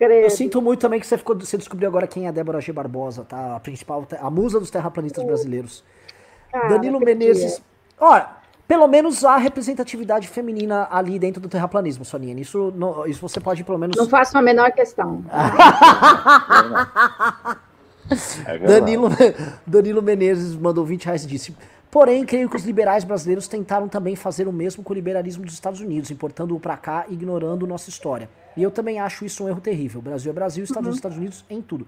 Eu 0.00 0.30
sinto 0.30 0.60
muito 0.60 0.80
também 0.80 0.98
que 0.98 1.06
você, 1.06 1.16
ficou, 1.16 1.38
você 1.38 1.56
descobriu 1.56 1.88
agora 1.88 2.06
quem 2.06 2.26
é 2.26 2.28
a 2.28 2.32
Débora 2.32 2.60
G. 2.60 2.72
Barbosa, 2.72 3.24
tá? 3.24 3.56
A 3.56 3.60
principal, 3.60 4.06
a 4.20 4.30
musa 4.30 4.58
dos 4.58 4.70
terraplanistas 4.70 5.24
brasileiros. 5.24 5.84
Cara, 6.50 6.68
Danilo 6.68 6.98
Menezes. 6.98 7.62
Olha, 8.00 8.28
pelo 8.66 8.88
menos 8.88 9.24
a 9.24 9.36
representatividade 9.36 10.26
feminina 10.26 10.88
ali 10.90 11.18
dentro 11.18 11.40
do 11.40 11.48
terraplanismo, 11.48 12.04
Soninha. 12.04 12.34
Isso, 12.40 12.72
não, 12.74 13.06
isso 13.06 13.20
você 13.20 13.38
pode 13.38 13.62
pelo 13.62 13.78
menos. 13.78 13.96
Não 13.96 14.08
faço 14.08 14.36
a 14.36 14.42
menor 14.42 14.72
questão. 14.72 15.24
é 18.46 18.58
Danilo, 18.58 19.08
Danilo 19.64 20.02
Menezes 20.02 20.56
mandou 20.56 20.84
20 20.84 21.04
reais 21.04 21.24
e 21.24 21.28
disse: 21.28 21.54
Porém, 21.94 22.26
creio 22.26 22.50
que 22.50 22.56
os 22.56 22.64
liberais 22.64 23.04
brasileiros 23.04 23.46
tentaram 23.46 23.88
também 23.88 24.16
fazer 24.16 24.48
o 24.48 24.52
mesmo 24.52 24.82
com 24.82 24.92
o 24.92 24.96
liberalismo 24.96 25.44
dos 25.44 25.54
Estados 25.54 25.78
Unidos, 25.78 26.10
importando-o 26.10 26.58
para 26.58 26.76
cá, 26.76 27.06
ignorando 27.08 27.68
nossa 27.68 27.88
história. 27.88 28.28
E 28.56 28.64
eu 28.64 28.70
também 28.72 28.98
acho 28.98 29.24
isso 29.24 29.44
um 29.44 29.48
erro 29.48 29.60
terrível. 29.60 30.00
O 30.00 30.02
Brasil 30.02 30.28
é 30.28 30.34
Brasil, 30.34 30.64
Estados 30.64 30.88
uhum. 30.88 30.94
Estados 30.96 31.16
Unidos 31.16 31.44
em 31.48 31.62
tudo. 31.62 31.86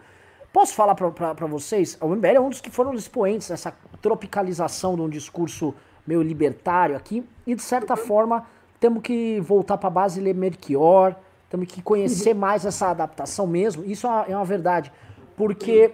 Posso 0.53 0.77
falar 0.77 0.95
para 0.95 1.47
vocês? 1.49 1.99
O 2.01 2.07
MBL 2.07 2.37
é 2.37 2.41
um 2.41 2.49
dos 2.49 2.61
que 2.61 2.70
foram 2.70 2.95
expoentes 2.95 3.49
dessa 3.49 3.74
tropicalização 4.01 4.95
de 4.95 5.03
um 5.03 5.09
discurso 5.09 5.74
meio 6.07 6.23
libertário 6.23 6.95
aqui. 6.95 7.28
E 7.45 7.57
de 7.57 7.62
certa 7.62 7.95
uhum. 7.95 8.07
forma, 8.07 8.47
temos 8.78 9.03
que 9.03 9.41
voltar 9.41 9.77
para 9.77 9.89
a 9.89 9.91
base 9.91 10.20
e 10.20 10.23
ler 10.23 10.37
Melchior, 10.37 11.16
temos 11.51 11.66
que 11.66 11.83
conhecer 11.83 12.33
uhum. 12.33 12.39
mais 12.39 12.65
essa 12.65 12.91
adaptação 12.91 13.45
mesmo. 13.45 13.85
Isso 13.85 14.07
é 14.07 14.11
uma, 14.11 14.23
é 14.27 14.37
uma 14.37 14.45
verdade. 14.45 14.93
Porque 15.37 15.91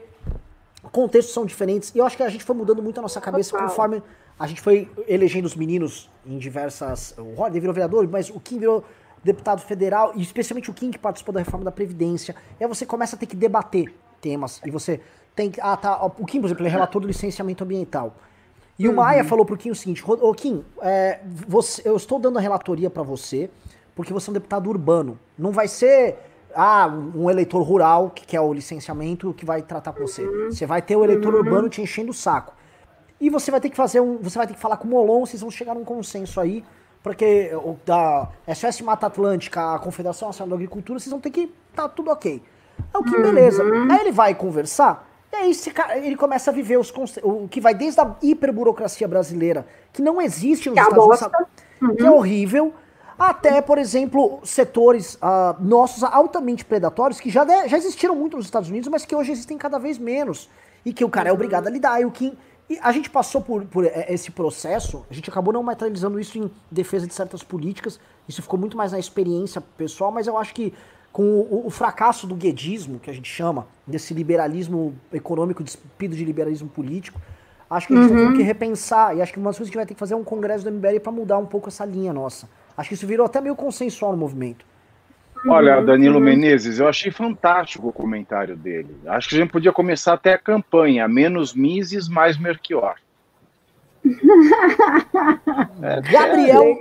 contextos 0.91 1.33
são 1.33 1.45
diferentes. 1.47 1.93
E 1.95 1.99
eu 1.99 2.05
acho 2.05 2.17
que 2.17 2.23
a 2.23 2.29
gente 2.29 2.45
foi 2.45 2.57
mudando 2.57 2.83
muito 2.83 2.99
a 2.99 3.03
nossa 3.03 3.21
cabeça 3.21 3.57
conforme 3.57 4.03
a 4.39 4.47
gente 4.47 4.61
foi 4.61 4.91
elegendo 5.07 5.45
os 5.45 5.55
meninos 5.55 6.11
em 6.27 6.39
diversas. 6.39 7.15
O 7.17 7.35
Rodney 7.35 7.61
virou 7.61 7.75
vereador, 7.75 8.09
mas 8.09 8.31
o 8.31 8.41
Kim 8.41 8.59
virou 8.59 8.85
deputado 9.23 9.61
federal, 9.63 10.13
e 10.17 10.23
especialmente 10.23 10.69
o 10.69 10.75
Kim 10.75 10.91
que 10.91 10.99
participou 10.99 11.33
da 11.33 11.41
reforma 11.41 11.65
da 11.65 11.71
Previdência. 11.71 12.35
E 12.59 12.65
aí 12.65 12.69
você 12.69 12.85
começa 12.85 13.15
a 13.15 13.19
ter 13.19 13.27
que 13.27 13.37
debater 13.37 13.95
temas. 14.21 14.61
E 14.65 14.71
você 14.71 15.01
tem 15.35 15.51
que. 15.51 15.61
Ah, 15.61 15.77
tá. 15.77 16.05
O 16.05 16.27
Kim, 16.27 16.41
por 16.41 16.47
exemplo, 16.47 16.63
ele 16.63 16.69
é 16.69 16.73
relator 16.73 17.01
do 17.01 17.07
licenciamento 17.07 17.63
ambiental. 17.63 18.17
E 18.79 18.89
uhum. 18.89 18.95
o 18.95 18.97
Maia 18.97 19.23
falou 19.23 19.45
pro 19.45 19.57
Kim 19.57 19.71
o 19.71 19.75
seguinte: 19.75 20.03
Ô 20.07 20.35
Kim, 20.35 20.65
é, 20.81 21.21
você, 21.47 21.83
eu 21.85 21.97
estou 21.97 22.19
dando 22.19 22.39
a 22.39 22.41
relatoria 22.41 22.91
para 22.91 23.03
você 23.03 23.49
porque 23.95 24.13
você 24.13 24.29
é 24.29 24.33
um 24.33 24.35
deputado 24.35 24.69
urbano. 24.69 25.19
Não 25.39 25.53
vai 25.53 25.69
ser 25.69 26.17
ah, 26.55 26.89
um 27.15 27.31
eleitor 27.31 27.63
rural 27.63 28.11
que 28.11 28.27
quer 28.27 28.41
o 28.41 28.53
licenciamento 28.53 29.33
que 29.35 29.45
vai 29.45 29.63
tratar 29.63 29.93
com 29.93 30.07
você. 30.07 30.23
Uhum. 30.23 30.51
Você 30.51 30.67
vai 30.67 30.83
ter 30.83 30.97
o 30.97 31.05
eleitor 31.05 31.33
uhum. 31.33 31.41
urbano 31.41 31.69
te 31.69 31.81
enchendo 31.81 32.11
o 32.11 32.15
saco. 32.15 32.55
E 33.21 33.31
você 33.31 33.51
vai 33.51 33.61
ter 33.61 33.71
que 33.71 33.77
fazer 33.77 34.01
um. 34.01 34.19
Você 34.19 34.37
vai 34.37 34.47
ter 34.47 34.55
que 34.55 34.61
falar 34.61 34.77
com 34.77 34.89
o 34.89 34.91
Molon, 34.91 35.25
vocês 35.25 35.41
vão 35.41 35.51
chegar 35.51 35.75
num 35.75 35.85
consenso 35.85 36.41
aí. 36.41 36.65
Porque 37.03 37.51
o 37.55 37.77
da 37.85 38.29
SOS 38.55 38.81
Mata 38.81 39.07
Atlântica, 39.07 39.75
a 39.75 39.79
Confederação 39.79 40.29
Nacional 40.29 40.51
da 40.51 40.55
Agricultura, 40.57 40.99
vocês 40.99 41.11
vão 41.11 41.21
ter 41.21 41.31
que. 41.31 41.53
Tá 41.75 41.89
tudo 41.89 42.11
ok. 42.11 42.43
É 42.93 42.99
o 42.99 43.03
que 43.03 43.11
beleza. 43.11 43.63
Uhum. 43.63 43.91
Aí 43.91 44.01
ele 44.01 44.13
vai 44.13 44.35
conversar, 44.35 45.09
e 45.33 45.37
aí 45.37 45.55
cara, 45.73 45.99
ele 45.99 46.17
começa 46.17 46.51
a 46.51 46.55
viver 46.55 46.79
os 46.79 46.93
o 47.23 47.49
que 47.49 47.61
vai 47.61 47.75
desde 47.75 48.01
a 48.01 48.17
hiperburocracia 48.23 49.09
brasileira, 49.09 49.67
que 49.93 50.03
não 50.03 50.21
existe 50.21 50.69
nos 50.69 50.79
que 50.79 50.85
Estados 50.85 51.23
Unidos, 51.81 51.97
que 51.97 52.07
é 52.07 52.11
horrível, 52.11 52.75
até, 53.31 53.61
por 53.61 53.79
exemplo, 53.79 54.41
setores 54.45 55.15
uh, 55.15 55.61
nossos 55.61 56.03
altamente 56.03 56.65
predatórios 56.65 57.21
que 57.21 57.31
já, 57.31 57.45
de, 57.45 57.69
já 57.69 57.77
existiram 57.77 58.15
muito 58.15 58.37
nos 58.37 58.47
Estados 58.47 58.69
Unidos, 58.69 58.89
mas 58.89 59.05
que 59.05 59.15
hoje 59.15 59.33
existem 59.33 59.57
cada 59.57 59.79
vez 59.79 59.99
menos. 59.99 60.49
E 60.85 60.93
que 60.93 61.05
o 61.05 61.09
cara 61.09 61.29
é 61.29 61.33
obrigado 61.33 61.67
a 61.67 61.71
lidar. 61.71 62.01
E 62.01 62.05
o 62.05 62.11
que. 62.11 62.37
E 62.69 62.79
a 62.83 62.91
gente 62.91 63.11
passou 63.11 63.41
por, 63.41 63.65
por 63.67 63.85
esse 63.85 64.31
processo, 64.31 65.05
a 65.11 65.15
gente 65.15 65.29
acabou 65.29 65.53
não 65.53 65.63
materializando 65.63 66.19
isso 66.19 66.39
em 66.39 66.51
defesa 66.71 67.07
de 67.07 67.13
certas 67.13 67.43
políticas, 67.43 68.01
isso 68.27 68.41
ficou 68.41 68.59
muito 68.59 68.77
mais 68.77 68.93
na 68.93 68.99
experiência 68.99 69.61
pessoal, 69.61 70.11
mas 70.11 70.27
eu 70.27 70.39
acho 70.39 70.55
que 70.55 70.73
com 71.13 71.23
o, 71.23 71.67
o 71.67 71.71
fracasso 71.71 72.27
do 72.27 72.35
guedismo, 72.35 72.99
que 72.99 73.11
a 73.11 73.13
gente 73.13 73.29
chama, 73.29 73.67
desse 73.87 74.15
liberalismo 74.15 74.95
econômico 75.13 75.63
despido 75.63 76.17
de 76.17 76.25
liberalismo 76.25 76.69
político, 76.69 77.21
acho 77.69 77.89
que 77.89 77.95
a 77.95 78.03
gente 78.03 78.13
uhum. 78.13 78.29
tem 78.29 78.37
que 78.39 78.43
repensar, 78.43 79.15
e 79.17 79.21
acho 79.21 79.33
que 79.33 79.39
uma 79.39 79.51
das 79.51 79.59
coisas 79.59 79.71
que 79.71 79.77
a 79.77 79.81
gente 79.81 79.87
vai 79.87 79.89
ter 79.89 79.95
que 79.95 80.01
fazer 80.01 80.15
é 80.15 80.17
um 80.17 80.25
congresso 80.25 80.65
do 80.65 80.71
MBL 80.71 81.01
para 81.03 81.13
mudar 81.13 81.37
um 81.39 81.47
pouco 81.47 81.69
essa 81.69 81.85
linha 81.85 82.13
nossa. 82.13 82.49
Acho 82.77 82.89
que 82.89 82.95
isso 82.95 83.07
virou 83.07 83.27
até 83.27 83.41
meio 83.41 83.57
consensual 83.57 84.13
no 84.13 84.19
movimento. 84.19 84.65
Olha, 85.47 85.79
uhum. 85.79 85.85
Danilo 85.85 86.21
Menezes, 86.21 86.79
eu 86.79 86.87
achei 86.89 87.11
fantástico 87.11 87.89
o 87.89 87.93
comentário 87.93 88.57
dele. 88.57 88.97
Acho 89.07 89.29
que 89.29 89.35
a 89.35 89.39
gente 89.39 89.51
podia 89.51 89.73
começar 89.73 90.13
até 90.13 90.35
a 90.35 90.39
campanha: 90.39 91.09
menos 91.09 91.53
Mises, 91.53 92.09
mais 92.09 92.39
Merchior. 92.39 92.95
é, 95.83 96.01
Gabriel 96.11 96.77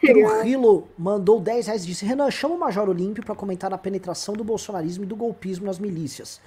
Trujillo 0.00 0.88
mandou 0.98 1.40
10 1.40 1.66
reais 1.66 1.84
e 1.84 1.86
disse: 1.86 2.04
Renan, 2.04 2.30
chama 2.30 2.54
o 2.54 2.58
Major 2.58 2.88
Olímpio 2.88 3.24
para 3.24 3.34
comentar 3.34 3.72
a 3.72 3.78
penetração 3.78 4.34
do 4.34 4.42
bolsonarismo 4.42 5.04
e 5.04 5.06
do 5.06 5.14
golpismo 5.14 5.66
nas 5.66 5.78
milícias. 5.78 6.40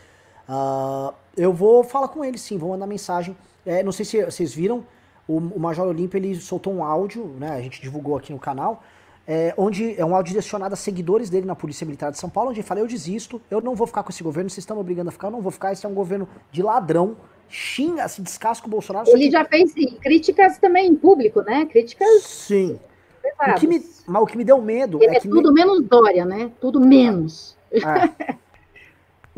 Uh, 0.47 1.13
eu 1.37 1.53
vou 1.53 1.83
falar 1.83 2.07
com 2.07 2.25
ele 2.25 2.37
sim, 2.37 2.57
vou 2.57 2.69
mandar 2.71 2.87
mensagem. 2.87 3.37
É, 3.65 3.83
não 3.83 3.91
sei 3.91 4.05
se 4.05 4.25
vocês 4.25 4.53
viram, 4.53 4.83
o, 5.29 5.37
o 5.37 5.59
Major 5.59 5.87
Olímpio 5.87 6.17
ele 6.17 6.35
soltou 6.35 6.73
um 6.73 6.83
áudio, 6.83 7.27
né? 7.39 7.51
A 7.51 7.61
gente 7.61 7.79
divulgou 7.79 8.17
aqui 8.17 8.33
no 8.33 8.39
canal. 8.39 8.83
É, 9.27 9.53
onde 9.55 9.93
é 9.95 10.03
um 10.03 10.15
áudio 10.15 10.31
direcionado 10.31 10.73
a 10.73 10.75
seguidores 10.75 11.29
dele 11.29 11.45
na 11.45 11.55
Polícia 11.55 11.85
Militar 11.85 12.11
de 12.11 12.17
São 12.17 12.31
Paulo, 12.31 12.49
onde 12.49 12.61
ele 12.61 12.67
fala: 12.67 12.79
Eu 12.79 12.87
desisto, 12.87 13.39
eu 13.51 13.61
não 13.61 13.75
vou 13.75 13.85
ficar 13.85 14.01
com 14.01 14.09
esse 14.09 14.23
governo, 14.23 14.49
vocês 14.49 14.63
estão 14.63 14.75
me 14.75 14.81
obrigando 14.81 15.09
a 15.09 15.11
ficar, 15.11 15.27
eu 15.27 15.31
não 15.31 15.41
vou 15.41 15.51
ficar, 15.51 15.71
esse 15.71 15.85
é 15.85 15.89
um 15.89 15.93
governo 15.93 16.27
de 16.51 16.63
ladrão, 16.63 17.15
xinga, 17.47 18.07
se 18.07 18.23
descasca 18.23 18.65
o 18.65 18.69
Bolsonaro. 18.71 19.07
Ele 19.07 19.25
que... 19.25 19.31
já 19.31 19.45
fez 19.45 19.71
sim, 19.71 19.97
críticas 20.01 20.57
também 20.57 20.87
em 20.87 20.95
público, 20.95 21.41
né? 21.43 21.67
Críticas. 21.67 22.23
Sim. 22.23 22.79
O 23.23 23.53
que 23.53 23.67
me, 23.67 23.85
mas 24.07 24.23
o 24.23 24.25
que 24.25 24.35
me 24.35 24.43
deu 24.43 24.59
medo. 24.59 24.97
Ele 24.99 25.13
é, 25.13 25.17
é 25.17 25.19
tudo 25.19 25.53
me... 25.53 25.61
menos 25.61 25.83
Dória, 25.83 26.25
né? 26.25 26.51
Tudo 26.59 26.79
menos. 26.79 27.55
É. 27.71 28.33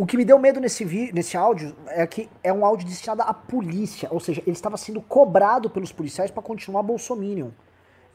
O 0.02 0.06
que 0.08 0.18
me 0.18 0.26
deu 0.26 0.40
medo 0.40 0.60
nesse, 0.60 0.84
vi, 0.84 1.14
nesse 1.14 1.38
áudio 1.38 1.76
é 1.90 2.08
que 2.08 2.28
é 2.44 2.52
um 2.52 2.66
áudio 2.66 2.88
destinado 2.88 3.22
à 3.22 3.32
polícia, 3.36 4.10
ou 4.12 4.20
seja, 4.20 4.42
ele 4.48 4.56
estava 4.56 4.76
sendo 4.76 5.00
cobrado 5.00 5.70
pelos 5.70 5.92
policiais 5.92 6.32
para 6.32 6.42
continuar 6.42 6.82
bolsominion. 6.82 7.50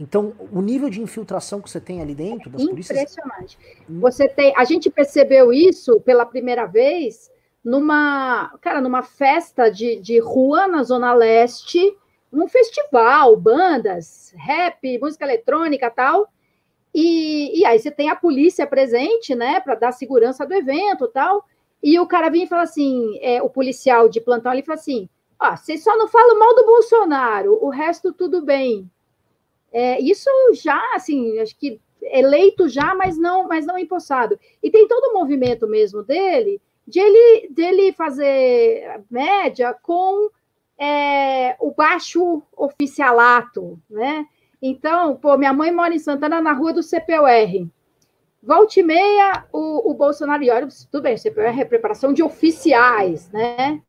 Então, 0.00 0.34
o 0.50 0.60
nível 0.60 0.90
de 0.90 1.00
infiltração 1.00 1.60
que 1.60 1.70
você 1.70 1.80
tem 1.80 2.02
ali 2.02 2.12
dentro 2.12 2.50
das 2.50 2.64
polícias. 2.64 2.98
Impressionante. 2.98 3.56
Você 3.88 4.26
tem. 4.26 4.52
A 4.56 4.64
gente 4.64 4.90
percebeu 4.90 5.52
isso 5.52 6.00
pela 6.00 6.26
primeira 6.26 6.66
vez 6.66 7.30
numa, 7.64 8.52
cara, 8.60 8.80
numa 8.80 9.04
festa 9.04 9.70
de, 9.70 10.00
de 10.00 10.18
rua 10.18 10.66
na 10.66 10.82
Zona 10.82 11.14
Leste, 11.14 11.96
um 12.32 12.48
festival, 12.48 13.36
bandas, 13.36 14.34
rap, 14.36 14.98
música 14.98 15.24
eletrônica 15.24 15.88
tal. 15.88 16.26
E, 16.92 17.60
e 17.60 17.64
aí 17.64 17.78
você 17.78 17.92
tem 17.92 18.10
a 18.10 18.16
polícia 18.16 18.66
presente, 18.66 19.36
né, 19.36 19.60
para 19.60 19.76
dar 19.76 19.92
segurança 19.92 20.44
do 20.44 20.52
evento 20.52 21.06
tal. 21.06 21.44
E 21.82 21.98
o 22.00 22.06
cara 22.06 22.28
vinha 22.30 22.44
e 22.44 22.48
fala 22.48 22.62
assim, 22.62 23.18
é, 23.20 23.42
o 23.42 23.50
policial 23.50 24.08
de 24.08 24.20
plantão, 24.20 24.52
ele 24.52 24.62
fala 24.62 24.78
assim, 24.78 25.08
ah, 25.38 25.56
vocês 25.56 25.82
só 25.82 25.96
não 25.96 26.08
falam 26.08 26.38
mal 26.38 26.54
do 26.54 26.64
Bolsonaro, 26.64 27.58
o 27.62 27.68
resto 27.68 28.12
tudo 28.12 28.42
bem. 28.42 28.90
É, 29.72 30.00
isso 30.00 30.30
já, 30.54 30.82
assim, 30.94 31.38
acho 31.38 31.56
que 31.56 31.80
eleito 32.02 32.68
já, 32.68 32.94
mas 32.94 33.18
não, 33.18 33.46
mas 33.46 33.66
não 33.66 33.78
empossado. 33.78 34.38
E 34.62 34.70
tem 34.70 34.88
todo 34.88 35.10
o 35.10 35.14
movimento 35.18 35.66
mesmo 35.66 36.02
dele, 36.02 36.60
de 36.86 37.00
ele, 37.00 37.48
dele 37.50 37.92
fazer 37.92 39.02
média 39.10 39.74
com 39.82 40.30
é, 40.78 41.56
o 41.58 41.72
baixo 41.72 42.42
oficialato, 42.56 43.78
né? 43.88 44.26
Então, 44.60 45.16
pô, 45.16 45.36
minha 45.36 45.52
mãe 45.52 45.72
mora 45.72 45.94
em 45.94 45.98
Santana, 45.98 46.40
na 46.40 46.52
rua 46.52 46.72
do 46.72 46.82
CPUR. 46.82 47.68
Volte 48.46 48.78
e 48.78 48.82
meia, 48.84 49.44
o, 49.52 49.90
o 49.90 49.94
Bolsonaro, 49.94 50.40
e 50.40 50.50
olha, 50.50 50.68
tudo 50.88 51.02
bem, 51.02 51.16
o 51.16 51.18
CPOR 51.18 51.46
é 51.46 51.64
preparação 51.64 52.12
de 52.12 52.22
oficiais, 52.22 53.28
né? 53.32 53.82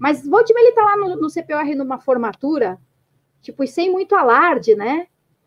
Mas 0.00 0.26
volte 0.26 0.50
e 0.50 0.54
meia, 0.54 0.64
ele 0.64 0.70
está 0.70 0.82
lá 0.82 0.96
no, 0.96 1.14
no 1.14 1.30
CPOR 1.30 1.64
numa 1.76 2.00
formatura, 2.00 2.76
tipo, 3.40 3.62
e 3.62 3.68
sem 3.68 3.92
muito 3.92 4.16
alarde, 4.16 4.74
né? 4.74 5.06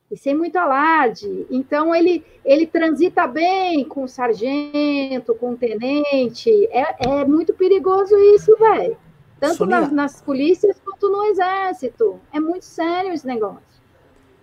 E 0.09 0.15
sem 0.15 0.33
muito 0.33 0.55
alarde. 0.55 1.45
Então, 1.51 1.93
ele, 1.93 2.23
ele 2.45 2.65
transita 2.65 3.27
bem 3.27 3.83
com 3.83 4.03
o 4.03 4.07
sargento, 4.07 5.35
com 5.35 5.51
o 5.51 5.57
tenente. 5.57 6.49
É, 6.71 6.95
é 7.05 7.25
muito 7.25 7.53
perigoso 7.53 8.17
isso, 8.33 8.55
velho. 8.55 8.97
Tanto 9.41 9.65
nas, 9.65 9.91
nas 9.91 10.21
polícias 10.21 10.79
quanto 10.79 11.09
no 11.09 11.25
exército. 11.25 12.17
É 12.31 12.39
muito 12.39 12.63
sério 12.63 13.11
esse 13.11 13.27
negócio. 13.27 13.81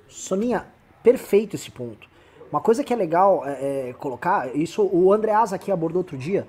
Soninha, 0.07 0.67
perfeito 1.03 1.57
esse 1.57 1.71
ponto. 1.71 2.14
Uma 2.55 2.61
coisa 2.61 2.85
que 2.85 2.93
é 2.93 2.97
legal 2.97 3.43
é, 3.45 3.89
é, 3.89 3.93
colocar, 3.95 4.55
isso 4.55 4.89
o 4.93 5.13
Andreas 5.13 5.53
aqui 5.53 5.73
abordou 5.73 5.99
outro 5.99 6.17
dia. 6.17 6.47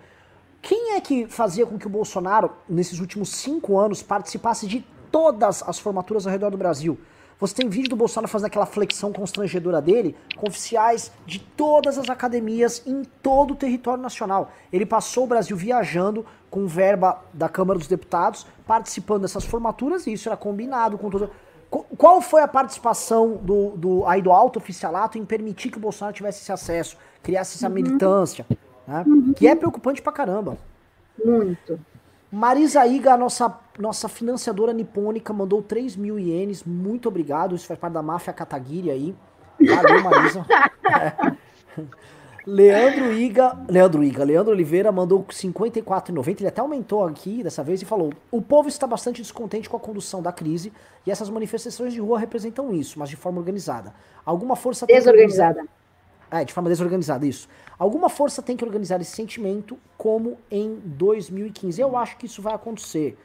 Quem 0.61 0.94
é 0.94 1.02
que 1.02 1.26
fazia 1.26 1.65
com 1.65 1.80
que 1.80 1.88
o 1.88 1.90
Bolsonaro, 1.90 2.52
nesses 2.69 2.99
últimos 2.99 3.30
cinco 3.30 3.80
anos, 3.80 4.03
participasse 4.03 4.68
de 4.68 4.86
todas 5.11 5.64
as 5.64 5.80
formaturas 5.80 6.27
ao 6.27 6.32
redor 6.32 6.52
do 6.52 6.57
Brasil? 6.57 6.95
Você 7.40 7.56
tem 7.56 7.68
vídeo 7.68 7.90
do 7.90 7.95
Bolsonaro 7.95 8.32
fazendo 8.32 8.45
aquela 8.45 8.68
flexão 8.68 9.11
constrangedora 9.11 9.82
dele 9.82 10.15
com 10.38 10.48
oficiais 10.48 11.11
de 11.26 11.40
todas 11.40 11.98
as 11.98 12.07
academias 12.07 12.84
em 12.86 13.03
todo 13.23 13.56
o 13.56 13.56
território 13.56 14.03
nacional. 14.03 14.52
Ele 14.72 14.86
passou 14.86 15.23
o 15.23 15.27
Brasil 15.27 15.57
viajando 15.57 16.23
com 16.52 16.68
verba 16.68 17.19
da 17.34 17.49
Câmara 17.49 17.80
dos 17.80 17.88
Deputados, 17.88 18.45
participando 18.68 19.23
dessas 19.23 19.44
formaturas, 19.44 20.06
e 20.06 20.14
isso 20.14 20.30
era 20.30 20.38
combinado 20.38 20.99
com 20.99 21.10
todo. 21.10 21.32
Qual 21.97 22.22
foi 22.22 22.41
a 22.41 22.47
participação 22.47 23.38
do, 23.38 23.72
do, 23.72 24.06
aí 24.06 24.22
do 24.22 24.31
alto 24.31 24.57
oficialato 24.57 25.18
em 25.18 25.26
permitir 25.26 25.69
que 25.69 25.77
o 25.77 25.81
Bolsonaro 25.81 26.15
tivesse 26.15 26.41
esse 26.41 26.52
acesso, 26.52 26.97
criasse 27.22 27.57
essa 27.57 27.68
uhum. 27.68 27.73
militância, 27.73 28.45
né? 28.88 29.03
uhum. 29.06 29.34
que 29.34 29.47
é 29.47 29.56
preocupante 29.56 30.02
pra 30.02 30.11
caramba. 30.11 30.57
Muito. 31.23 31.80
Marisa 32.31 32.85
Iga, 32.85 33.15
nossa, 33.15 33.57
nossa 33.80 34.10
financiadora 34.10 34.73
nipônica, 34.73 35.31
mandou 35.31 35.61
3 35.61 35.95
mil 35.95 36.19
ienes. 36.19 36.64
Muito 36.64 37.07
obrigado. 37.07 37.56
Isso 37.56 37.68
faz 37.68 37.80
parte 37.80 37.93
da 37.93 38.02
máfia 38.02 38.34
Kataguiri 38.34 38.91
aí. 38.91 39.15
Valeu, 39.60 40.03
Marisa. 40.03 40.45
é. 40.89 41.35
Leandro 42.47 43.11
Iga, 43.11 43.57
Leandro 43.67 44.03
Iga, 44.03 44.23
Leandro 44.23 44.51
Oliveira 44.51 44.91
mandou 44.91 45.23
54,90. 45.23 46.41
Ele 46.41 46.47
até 46.47 46.61
aumentou 46.61 47.03
aqui 47.03 47.41
dessa 47.41 47.63
vez 47.63 47.81
e 47.81 47.85
falou: 47.85 48.13
O 48.30 48.41
povo 48.41 48.69
está 48.69 48.85
bastante 48.85 49.22
descontente 49.22 49.67
com 49.67 49.77
a 49.77 49.80
condução 49.80 50.22
da 50.22 50.31
crise 50.31 50.72
e 51.05 51.11
essas 51.11 51.30
manifestações 51.30 51.91
de 51.93 51.99
rua 51.99 52.19
representam 52.19 52.72
isso, 52.73 52.99
mas 52.99 53.09
de 53.09 53.15
forma 53.15 53.39
organizada. 53.39 53.93
Alguma 54.23 54.55
força 54.55 54.85
desorganizada. 54.85 55.65
É, 56.30 56.43
de 56.43 56.53
forma 56.53 56.69
desorganizada, 56.69 57.26
isso. 57.26 57.47
Alguma 57.77 58.09
força 58.09 58.41
tem 58.41 58.57
que 58.57 58.65
organizar 58.65 58.99
esse 59.01 59.11
sentimento, 59.11 59.77
como 59.97 60.38
em 60.49 60.80
2015. 60.84 61.81
Eu 61.81 61.97
acho 61.97 62.17
que 62.17 62.26
isso 62.26 62.41
vai 62.41 62.53
acontecer. 62.53 63.17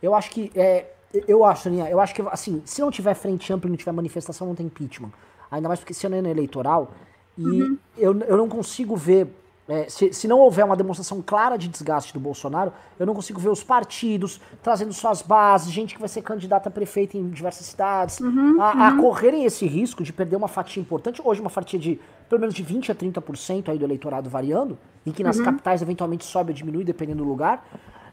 Eu 0.00 0.14
acho 0.14 0.30
que. 0.30 0.52
É, 0.54 0.86
eu 1.26 1.44
acho, 1.44 1.68
Aninha, 1.68 1.90
eu 1.90 1.98
acho 1.98 2.14
que, 2.14 2.22
assim, 2.30 2.62
se 2.64 2.80
não 2.80 2.90
tiver 2.90 3.14
frente 3.14 3.52
ampla 3.52 3.68
e 3.68 3.70
não 3.70 3.76
tiver 3.76 3.90
manifestação, 3.90 4.46
não 4.46 4.54
tem 4.54 4.66
impeachment. 4.66 5.10
Ainda 5.50 5.66
mais 5.66 5.80
porque 5.80 5.92
esse 5.92 6.06
ano 6.06 6.14
é 6.14 6.30
eleitoral. 6.30 6.92
E 7.36 7.42
uhum. 7.42 7.78
eu, 7.96 8.18
eu 8.20 8.36
não 8.36 8.48
consigo 8.48 8.96
ver. 8.96 9.28
É, 9.68 9.88
se, 9.88 10.12
se 10.12 10.26
não 10.26 10.40
houver 10.40 10.64
uma 10.64 10.74
demonstração 10.74 11.22
clara 11.22 11.56
de 11.56 11.68
desgaste 11.68 12.12
do 12.12 12.18
Bolsonaro, 12.18 12.72
eu 12.98 13.06
não 13.06 13.14
consigo 13.14 13.40
ver 13.40 13.50
os 13.50 13.62
partidos 13.62 14.40
trazendo 14.60 14.92
suas 14.92 15.22
bases, 15.22 15.70
gente 15.70 15.94
que 15.94 16.00
vai 16.00 16.08
ser 16.08 16.22
candidata 16.22 16.68
a 16.68 16.72
prefeito 16.72 17.16
em 17.16 17.30
diversas 17.30 17.66
cidades, 17.66 18.18
uhum, 18.18 18.60
a, 18.60 18.88
a 18.88 18.90
uhum. 18.90 19.00
correrem 19.00 19.44
esse 19.44 19.64
risco 19.66 20.02
de 20.02 20.12
perder 20.12 20.34
uma 20.34 20.48
fatia 20.48 20.80
importante. 20.80 21.22
Hoje, 21.24 21.40
uma 21.40 21.50
fatia 21.50 21.78
de 21.78 22.00
pelo 22.28 22.40
menos 22.40 22.54
de 22.54 22.64
20% 22.64 22.90
a 22.90 22.94
30% 22.94 23.68
aí 23.68 23.78
do 23.78 23.84
eleitorado 23.84 24.28
variando, 24.28 24.76
em 25.06 25.12
que 25.12 25.22
nas 25.22 25.38
uhum. 25.38 25.44
capitais 25.44 25.82
eventualmente 25.82 26.24
sobe 26.24 26.50
ou 26.50 26.54
diminui, 26.54 26.82
dependendo 26.82 27.22
do 27.22 27.28
lugar. 27.28 27.64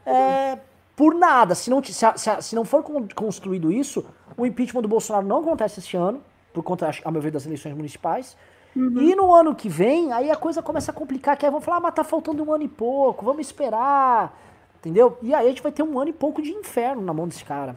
É, 0.06 0.58
por 0.96 1.14
nada, 1.14 1.54
se 1.54 1.70
não, 1.70 1.82
se, 1.82 1.92
se, 1.92 2.42
se 2.42 2.56
não 2.56 2.64
for 2.64 2.82
construído 3.14 3.70
isso, 3.70 4.04
o 4.36 4.44
impeachment 4.44 4.82
do 4.82 4.88
Bolsonaro 4.88 5.24
não 5.26 5.38
acontece 5.38 5.78
esse 5.78 5.96
ano, 5.96 6.20
por 6.52 6.64
conta, 6.64 6.90
a 7.04 7.10
meu 7.12 7.22
ver, 7.22 7.30
das 7.30 7.46
eleições 7.46 7.72
municipais. 7.76 8.36
Uhum. 8.78 9.00
E 9.00 9.16
no 9.16 9.34
ano 9.34 9.56
que 9.56 9.68
vem, 9.68 10.12
aí 10.12 10.30
a 10.30 10.36
coisa 10.36 10.62
começa 10.62 10.92
a 10.92 10.94
complicar, 10.94 11.36
que 11.36 11.44
aí 11.44 11.50
vão 11.50 11.60
falar, 11.60 11.78
ah, 11.78 11.80
mas 11.80 11.94
tá 11.94 12.04
faltando 12.04 12.44
um 12.44 12.52
ano 12.52 12.62
e 12.62 12.68
pouco, 12.68 13.24
vamos 13.24 13.44
esperar. 13.44 14.40
Entendeu? 14.78 15.18
E 15.20 15.34
aí 15.34 15.46
a 15.46 15.48
gente 15.48 15.62
vai 15.62 15.72
ter 15.72 15.82
um 15.82 15.98
ano 15.98 16.10
e 16.10 16.12
pouco 16.12 16.40
de 16.40 16.52
inferno 16.52 17.02
na 17.02 17.12
mão 17.12 17.26
desse 17.26 17.44
cara. 17.44 17.74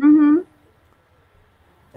Uhum. 0.00 0.42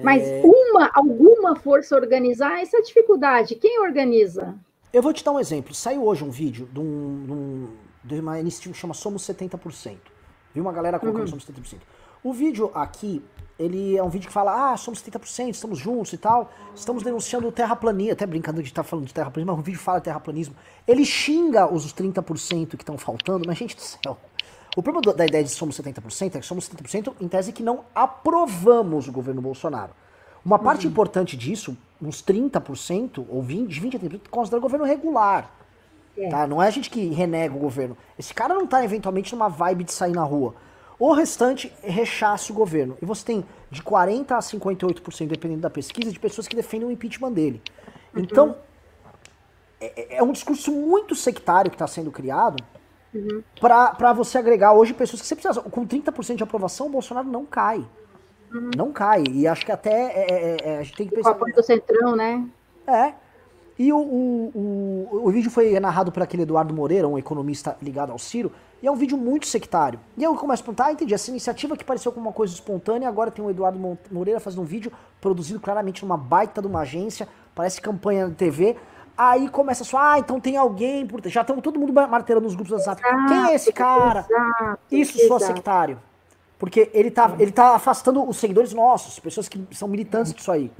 Mas 0.01 0.27
é... 0.27 0.41
uma, 0.43 0.91
alguma 0.93 1.55
força 1.55 1.95
organizar, 1.95 2.61
essa 2.61 2.81
dificuldade. 2.81 3.55
Quem 3.55 3.79
organiza? 3.79 4.53
Eu 4.91 5.01
vou 5.01 5.13
te 5.13 5.23
dar 5.23 5.31
um 5.31 5.39
exemplo. 5.39 5.73
Saiu 5.73 6.03
hoje 6.03 6.25
um 6.25 6.29
vídeo 6.29 6.67
de, 6.69 6.81
um, 6.81 7.23
de, 7.25 7.31
um, 7.31 7.67
de 8.03 8.19
uma 8.19 8.37
iniciativa 8.41 8.73
que 8.73 8.79
chama 8.79 8.93
Somos 8.93 9.23
70%. 9.23 9.95
Viu 10.53 10.63
uma 10.63 10.73
galera 10.73 10.99
colocando 10.99 11.21
uhum. 11.21 11.39
Somos 11.39 11.45
70%. 11.45 11.77
O 12.23 12.31
vídeo 12.31 12.71
aqui, 12.73 13.21
ele 13.59 13.97
é 13.97 14.03
um 14.03 14.09
vídeo 14.09 14.27
que 14.27 14.33
fala, 14.33 14.71
ah, 14.71 14.77
somos 14.77 15.03
70%, 15.03 15.49
estamos 15.49 15.77
juntos 15.77 16.13
e 16.13 16.17
tal, 16.17 16.49
estamos 16.73 17.03
denunciando 17.03 17.47
o 17.47 17.51
terraplanismo, 17.51 18.13
até 18.13 18.25
brincando 18.25 18.61
de 18.61 18.69
estar 18.69 18.83
tá 18.83 18.89
falando 18.89 19.05
de 19.05 19.13
terraplanismo, 19.13 19.51
mas 19.51 19.59
o 19.59 19.63
vídeo 19.63 19.79
fala 19.79 19.99
terraplanismo. 19.99 20.55
Ele 20.87 21.05
xinga 21.05 21.71
os 21.71 21.93
30% 21.93 22.69
que 22.69 22.75
estão 22.77 22.97
faltando, 22.97 23.45
mas 23.45 23.57
gente 23.57 23.75
do 23.75 23.81
céu, 23.81 24.17
o 24.75 24.81
problema 24.81 25.13
da 25.13 25.25
ideia 25.25 25.43
de 25.43 25.49
somos 25.49 25.77
70% 25.79 26.35
é 26.35 26.39
que 26.39 26.45
somos 26.45 26.67
70% 26.69 27.13
em 27.21 27.27
tese 27.27 27.51
que 27.51 27.61
não 27.61 27.85
aprovamos 27.93 29.07
o 29.07 29.11
governo 29.11 29.41
Bolsonaro. 29.41 29.91
Uma 30.43 30.57
parte 30.57 30.85
uhum. 30.85 30.91
importante 30.91 31.37
disso, 31.37 31.77
uns 32.01 32.23
30% 32.23 33.25
ou 33.29 33.41
20, 33.41 33.79
20 33.79 33.97
a 33.97 33.99
30%, 33.99 34.21
considera 34.29 34.59
o 34.59 34.61
governo 34.61 34.85
regular. 34.85 35.51
É. 36.17 36.27
Tá? 36.29 36.47
Não 36.47 36.61
é 36.61 36.67
a 36.67 36.71
gente 36.71 36.89
que 36.89 37.07
renega 37.09 37.55
o 37.55 37.59
governo. 37.59 37.95
Esse 38.17 38.33
cara 38.33 38.53
não 38.53 38.63
está 38.63 38.83
eventualmente 38.83 39.33
numa 39.33 39.47
vibe 39.47 39.83
de 39.83 39.93
sair 39.93 40.13
na 40.13 40.23
rua. 40.23 40.55
O 41.03 41.11
restante 41.11 41.69
rechaça 41.81 42.53
o 42.53 42.55
governo. 42.55 42.97
E 43.01 43.05
você 43.05 43.25
tem 43.25 43.45
de 43.69 43.83
40% 43.83 44.31
a 44.31 44.39
58%, 44.39 45.27
dependendo 45.27 45.59
da 45.59 45.69
pesquisa, 45.69 46.09
de 46.09 46.17
pessoas 46.17 46.47
que 46.47 46.55
defendem 46.55 46.87
o 46.87 46.91
impeachment 46.91 47.33
dele. 47.33 47.61
Uhum. 48.15 48.21
Então, 48.21 48.55
é, 49.81 50.15
é 50.15 50.23
um 50.23 50.31
discurso 50.31 50.71
muito 50.71 51.13
sectário 51.13 51.69
que 51.69 51.75
está 51.75 51.87
sendo 51.87 52.09
criado 52.09 52.63
Uhum. 53.13 53.43
para 53.59 54.13
você 54.13 54.37
agregar 54.37 54.71
hoje 54.71 54.93
pessoas 54.93 55.21
que 55.21 55.27
você 55.27 55.35
precisa. 55.35 55.61
Com 55.61 55.85
30% 55.85 56.37
de 56.37 56.43
aprovação, 56.43 56.87
o 56.87 56.89
Bolsonaro 56.89 57.27
não 57.27 57.45
cai. 57.45 57.85
Uhum. 58.53 58.71
Não 58.73 58.93
cai. 58.93 59.25
E 59.29 59.45
acho 59.45 59.65
que 59.65 59.73
até 59.73 59.91
é, 59.91 60.31
é, 60.31 60.57
é, 60.63 60.77
a 60.77 60.83
gente 60.83 60.95
tem 60.95 61.07
que 61.09 61.15
pensar. 61.15 61.31
O 61.31 61.33
apoio 61.33 61.53
do 61.53 61.63
Centrão, 61.63 62.15
né? 62.15 62.47
É. 62.87 63.13
E 63.77 63.91
o, 63.91 63.97
o, 63.97 64.51
o, 64.55 65.27
o, 65.27 65.31
vídeo 65.31 65.51
foi 65.51 65.77
narrado 65.81 66.13
por 66.13 66.23
aquele 66.23 66.43
Eduardo 66.43 66.73
Moreira, 66.73 67.09
um 67.09 67.17
economista 67.17 67.75
ligado 67.81 68.11
ao 68.11 68.17
Ciro, 68.17 68.53
e 68.83 68.87
é 68.87 68.91
um 68.91 68.95
vídeo 68.95 69.17
muito 69.17 69.47
sectário. 69.47 69.97
E 70.17 70.25
aí 70.25 70.29
eu 70.29 70.35
começo 70.35 70.61
a 70.61 70.65
perguntar, 70.65 70.87
ah, 70.87 70.91
entendi, 70.91 71.13
essa 71.13 71.31
iniciativa 71.31 71.77
que 71.77 71.85
pareceu 71.85 72.11
como 72.11 72.27
uma 72.27 72.33
coisa 72.33 72.53
espontânea, 72.53 73.07
agora 73.07 73.31
tem 73.31 73.43
o 73.43 73.49
Eduardo 73.49 73.97
Moreira 74.11 74.41
fazendo 74.41 74.61
um 74.61 74.65
vídeo 74.65 74.91
produzido 75.21 75.57
claramente 75.57 76.03
numa 76.03 76.17
baita 76.17 76.61
de 76.61 76.67
uma 76.67 76.81
agência, 76.81 77.25
parece 77.55 77.79
campanha 77.79 78.27
de 78.27 78.35
TV, 78.35 78.75
Aí 79.15 79.47
começa 79.47 79.83
só, 79.83 79.99
ah, 79.99 80.17
então 80.17 80.39
tem 80.39 80.57
alguém 80.57 81.05
por. 81.05 81.21
Já 81.27 81.41
estamos 81.41 81.61
todo 81.61 81.79
mundo 81.79 81.93
martelando 81.93 82.45
nos 82.45 82.55
grupos 82.55 82.71
do 82.71 82.77
WhatsApp. 82.77 82.99
Quem 83.27 83.51
é 83.51 83.53
esse 83.53 83.71
cara? 83.71 84.25
Exato, 84.27 84.79
Isso 84.91 85.19
exato. 85.19 85.39
só 85.39 85.53
sectário. 85.53 85.99
Porque 86.57 86.89
ele 86.95 87.11
tá, 87.11 87.31
ele 87.37 87.51
tá 87.51 87.75
afastando 87.75 88.27
os 88.27 88.37
seguidores 88.37 88.73
nossos, 88.73 89.19
pessoas 89.19 89.47
que 89.47 89.67
são 89.71 89.87
militantes 89.87 90.33
disso 90.33 90.51
aí. 90.51 90.71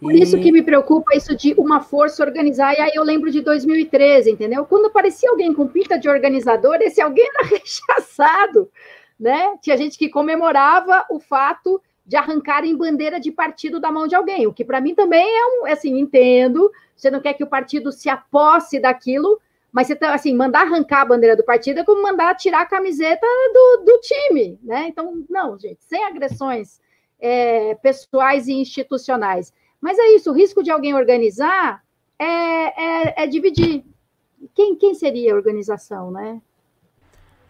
Por 0.00 0.14
isso 0.14 0.40
que 0.40 0.50
me 0.50 0.62
preocupa 0.62 1.14
isso 1.14 1.36
de 1.36 1.52
uma 1.58 1.80
força 1.80 2.24
organizar. 2.24 2.74
E 2.74 2.80
aí 2.80 2.92
eu 2.94 3.04
lembro 3.04 3.30
de 3.30 3.42
2013, 3.42 4.30
entendeu? 4.30 4.64
Quando 4.64 4.86
aparecia 4.86 5.30
alguém 5.30 5.52
com 5.52 5.68
pinta 5.68 5.98
de 5.98 6.08
organizador, 6.08 6.78
esse 6.80 7.00
alguém 7.02 7.28
era 7.28 7.46
rechaçado, 7.54 8.70
né? 9.18 9.56
Tinha 9.60 9.76
gente 9.76 9.98
que 9.98 10.08
comemorava 10.08 11.04
o 11.10 11.20
fato 11.20 11.80
de 12.06 12.16
arrancarem 12.16 12.76
bandeira 12.76 13.20
de 13.20 13.30
partido 13.30 13.78
da 13.78 13.92
mão 13.92 14.08
de 14.08 14.16
alguém, 14.16 14.46
o 14.46 14.52
que 14.52 14.64
para 14.64 14.80
mim 14.80 14.96
também 14.96 15.24
é 15.24 15.46
um, 15.46 15.66
assim, 15.66 15.96
entendo, 15.96 16.68
você 16.96 17.08
não 17.08 17.20
quer 17.20 17.34
que 17.34 17.44
o 17.44 17.46
partido 17.46 17.92
se 17.92 18.08
aposse 18.08 18.80
daquilo, 18.80 19.40
mas 19.70 19.86
você 19.86 19.94
tá, 19.94 20.12
assim, 20.12 20.34
mandar 20.34 20.62
arrancar 20.62 21.02
a 21.02 21.04
bandeira 21.04 21.36
do 21.36 21.44
partido 21.44 21.78
é 21.78 21.84
como 21.84 22.02
mandar 22.02 22.34
tirar 22.34 22.62
a 22.62 22.66
camiseta 22.66 23.24
do, 23.54 23.84
do 23.84 24.00
time, 24.00 24.58
né? 24.62 24.86
Então, 24.88 25.24
não, 25.28 25.56
gente, 25.56 25.84
sem 25.84 26.04
agressões 26.04 26.80
é, 27.20 27.74
pessoais 27.76 28.48
e 28.48 28.54
institucionais. 28.54 29.52
Mas 29.80 29.98
é 29.98 30.14
isso, 30.14 30.30
o 30.30 30.34
risco 30.34 30.62
de 30.62 30.70
alguém 30.70 30.94
organizar 30.94 31.82
é, 32.18 32.24
é, 32.24 33.24
é 33.24 33.26
dividir. 33.26 33.84
Quem, 34.54 34.76
quem 34.76 34.94
seria 34.94 35.32
a 35.32 35.36
organização, 35.36 36.10
né? 36.10 36.40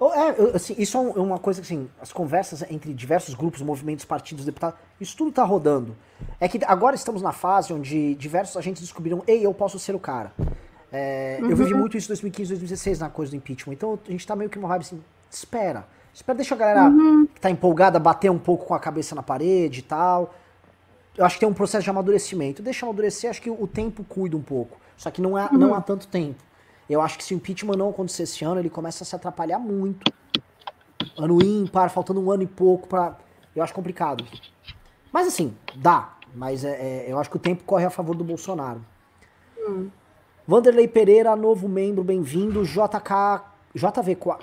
É, 0.01 0.57
assim, 0.57 0.75
isso 0.79 0.97
é, 0.97 1.01
é 1.01 1.21
uma 1.21 1.39
coisa 1.39 1.61
que, 1.61 1.67
assim, 1.67 1.89
as 2.01 2.11
conversas 2.11 2.63
entre 2.71 2.95
diversos 2.95 3.35
grupos, 3.35 3.61
movimentos, 3.61 4.05
partidos, 4.05 4.47
deputados, 4.47 4.79
isso 4.99 5.15
tudo 5.15 5.31
tá 5.31 5.45
rodando. 5.45 5.95
É 6.41 6.49
que 6.49 6.59
agora 6.65 6.97
estamos 6.97 7.21
na 7.21 7.33
fase 7.33 7.73
onde 7.73 8.15
diversos 8.15 8.57
agentes 8.57 8.81
descobriram, 8.81 9.23
ei, 9.27 9.45
eu 9.45 9.53
posso 9.53 9.79
ser 9.79 9.95
o 9.95 9.99
cara. 9.99 10.33
É, 10.91 11.39
uhum. 11.43 11.51
Eu 11.51 11.57
vivi 11.57 11.75
uhum. 11.75 11.81
muito 11.81 11.99
isso 11.99 12.07
em 12.07 12.15
2015, 12.15 12.49
2016 12.49 12.99
na 12.99 13.11
coisa 13.11 13.31
do 13.31 13.37
impeachment. 13.37 13.75
Então 13.75 13.99
a 14.07 14.11
gente 14.11 14.27
tá 14.27 14.35
meio 14.35 14.49
que 14.49 14.59
uma 14.59 14.69
vibe 14.69 14.83
assim, 14.83 15.03
espera. 15.31 15.87
Espera, 16.15 16.37
deixa 16.37 16.55
a 16.55 16.59
galera 16.59 16.85
uhum. 16.85 17.27
que 17.27 17.41
tá 17.41 17.51
empolgada 17.51 17.99
bater 17.99 18.31
um 18.31 18.39
pouco 18.39 18.67
com 18.67 18.75
a 18.75 18.81
cabeça 18.81 19.15
na 19.15 19.23
parede 19.23 19.81
e 19.81 19.83
tal. 19.83 20.35
Eu 21.17 21.25
acho 21.25 21.37
que 21.37 21.41
tem 21.41 21.49
um 21.49 21.55
processo 21.55 21.85
de 21.85 21.91
amadurecimento. 21.91 22.63
Deixa 22.63 22.87
amadurecer, 22.87 23.31
acho 23.31 23.43
que 23.43 23.51
o 23.51 23.67
tempo 23.67 24.05
cuida 24.05 24.37
um 24.37 24.43
pouco. 24.43 24.79
Só 24.97 25.11
que 25.11 25.21
não, 25.21 25.39
é, 25.39 25.47
uhum. 25.47 25.59
não 25.59 25.75
há 25.75 25.81
tanto 25.81 26.07
tempo. 26.07 26.43
Eu 26.89 27.01
acho 27.01 27.17
que 27.17 27.25
se 27.25 27.35
o 27.35 27.37
impeachment 27.37 27.77
não 27.77 27.91
acontecer 27.91 28.25
esse 28.25 28.45
ano, 28.45 28.61
ele 28.61 28.71
começa 28.71 29.05
a 29.05 29.07
se 29.07 29.15
atrapalhar 29.15 29.59
muito. 29.59 30.13
Ano 31.17 31.43
ímpar, 31.43 31.91
faltando 31.91 32.21
um 32.21 32.31
ano 32.31 32.43
e 32.43 32.47
pouco 32.47 32.89
para. 32.89 33.17
Eu 33.55 33.63
acho 33.63 33.73
complicado. 33.73 34.25
Mas 35.13 35.27
assim, 35.27 35.57
dá. 35.77 36.15
Mas 36.35 36.65
é, 36.65 36.71
é, 36.71 37.07
eu 37.09 37.19
acho 37.19 37.31
que 37.31 37.37
o 37.37 37.41
tempo 37.41 37.65
corre 37.65 37.85
a 37.85 37.91
favor 37.91 38.15
do 38.15 38.25
Bolsonaro. 38.25 38.85
Hum. 39.59 39.89
Vanderlei 40.47 40.89
Pereira, 40.89 41.35
novo 41.37 41.69
membro, 41.69 42.03
bem-vindo. 42.05 42.65
JK. 42.65 43.51
JV4, 43.77 44.41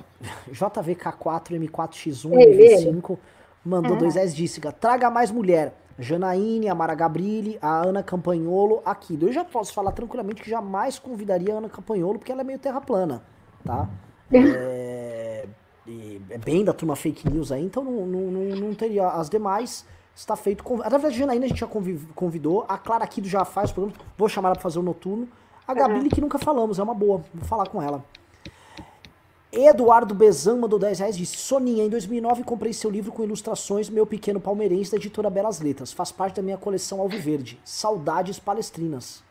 JVK4M4X1 0.54 2.32
MV5 2.32 3.18
mandou 3.64 3.92
uhum. 3.92 3.98
dois 3.98 4.16
S 4.16 4.34
disse: 4.34 4.62
traga 4.80 5.10
mais 5.10 5.32
mulher. 5.32 5.74
Janaíne, 6.00 6.70
a 6.70 6.76
Mara 6.76 6.96
Gabrilli, 6.96 7.58
a 7.62 7.82
Ana 7.82 8.04
Campanholo 8.04 8.82
aqui. 8.86 9.18
Eu 9.22 9.32
já 9.32 9.44
posso 9.44 9.74
falar 9.74 9.92
tranquilamente 9.92 10.42
que 10.42 10.50
jamais 10.50 11.00
convidaria 11.00 11.54
a 11.54 11.58
Ana 11.58 11.70
Campanholo, 11.70 12.20
porque 12.20 12.32
ela 12.32 12.42
é 12.42 12.44
meio 12.44 12.60
terra 12.60 12.82
plana, 12.82 13.24
tá? 13.64 13.90
É, 15.90 16.32
é 16.32 16.38
bem 16.38 16.66
da 16.66 16.74
turma 16.74 16.98
fake 16.98 17.30
news 17.30 17.50
aí, 17.50 17.64
então 17.64 17.82
não, 17.82 18.06
não, 18.06 18.20
não, 18.20 18.56
não 18.58 18.74
teria. 18.76 19.08
As 19.08 19.30
demais 19.30 19.86
Está 20.18 20.36
feito. 20.36 20.64
Na 20.78 20.90
verdade, 20.90 21.14
a 21.16 21.20
Janaína 21.20 21.46
a 21.46 21.48
gente 21.48 21.60
já 21.60 21.68
convidou. 22.16 22.66
A 22.68 22.76
Clara 22.76 23.06
Kido 23.06 23.28
já 23.28 23.46
faz 23.46 23.70
o 23.70 23.74
programa. 23.76 24.02
Vou 24.18 24.28
chamar 24.28 24.50
ela 24.50 24.56
para 24.56 24.64
fazer 24.64 24.80
o 24.80 24.82
noturno. 24.82 25.28
A 25.68 25.76
Gabi, 25.76 26.00
uhum. 26.00 26.10
que 26.10 26.20
nunca 26.20 26.40
falamos, 26.40 26.80
é 26.80 26.84
uma 26.84 26.96
boa. 26.96 27.22
Vou 27.32 27.48
falar 27.48 27.68
com 27.70 27.80
ela. 27.80 28.04
Eduardo 29.52 30.14
Bezan 30.14 30.58
mandou 30.58 30.78
10 30.78 31.00
reais 31.00 31.18
disse: 31.18 31.38
Soninha, 31.38 31.84
em 31.84 31.90
2009 31.90 32.44
comprei 32.44 32.74
seu 32.74 32.90
livro 32.90 33.12
com 33.12 33.24
ilustrações 33.24 33.90
Meu 33.90 34.06
Pequeno 34.06 34.42
Palmeirense 34.42 34.92
da 34.92 34.98
editora 34.98 35.30
Belas 35.30 35.62
Letras. 35.62 35.94
Faz 35.94 36.12
parte 36.12 36.36
da 36.36 36.42
minha 36.42 36.58
coleção 36.58 37.00
Alviverde. 37.00 37.60
Saudades 37.64 38.40
palestrinas. 38.40 39.24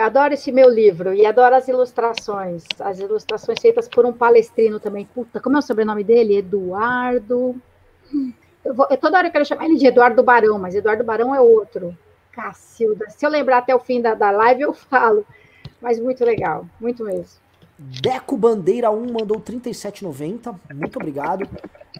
Adoro 0.00 0.34
esse 0.34 0.50
meu 0.50 0.68
livro 0.68 1.12
e 1.12 1.26
adoro 1.26 1.54
as 1.54 1.68
ilustrações. 1.68 2.64
As 2.80 2.98
ilustrações 2.98 3.60
feitas 3.60 3.88
por 3.88 4.06
um 4.06 4.12
palestrino 4.12 4.80
também. 4.80 5.04
Puta, 5.14 5.40
como 5.40 5.56
é 5.56 5.58
o 5.58 5.62
sobrenome 5.62 6.02
dele? 6.02 6.38
Eduardo. 6.38 7.54
Eu, 8.64 8.74
vou, 8.74 8.86
eu 8.90 8.96
toda 8.96 9.18
hora 9.18 9.28
eu 9.28 9.32
quero 9.32 9.44
chamar 9.44 9.66
ele 9.66 9.76
de 9.76 9.86
Eduardo 9.86 10.22
Barão, 10.22 10.58
mas 10.58 10.74
Eduardo 10.74 11.04
Barão 11.04 11.34
é 11.34 11.40
outro. 11.40 11.96
Cacilda. 12.32 13.10
Se 13.10 13.24
eu 13.26 13.30
lembrar 13.30 13.58
até 13.58 13.74
o 13.74 13.78
fim 13.78 14.00
da, 14.00 14.14
da 14.14 14.30
live, 14.30 14.62
eu 14.62 14.72
falo. 14.72 15.24
Mas 15.80 16.00
muito 16.00 16.24
legal, 16.24 16.66
muito 16.80 17.04
mesmo. 17.04 17.43
Deco 17.78 18.36
Bandeira 18.36 18.90
1 18.90 19.12
mandou 19.12 19.40
37,90. 19.40 20.54
Muito 20.74 20.96
obrigado. 20.96 21.48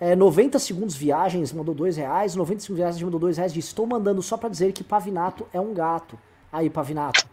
É, 0.00 0.14
90 0.14 0.58
segundos 0.58 0.94
viagens 0.94 1.52
mandou 1.52 1.74
2 1.74 1.96
reais. 1.96 2.36
90 2.36 2.60
segundos 2.60 2.78
viagens 2.78 3.02
mandou 3.02 3.20
2 3.20 3.36
reais. 3.38 3.56
Estou 3.56 3.86
mandando 3.86 4.22
só 4.22 4.36
para 4.36 4.48
dizer 4.48 4.72
que 4.72 4.84
Pavinato 4.84 5.46
é 5.52 5.60
um 5.60 5.74
gato. 5.74 6.18
Aí, 6.52 6.70
Pavinato. 6.70 7.26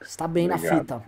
Está 0.00 0.28
bem 0.28 0.50
obrigado. 0.50 0.72
na 0.72 0.78
fita. 0.80 1.02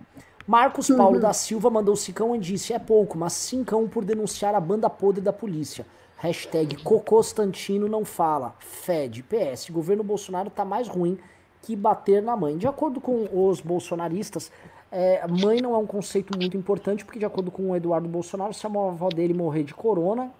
Marcos 0.47 0.89
Paulo 0.89 1.16
uhum. 1.16 1.20
da 1.20 1.32
Silva 1.32 1.68
mandou 1.70 1.94
cincão 1.94 2.35
e 2.35 2.39
disse: 2.39 2.72
é 2.72 2.78
pouco, 2.78 3.18
mas 3.18 3.35
cincão 3.35 3.86
por 3.86 4.05
denunciar 4.05 4.55
a 4.55 4.60
banda 4.60 4.89
podre 4.89 5.20
da 5.20 5.32
polícia. 5.32 5.86
Hashtag 6.16 6.82
Cocostantino 6.82 7.86
não 7.86 8.05
fala. 8.05 8.56
Fed. 8.59 9.22
PS. 9.22 9.70
Governo 9.70 10.02
Bolsonaro 10.02 10.51
tá 10.51 10.64
mais 10.64 10.89
ruim 10.89 11.18
que 11.62 11.76
bater 11.76 12.22
na 12.22 12.36
mãe. 12.36 12.56
De 12.56 12.66
acordo 12.66 13.01
com 13.01 13.28
os 13.30 13.60
bolsonaristas, 13.60 14.51
é, 14.90 15.27
mãe 15.28 15.60
não 15.60 15.74
é 15.74 15.78
um 15.78 15.86
conceito 15.86 16.36
muito 16.39 16.56
importante, 16.56 17.05
porque 17.05 17.19
de 17.19 17.24
acordo 17.24 17.51
com 17.51 17.70
o 17.70 17.77
Eduardo 17.77 18.09
Bolsonaro, 18.09 18.55
se 18.55 18.66
a 18.66 18.70
avó 18.70 19.09
dele 19.09 19.35
morrer 19.35 19.62
de 19.62 19.74
corona, 19.74 20.31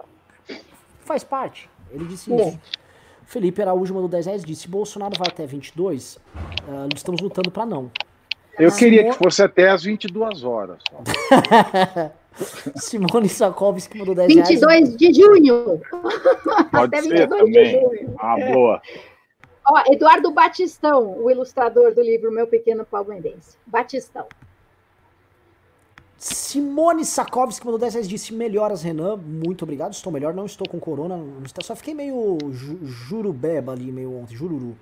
faz 1.04 1.22
parte. 1.22 1.68
Ele 1.90 2.04
disse 2.06 2.30
Bom. 2.30 2.48
isso. 2.48 2.58
Felipe 3.24 3.60
Araújo 3.60 3.92
mandou 3.92 4.08
10 4.08 4.26
reais 4.26 4.44
disse: 4.44 4.66
Bolsonaro 4.68 5.12
vai 5.18 5.28
até 5.28 5.44
22, 5.44 6.16
uh, 6.16 6.20
ah, 6.68 6.88
estamos 6.94 7.20
lutando 7.20 7.50
para 7.50 7.66
não. 7.66 7.90
Eu 8.58 8.72
queria 8.72 9.10
que 9.10 9.12
fosse 9.12 9.42
até 9.42 9.68
as 9.68 9.84
22 9.84 10.42
horas. 10.42 10.82
Simone 12.76 13.28
Sakovski 13.28 13.98
mandou 13.98 14.14
10 14.14 14.34
22 14.34 14.60
reais. 14.60 14.96
de 14.96 15.12
junho. 15.12 15.80
Pode 16.70 16.96
até 16.96 17.02
ser 17.02 17.28
também. 17.28 18.08
Ah, 18.18 18.36
boa. 18.52 18.82
Ó, 19.68 19.92
Eduardo 19.92 20.30
Batistão, 20.30 21.22
o 21.22 21.30
ilustrador 21.30 21.94
do 21.94 22.00
livro 22.00 22.32
Meu 22.32 22.46
Pequeno 22.46 22.86
Palmeirense. 22.86 23.58
Batistão. 23.66 24.26
Simone 26.16 27.04
Sakovski 27.04 27.64
mandou 27.64 27.78
10 27.78 27.94
reais 27.94 28.08
disse 28.08 28.32
melhoras, 28.32 28.82
Renan. 28.82 29.16
Muito 29.16 29.62
obrigado. 29.62 29.92
Estou 29.92 30.12
melhor, 30.12 30.32
não 30.32 30.46
estou 30.46 30.66
com 30.66 30.80
corona. 30.80 31.22
Só 31.62 31.76
fiquei 31.76 31.94
meio 31.94 32.38
ju 32.50 32.78
jurubeba 32.82 33.72
ali, 33.72 33.92
meio 33.92 34.16
ontem, 34.16 34.34
jururu. 34.34 34.76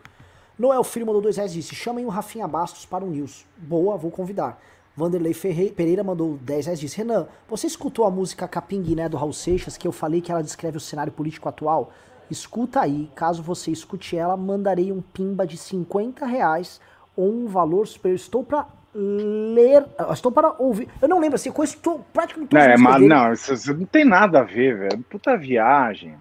Noel 0.58 0.84
Filho 0.84 1.04
mandou 1.04 1.20
2 1.20 1.36
reais 1.36 1.52
disse: 1.52 1.74
chamem 1.74 2.06
o 2.06 2.08
Rafinha 2.08 2.46
Bastos 2.46 2.86
para 2.86 3.04
o 3.04 3.10
News. 3.10 3.44
Boa, 3.58 3.96
vou 3.96 4.10
convidar. 4.10 4.62
Vanderlei 4.96 5.34
Ferreira, 5.34 5.74
Pereira 5.74 6.04
mandou 6.04 6.38
10 6.38 6.66
reais 6.66 6.80
disse: 6.80 6.96
Renan, 6.96 7.26
você 7.48 7.66
escutou 7.66 8.06
a 8.06 8.10
música 8.10 8.48
Capinguiné 8.48 9.02
né, 9.02 9.08
do 9.08 9.18
Raul 9.18 9.32
Seixas, 9.32 9.76
que 9.76 9.86
eu 9.86 9.92
falei 9.92 10.22
que 10.22 10.32
ela 10.32 10.42
descreve 10.42 10.78
o 10.78 10.80
cenário 10.80 11.12
político 11.12 11.48
atual? 11.48 11.92
Escuta 12.30 12.80
aí, 12.80 13.10
caso 13.14 13.42
você 13.42 13.70
escute 13.70 14.16
ela, 14.16 14.36
mandarei 14.36 14.92
um 14.92 15.00
pimba 15.00 15.46
de 15.46 15.56
50 15.56 16.26
reais 16.26 16.80
ou 17.16 17.30
um 17.30 17.46
valor 17.46 17.86
superior. 17.86 18.16
Estou 18.16 18.42
para 18.42 18.66
ler, 18.94 19.84
estou 20.10 20.32
para 20.32 20.54
ouvir. 20.58 20.88
Eu 21.00 21.08
não 21.08 21.20
lembro 21.20 21.36
assim, 21.36 21.52
eu 21.56 21.64
estou 21.64 22.04
praticamente 22.12 22.54
Não, 22.54 22.60
é, 22.60 22.76
mas 22.76 23.02
não, 23.02 23.32
isso 23.32 23.74
não 23.74 23.86
tem 23.86 24.04
nada 24.04 24.40
a 24.40 24.42
ver, 24.42 24.78
velho. 24.78 25.04
Puta 25.04 25.36
viagem. 25.36 26.14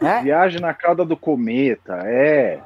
É? 0.00 0.22
Viagem 0.22 0.60
na 0.60 0.74
cauda 0.74 1.04
do 1.04 1.16
cometa, 1.16 2.02
é. 2.04 2.60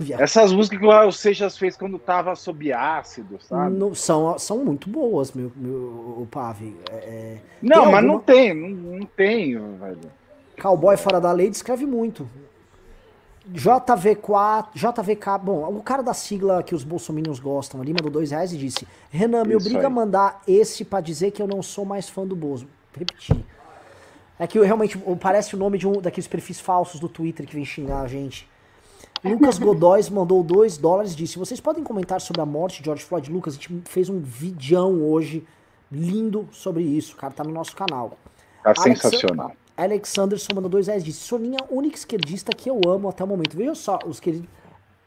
Essas 0.18 0.52
músicas 0.52 0.80
que 0.80 0.86
o 0.86 1.12
Seixas 1.12 1.56
fez 1.56 1.76
quando 1.76 1.98
tava 1.98 2.34
sob 2.34 2.72
ácido, 2.72 3.38
sabe? 3.40 3.76
Não, 3.76 3.94
são, 3.94 4.36
são 4.38 4.64
muito 4.64 4.90
boas, 4.90 5.32
meu, 5.32 5.52
meu 5.54 5.78
o 6.20 6.28
Pave. 6.28 6.76
É, 6.90 6.94
é 6.94 7.38
não, 7.62 7.86
mas 7.86 7.94
alguma... 7.94 8.02
não 8.02 8.18
tem, 8.18 8.54
não, 8.54 8.68
não 8.70 9.06
tem, 9.06 9.56
velho. 9.56 10.10
Cowboy 10.60 10.96
Fora 10.96 11.20
da 11.20 11.32
Lei 11.32 11.50
descreve 11.50 11.86
muito. 11.86 12.28
JV4, 13.52 14.70
JVK, 14.74 15.38
bom, 15.40 15.68
o 15.76 15.82
cara 15.82 16.02
da 16.02 16.12
sigla 16.12 16.64
que 16.64 16.74
os 16.74 16.82
bolsominions 16.82 17.38
gostam 17.38 17.80
ali 17.80 17.92
mandou 17.92 18.10
dois 18.10 18.32
reais 18.32 18.52
e 18.52 18.56
disse: 18.56 18.86
Renan, 19.08 19.44
me 19.44 19.54
Isso 19.54 19.66
obriga 19.66 19.80
aí. 19.80 19.86
a 19.86 19.90
mandar 19.90 20.42
esse 20.48 20.84
para 20.84 21.00
dizer 21.00 21.30
que 21.30 21.40
eu 21.40 21.46
não 21.46 21.62
sou 21.62 21.84
mais 21.84 22.08
fã 22.08 22.26
do 22.26 22.34
Bozo. 22.34 22.66
Repetir. 22.92 23.44
É 24.38 24.46
que 24.46 24.58
realmente 24.60 24.98
parece 25.20 25.54
o 25.54 25.58
nome 25.58 25.78
de 25.78 25.86
um 25.86 26.00
daqueles 26.00 26.26
perfis 26.26 26.58
falsos 26.58 27.00
do 27.00 27.08
Twitter 27.08 27.46
que 27.46 27.54
vem 27.54 27.64
xingar 27.64 28.00
a 28.00 28.08
gente. 28.08 28.48
Lucas 29.24 29.58
Godóis 29.58 30.10
mandou 30.10 30.42
dois 30.42 30.76
dólares 30.76 31.12
e 31.12 31.16
disse: 31.16 31.38
Vocês 31.38 31.60
podem 31.60 31.84
comentar 31.84 32.20
sobre 32.20 32.42
a 32.42 32.46
morte 32.46 32.80
de 32.80 32.86
George 32.86 33.04
Floyd 33.04 33.30
Lucas? 33.30 33.54
A 33.54 33.56
gente 33.56 33.82
fez 33.84 34.08
um 34.08 34.20
vidão 34.20 35.02
hoje 35.02 35.46
lindo 35.90 36.48
sobre 36.50 36.82
isso, 36.82 37.14
cara. 37.16 37.32
Tá 37.32 37.44
no 37.44 37.52
nosso 37.52 37.76
canal. 37.76 38.18
Tá 38.62 38.74
sensacional. 38.74 39.52
Alex 39.76 40.16
Anderson 40.16 40.54
mandou 40.54 40.70
dois 40.70 40.86
reais 40.86 41.04
disse: 41.04 41.20
Soninha, 41.20 41.58
única 41.70 41.96
esquerdista 41.96 42.52
que 42.56 42.70
eu 42.70 42.80
amo 42.86 43.08
até 43.08 43.22
o 43.22 43.26
momento. 43.26 43.56
Veja 43.56 43.74
só, 43.74 43.98
os 44.06 44.18
queridos. 44.18 44.48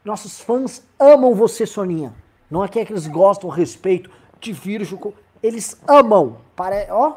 Nossos 0.04 0.40
fãs 0.40 0.82
amam 0.98 1.34
você, 1.34 1.66
Soninha. 1.66 2.14
Não 2.50 2.64
é 2.64 2.68
que, 2.68 2.78
é 2.78 2.84
que 2.84 2.92
eles 2.92 3.06
gostam, 3.06 3.50
respeito, 3.50 4.10
te 4.40 4.52
virjo. 4.52 5.12
Eles 5.42 5.80
amam. 5.88 6.38
Pare... 6.54 6.86
Ó. 6.90 7.16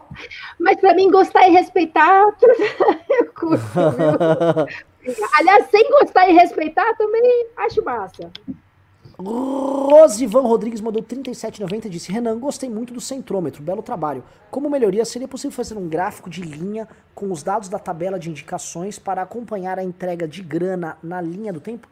Mas 0.60 0.80
pra 0.80 0.94
mim, 0.94 1.12
gostar 1.12 1.48
e 1.48 1.52
respeitar, 1.52 2.34
eu 3.10 3.34
curto, 3.34 3.64
Aliás, 5.38 5.70
sem 5.70 5.90
gostar 5.92 6.30
e 6.30 6.34
respeitar, 6.34 6.96
também 6.96 7.48
acho 7.58 7.84
massa. 7.84 8.32
Rosivan 9.32 10.42
Rodrigues 10.42 10.82
mandou 10.82 11.02
37,90 11.02 11.86
e 11.86 11.90
disse: 11.90 12.12
Renan, 12.12 12.38
gostei 12.40 12.70
muito 12.70 12.94
do 12.94 13.02
centrômetro, 13.02 13.62
belo 13.62 13.82
trabalho. 13.82 14.24
Como 14.50 14.70
melhoria, 14.70 15.06
seria 15.06 15.28
possível 15.28 15.56
fazer 15.56 15.78
um 15.78 15.88
gráfico 15.88 16.30
de 16.30 16.42
linha 16.42 16.88
com 17.14 17.32
os 17.32 17.44
dados 17.44 17.70
da 17.70 17.80
tabela 17.80 18.20
de 18.20 18.30
indicações 18.30 19.00
para 19.00 19.22
acompanhar 19.22 19.80
a 19.80 19.84
entrega 19.84 20.28
de 20.28 20.42
grana 20.42 20.98
na 21.02 21.22
linha 21.22 21.54
do 21.54 21.60
tempo? 21.60 21.88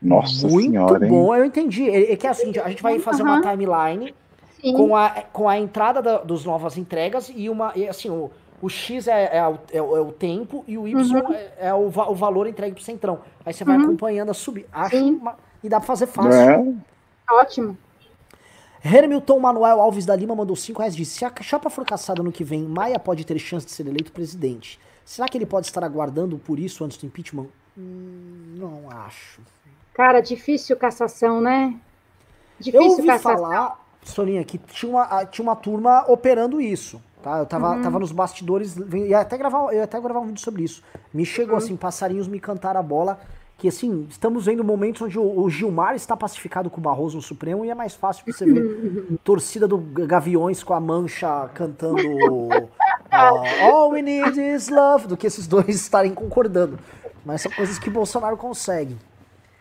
Nossa 0.00 0.46
muito 0.46 0.70
senhora, 0.70 0.98
bom, 1.06 1.34
hein? 1.34 1.40
eu 1.40 1.46
entendi. 1.46 1.88
É, 1.88 2.12
é 2.12 2.16
que 2.16 2.26
é 2.26 2.30
assim, 2.30 2.52
a 2.58 2.68
gente 2.68 2.82
vai 2.82 2.98
fazer 2.98 3.22
uhum. 3.22 3.28
uma 3.30 3.42
timeline 3.42 4.14
com 4.62 4.96
a, 4.96 5.10
com 5.32 5.48
a 5.48 5.58
entrada 5.58 6.02
da, 6.02 6.18
dos 6.18 6.44
novas 6.44 6.76
entregas 6.76 7.30
e 7.34 7.48
uma. 7.48 7.72
E 7.74 7.88
assim, 7.88 8.10
o, 8.10 8.30
o 8.60 8.68
X 8.68 9.06
é, 9.06 9.36
é, 9.36 9.46
o, 9.46 9.58
é, 9.72 9.82
o 9.82 10.08
é 10.08 10.12
tempo 10.12 10.64
e 10.66 10.78
o 10.78 10.86
Y 10.88 10.94
uhum. 10.94 11.32
é, 11.32 11.68
é 11.68 11.74
o, 11.74 11.86
o, 11.86 12.14
valor 12.14 12.46
entregue 12.46 12.74
pro 12.74 12.84
centrão. 12.84 13.20
Aí 13.44 13.52
você 13.52 13.64
vai 13.64 13.76
uhum. 13.76 13.84
acompanhando 13.84 14.30
a 14.30 14.34
subir. 14.34 14.66
Acho 14.72 14.96
uma, 14.96 15.36
e 15.62 15.68
dá 15.68 15.78
pra 15.78 15.86
fazer 15.86 16.06
fácil. 16.06 16.32
É. 16.32 17.34
Ótimo. 17.34 17.76
Hermilton 18.84 19.40
Manuel 19.40 19.80
Alves 19.80 20.06
da 20.06 20.14
Lima 20.14 20.34
mandou 20.34 20.54
5 20.54 20.78
reais 20.78 20.94
disse: 20.94 21.18
Se 21.18 21.24
a 21.24 21.32
chapa 21.42 21.68
for 21.68 21.84
caçada 21.84 22.22
no 22.22 22.30
que 22.30 22.44
vem, 22.44 22.62
Maia 22.62 22.98
pode 22.98 23.24
ter 23.24 23.38
chance 23.38 23.66
de 23.66 23.72
ser 23.72 23.86
eleito 23.86 24.12
presidente. 24.12 24.78
Será 25.04 25.28
que 25.28 25.38
ele 25.38 25.46
pode 25.46 25.66
estar 25.66 25.82
aguardando 25.84 26.38
por 26.38 26.58
isso 26.58 26.84
antes 26.84 26.96
do 26.96 27.06
impeachment? 27.06 27.46
Hum, 27.76 28.56
não 28.56 28.90
acho. 28.90 29.40
Cara, 29.94 30.20
difícil 30.20 30.76
cassação, 30.76 31.40
né? 31.40 31.74
Difícil 32.58 32.80
Eu 32.80 32.90
ouvi 32.90 33.06
cassação. 33.06 33.36
falar, 33.36 33.86
Soninha, 34.02 34.44
que 34.44 34.58
tinha 34.58 34.90
uma, 34.90 35.24
tinha 35.26 35.42
uma 35.42 35.56
turma 35.56 36.04
operando 36.08 36.60
isso. 36.60 37.00
Tá? 37.22 37.38
Eu 37.38 37.46
tava, 37.46 37.72
uhum. 37.72 37.82
tava 37.82 37.98
nos 37.98 38.12
bastidores, 38.12 38.76
ia 38.76 39.20
até, 39.20 39.36
gravar, 39.36 39.72
ia 39.74 39.84
até 39.84 40.00
gravar 40.00 40.20
um 40.20 40.26
vídeo 40.26 40.40
sobre 40.40 40.62
isso. 40.62 40.82
Me 41.12 41.24
chegou 41.24 41.52
uhum. 41.52 41.58
assim, 41.58 41.76
passarinhos 41.76 42.28
me 42.28 42.38
cantaram 42.38 42.78
a 42.78 42.82
bola 42.82 43.18
que 43.58 43.68
assim, 43.68 44.06
estamos 44.10 44.44
vendo 44.44 44.62
momentos 44.62 45.02
onde 45.02 45.18
o, 45.18 45.48
Gilmar 45.48 45.94
está 45.94 46.16
pacificado 46.16 46.68
com 46.68 46.78
o 46.78 46.82
Barroso 46.82 47.16
no 47.16 47.22
Supremo 47.22 47.64
e 47.64 47.70
é 47.70 47.74
mais 47.74 47.94
fácil 47.94 48.24
você 48.26 48.44
ver 48.44 49.16
torcida 49.24 49.66
do 49.66 49.78
Gaviões 49.78 50.62
com 50.62 50.74
a 50.74 50.80
mancha 50.80 51.48
cantando 51.54 52.02
uh, 52.06 52.68
All 53.62 53.90
we 53.90 54.02
need 54.02 54.38
is 54.38 54.68
love, 54.68 55.06
do 55.06 55.16
que 55.16 55.26
esses 55.26 55.46
dois 55.46 55.68
estarem 55.74 56.12
concordando. 56.12 56.78
Mas 57.24 57.42
são 57.42 57.50
coisas 57.50 57.78
que 57.78 57.88
Bolsonaro 57.88 58.36
consegue. 58.36 58.96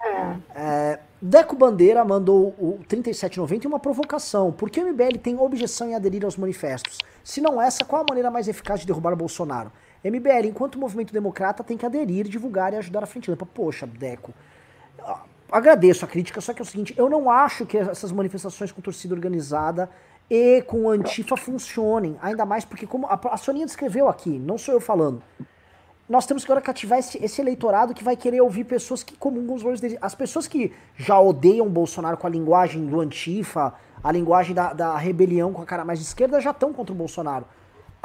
É. 0.04 0.36
é, 0.56 1.00
Deco 1.22 1.56
Bandeira 1.56 2.04
mandou 2.06 2.54
o 2.60 2.80
3790 2.88 3.66
e 3.66 3.68
uma 3.68 3.80
provocação. 3.80 4.52
Por 4.52 4.70
que 4.70 4.80
o 4.80 4.88
MBL 4.88 5.18
tem 5.22 5.40
objeção 5.40 5.90
em 5.90 5.96
aderir 5.96 6.24
aos 6.24 6.38
manifestos? 6.38 6.98
Se 7.24 7.42
não 7.42 7.60
essa, 7.60 7.84
qual 7.84 8.04
a 8.04 8.06
maneira 8.08 8.30
mais 8.30 8.48
eficaz 8.48 8.82
de 8.82 8.86
derrubar 8.86 9.16
Bolsonaro? 9.16 9.72
MBL, 10.06 10.48
enquanto 10.48 10.78
movimento 10.78 11.12
democrata, 11.12 11.64
tem 11.64 11.76
que 11.76 11.86
aderir, 11.86 12.28
divulgar 12.28 12.72
e 12.74 12.76
ajudar 12.78 13.04
a 13.04 13.08
frente 13.08 13.32
limpa. 13.32 13.46
Poxa, 13.46 13.88
Deco, 13.88 14.34
agradeço 15.52 16.06
a 16.06 16.08
crítica, 16.08 16.40
só 16.40 16.54
que 16.54 16.62
é 16.62 16.64
o 16.64 16.66
seguinte, 16.66 16.94
eu 16.96 17.10
não 17.10 17.30
acho 17.30 17.66
que 17.66 17.78
essas 17.78 18.12
manifestações 18.12 18.72
com 18.72 18.82
torcida 18.82 19.16
organizada 19.16 19.90
e 20.30 20.62
com 20.64 20.90
Antifa 20.90 21.36
funcionem, 21.36 22.18
ainda 22.22 22.46
mais 22.46 22.64
porque, 22.64 22.86
como 22.86 23.08
a, 23.08 23.20
a 23.32 23.38
Soninha 23.38 23.66
descreveu 23.66 24.08
aqui, 24.08 24.38
não 24.38 24.58
sou 24.58 24.76
eu 24.76 24.82
falando, 24.82 25.24
nós 26.08 26.28
temos 26.28 26.46
que 26.46 26.52
agora 26.52 26.64
cativar 26.64 27.00
esse, 27.00 27.24
esse, 27.24 27.42
eleitorado 27.42 27.94
que 27.94 28.04
vai 28.04 28.16
querer 28.16 28.40
ouvir 28.42 28.64
pessoas 28.64 29.04
que 29.04 29.18
comungam 29.18 29.56
os 29.56 29.64
valores 29.64 29.82
dele. 29.82 29.98
As 30.00 30.14
pessoas 30.14 30.48
que 30.48 30.72
já 30.96 31.20
odeiam 31.20 31.68
Bolsonaro 31.68 32.16
com 32.16 32.28
a 32.28 32.30
linguagem 32.30 32.86
do 32.86 33.02
Antifa, 33.02 33.74
a 34.04 34.12
linguagem 34.12 34.54
da, 34.54 34.72
da 34.72 34.96
rebelião 34.98 35.52
com 35.52 35.64
a 35.64 35.66
cara 35.66 35.84
mais 35.84 35.98
de 35.98 36.06
esquerda, 36.06 36.40
já 36.40 36.52
estão 36.52 36.72
contra 36.72 36.94
o 36.94 36.96
Bolsonaro. 36.96 37.46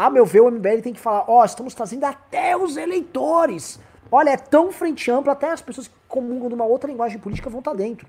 A 0.01 0.09
meu 0.09 0.25
ver, 0.25 0.41
o 0.41 0.51
MBL 0.51 0.81
tem 0.83 0.95
que 0.95 0.99
falar, 0.99 1.27
ó, 1.29 1.43
oh, 1.43 1.45
estamos 1.45 1.75
trazendo 1.75 2.05
até 2.05 2.57
os 2.57 2.79
eleitores. 2.79 3.79
Olha, 4.11 4.31
é 4.31 4.37
tão 4.39 4.73
frente 4.73 5.11
ampla, 5.11 5.35
até 5.35 5.51
as 5.51 5.61
pessoas 5.61 5.89
que 5.89 5.95
comungam 6.09 6.49
de 6.49 6.55
uma 6.55 6.65
outra 6.65 6.91
linguagem 6.91 7.19
política 7.19 7.51
vão 7.51 7.59
estar 7.59 7.73
tá 7.73 7.77
dentro. 7.77 8.07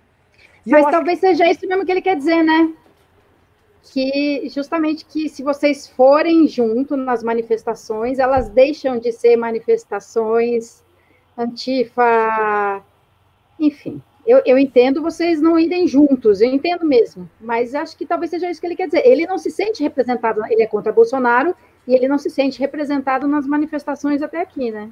E 0.66 0.72
Mas 0.72 0.90
talvez 0.90 1.20
que... 1.20 1.28
seja 1.28 1.52
isso 1.52 1.68
mesmo 1.68 1.86
que 1.86 1.92
ele 1.92 2.02
quer 2.02 2.16
dizer, 2.16 2.44
né? 2.44 2.72
Que 3.92 4.48
justamente 4.48 5.04
que 5.04 5.28
se 5.28 5.44
vocês 5.44 5.90
forem 5.90 6.48
junto 6.48 6.96
nas 6.96 7.22
manifestações, 7.22 8.20
elas 8.20 8.48
deixam 8.48 8.98
de 8.98 9.12
ser 9.12 9.36
manifestações 9.36 10.82
antifa, 11.38 12.82
enfim. 13.60 14.02
Eu, 14.26 14.42
eu 14.46 14.58
entendo 14.58 15.02
vocês 15.02 15.42
não 15.42 15.60
irem 15.60 15.86
juntos, 15.90 16.40
eu 16.40 16.48
entendo 16.48 16.86
mesmo, 16.86 17.30
mas 17.38 17.76
acho 17.76 17.98
que 17.98 18.06
talvez 18.06 18.30
seja 18.30 18.50
isso 18.50 18.62
que 18.62 18.68
ele 18.68 18.78
quer 18.78 18.86
dizer. 18.86 19.06
Ele 19.06 19.28
não 19.28 19.38
se 19.38 19.52
sente 19.52 19.84
representado, 19.84 20.42
ele 20.50 20.64
é 20.64 20.68
contra 20.68 20.94
Bolsonaro 20.94 21.54
e 21.88 21.94
ele 21.94 22.08
não 22.08 22.18
se 22.18 22.30
sente 22.30 22.60
representado 22.60 23.28
nas 23.28 23.46
manifestações 23.46 24.22
até 24.22 24.42
aqui, 24.42 24.72
né? 24.72 24.90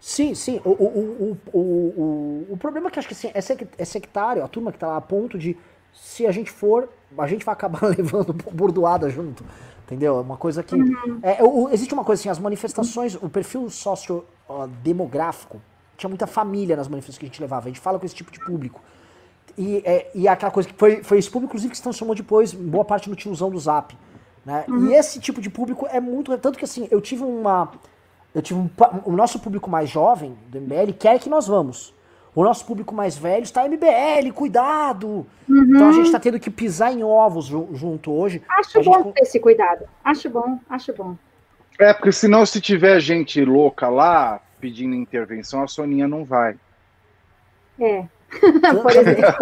Sim, 0.00 0.34
sim. 0.34 0.60
O, 0.64 0.70
o, 0.70 1.38
o, 1.52 1.58
o, 1.58 2.46
o, 2.50 2.56
problema 2.58 2.88
é 2.88 2.90
que 2.90 2.98
acho 2.98 3.08
que 3.08 3.14
assim, 3.14 3.30
é 3.32 3.84
sectário, 3.84 4.44
a 4.44 4.48
turma 4.48 4.70
que 4.70 4.78
tá 4.78 4.86
lá 4.86 4.96
a 4.98 5.00
ponto 5.00 5.38
de, 5.38 5.56
se 5.94 6.26
a 6.26 6.30
gente 6.30 6.50
for, 6.50 6.90
a 7.16 7.26
gente 7.26 7.44
vai 7.44 7.54
acabar 7.54 7.82
levando 7.88 8.32
bordoada 8.32 9.08
junto. 9.08 9.44
Entendeu? 9.86 10.16
É 10.16 10.20
uma 10.20 10.36
coisa 10.36 10.62
que. 10.62 10.74
Uhum. 10.74 11.20
É, 11.22 11.38
existe 11.72 11.92
uma 11.92 12.04
coisa 12.04 12.20
assim, 12.20 12.28
as 12.30 12.38
manifestações, 12.38 13.14
o 13.14 13.28
perfil 13.28 13.68
sociodemográfico, 13.68 15.60
tinha 15.96 16.08
muita 16.08 16.26
família 16.26 16.74
nas 16.74 16.88
manifestações 16.88 17.18
que 17.18 17.26
a 17.26 17.28
gente 17.28 17.40
levava. 17.40 17.66
A 17.66 17.68
gente 17.68 17.80
fala 17.80 17.98
com 17.98 18.06
esse 18.06 18.14
tipo 18.14 18.30
de 18.30 18.40
público. 18.40 18.82
E, 19.56 19.82
é, 19.84 20.10
e 20.14 20.26
aquela 20.26 20.50
coisa 20.50 20.68
que 20.68 20.74
foi, 20.74 21.02
foi 21.02 21.18
esse 21.18 21.30
público, 21.30 21.50
inclusive, 21.50 21.70
que 21.70 21.76
se 21.76 21.82
transformou 21.82 22.16
depois, 22.16 22.52
boa 22.52 22.84
parte 22.84 23.10
no 23.10 23.14
tiozão 23.14 23.50
do 23.50 23.58
zap. 23.58 23.96
Né? 24.44 24.64
Uhum. 24.68 24.90
E 24.90 24.94
esse 24.94 25.20
tipo 25.20 25.40
de 25.40 25.48
público 25.48 25.86
é 25.90 26.00
muito. 26.00 26.36
Tanto 26.38 26.58
que 26.58 26.64
assim, 26.64 26.86
eu 26.90 27.00
tive 27.00 27.22
uma 27.22 27.72
eu 28.34 28.42
tive 28.42 28.58
um, 28.58 28.70
o 29.04 29.12
nosso 29.12 29.38
público 29.38 29.70
mais 29.70 29.88
jovem 29.88 30.36
do 30.48 30.60
MBL 30.60 30.92
quer 30.98 31.18
que 31.20 31.30
nós 31.30 31.46
vamos. 31.46 31.94
O 32.34 32.42
nosso 32.42 32.66
público 32.66 32.92
mais 32.92 33.16
velho 33.16 33.44
está 33.44 33.66
MBL, 33.68 34.32
cuidado. 34.34 35.24
Uhum. 35.48 35.64
Então 35.68 35.88
a 35.88 35.92
gente 35.92 36.06
está 36.06 36.18
tendo 36.18 36.40
que 36.40 36.50
pisar 36.50 36.92
em 36.92 37.04
ovos 37.04 37.46
junto 37.46 38.12
hoje. 38.12 38.42
Acho 38.48 38.82
bom 38.82 39.04
gente... 39.04 39.12
ter 39.14 39.22
esse 39.22 39.38
cuidado. 39.38 39.84
Acho 40.04 40.28
bom, 40.28 40.58
acho 40.68 40.92
bom. 40.92 41.16
É, 41.78 41.92
porque 41.94 42.10
senão 42.10 42.44
se 42.44 42.60
tiver 42.60 42.98
gente 42.98 43.44
louca 43.44 43.88
lá 43.88 44.40
pedindo 44.60 44.96
intervenção, 44.96 45.62
a 45.62 45.68
Soninha 45.68 46.08
não 46.08 46.24
vai. 46.24 46.56
É. 47.78 48.04
Por 48.82 48.96
exemplo. 48.96 49.34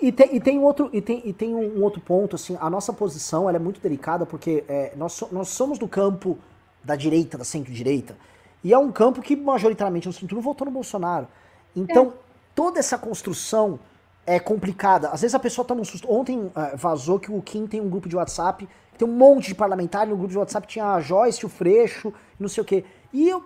e, 0.00 0.12
tem, 0.12 0.36
e 0.36 0.40
tem 0.40 0.58
outro 0.58 0.90
e 0.92 1.00
tem, 1.00 1.22
e 1.24 1.32
tem 1.32 1.54
um 1.54 1.82
outro 1.82 2.00
ponto 2.00 2.36
assim 2.36 2.56
a 2.60 2.68
nossa 2.68 2.92
posição 2.92 3.48
ela 3.48 3.56
é 3.56 3.60
muito 3.60 3.80
delicada 3.80 4.26
porque 4.26 4.64
é, 4.68 4.92
nós, 4.96 5.22
nós 5.30 5.48
somos 5.48 5.78
do 5.78 5.88
campo 5.88 6.38
da 6.82 6.96
direita 6.96 7.38
da 7.38 7.44
centro 7.44 7.72
direita 7.72 8.16
e 8.64 8.72
é 8.72 8.78
um 8.78 8.90
campo 8.90 9.20
que 9.20 9.36
majoritariamente 9.36 10.06
no 10.06 10.12
centro 10.12 10.40
votou 10.40 10.64
no 10.64 10.70
Bolsonaro. 10.70 11.28
Então, 11.76 12.06
é. 12.06 12.12
toda 12.54 12.78
essa 12.78 12.96
construção 12.96 13.78
é 14.26 14.40
complicada. 14.40 15.10
Às 15.10 15.20
vezes 15.20 15.34
a 15.34 15.38
pessoa 15.38 15.66
toma 15.66 15.82
um 15.82 15.84
susto. 15.84 16.10
Ontem 16.10 16.38
uh, 16.38 16.52
vazou 16.74 17.20
que 17.20 17.30
o 17.30 17.42
Kim 17.42 17.66
tem 17.66 17.82
um 17.82 17.90
grupo 17.90 18.08
de 18.08 18.16
WhatsApp, 18.16 18.66
tem 18.96 19.06
um 19.06 19.12
monte 19.12 19.48
de 19.48 19.54
parlamentares, 19.54 20.08
no 20.08 20.16
grupo 20.16 20.32
de 20.32 20.38
WhatsApp 20.38 20.66
tinha 20.66 20.86
a 20.94 21.00
Joyce, 21.00 21.44
o 21.44 21.48
Freixo, 21.48 22.10
não 22.40 22.48
sei 22.48 22.62
o 22.62 22.64
quê. 22.64 22.84
E 23.12 23.28
eu, 23.28 23.44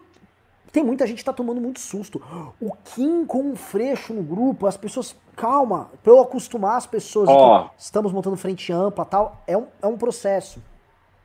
tem 0.72 0.84
muita 0.84 1.06
gente 1.06 1.18
que 1.18 1.24
tá 1.24 1.32
tomando 1.32 1.60
muito 1.60 1.80
susto. 1.80 2.20
O 2.60 2.72
Kim 2.84 3.24
com 3.24 3.40
um 3.50 3.56
Freixo 3.56 4.12
no 4.12 4.22
grupo, 4.22 4.66
as 4.66 4.76
pessoas, 4.76 5.16
calma, 5.36 5.90
para 6.02 6.12
eu 6.12 6.20
acostumar 6.20 6.76
as 6.76 6.86
pessoas, 6.86 7.28
oh. 7.28 7.70
estamos 7.78 8.12
montando 8.12 8.36
frente 8.36 8.72
ampla 8.72 9.04
tal, 9.04 9.42
é 9.46 9.56
um, 9.56 9.66
é 9.82 9.86
um 9.86 9.96
processo. 9.96 10.62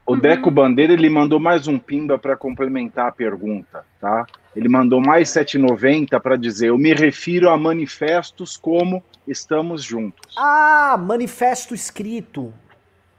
O 0.05 0.17
Deco 0.17 0.51
Bandeira 0.51 0.91
ele 0.91 1.09
mandou 1.09 1.39
mais 1.39 1.67
um 1.67 1.79
pimba 1.79 2.19
para 2.19 2.35
complementar 2.35 3.07
a 3.07 3.11
pergunta, 3.11 3.85
tá? 4.01 4.25
Ele 4.53 4.67
mandou 4.67 4.99
mais 4.99 5.29
7,90 5.29 6.19
para 6.19 6.35
dizer: 6.35 6.67
eu 6.67 6.77
me 6.77 6.93
refiro 6.93 7.49
a 7.49 7.57
manifestos 7.57 8.57
como 8.57 9.01
estamos 9.25 9.81
juntos. 9.81 10.35
Ah, 10.37 10.97
manifesto 10.99 11.73
escrito. 11.73 12.53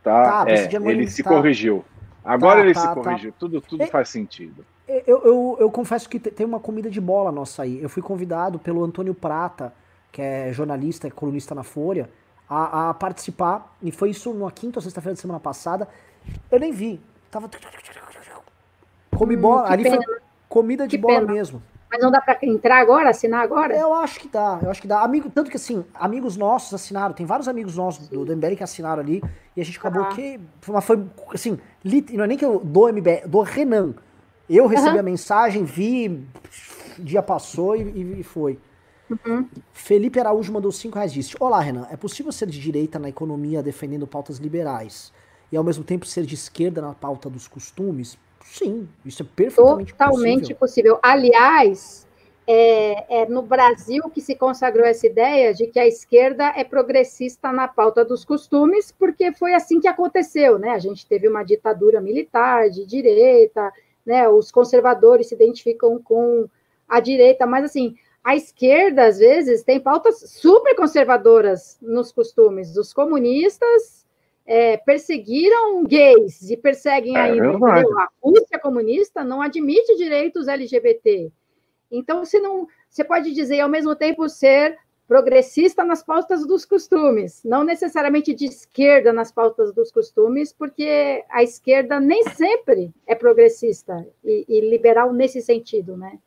Tá, 0.03 0.45
tá 0.45 0.51
é, 0.51 0.69
ele 0.91 1.09
se 1.09 1.23
tá. 1.23 1.31
corrigiu. 1.31 1.83
Agora 2.23 2.61
tá, 2.61 2.65
ele 2.67 2.75
tá, 2.75 2.81
se 2.81 2.87
tá. 2.87 2.95
corrigiu. 2.95 3.33
Tudo, 3.39 3.61
tudo 3.63 3.87
faz 3.87 4.11
sentido. 4.11 4.65
Eu, 4.87 5.03
eu, 5.07 5.57
eu 5.61 5.71
confesso 5.71 6.09
que 6.09 6.19
tem 6.19 6.45
uma 6.45 6.61
comida 6.61 6.91
de 6.91 7.01
bola 7.01 7.33
nossa 7.33 7.63
aí. 7.63 7.83
Eu 7.83 7.89
fui 7.89 8.03
convidado 8.03 8.59
pelo 8.59 8.85
Antônio 8.85 9.15
Prata, 9.15 9.73
que 10.13 10.21
é 10.21 10.53
jornalista, 10.53 11.07
é 11.07 11.11
colunista 11.11 11.55
na 11.55 11.63
Folha, 11.63 12.11
a, 12.49 12.91
a 12.91 12.95
participar. 12.95 13.77
E 13.83 13.91
foi 13.91 14.11
isso 14.11 14.33
na 14.35 14.51
quinta 14.51 14.79
ou 14.79 14.83
sexta-feira 14.83 15.15
da 15.15 15.21
semana 15.21 15.41
passada. 15.41 15.89
Eu 16.51 16.61
nem 16.61 16.71
vi. 16.71 17.01
Tava. 17.31 17.49
Comi 19.17 19.37
hum, 19.37 19.41
bola. 19.41 19.71
Ali 19.71 19.85
pena. 19.85 19.97
foi 19.97 20.17
comida 20.49 20.87
de 20.87 20.97
que 20.97 21.03
bola 21.03 21.21
pena. 21.21 21.33
mesmo. 21.33 21.63
Mas 21.91 22.03
não 22.03 22.11
dá 22.11 22.21
para 22.21 22.39
entrar 22.43 22.81
agora, 22.81 23.11
assinar 23.11 23.43
agora? 23.43 23.75
Eu 23.77 23.95
acho 23.95 24.19
que 24.19 24.27
dá, 24.27 24.59
eu 24.61 24.69
acho 24.69 24.83
que 24.83 24.89
dá. 24.89 25.01
Amigo, 25.03 25.31
tanto 25.31 25.49
que 25.49 25.57
assim, 25.57 25.85
amigos 25.95 26.37
nossos 26.37 26.75
assinaram, 26.75 27.15
tem 27.15 27.25
vários 27.25 27.47
amigos 27.47 27.77
nossos 27.77 28.09
do, 28.09 28.25
do 28.25 28.37
MBL 28.37 28.57
que 28.57 28.65
assinaram 28.65 29.01
ali, 29.01 29.23
e 29.57 29.61
a 29.61 29.65
gente 29.65 29.79
acabou 29.79 30.03
ah. 30.03 30.09
que. 30.09 30.41
Mas 30.67 30.85
foi 30.85 31.07
assim, 31.33 31.57
lit, 31.85 32.13
não 32.17 32.25
é 32.25 32.27
nem 32.27 32.37
que 32.37 32.45
eu 32.45 32.59
do 32.59 32.89
MBL, 32.89 33.29
do 33.29 33.41
Renan. 33.43 33.95
Eu 34.49 34.67
recebi 34.67 34.95
uhum. 34.95 35.01
a 35.01 35.03
mensagem, 35.03 35.65
vi, 35.65 36.23
dia 36.99 37.23
passou 37.23 37.75
e, 37.77 38.21
e 38.21 38.23
foi. 38.23 38.59
Uhum. 39.11 39.49
Felipe 39.73 40.19
Araújo 40.19 40.53
mandou 40.53 40.73
5 40.73 40.95
reais 40.95 41.13
disse: 41.13 41.35
Olá, 41.41 41.61
Renan. 41.61 41.87
É 41.91 41.97
possível 41.97 42.33
ser 42.33 42.49
de 42.49 42.61
direita 42.61 42.99
na 42.99 43.09
economia 43.09 43.63
defendendo 43.63 44.07
pautas 44.07 44.39
liberais? 44.39 45.13
e 45.55 45.57
ao 45.57 45.63
mesmo 45.63 45.85
tempo 45.85 46.05
ser 46.05 46.25
de 46.25 46.35
esquerda 46.35 46.83
na 46.83 46.93
pauta 46.95 47.31
dos 47.31 47.47
costumes? 47.47 48.19
Sim, 48.45 48.89
isso 49.07 49.23
é 49.23 49.27
perfeitamente 49.37 49.93
Totalmente 49.93 50.55
possível. 50.55 50.57
possível. 50.57 50.99
Aliás, 51.01 52.09
é, 52.45 53.23
é, 53.23 53.27
no 53.29 53.41
Brasil 53.41 54.03
que 54.13 54.21
se 54.21 54.35
consagrou 54.35 54.85
essa 54.85 55.07
ideia 55.07 55.55
de 55.55 55.69
que 55.69 55.79
a 55.79 55.87
esquerda 55.87 56.53
é 56.57 56.65
progressista 56.65 57.53
na 57.53 57.69
pauta 57.69 58.05
dos 58.05 58.25
costumes, 58.25 58.91
porque 58.91 59.33
foi 59.33 59.55
assim 59.55 59.81
que 59.81 59.87
aconteceu, 59.87 60.59
né? 60.59 60.71
A 60.71 60.79
gente 60.81 61.07
teve 61.07 61.29
uma 61.29 61.45
ditadura 61.45 62.01
militar 62.01 62.69
de 62.69 62.85
direita, 62.85 63.73
né? 64.05 64.29
Os 64.29 64.51
conservadores 64.51 65.29
se 65.29 65.35
identificam 65.35 66.01
com 66.03 66.49
a 66.89 67.01
direita, 67.01 67.47
mas 67.47 67.65
assim, 67.65 67.97
a 68.23 68.35
esquerda 68.35 69.07
às 69.07 69.19
vezes 69.19 69.63
tem 69.63 69.81
pautas 69.81 70.19
super 70.31 70.75
conservadoras 70.75 71.79
nos 71.81 72.13
costumes. 72.13 72.77
Os 72.77 72.93
comunistas 72.93 74.05
é, 74.47 74.77
perseguiram 74.77 75.85
gays 75.85 76.51
e 76.51 76.57
perseguem 76.57 77.17
é, 77.17 77.21
ainda. 77.21 77.57
a 77.57 78.09
Rússia 78.23 78.59
comunista 78.59 79.25
não 79.25 79.43
admite 79.43 79.97
direitos 79.97 80.49
LGBT. 80.49 81.31
Então, 81.91 82.25
você 82.25 82.41
não, 82.41 82.67
você 82.89 83.05
pode 83.05 83.33
dizer 83.33 83.61
ao 83.61 83.69
mesmo 83.69 83.95
tempo 83.95 84.29
ser 84.29 84.77
progressista 85.07 85.85
nas 85.85 86.03
pautas 86.03 86.47
dos 86.47 86.65
costumes, 86.65 87.43
não 87.45 87.63
necessariamente 87.63 88.35
de 88.35 88.47
esquerda 88.47 89.13
nas 89.13 89.31
pautas 89.31 89.73
dos 89.73 89.93
costumes, 89.93 90.53
porque 90.53 91.23
a 91.31 91.43
esquerda 91.43 92.01
nem 92.01 92.25
sempre 92.31 92.91
é 93.07 93.15
progressista 93.15 94.07
e, 94.25 94.45
e 94.49 94.71
liberal 94.71 95.13
nesse 95.13 95.43
sentido, 95.43 95.97
né? 95.97 96.19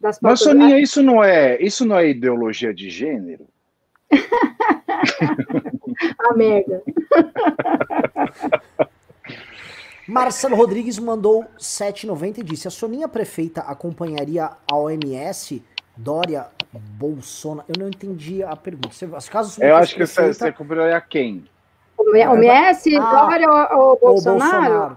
Das 0.00 0.18
pautas... 0.18 0.46
Mas 0.46 0.48
Soninha, 0.48 0.80
isso 0.80 1.02
não 1.02 1.22
é 1.22 1.60
isso 1.60 1.84
não 1.84 1.98
é 1.98 2.08
ideologia 2.08 2.72
de 2.72 2.88
gênero? 2.88 3.46
a 6.18 6.34
merda. 6.34 6.82
Marcelo 10.06 10.56
Rodrigues 10.56 10.98
mandou 10.98 11.44
7,90 11.58 12.38
e 12.38 12.42
disse: 12.42 12.66
A 12.66 12.70
Soninha 12.70 13.08
prefeita 13.08 13.62
acompanharia 13.62 14.50
a 14.70 14.76
OMS, 14.76 15.62
Dória, 15.96 16.46
Bolsonaro. 16.72 17.66
Eu 17.68 17.80
não 17.80 17.88
entendi 17.88 18.42
a 18.42 18.56
pergunta. 18.56 18.88
As 19.16 19.28
casos 19.28 19.58
Eu 19.58 19.76
acho 19.76 19.94
que 19.94 20.06
você, 20.06 20.32
você 20.32 20.48
acompanharia 20.48 21.00
quem? 21.00 21.44
OMS, 21.98 22.96
ah, 22.96 23.26
Dória 23.26 23.48
ou, 23.48 23.88
ou 23.90 23.98
Bolsonaro? 23.98 24.50
Bolsonaro. 24.50 24.96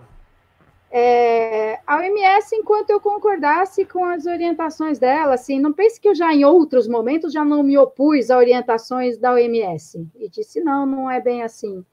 É, 0.97 1.77
a 1.85 1.97
OMS, 1.97 2.55
enquanto 2.55 2.89
eu 2.89 3.01
concordasse 3.01 3.83
com 3.83 4.05
as 4.05 4.25
orientações 4.25 4.97
dela, 4.97 5.33
assim, 5.33 5.59
não 5.59 5.73
pense 5.73 5.99
que 5.99 6.07
eu 6.07 6.15
já 6.15 6.33
em 6.33 6.45
outros 6.45 6.87
momentos 6.87 7.33
já 7.33 7.43
não 7.43 7.61
me 7.61 7.77
opus 7.77 8.31
a 8.31 8.37
orientações 8.37 9.17
da 9.17 9.33
OMS 9.33 10.07
e 10.17 10.29
disse 10.29 10.61
não, 10.61 10.85
não 10.85 11.11
é 11.11 11.19
bem 11.19 11.43
assim. 11.43 11.83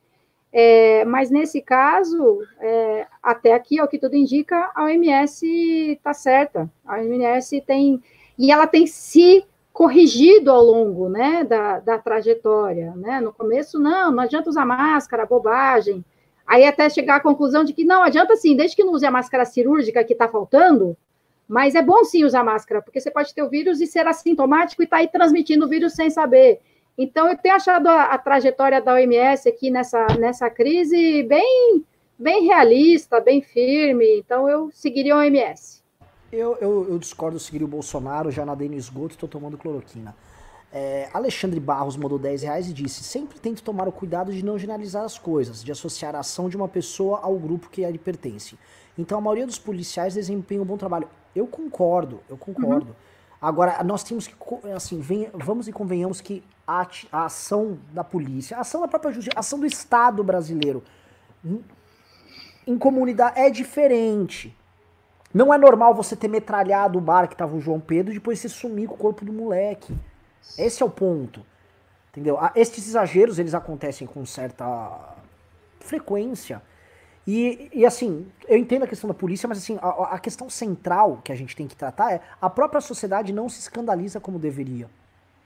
É, 0.52 1.04
mas 1.04 1.30
nesse 1.30 1.60
caso, 1.60 2.42
é, 2.60 3.06
até 3.20 3.54
aqui, 3.54 3.80
ao 3.80 3.88
que 3.88 3.98
tudo 3.98 4.14
indica, 4.14 4.70
a 4.72 4.84
OMS 4.84 5.44
está 5.92 6.14
certa. 6.14 6.70
A 6.86 6.98
OMS 6.98 7.60
tem 7.62 8.00
e 8.42 8.50
ela 8.50 8.66
tem 8.66 8.88
se 8.88 9.46
corrigido 9.72 10.50
ao 10.50 10.64
longo, 10.64 11.08
né, 11.08 11.44
da, 11.44 11.78
da 11.78 11.96
trajetória, 11.96 12.92
né? 12.96 13.20
No 13.20 13.32
começo 13.32 13.78
não, 13.78 14.10
não 14.10 14.24
adianta 14.24 14.50
usar 14.50 14.66
máscara, 14.66 15.24
bobagem. 15.24 16.04
Aí 16.44 16.64
até 16.64 16.90
chegar 16.90 17.16
à 17.16 17.20
conclusão 17.20 17.62
de 17.62 17.72
que 17.72 17.84
não 17.84 18.02
adianta 18.02 18.34
sim, 18.34 18.56
desde 18.56 18.74
que 18.74 18.82
não 18.82 18.94
use 18.94 19.06
a 19.06 19.12
máscara 19.12 19.44
cirúrgica 19.44 20.02
que 20.02 20.12
está 20.12 20.26
faltando, 20.26 20.96
Mas 21.46 21.76
é 21.76 21.82
bom 21.82 22.02
sim 22.02 22.24
usar 22.24 22.42
máscara, 22.42 22.82
porque 22.82 23.00
você 23.00 23.12
pode 23.12 23.32
ter 23.32 23.42
o 23.44 23.48
vírus 23.48 23.80
e 23.80 23.86
ser 23.86 24.08
assintomático 24.08 24.82
e 24.82 24.86
estar 24.86 24.96
tá 24.96 25.00
aí 25.02 25.08
transmitindo 25.08 25.66
o 25.66 25.68
vírus 25.68 25.92
sem 25.92 26.10
saber. 26.10 26.60
Então, 26.98 27.28
eu 27.28 27.36
tenho 27.36 27.54
achado 27.54 27.86
a, 27.88 28.04
a, 28.06 28.18
trajetória 28.18 28.80
da 28.80 28.94
OMS 28.94 29.48
aqui 29.48 29.70
nessa, 29.70 30.04
nessa 30.18 30.50
crise 30.50 31.22
bem, 31.22 31.84
bem 32.18 32.44
realista, 32.44 33.20
bem 33.20 33.40
firme. 33.40 34.18
Então, 34.18 34.48
eu 34.48 34.70
seguiria 34.72 35.14
a 35.14 35.18
OMS. 35.18 35.81
Eu, 36.32 36.56
eu, 36.62 36.88
eu 36.88 36.98
discordo, 36.98 37.36
eu 37.36 37.40
seguiria 37.40 37.66
o 37.66 37.70
Bolsonaro, 37.70 38.30
já 38.30 38.46
nadei 38.46 38.66
no 38.66 38.74
esgoto 38.74 39.12
e 39.12 39.16
estou 39.16 39.28
tomando 39.28 39.58
cloroquina. 39.58 40.16
É, 40.72 41.10
Alexandre 41.12 41.60
Barros 41.60 41.94
mandou 41.94 42.18
10 42.18 42.44
reais 42.44 42.70
e 42.70 42.72
disse: 42.72 43.04
Sempre 43.04 43.38
tento 43.38 43.62
tomar 43.62 43.86
o 43.86 43.92
cuidado 43.92 44.32
de 44.32 44.42
não 44.42 44.58
generalizar 44.58 45.04
as 45.04 45.18
coisas, 45.18 45.62
de 45.62 45.70
associar 45.70 46.16
a 46.16 46.20
ação 46.20 46.48
de 46.48 46.56
uma 46.56 46.66
pessoa 46.66 47.20
ao 47.22 47.38
grupo 47.38 47.68
que 47.68 47.84
lhe 47.84 47.98
pertence. 47.98 48.58
Então 48.96 49.18
a 49.18 49.20
maioria 49.20 49.46
dos 49.46 49.58
policiais 49.58 50.14
desempenha 50.14 50.62
um 50.62 50.64
bom 50.64 50.78
trabalho. 50.78 51.06
Eu 51.36 51.46
concordo, 51.46 52.20
eu 52.30 52.38
concordo. 52.38 52.86
Uhum. 52.86 52.94
Agora, 53.38 53.84
nós 53.84 54.02
temos 54.02 54.26
que, 54.26 54.34
assim, 54.74 55.00
vem, 55.00 55.28
vamos 55.34 55.68
e 55.68 55.72
convenhamos 55.72 56.22
que 56.22 56.42
a, 56.66 56.86
a, 57.10 57.24
ação 57.26 57.78
da 57.92 58.04
polícia, 58.04 58.56
a 58.56 58.60
ação 58.60 58.80
da 58.80 58.88
própria 58.88 59.12
justiça, 59.12 59.36
a 59.36 59.40
ação 59.40 59.60
do 59.60 59.66
Estado 59.66 60.24
brasileiro 60.24 60.82
em, 61.44 61.62
em 62.66 62.78
comunidade 62.78 63.38
é 63.38 63.50
diferente. 63.50 64.56
Não 65.32 65.52
é 65.52 65.58
normal 65.58 65.94
você 65.94 66.14
ter 66.14 66.28
metralhado 66.28 66.98
o 66.98 67.00
bar 67.00 67.28
que 67.28 67.36
tava 67.36 67.56
o 67.56 67.60
João 67.60 67.80
Pedro 67.80 68.12
e 68.12 68.14
depois 68.14 68.38
você 68.38 68.48
sumir 68.48 68.88
com 68.88 68.94
o 68.94 68.98
corpo 68.98 69.24
do 69.24 69.32
moleque. 69.32 69.94
Esse 70.58 70.82
é 70.82 70.86
o 70.86 70.90
ponto. 70.90 71.44
Entendeu? 72.10 72.38
Estes 72.54 72.88
exageros, 72.88 73.38
eles 73.38 73.54
acontecem 73.54 74.06
com 74.06 74.26
certa 74.26 75.16
frequência. 75.80 76.60
E, 77.26 77.70
e 77.72 77.86
assim, 77.86 78.26
eu 78.48 78.58
entendo 78.58 78.82
a 78.82 78.86
questão 78.86 79.08
da 79.08 79.14
polícia, 79.14 79.48
mas 79.48 79.58
assim, 79.58 79.78
a, 79.80 80.14
a, 80.14 80.18
questão 80.18 80.50
central 80.50 81.20
que 81.22 81.30
a 81.30 81.34
gente 81.34 81.54
tem 81.54 81.68
que 81.68 81.76
tratar 81.76 82.12
é 82.12 82.20
a 82.40 82.50
própria 82.50 82.80
sociedade 82.80 83.32
não 83.32 83.48
se 83.48 83.60
escandaliza 83.60 84.20
como 84.20 84.38
deveria. 84.38 84.90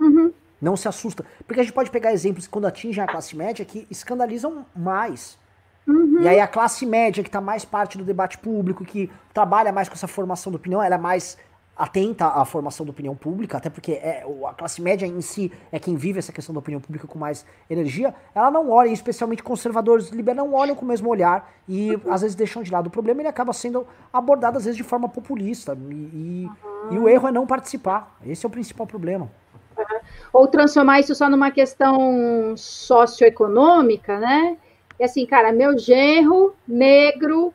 Uhum. 0.01 0.33
Não 0.61 0.77
se 0.77 0.89
assusta. 0.89 1.25
Porque 1.47 1.61
a 1.61 1.63
gente 1.63 1.75
pode 1.75 1.91
pegar 1.91 2.13
exemplos 2.13 2.49
quando 2.49 2.67
atingem 2.67 3.05
a 3.05 3.07
classe 3.07 3.37
média 3.37 3.65
que 3.65 3.87
escandalizam 3.91 4.65
mais. 4.75 5.39
Uhum. 5.87 6.21
E 6.21 6.29
aí 6.29 6.41
a 6.41 6.49
classe 6.49 6.85
média, 6.85 7.23
que 7.23 7.29
está 7.29 7.41
mais 7.41 7.65
parte 7.65 7.97
do 7.97 8.05
debate 8.05 8.39
público, 8.39 8.85
que 8.85 9.11
trabalha 9.33 9.73
mais 9.73 9.89
com 9.89 9.95
essa 9.95 10.09
formação 10.09 10.51
de 10.51 10.57
opinião, 10.57 10.83
ela 10.83 10.97
é 10.97 10.99
mais 10.99 11.39
atenta 11.77 12.27
à 12.29 12.45
formação 12.45 12.87
da 12.87 12.91
opinião 12.91 13.15
pública, 13.15 13.59
até 13.59 13.69
porque 13.69 13.93
é, 13.93 14.25
a 14.47 14.55
classe 14.55 14.81
média 14.81 15.07
em 15.07 15.21
si 15.21 15.53
é 15.71 15.79
quem 15.79 15.95
vive 15.95 16.19
essa 16.19 16.33
questão 16.33 16.55
da 16.55 16.59
opinião 16.59 16.81
pública 16.81 17.07
com 17.07 17.19
mais 17.19 17.45
energia, 17.69 18.15
ela 18.35 18.51
não 18.51 18.71
olha, 18.71 18.89
especialmente 18.89 19.43
conservadores 19.43 20.09
liberais 20.09 20.39
não 20.39 20.55
olham 20.55 20.75
com 20.75 20.87
o 20.87 20.89
mesmo 20.89 21.11
olhar 21.11 21.53
e 21.69 21.95
uhum. 21.95 22.13
às 22.13 22.23
vezes 22.23 22.35
deixam 22.35 22.63
de 22.63 22.73
lado 22.73 22.87
o 22.87 22.91
problema 22.91 23.21
ele 23.21 23.29
acaba 23.29 23.53
sendo 23.53 23.87
abordado 24.11 24.57
às 24.57 24.65
vezes 24.65 24.77
de 24.77 24.83
forma 24.83 25.07
populista 25.07 25.77
e, 25.91 26.49
uhum. 26.49 26.93
e 26.93 26.99
o 26.99 27.09
erro 27.09 27.29
é 27.29 27.33
não 27.33 27.47
participar, 27.47 28.17
esse 28.25 28.47
é 28.47 28.49
o 28.49 28.51
principal 28.51 28.87
problema. 28.87 29.31
Ou 30.33 30.47
transformar 30.47 31.01
isso 31.01 31.15
só 31.15 31.29
numa 31.29 31.51
questão 31.51 32.55
socioeconômica, 32.57 34.19
né? 34.19 34.57
E 34.99 35.05
assim, 35.05 35.27
cara, 35.27 35.53
meu 35.53 35.79
genro, 35.79 36.55
negro, 36.67 37.53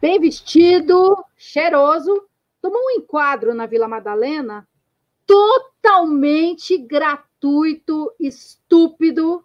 bem 0.00 0.20
vestido, 0.20 1.24
cheiroso, 1.36 2.24
tomou 2.60 2.80
um 2.86 2.90
enquadro 2.90 3.54
na 3.54 3.66
Vila 3.66 3.88
Madalena 3.88 4.66
totalmente 5.26 6.78
gratuito, 6.78 8.10
estúpido, 8.18 9.44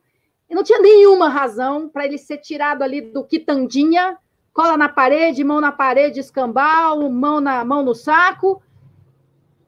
e 0.50 0.56
não 0.56 0.64
tinha 0.64 0.80
nenhuma 0.80 1.28
razão 1.28 1.90
para 1.90 2.06
ele 2.06 2.18
ser 2.18 2.38
tirado 2.38 2.82
ali 2.82 3.02
do 3.02 3.24
quitandinha, 3.26 4.18
cola 4.54 4.78
na 4.78 4.88
parede, 4.88 5.44
mão 5.44 5.60
na 5.60 5.72
parede, 5.72 6.22
escambau, 6.22 7.10
mão, 7.10 7.42
na, 7.42 7.66
mão 7.66 7.84
no 7.84 7.94
saco. 7.94 8.62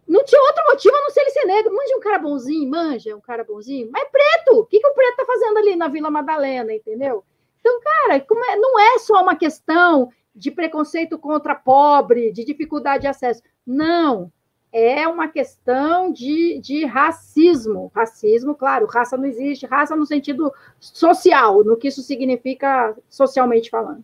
Não 0.08 0.24
tinha 0.24 0.42
outro 0.42 0.64
motivo 0.68 0.96
a 0.96 1.02
não 1.02 1.10
ser 1.10 1.22
ele 1.22 1.32
ser 1.32 1.46
negro. 1.46 1.76
Manja 1.76 1.96
um 1.96 2.00
cara 2.00 2.20
bonzinho, 2.20 2.70
manja 2.70 3.16
um 3.16 3.22
cara 3.22 3.44
bonzinho, 3.44 3.90
mas 3.92 4.04
é 4.04 4.06
preto. 4.06 4.60
O 4.60 4.66
que, 4.66 4.80
que 4.80 4.88
o 4.88 4.94
preto 4.94 5.18
tá 5.18 5.26
fazendo 5.26 5.58
ali 5.58 5.76
na 5.76 5.88
Vila 5.88 6.12
Madalena, 6.12 6.74
entendeu? 6.74 7.24
Então, 7.60 7.80
cara, 7.82 8.18
é, 8.18 8.56
não 8.58 8.80
é 8.80 9.00
só 9.00 9.22
uma 9.24 9.36
questão 9.36 10.12
de 10.36 10.52
preconceito 10.52 11.18
contra 11.18 11.56
pobre, 11.56 12.32
de 12.32 12.44
dificuldade 12.44 13.02
de 13.02 13.08
acesso. 13.08 13.42
Não. 13.66 14.32
É 14.72 15.08
uma 15.08 15.30
questão 15.30 16.12
de, 16.12 16.60
de 16.60 16.86
racismo. 16.86 17.92
Racismo, 17.96 18.54
claro, 18.54 18.86
raça 18.86 19.16
não 19.16 19.26
existe, 19.26 19.66
raça 19.66 19.96
no 19.96 20.06
sentido 20.06 20.54
social, 20.80 21.64
no 21.64 21.78
que 21.78 21.88
isso 21.88 22.02
significa 22.02 22.96
socialmente 23.10 23.70
falando. 23.70 24.04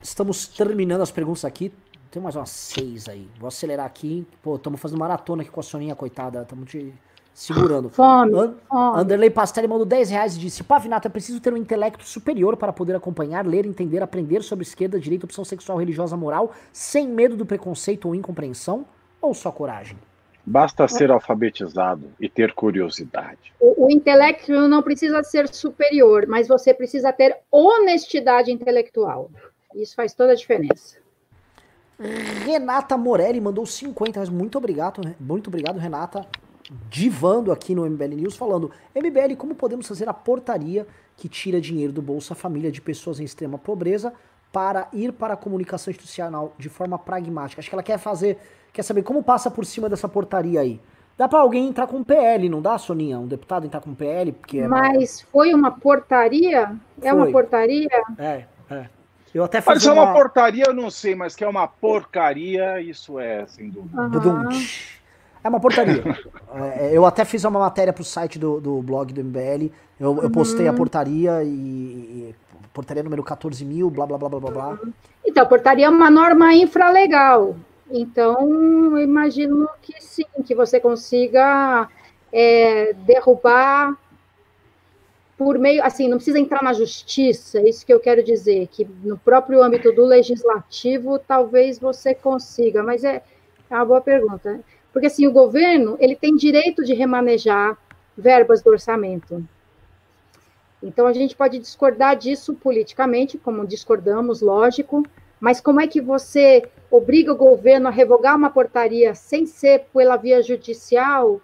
Estamos 0.00 0.46
terminando 0.46 1.00
as 1.00 1.10
perguntas 1.10 1.44
aqui. 1.44 1.72
Tem 2.14 2.22
mais 2.22 2.36
umas 2.36 2.50
seis 2.50 3.08
aí. 3.08 3.28
Vou 3.40 3.48
acelerar 3.48 3.84
aqui. 3.84 4.24
Pô, 4.40 4.54
estamos 4.54 4.80
fazendo 4.80 5.00
maratona 5.00 5.42
aqui 5.42 5.50
com 5.50 5.58
a 5.58 5.62
Soninha, 5.64 5.96
coitada. 5.96 6.42
Estamos 6.42 6.70
te 6.70 6.94
segurando. 7.34 7.88
Fome, 7.90 8.38
And 8.38 8.54
fome. 8.68 9.00
Anderley 9.00 9.30
Pastelli 9.30 9.66
mandou 9.66 9.84
10 9.84 10.10
reais 10.10 10.36
e 10.36 10.38
disse: 10.38 10.62
Pavinato, 10.62 11.08
é 11.08 11.10
preciso 11.10 11.40
ter 11.40 11.52
um 11.52 11.56
intelecto 11.56 12.04
superior 12.06 12.56
para 12.56 12.72
poder 12.72 12.94
acompanhar, 12.94 13.44
ler, 13.44 13.66
entender, 13.66 14.00
aprender 14.00 14.44
sobre 14.44 14.62
esquerda, 14.62 15.00
direita, 15.00 15.26
opção 15.26 15.44
sexual, 15.44 15.76
religiosa, 15.76 16.16
moral, 16.16 16.52
sem 16.72 17.08
medo 17.08 17.36
do 17.36 17.44
preconceito 17.44 18.06
ou 18.06 18.14
incompreensão? 18.14 18.86
Ou 19.20 19.34
só 19.34 19.50
coragem? 19.50 19.98
Basta 20.46 20.86
ser 20.86 21.10
alfabetizado 21.10 22.12
e 22.20 22.28
ter 22.28 22.52
curiosidade. 22.52 23.52
O, 23.58 23.86
o, 23.86 23.90
intelecto 23.90 24.52
não 24.68 24.84
precisa 24.84 25.20
ser 25.24 25.52
superior, 25.52 26.26
mas 26.28 26.46
você 26.46 26.72
precisa 26.72 27.12
ter 27.12 27.36
honestidade 27.50 28.52
intelectual. 28.52 29.32
Isso 29.74 29.96
faz 29.96 30.14
toda 30.14 30.30
a 30.30 30.36
diferença. 30.36 31.02
Renata 31.98 32.96
Morelli 32.96 33.40
mandou 33.40 33.64
50 33.64 34.12
reais. 34.18 34.28
Muito 34.28 34.58
obrigado, 34.58 35.00
muito 35.20 35.48
obrigado, 35.48 35.78
Renata 35.78 36.26
divando 36.88 37.52
aqui 37.52 37.74
no 37.74 37.88
MBL 37.88 38.14
News, 38.14 38.36
falando: 38.36 38.70
MBL, 38.94 39.36
como 39.36 39.54
podemos 39.54 39.86
fazer 39.86 40.08
a 40.08 40.14
portaria 40.14 40.86
que 41.16 41.28
tira 41.28 41.60
dinheiro 41.60 41.92
do 41.92 42.02
Bolsa 42.02 42.34
Família 42.34 42.70
de 42.70 42.80
pessoas 42.80 43.20
em 43.20 43.24
extrema 43.24 43.58
pobreza 43.58 44.12
para 44.52 44.88
ir 44.92 45.12
para 45.12 45.34
a 45.34 45.36
comunicação 45.36 45.90
institucional 45.90 46.54
de 46.58 46.68
forma 46.68 46.98
pragmática? 46.98 47.60
Acho 47.60 47.68
que 47.68 47.74
ela 47.74 47.82
quer 47.82 47.98
fazer, 47.98 48.38
quer 48.72 48.82
saber 48.82 49.02
como 49.02 49.22
passa 49.22 49.50
por 49.50 49.64
cima 49.66 49.88
dessa 49.88 50.08
portaria 50.08 50.60
aí. 50.60 50.80
Dá 51.16 51.28
para 51.28 51.38
alguém 51.38 51.68
entrar 51.68 51.86
com 51.86 52.02
PL, 52.02 52.48
não 52.48 52.60
dá, 52.60 52.76
Soninha? 52.76 53.20
Um 53.20 53.28
deputado 53.28 53.64
entrar 53.64 53.80
com 53.80 53.94
PL? 53.94 54.32
Porque 54.32 54.58
é 54.58 54.66
Mas 54.66 55.20
foi 55.20 55.54
uma 55.54 55.70
portaria? 55.70 56.74
É 57.00 57.10
foi. 57.10 57.12
uma 57.12 57.30
portaria? 57.30 57.88
É, 58.18 58.44
é. 58.68 58.88
Eu 59.34 59.42
até 59.42 59.60
fiz 59.60 59.84
uma... 59.84 59.96
é 59.96 60.04
uma 60.04 60.12
portaria, 60.12 60.64
eu 60.68 60.72
não 60.72 60.90
sei, 60.90 61.16
mas 61.16 61.34
que 61.34 61.42
é 61.42 61.48
uma 61.48 61.66
porcaria, 61.66 62.80
isso 62.80 63.18
é, 63.18 63.44
sem 63.48 63.68
dúvida. 63.68 64.00
Uhum. 64.00 64.48
É 65.42 65.48
uma 65.48 65.58
portaria. 65.58 66.02
é, 66.78 66.90
eu 66.92 67.04
até 67.04 67.24
fiz 67.24 67.42
uma 67.42 67.58
matéria 67.58 67.92
pro 67.92 68.04
site 68.04 68.38
do, 68.38 68.60
do 68.60 68.80
blog 68.80 69.12
do 69.12 69.24
MBL. 69.24 69.72
Eu, 69.98 70.22
eu 70.22 70.30
postei 70.30 70.68
a 70.68 70.70
uhum. 70.70 70.76
portaria 70.76 71.42
e, 71.42 71.48
e, 71.48 72.34
Portaria 72.74 73.04
número 73.04 73.22
14 73.22 73.64
mil, 73.64 73.88
blá 73.88 74.04
blá 74.04 74.18
blá 74.18 74.28
blá 74.28 74.50
blá. 74.50 74.78
Então, 75.24 75.44
a 75.44 75.46
portaria 75.46 75.86
é 75.86 75.88
uma 75.88 76.10
norma 76.10 76.52
infralegal. 76.52 77.54
Então, 77.88 78.96
eu 78.96 78.98
imagino 78.98 79.68
que 79.80 80.02
sim, 80.02 80.24
que 80.44 80.56
você 80.56 80.80
consiga 80.80 81.88
é, 82.32 82.92
derrubar 83.06 83.96
por 85.36 85.58
meio, 85.58 85.84
assim, 85.84 86.08
não 86.08 86.16
precisa 86.16 86.38
entrar 86.38 86.62
na 86.62 86.72
justiça, 86.72 87.58
é 87.58 87.68
isso 87.68 87.84
que 87.84 87.92
eu 87.92 87.98
quero 87.98 88.22
dizer, 88.22 88.68
que 88.68 88.86
no 89.02 89.18
próprio 89.18 89.62
âmbito 89.62 89.92
do 89.92 90.04
legislativo 90.04 91.18
talvez 91.18 91.78
você 91.78 92.14
consiga, 92.14 92.82
mas 92.82 93.02
é, 93.02 93.22
é 93.68 93.74
uma 93.74 93.84
boa 93.84 94.00
pergunta. 94.00 94.60
Porque 94.92 95.08
assim, 95.08 95.26
o 95.26 95.32
governo, 95.32 95.96
ele 95.98 96.14
tem 96.14 96.36
direito 96.36 96.84
de 96.84 96.94
remanejar 96.94 97.76
verbas 98.16 98.62
do 98.62 98.70
orçamento. 98.70 99.44
Então 100.80 101.06
a 101.06 101.12
gente 101.12 101.34
pode 101.34 101.58
discordar 101.58 102.14
disso 102.16 102.54
politicamente, 102.54 103.36
como 103.36 103.66
discordamos, 103.66 104.40
lógico, 104.40 105.02
mas 105.40 105.60
como 105.60 105.80
é 105.80 105.86
que 105.88 106.00
você 106.00 106.62
obriga 106.90 107.32
o 107.32 107.36
governo 107.36 107.88
a 107.88 107.90
revogar 107.90 108.36
uma 108.36 108.50
portaria 108.50 109.14
sem 109.14 109.46
ser 109.46 109.86
pela 109.92 110.16
via 110.16 110.42
judicial? 110.42 111.40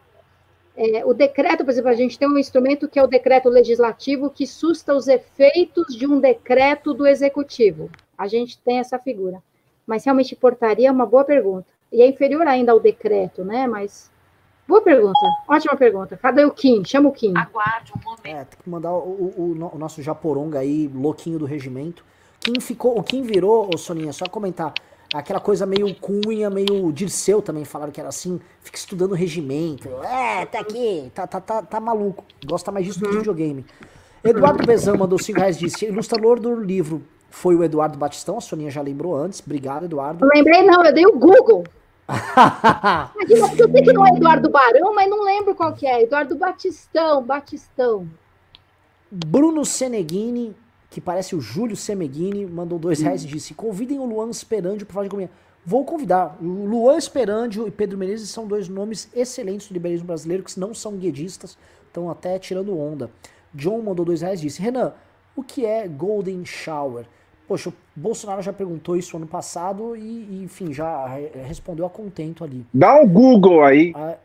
É, 0.77 1.05
o 1.05 1.13
decreto, 1.13 1.65
por 1.65 1.71
exemplo, 1.71 1.91
a 1.91 1.95
gente 1.95 2.19
tem 2.19 2.29
um 2.29 2.39
instrumento 2.39 2.89
que 2.89 2.99
é 2.99 3.03
o 3.03 3.09
decreto 3.09 3.49
legislativo 3.49 4.31
que 4.31 4.47
susta 4.47 4.95
os 4.95 5.09
efeitos 5.09 5.95
de 5.95 6.07
um 6.07 6.21
decreto 6.21 6.95
do 6.95 7.07
executivo. 7.07 7.91
A 8.17 8.27
gente 8.27 8.59
tem 8.59 8.79
essa 8.79 8.99
figura. 8.99 9.43
Mas 9.87 10.05
realmente 10.05 10.37
portaria 10.37 10.89
é 10.89 10.93
uma 10.93 11.07
boa 11.07 11.25
pergunta 11.25 11.67
e 11.93 12.03
é 12.03 12.07
inferior 12.07 12.47
ainda 12.47 12.73
ao 12.73 12.81
decreto, 12.81 13.45
né? 13.45 13.67
Mas 13.67 14.11
boa 14.67 14.81
pergunta, 14.81 15.19
ótima 15.49 15.77
pergunta. 15.77 16.17
Cadê 16.17 16.45
o 16.45 16.53
Kim? 16.53 16.85
Chama 16.85 17.09
o 17.09 17.13
Kim. 17.13 17.37
Aguarde 17.37 17.93
um 17.97 18.05
momento. 18.05 18.27
É, 18.27 18.45
tem 18.45 18.59
que 18.63 18.71
mandar 18.71 18.93
o, 18.93 19.33
o, 19.37 19.71
o 19.75 19.79
nosso 19.79 20.01
Japoronga 20.01 20.61
aí, 20.61 20.89
louquinho 20.95 21.39
do 21.39 21.45
regimento. 21.45 22.05
Kim 22.41 22.59
ficou, 22.61 22.97
o 22.99 23.03
Kim 23.03 23.23
virou, 23.23 23.69
ô 23.73 23.77
Soninha, 23.77 24.13
só 24.13 24.27
comentar, 24.27 24.73
aquela 25.15 25.41
coisa 25.41 25.67
meio 25.67 25.95
cunha, 25.97 26.49
meio 26.51 26.93
Dirceu 26.93 27.43
também 27.43 27.65
falaram 27.65 27.93
que 27.93 28.01
era 28.01 28.09
assim, 28.09 28.41
fica 28.61 28.79
estudando 28.79 29.15
regimento. 29.15 29.89
É, 30.05 30.47
tá 30.47 30.61
aqui, 30.61 31.11
tá, 31.15 31.27
tá, 31.27 31.41
tá, 31.41 31.63
tá 31.63 31.81
maluco. 31.81 32.25
Gosta 32.47 32.71
mais 32.71 32.87
disso 32.87 33.01
do 33.01 33.07
que 33.07 33.13
uhum. 33.13 33.19
videogame. 33.19 33.67
Eduardo 34.23 34.67
Bezão 34.67 34.97
mandou 34.97 35.19
5 35.19 35.39
reais 35.39 35.59
disse, 35.59 35.87
ilustrador 35.87 36.39
do 36.39 36.55
livro 36.55 37.03
foi 37.31 37.55
o 37.55 37.65
Eduardo 37.65 37.97
Batistão, 37.97 38.39
a 38.39 38.41
Soninha 38.41 38.71
já 38.71 38.83
lembrou 38.83 39.17
antes. 39.17 39.41
Obrigado, 39.41 39.85
Eduardo. 39.85 40.21
Não 40.21 40.29
lembrei, 40.35 40.63
não, 40.63 40.85
eu 40.85 40.93
dei 40.93 41.07
o 41.07 41.13
Google. 41.13 41.65
Imagina, 43.15 43.55
eu 43.57 43.71
sei 43.71 43.83
que 43.83 43.93
não 43.93 44.05
é 44.05 44.11
Eduardo 44.11 44.51
Barão, 44.51 44.93
mas 44.95 45.09
não 45.09 45.25
lembro 45.25 45.55
qual 45.55 45.73
que 45.73 45.87
é. 45.87 46.03
Eduardo 46.03 46.37
Batistão, 46.37 47.23
Batistão. 47.23 48.09
Bruno 49.11 49.65
Seneghini, 49.65 50.55
que 50.91 51.01
parece 51.01 51.37
o 51.37 51.41
Júlio 51.41 51.77
Semeghini, 51.77 52.45
mandou 52.45 52.79
dois 52.79 53.01
reais 53.01 53.23
e 53.23 53.27
disse: 53.27 53.55
convidem 53.55 54.01
o 54.01 54.05
Luan 54.05 54.29
Esperandio 54.29 54.85
para 54.85 54.95
falar 54.95 55.05
de 55.05 55.09
economia. 55.09 55.31
Vou 55.65 55.85
convidar. 55.85 56.37
O 56.41 56.65
Luan 56.67 56.99
Esperandio 56.99 57.69
e 57.69 57.71
Pedro 57.71 57.97
Menezes 57.97 58.29
são 58.31 58.47
dois 58.47 58.69
nomes 58.69 59.09
excelentes 59.15 59.69
do 59.69 59.75
liberalismo 59.75 60.07
brasileiro, 60.07 60.43
que 60.43 60.59
não 60.59 60.75
são 60.75 60.97
guedistas, 60.97 61.57
estão 61.87 62.11
até 62.11 62.39
tirando 62.39 62.77
onda. 62.77 63.11
John 63.55 63.81
mandou 63.83 64.05
dois 64.05 64.21
reais 64.21 64.41
e 64.41 64.43
disse: 64.43 64.61
Renan, 64.61 64.93
o 65.37 65.45
que 65.45 65.65
é 65.65 65.87
Golden 65.87 66.45
Shower? 66.45 67.07
Poxa, 67.47 67.71
o 67.71 67.75
Bolsonaro 67.95 68.43
já 68.43 68.53
perguntou 68.53 68.97
isso 68.97 69.17
ano 69.17 69.27
passado 69.27 69.97
e, 69.97 70.43
enfim, 70.43 70.73
já 70.73 71.07
respondeu 71.47 71.85
a 71.85 71.91
contento 71.91 72.43
ali. 72.45 72.65
Dá 72.73 73.01
um 73.01 73.09
Google 73.09 73.63
aí. 73.65 73.93
A 73.95 74.17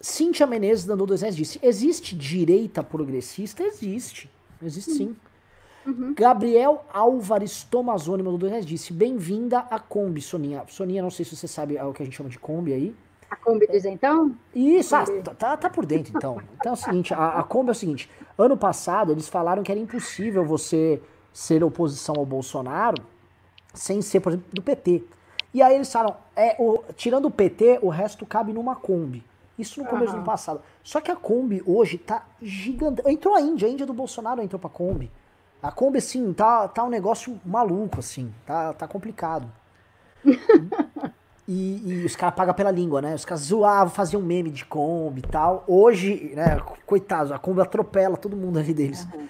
Cíntia 0.00 0.46
Menezes 0.46 0.84
dando 0.84 1.04
dois 1.04 1.20
reais 1.20 1.36
disse: 1.36 1.58
existe 1.62 2.14
direita 2.14 2.82
progressista? 2.82 3.62
Existe. 3.62 4.30
Existe 4.62 4.92
sim. 4.92 5.16
Uhum. 5.86 6.14
Gabriel 6.14 6.84
Álvares 6.92 7.64
Tomazoni 7.64 8.22
mandou 8.22 8.38
dois 8.38 8.52
reais 8.52 8.66
disse: 8.66 8.92
bem-vinda 8.92 9.58
à 9.58 9.78
Kombi, 9.78 10.20
Soninha. 10.20 10.64
Soninha, 10.68 11.02
não 11.02 11.10
sei 11.10 11.24
se 11.24 11.36
você 11.36 11.48
sabe 11.48 11.80
o 11.80 11.92
que 11.92 12.02
a 12.02 12.04
gente 12.04 12.16
chama 12.16 12.30
de 12.30 12.38
Kombi 12.38 12.72
aí. 12.72 12.94
A 13.30 13.36
Kombi 13.36 13.66
do 13.66 13.74
isentão? 13.74 14.36
Isso, 14.54 14.94
ah, 14.94 15.04
tá, 15.24 15.34
tá, 15.34 15.56
tá, 15.56 15.70
por 15.70 15.86
dentro 15.86 16.12
então. 16.16 16.40
Então 16.54 16.72
é 16.72 16.74
o 16.74 16.76
seguinte: 16.76 17.14
a, 17.14 17.40
a 17.40 17.42
Kombi 17.42 17.70
é 17.70 17.72
o 17.72 17.74
seguinte. 17.74 18.10
Ano 18.38 18.56
passado 18.56 19.12
eles 19.12 19.28
falaram 19.28 19.62
que 19.62 19.72
era 19.72 19.80
impossível 19.80 20.44
você 20.44 21.00
ser 21.32 21.64
oposição 21.64 22.14
ao 22.18 22.26
Bolsonaro 22.26 23.02
sem 23.74 24.02
ser, 24.02 24.20
por 24.20 24.30
exemplo, 24.30 24.48
do 24.52 24.62
PT. 24.62 25.02
E 25.54 25.62
aí 25.62 25.74
eles 25.74 25.92
falaram, 25.92 26.16
é, 26.34 26.56
o, 26.58 26.82
tirando 26.94 27.26
o 27.26 27.30
PT, 27.30 27.80
o 27.82 27.88
resto 27.88 28.24
cabe 28.24 28.52
numa 28.52 28.76
Kombi. 28.76 29.24
Isso 29.58 29.82
no 29.82 29.86
começo 29.86 30.06
uhum. 30.06 30.12
do 30.12 30.16
ano 30.18 30.26
passado. 30.26 30.62
Só 30.82 31.00
que 31.00 31.10
a 31.10 31.16
Kombi 31.16 31.62
hoje 31.66 31.98
tá 31.98 32.24
gigante. 32.40 33.02
Entrou 33.06 33.34
a 33.34 33.40
Índia, 33.40 33.68
a 33.68 33.70
Índia 33.70 33.86
do 33.86 33.92
Bolsonaro 33.92 34.42
entrou 34.42 34.58
pra 34.58 34.70
Kombi. 34.70 35.10
A 35.62 35.70
Kombi, 35.70 35.98
assim, 35.98 36.32
tá, 36.32 36.66
tá 36.66 36.82
um 36.82 36.88
negócio 36.88 37.40
maluco, 37.44 38.00
assim. 38.00 38.34
Tá, 38.44 38.72
tá 38.72 38.88
complicado. 38.88 39.48
e, 41.46 41.82
e, 41.86 42.04
os 42.04 42.16
caras 42.16 42.34
pagam 42.34 42.52
pela 42.52 42.70
língua, 42.70 43.00
né? 43.00 43.14
Os 43.14 43.24
caras 43.24 43.44
zoavam, 43.44 43.94
faziam 43.94 44.20
meme 44.20 44.50
de 44.50 44.64
Kombi 44.64 45.20
e 45.20 45.28
tal. 45.28 45.64
Hoje, 45.68 46.32
né, 46.34 46.60
coitados, 46.84 47.30
a 47.30 47.38
Kombi 47.38 47.60
atropela 47.60 48.16
todo 48.16 48.36
mundo 48.36 48.58
ali 48.58 48.74
deles. 48.74 49.06
Uhum. 49.14 49.28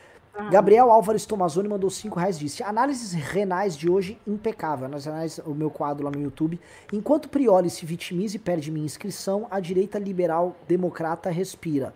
Gabriel 0.50 0.90
Álvares 0.90 1.26
Tomazoni 1.26 1.68
mandou 1.68 1.90
5 1.90 2.18
reais 2.18 2.38
disse: 2.38 2.62
Análises 2.62 3.12
renais 3.12 3.76
de 3.76 3.90
hoje 3.90 4.18
impecável. 4.26 4.86
Análise, 4.86 5.42
o 5.44 5.54
meu 5.54 5.70
quadro 5.70 6.04
lá 6.04 6.10
no 6.10 6.20
YouTube. 6.20 6.58
Enquanto 6.90 7.28
Prioli 7.28 7.68
se 7.68 7.84
vitimiza 7.84 8.36
e 8.36 8.38
perde 8.38 8.70
minha 8.70 8.86
inscrição, 8.86 9.46
a 9.50 9.60
direita 9.60 9.98
liberal 9.98 10.56
democrata 10.66 11.30
respira. 11.30 11.94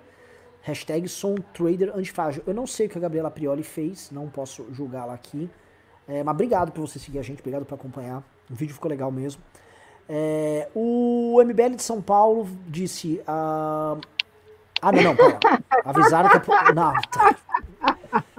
Hashtag 0.66 1.08
sou 1.08 1.34
um 1.34 1.36
trader 1.36 1.96
antifrágil. 1.96 2.42
Eu 2.44 2.52
não 2.52 2.66
sei 2.66 2.88
o 2.88 2.90
que 2.90 2.98
a 2.98 3.00
Gabriela 3.00 3.30
Prioli 3.30 3.62
fez, 3.62 4.10
não 4.10 4.26
posso 4.26 4.66
julgá-la 4.72 5.14
aqui. 5.14 5.48
É, 6.08 6.24
mas 6.24 6.34
obrigado 6.34 6.72
por 6.72 6.80
você 6.80 6.98
seguir 6.98 7.20
a 7.20 7.22
gente, 7.22 7.38
obrigado 7.38 7.64
por 7.64 7.76
acompanhar. 7.76 8.20
O 8.50 8.54
vídeo 8.54 8.74
ficou 8.74 8.90
legal 8.90 9.12
mesmo. 9.12 9.40
É, 10.08 10.68
o 10.74 11.40
MBL 11.44 11.76
de 11.76 11.82
São 11.84 12.02
Paulo 12.02 12.48
disse. 12.66 13.20
Uh... 13.20 14.00
Ah, 14.82 14.90
não, 14.92 15.02
não, 15.04 15.16
pera. 15.16 15.38
Avisaram 15.84 16.30
que. 16.30 16.50
É... 16.50 16.74
Não, 16.74 16.92
tá. 17.12 17.36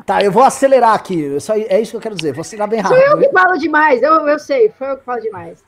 Tá, 0.05 0.21
eu 0.21 0.31
vou 0.31 0.43
acelerar 0.43 0.95
aqui. 0.95 1.39
Só, 1.39 1.53
é 1.55 1.79
isso 1.79 1.91
que 1.91 1.97
eu 1.97 2.01
quero 2.01 2.15
dizer. 2.15 2.33
Vou 2.33 2.41
acelerar 2.41 2.69
bem 2.69 2.81
rápido. 2.81 2.99
Sou 2.99 3.07
eu 3.07 3.19
que 3.19 3.29
falo 3.29 3.57
demais, 3.57 4.03
eu, 4.03 4.27
eu 4.27 4.39
sei, 4.39 4.69
foi 4.69 4.91
eu 4.91 4.97
que 4.97 5.05
falo 5.05 5.21
demais. 5.21 5.63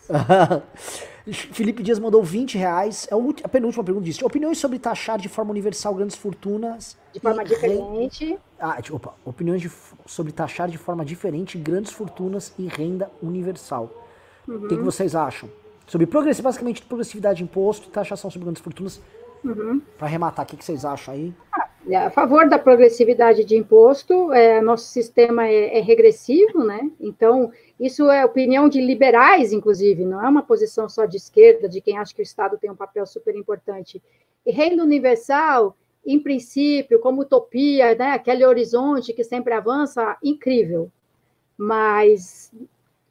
Felipe 1.51 1.83
Dias 1.83 1.99
mandou 1.99 2.23
20 2.23 2.57
reais. 2.57 3.07
É 3.11 3.15
a 3.43 3.49
penúltima 3.49 3.83
pergunta 3.83 4.05
disse: 4.05 4.23
Opiniões 4.23 4.57
sobre 4.57 4.79
taxar 4.79 5.17
de 5.17 5.29
forma 5.29 5.51
universal 5.51 5.93
grandes 5.93 6.15
fortunas. 6.15 6.97
De 7.13 7.19
forma 7.19 7.43
diferente. 7.43 8.37
Ah, 8.59 8.77
opa, 8.91 9.13
opiniões 9.25 9.61
de, 9.61 9.71
sobre 10.05 10.31
taxar 10.31 10.69
de 10.69 10.77
forma 10.77 11.03
diferente 11.03 11.57
grandes 11.57 11.91
fortunas 11.91 12.53
e 12.57 12.67
renda 12.67 13.09
universal. 13.21 13.89
Uhum. 14.47 14.55
O 14.55 14.61
que, 14.61 14.67
que, 14.69 14.75
uhum. 14.75 14.83
vocês 14.83 15.15
acham? 15.15 15.49
Sobre 15.87 16.05
progressividade, 16.05 16.43
basicamente 16.43 16.81
progressividade 16.83 17.37
de 17.37 17.43
imposto 17.43 17.87
e 17.87 17.91
taxação 17.91 18.29
sobre 18.29 18.45
grandes 18.45 18.61
fortunas. 18.61 19.01
Uhum. 19.43 19.81
Para 19.97 20.07
arrematar, 20.07 20.45
o 20.45 20.47
que, 20.47 20.57
que 20.57 20.65
vocês 20.65 20.83
acham 20.83 21.13
aí? 21.13 21.33
Ah, 21.51 21.69
é, 21.87 21.97
a 21.97 22.09
favor 22.09 22.47
da 22.47 22.59
progressividade 22.59 23.43
de 23.45 23.55
imposto, 23.55 24.33
é, 24.33 24.61
nosso 24.61 24.85
sistema 24.85 25.47
é, 25.47 25.77
é, 25.77 25.81
regressivo, 25.81 26.63
né? 26.63 26.89
Então, 26.99 27.51
isso 27.79 28.11
é 28.11 28.25
opinião 28.25 28.67
de 28.67 28.81
liberais, 28.81 29.53
inclusive, 29.53 30.03
não 30.03 30.23
é 30.23 30.27
uma 30.27 30.43
posição 30.43 30.89
só 30.89 31.05
de 31.05 31.15
esquerda, 31.15 31.69
de 31.69 31.79
quem 31.79 31.97
acha 31.97 32.13
que 32.13 32.21
o 32.21 32.23
Estado 32.23 32.57
tem 32.57 32.69
um 32.69 32.75
papel 32.75 33.05
super 33.05 33.33
importante. 33.35 34.01
E 34.45 34.51
renda 34.51 34.83
universal, 34.83 35.77
em 36.05 36.19
princípio, 36.19 36.99
como 36.99 37.21
utopia, 37.21 37.95
né? 37.95 38.11
aquele 38.11 38.45
horizonte 38.45 39.13
que 39.13 39.23
sempre 39.23 39.53
avança, 39.53 40.17
incrível. 40.21 40.91
Mas 41.57 42.51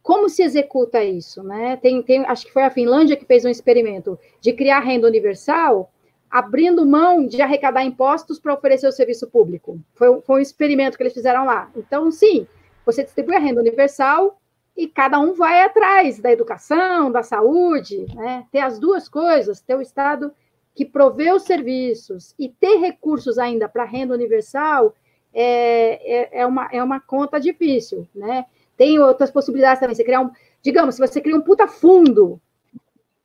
como 0.03 0.29
se 0.29 0.43
executa 0.43 1.03
isso? 1.03 1.43
Né? 1.43 1.77
Tem, 1.79 2.03
tem, 2.03 2.27
acho 2.27 2.45
que 2.47 2.53
foi 2.53 2.65
a 2.65 2.71
Finlândia 2.71 3.17
que 3.17 3.25
fez 3.25 3.47
um 3.47 3.51
experimento 3.51 4.19
de 4.41 4.53
criar 4.53 4.81
renda 4.81 5.07
universal 5.07 5.91
abrindo 6.31 6.85
mão 6.85 7.27
de 7.27 7.41
arrecadar 7.41 7.85
impostos 7.85 8.39
para 8.39 8.53
oferecer 8.53 8.87
o 8.87 8.93
serviço 8.93 9.27
público. 9.29 9.81
Foi, 9.95 10.21
foi 10.21 10.41
um 10.41 10.43
experimento 10.43 10.99
que 10.99 11.03
eles 11.03 11.15
fizeram 11.15 11.47
lá. 11.47 11.71
Então, 11.75 12.11
sim, 12.11 12.47
você 12.85 13.03
distribui 13.03 13.35
a 13.35 13.39
renda 13.39 13.61
universal 13.61 14.39
e 14.79 14.87
cada 14.87 15.19
um 15.19 15.35
vai 15.35 15.63
atrás 15.63 16.21
da 16.21 16.31
educação, 16.31 17.11
da 17.11 17.25
saúde, 17.25 18.07
né? 18.15 18.47
ter 18.53 18.61
as 18.61 18.79
duas 18.79 19.09
coisas, 19.09 19.61
ter 19.61 19.75
o 19.75 19.83
Estado 19.83 20.33
que 20.73 20.85
provê 20.85 21.33
os 21.33 21.43
serviços 21.43 22.33
e 22.39 22.49
ter 22.49 22.77
recursos 22.77 23.39
ainda 23.39 23.69
para 23.69 23.83
renda 23.83 24.15
universal 24.15 24.95
é, 25.35 26.29
é, 26.29 26.41
é, 26.43 26.47
uma, 26.47 26.69
é 26.71 26.81
uma 26.81 27.01
conta 27.01 27.41
difícil, 27.41 28.07
né? 28.15 28.47
Tem 28.77 29.01
outras 29.01 29.33
possibilidades 29.33 29.81
também. 29.81 29.97
Você 29.97 30.05
criar 30.05 30.21
um, 30.21 30.31
digamos, 30.63 30.95
se 30.95 31.05
você 31.05 31.21
cria 31.21 31.35
um 31.35 31.41
puta 31.41 31.67
fundo 31.67 32.41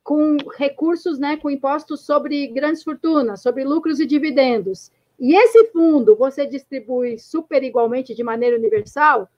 com 0.02 0.36
recursos, 0.58 1.20
né, 1.20 1.36
com 1.36 1.48
impostos 1.48 2.00
sobre 2.04 2.48
grandes 2.48 2.82
fortunas, 2.82 3.40
sobre 3.40 3.62
lucros 3.62 4.00
e 4.00 4.06
dividendos. 4.06 4.90
E 5.20 5.36
esse 5.36 5.66
fundo 5.66 6.16
você 6.16 6.46
distribui 6.46 7.16
super 7.16 7.62
igualmente 7.62 8.12
de 8.12 8.24
maneira 8.24 8.56
universal, 8.56 9.28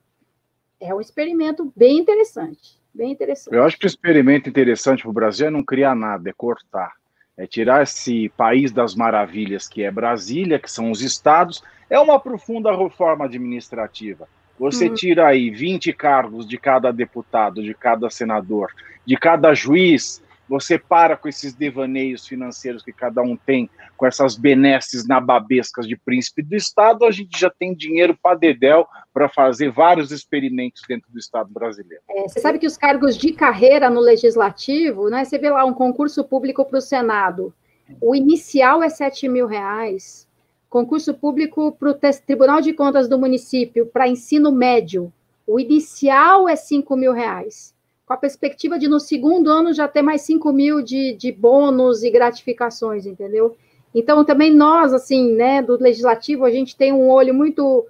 é 0.81 0.95
um 0.95 1.01
experimento 1.01 1.73
bem 1.77 1.99
interessante, 1.99 2.79
bem 2.95 3.13
interessante. 3.13 3.55
Eu 3.55 3.65
acho 3.65 3.79
que 3.79 3.87
o 3.87 3.89
experimento 3.89 4.49
interessante 4.49 5.03
para 5.03 5.11
o 5.11 5.15
Brasil 5.15 5.47
é 5.47 5.51
não 5.51 5.63
criar 5.63 5.95
nada, 5.95 6.31
é 6.31 6.33
cortar. 6.33 6.93
É 7.37 7.47
tirar 7.47 7.83
esse 7.83 8.31
país 8.31 8.73
das 8.73 8.95
maravilhas 8.95 9.69
que 9.69 9.83
é 9.83 9.91
Brasília, 9.91 10.59
que 10.59 10.71
são 10.71 10.91
os 10.91 11.03
estados, 11.03 11.63
é 11.91 11.99
uma 12.01 12.19
profunda 12.19 12.75
reforma 12.75 13.27
administrativa. 13.27 14.27
Você 14.59 14.89
uhum. 14.89 14.95
tira 14.95 15.27
aí 15.27 15.51
20 15.51 15.93
cargos 15.93 16.49
de 16.49 16.57
cada 16.57 16.91
deputado, 16.91 17.63
de 17.63 17.75
cada 17.75 18.09
senador, 18.09 18.73
de 19.05 19.17
cada 19.17 19.53
juiz, 19.53 20.23
você 20.49 20.79
para 20.79 21.17
com 21.17 21.29
esses 21.29 21.55
devaneios 21.55 22.27
financeiros 22.27 22.83
que 22.83 22.93
cada 22.93 23.23
um 23.23 23.37
tem, 23.37 23.69
com 23.97 24.07
essas 24.07 24.37
benesses 24.37 25.07
nababescas 25.07 25.87
de 25.87 25.97
príncipe 25.97 26.43
do 26.43 26.55
Estado, 26.55 27.05
a 27.05 27.11
gente 27.11 27.39
já 27.39 27.51
tem 27.51 27.75
dinheiro 27.75 28.17
para 28.21 28.37
dedéu 28.37 28.87
para 29.13 29.29
fazer 29.29 29.71
vários 29.71 30.11
experimentos 30.13 30.83
dentro 30.89 31.11
do 31.11 31.19
Estado 31.19 31.51
brasileiro. 31.53 32.03
É, 32.09 32.23
você 32.23 32.41
sabe 32.41 32.59
que 32.59 32.67
os 32.67 32.77
cargos 32.77 33.17
de 33.17 33.33
carreira 33.33 33.91
no 33.91 34.01
Legislativo, 34.01 35.09
né, 35.09 35.25
você 35.25 35.39
vê 35.39 35.51
lá 35.51 35.65
um 35.65 35.75
concurso 35.75 36.25
público 36.25 36.65
para 36.65 36.79
o 36.79 36.83
Senado, 36.83 37.53
o 38.01 38.15
inicial 38.15 38.83
é 38.83 38.89
7 38.89 39.29
mil 39.29 39.47
reais, 39.47 40.29
concurso 40.69 41.15
público 41.15 41.73
para 41.73 41.91
o 41.91 41.95
Tribunal 42.27 42.61
de 42.61 42.73
Contas 42.73 43.09
do 43.09 43.19
município, 43.19 43.87
para 43.87 44.09
ensino 44.09 44.53
médio, 44.53 45.13
o 45.47 45.61
inicial 45.61 46.49
é 46.49 46.57
5 46.57 46.97
mil 46.97 47.13
reais 47.13 47.76
com 48.07 48.13
a 48.13 48.17
perspectiva 48.17 48.79
de 48.79 48.87
no 48.89 49.01
segundo 49.01 49.51
ano 49.51 49.75
já 49.75 49.89
ter 49.89 50.01
mais 50.01 50.23
5 50.23 50.53
mil 50.53 50.81
de, 50.81 51.13
de 51.15 51.33
bônus 51.33 52.05
e 52.05 52.11
gratificações, 52.11 53.05
entendeu? 53.05 53.57
Então, 53.93 54.25
também 54.25 54.55
nós, 54.55 54.93
assim, 54.93 55.33
né, 55.33 55.61
do 55.61 55.77
legislativo, 55.77 56.45
a 56.45 56.51
gente 56.51 56.77
tem 56.77 56.93
um 56.93 57.11
olho 57.11 57.35
muito 57.35 57.85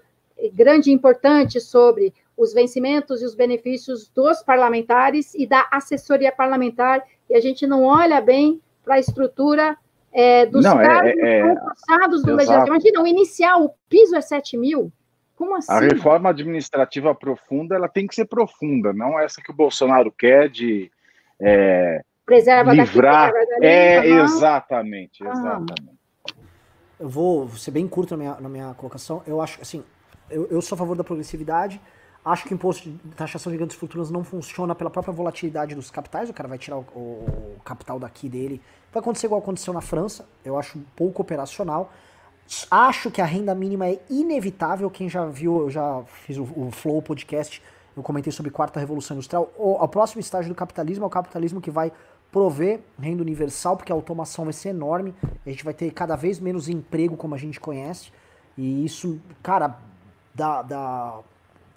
grande 0.54 0.90
e 0.90 0.92
importante 0.92 1.60
sobre 1.60 2.14
os 2.36 2.52
vencimentos 2.52 3.22
e 3.22 3.24
os 3.24 3.34
benefícios 3.34 4.08
dos 4.08 4.42
parlamentares 4.42 5.34
e 5.34 5.46
da 5.46 5.66
assessoria 5.70 6.30
parlamentar, 6.30 7.02
e 7.28 7.34
a 7.34 7.40
gente 7.40 7.66
não 7.66 7.84
olha 7.84 8.20
bem 8.20 8.60
para 8.84 8.94
a 8.94 8.98
estrutura 9.00 9.76
é, 10.12 10.46
dos 10.46 10.64
não, 10.64 10.80
é, 10.80 10.84
cargos 11.86 12.22
é, 12.22 12.24
é, 12.24 12.26
do 12.26 12.36
legislativo. 12.36 12.68
Imagina, 12.68 13.02
o 13.02 13.06
inicial, 13.06 13.64
o 13.64 13.70
piso 13.88 14.14
é 14.14 14.20
7 14.20 14.56
mil, 14.56 14.92
como 15.36 15.54
assim? 15.56 15.72
A 15.72 15.78
reforma 15.78 16.30
administrativa 16.30 17.14
profunda, 17.14 17.74
ela 17.74 17.88
tem 17.88 18.06
que 18.06 18.14
ser 18.14 18.24
profunda, 18.24 18.92
não 18.92 19.18
essa 19.18 19.42
que 19.42 19.50
o 19.50 19.54
Bolsonaro 19.54 20.10
quer 20.10 20.48
de 20.48 20.90
é, 21.40 22.02
Preserva 22.26 22.72
livrar. 22.72 23.32
Daqui, 23.32 23.64
é, 23.64 24.04
exatamente, 24.04 25.24
ah. 25.24 25.30
exatamente. 25.30 25.96
Eu 26.98 27.08
vou 27.08 27.48
ser 27.50 27.70
bem 27.70 27.86
curto 27.86 28.16
na 28.16 28.16
minha, 28.16 28.40
na 28.40 28.48
minha 28.48 28.74
colocação. 28.74 29.22
Eu 29.26 29.40
acho 29.40 29.60
assim, 29.62 29.84
eu, 30.28 30.48
eu 30.48 30.60
sou 30.60 30.74
a 30.74 30.78
favor 30.78 30.96
da 30.96 31.04
progressividade. 31.04 31.80
Acho 32.24 32.44
que 32.44 32.52
o 32.52 32.54
imposto 32.54 32.90
de 32.90 32.98
taxação 33.14 33.52
de 33.52 33.58
grandes 33.58 33.76
fortunas 33.76 34.10
não 34.10 34.24
funciona 34.24 34.74
pela 34.74 34.90
própria 34.90 35.14
volatilidade 35.14 35.76
dos 35.76 35.92
capitais. 35.92 36.28
O 36.28 36.32
cara 36.32 36.48
vai 36.48 36.58
tirar 36.58 36.78
o, 36.78 36.80
o, 36.80 37.56
capital 37.64 38.00
daqui 38.00 38.28
dele. 38.28 38.60
Vai 38.92 39.00
acontecer 39.00 39.26
igual 39.26 39.40
aconteceu 39.40 39.72
na 39.72 39.80
França. 39.80 40.26
Eu 40.44 40.58
acho 40.58 40.80
pouco 40.96 41.22
operacional. 41.22 41.92
Acho 42.70 43.10
que 43.10 43.20
a 43.20 43.24
renda 43.24 43.54
mínima 43.54 43.88
é 43.88 44.00
inevitável. 44.08 44.90
Quem 44.90 45.08
já 45.08 45.26
viu, 45.26 45.62
eu 45.62 45.70
já 45.70 46.02
fiz 46.24 46.36
o, 46.38 46.42
o 46.42 46.70
Flow 46.70 47.02
podcast, 47.02 47.62
eu 47.96 48.02
comentei 48.02 48.32
sobre 48.32 48.50
quarta 48.50 48.78
revolução 48.78 49.16
industrial. 49.16 49.50
O, 49.56 49.72
o 49.82 49.88
próximo 49.88 50.20
estágio 50.20 50.48
do 50.48 50.54
capitalismo 50.54 51.04
é 51.04 51.06
o 51.06 51.10
capitalismo 51.10 51.60
que 51.60 51.70
vai 51.70 51.92
prover 52.30 52.80
renda 53.00 53.22
universal, 53.22 53.76
porque 53.76 53.90
a 53.90 53.94
automação 53.94 54.44
vai 54.44 54.52
ser 54.52 54.70
enorme. 54.70 55.14
A 55.44 55.50
gente 55.50 55.64
vai 55.64 55.74
ter 55.74 55.90
cada 55.92 56.16
vez 56.16 56.38
menos 56.38 56.68
emprego 56.68 57.16
como 57.16 57.34
a 57.34 57.38
gente 57.38 57.58
conhece. 57.58 58.12
E 58.56 58.84
isso, 58.84 59.20
cara, 59.42 59.78
dá, 60.34 60.62
dá 60.62 61.20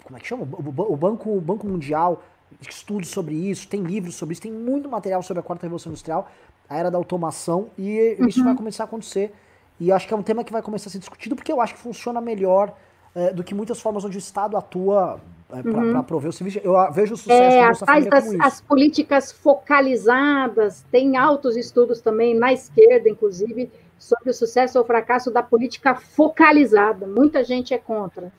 como 0.04 0.16
é 0.16 0.20
que 0.20 0.26
chama? 0.26 0.42
O, 0.42 0.96
Banco, 0.96 1.30
o 1.30 1.40
Banco 1.40 1.66
Mundial 1.66 2.22
estudos 2.60 3.08
sobre 3.10 3.34
isso, 3.34 3.68
tem 3.68 3.82
livros 3.82 4.16
sobre 4.16 4.32
isso, 4.32 4.42
tem 4.42 4.52
muito 4.52 4.88
material 4.88 5.22
sobre 5.22 5.40
a 5.40 5.42
quarta 5.42 5.66
revolução 5.66 5.90
industrial, 5.90 6.28
a 6.68 6.76
era 6.76 6.90
da 6.90 6.98
automação, 6.98 7.70
e 7.78 8.16
uhum. 8.18 8.26
isso 8.26 8.42
vai 8.42 8.54
começar 8.56 8.84
a 8.84 8.86
acontecer. 8.86 9.32
E 9.80 9.90
acho 9.90 10.06
que 10.06 10.12
é 10.12 10.16
um 10.16 10.22
tema 10.22 10.44
que 10.44 10.52
vai 10.52 10.60
começar 10.60 10.88
a 10.88 10.92
ser 10.92 10.98
discutido, 10.98 11.34
porque 11.34 11.50
eu 11.50 11.60
acho 11.60 11.74
que 11.74 11.80
funciona 11.80 12.20
melhor 12.20 12.76
é, 13.14 13.32
do 13.32 13.42
que 13.42 13.54
muitas 13.54 13.80
formas 13.80 14.04
onde 14.04 14.16
o 14.16 14.20
Estado 14.20 14.56
atua 14.56 15.18
é, 15.52 15.62
para 15.62 15.80
uhum. 15.80 16.02
prover 16.02 16.28
o 16.28 16.32
serviço. 16.32 16.60
Eu 16.62 16.74
vejo 16.92 17.14
o 17.14 17.16
sucesso 17.16 17.82
é, 17.82 17.86
Família 17.86 18.10
das, 18.10 18.40
As 18.40 18.60
políticas 18.60 19.32
focalizadas, 19.32 20.84
tem 20.92 21.16
altos 21.16 21.56
estudos 21.56 22.00
também, 22.00 22.34
na 22.34 22.52
esquerda, 22.52 23.08
inclusive, 23.08 23.70
sobre 23.98 24.30
o 24.30 24.34
sucesso 24.34 24.78
ou 24.78 24.84
fracasso 24.84 25.30
da 25.30 25.42
política 25.42 25.94
focalizada. 25.94 27.06
Muita 27.06 27.42
gente 27.42 27.74
é 27.74 27.78
contra. 27.78 28.32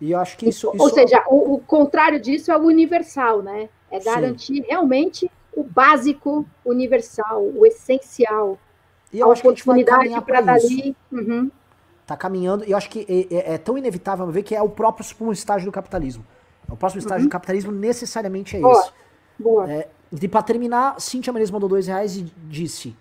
E 0.00 0.14
acho 0.14 0.36
que 0.36 0.48
isso. 0.48 0.72
Ou 0.78 0.90
seja, 0.90 1.24
o, 1.28 1.54
o, 1.54 1.58
contrário 1.58 2.20
disso 2.20 2.52
é 2.52 2.56
o 2.56 2.62
universal, 2.62 3.42
né? 3.42 3.68
É 3.90 3.98
garantir 3.98 4.56
Sim. 4.56 4.64
realmente 4.68 5.30
o 5.56 5.64
básico 5.64 6.46
universal, 6.64 7.42
o 7.42 7.66
essencial. 7.66 8.58
E 9.12 9.20
eu 9.20 9.28
a 9.28 9.32
acho 9.32 9.42
que 9.42 9.48
a 9.48 9.50
gente 9.50 9.66
vai 9.66 9.82
caminhar 9.84 10.22
para 10.22 10.40
dali. 10.40 10.96
Uhum. 11.10 11.50
Tá 12.06 12.16
caminhando, 12.16 12.64
e 12.64 12.70
eu 12.70 12.76
acho 12.76 12.88
que 12.88 13.06
é, 13.06 13.34
é, 13.34 13.54
é, 13.54 13.58
tão 13.58 13.76
inevitável 13.76 14.26
ver 14.28 14.42
que 14.42 14.54
é 14.54 14.62
o 14.62 14.68
próprio 14.68 15.04
estágio 15.30 15.66
do 15.66 15.72
capitalismo. 15.72 16.24
O 16.68 16.76
próximo 16.76 17.00
estágio 17.00 17.24
uhum. 17.24 17.28
do 17.28 17.32
capitalismo 17.32 17.70
necessariamente 17.72 18.56
é 18.56 18.60
Boa. 18.60 18.80
esse. 18.80 18.92
Boa. 19.38 19.70
É, 19.70 19.88
e 20.10 20.28
para 20.28 20.42
terminar, 20.42 20.98
Cintia 21.00 21.32
Menezes 21.32 21.50
mandou 21.50 21.68
dois 21.68 21.86
reais 21.86 22.16
e 22.16 22.22
disse: 22.48 22.96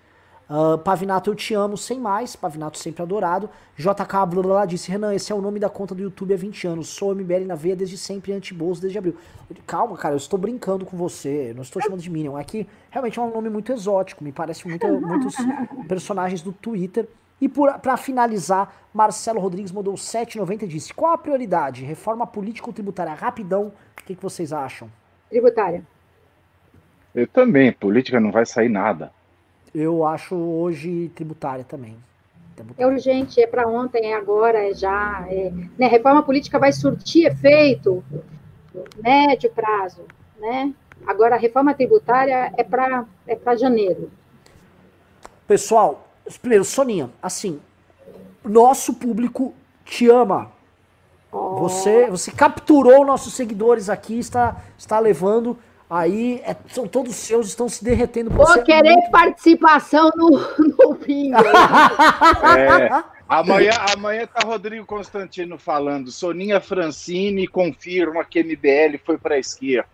Uh, 0.50 0.78
Pavinato, 0.78 1.30
eu 1.30 1.36
te 1.36 1.54
amo, 1.54 1.78
sem 1.78 2.00
mais. 2.00 2.36
Pavinato 2.36 2.78
sempre 2.78 3.04
adorado. 3.04 3.50
JK 3.78 4.26
blá, 4.30 4.42
blá, 4.42 4.66
disse: 4.66 4.90
Renan, 4.90 5.14
esse 5.14 5.32
é 5.32 5.36
o 5.36 5.42
nome 5.42 5.60
da 5.60 5.70
conta 5.70 5.94
do 5.94 6.02
YouTube 6.02 6.34
há 6.34 6.38
20 6.38 6.68
anos. 6.68 6.88
Sou 6.88 7.14
MBL 7.14 7.46
na 7.46 7.56
veia 7.56 7.76
desde 7.76 7.98
sempre, 7.98 8.32
anti-bolso 8.32 8.82
desde 8.82 8.98
abril. 8.98 9.18
Calma, 9.66 9.98
cara, 9.98 10.14
eu 10.14 10.18
estou 10.18 10.40
brincando 10.40 10.86
com 10.86 10.96
você. 10.96 11.52
Não 11.54 11.64
estou 11.64 11.82
chamando 11.82 12.02
de 12.02 12.10
Minion. 12.10 12.38
É 12.38 12.44
que 12.46 12.66
realmente 12.90 13.20
é 13.20 13.22
um 13.22 13.34
nome 13.34 13.50
muito 13.50 13.74
exótico. 13.74 14.24
Me 14.24 14.32
parece 14.32 14.66
muito, 14.68 14.88
muitos 14.88 15.36
personagens 15.88 16.42
do 16.42 16.54
Twitter. 16.54 17.08
E 17.42 17.50
para 17.50 17.98
finalizar, 17.98 18.74
Marcelo 18.94 19.40
Rodrigues 19.40 19.72
mandou 19.72 19.96
7,90 19.96 20.64
e 20.64 20.68
disse: 20.68 20.94
Qual 20.94 21.12
a 21.12 21.18
prioridade? 21.18 21.84
Reforma 21.84 22.26
política 22.26 22.68
ou 22.68 22.74
tributária? 22.74 23.14
Rapidão, 23.14 23.74
o 24.02 24.04
que, 24.06 24.16
que 24.16 24.24
vocês 24.24 24.54
acham? 24.54 24.90
Tributária. 25.30 25.84
Eu 27.14 27.28
também. 27.28 27.74
Política 27.74 28.18
não 28.20 28.32
vai 28.32 28.46
sair 28.46 28.70
nada. 28.70 29.12
Eu 29.80 30.04
acho 30.04 30.36
hoje 30.36 31.12
tributária 31.14 31.64
também. 31.64 31.96
É 32.80 32.88
urgente, 32.88 33.40
é 33.40 33.46
para 33.46 33.68
ontem, 33.68 34.12
é 34.12 34.16
agora, 34.16 34.68
é 34.68 34.74
já. 34.74 35.24
É, 35.30 35.52
né, 35.78 35.86
reforma 35.86 36.24
política 36.24 36.58
vai 36.58 36.72
surtir 36.72 37.28
efeito 37.28 38.04
médio 38.98 39.52
prazo, 39.52 40.02
né? 40.40 40.74
Agora 41.06 41.36
a 41.36 41.38
reforma 41.38 41.76
tributária 41.76 42.52
é 42.58 42.64
para 42.64 43.06
é 43.28 43.36
para 43.36 43.56
janeiro. 43.56 44.10
Pessoal, 45.48 46.08
primeiro, 46.42 46.66
Soninha, 46.66 47.12
assim, 47.22 47.60
nosso 48.44 48.96
público 48.96 49.54
te 49.86 50.10
ama. 50.10 50.52
Oh. 51.32 51.60
Você, 51.60 52.08
você 52.10 52.32
capturou 52.32 53.06
nossos 53.06 53.34
seguidores 53.36 53.92
aqui, 53.92 54.18
está, 54.18 54.58
está 54.76 54.98
levando 54.98 55.56
Aí 55.90 56.42
é, 56.44 56.54
são 56.70 56.86
todos 56.86 57.16
seus, 57.16 57.48
estão 57.48 57.70
se 57.70 57.82
derretendo. 57.82 58.30
Vou 58.30 58.46
você 58.46 58.62
querer 58.62 58.94
muito... 58.94 59.10
participação 59.10 60.12
no, 60.16 60.32
no 60.60 60.94
bingo. 60.96 61.38
é, 62.58 63.04
amanhã, 63.28 63.72
amanhã 63.96 64.28
tá 64.28 64.46
Rodrigo 64.46 64.86
Constantino 64.86 65.58
falando. 65.58 66.12
Soninha 66.12 66.60
Francini 66.60 67.48
confirma 67.48 68.26
que 68.26 68.44
MBL 68.44 68.98
foi 69.06 69.18
para 69.18 69.36
a 69.36 69.40
esquerda. 69.40 69.88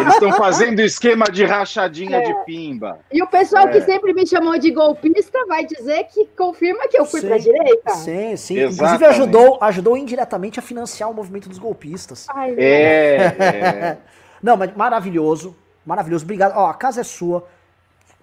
Eles 0.00 0.14
estão 0.14 0.32
fazendo 0.34 0.80
esquema 0.80 1.24
de 1.24 1.44
rachadinha 1.44 2.18
é. 2.18 2.22
de 2.22 2.44
pimba. 2.44 3.00
E 3.10 3.20
o 3.22 3.26
pessoal 3.26 3.66
é. 3.66 3.72
que 3.72 3.80
sempre 3.80 4.12
me 4.12 4.24
chamou 4.26 4.58
de 4.58 4.70
golpista 4.70 5.44
vai 5.46 5.64
dizer 5.64 6.04
que 6.04 6.26
confirma 6.36 6.86
que 6.86 6.98
eu 6.98 7.04
fui 7.04 7.20
para 7.20 7.34
a 7.34 7.38
direita. 7.38 7.90
Sim, 7.94 8.36
sim. 8.36 8.58
Exatamente. 8.58 8.74
Inclusive 8.74 9.06
ajudou, 9.06 9.58
ajudou 9.60 9.96
indiretamente 9.96 10.60
a 10.60 10.62
financiar 10.62 11.10
o 11.10 11.14
movimento 11.14 11.48
dos 11.48 11.58
golpistas. 11.58 12.26
Ai, 12.28 12.54
é. 12.58 13.96
Não, 14.42 14.56
mas 14.56 14.74
maravilhoso. 14.74 15.54
Maravilhoso. 15.84 16.24
Obrigado. 16.24 16.56
Ó, 16.56 16.68
a 16.68 16.74
casa 16.74 17.00
é 17.00 17.04
sua. 17.04 17.46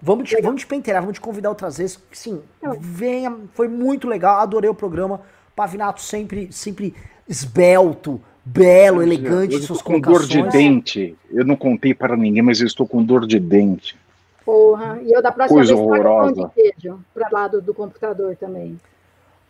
Vamos 0.00 0.28
te, 0.28 0.40
vamos 0.40 0.60
te 0.60 0.66
penteirar, 0.66 1.02
vamos 1.02 1.16
te 1.16 1.20
convidar 1.20 1.48
outras 1.48 1.78
vezes. 1.78 1.98
Sim, 2.12 2.40
venha. 2.80 3.36
Foi 3.54 3.68
muito 3.68 4.08
legal. 4.08 4.38
Adorei 4.40 4.70
o 4.70 4.74
programa. 4.74 5.20
Pavinato 5.56 6.00
sempre, 6.00 6.52
sempre 6.52 6.94
esbelto, 7.28 8.20
belo, 8.44 9.02
elegante 9.02 9.56
eu 9.56 9.62
suas 9.62 9.82
com 9.82 9.98
dor 10.00 10.24
de 10.24 10.42
dente. 10.50 11.16
Eu 11.30 11.44
não 11.44 11.56
contei 11.56 11.92
para 11.92 12.16
ninguém, 12.16 12.42
mas 12.42 12.60
eu 12.60 12.66
estou 12.66 12.86
com 12.86 13.02
dor 13.02 13.26
de 13.26 13.40
dente. 13.40 13.98
Porra, 14.44 15.00
e 15.02 15.12
eu 15.12 15.20
da 15.20 15.30
próxima 15.30 15.58
Coisa 15.58 15.74
vez 15.74 15.86
horrorosa. 15.86 16.50
queijo 16.54 17.00
para 17.12 17.28
lado 17.30 17.60
do 17.60 17.74
computador 17.74 18.34
também. 18.36 18.80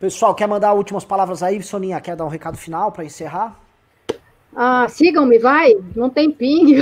Pessoal, 0.00 0.34
quer 0.34 0.48
mandar 0.48 0.72
últimas 0.72 1.04
palavras 1.04 1.42
aí, 1.42 1.62
Soninha? 1.62 2.00
Quer 2.00 2.16
dar 2.16 2.24
um 2.24 2.28
recado 2.28 2.56
final 2.56 2.90
para 2.90 3.04
encerrar? 3.04 3.58
Ah, 4.60 4.88
sigam-me, 4.88 5.38
vai, 5.38 5.72
não 5.94 6.10
tem 6.10 6.32
ping. 6.32 6.78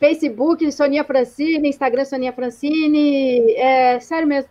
Facebook, 0.00 0.72
Sonia 0.72 1.04
Francine, 1.04 1.68
Instagram, 1.68 2.06
Sonia 2.06 2.32
Francine. 2.32 3.52
É, 3.52 4.00
sério 4.00 4.26
mesmo, 4.26 4.48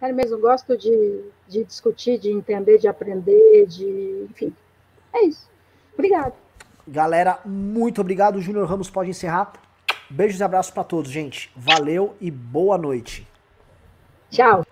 sério 0.00 0.16
mesmo, 0.16 0.36
gosto 0.40 0.76
de, 0.76 1.20
de 1.46 1.62
discutir, 1.62 2.18
de 2.18 2.32
entender, 2.32 2.78
de 2.78 2.88
aprender, 2.88 3.66
de. 3.68 4.26
Enfim, 4.30 4.52
é 5.12 5.26
isso. 5.26 5.48
Obrigado. 5.94 6.32
Galera, 6.88 7.38
muito 7.44 8.00
obrigado. 8.00 8.34
O 8.34 8.42
Júnior 8.42 8.66
Ramos 8.66 8.90
pode 8.90 9.10
encerrar. 9.10 9.52
Beijos 10.10 10.40
e 10.40 10.42
abraços 10.42 10.72
para 10.72 10.82
todos, 10.82 11.08
gente. 11.08 11.52
Valeu 11.54 12.16
e 12.20 12.32
boa 12.32 12.76
noite. 12.76 13.24
Tchau. 14.28 14.66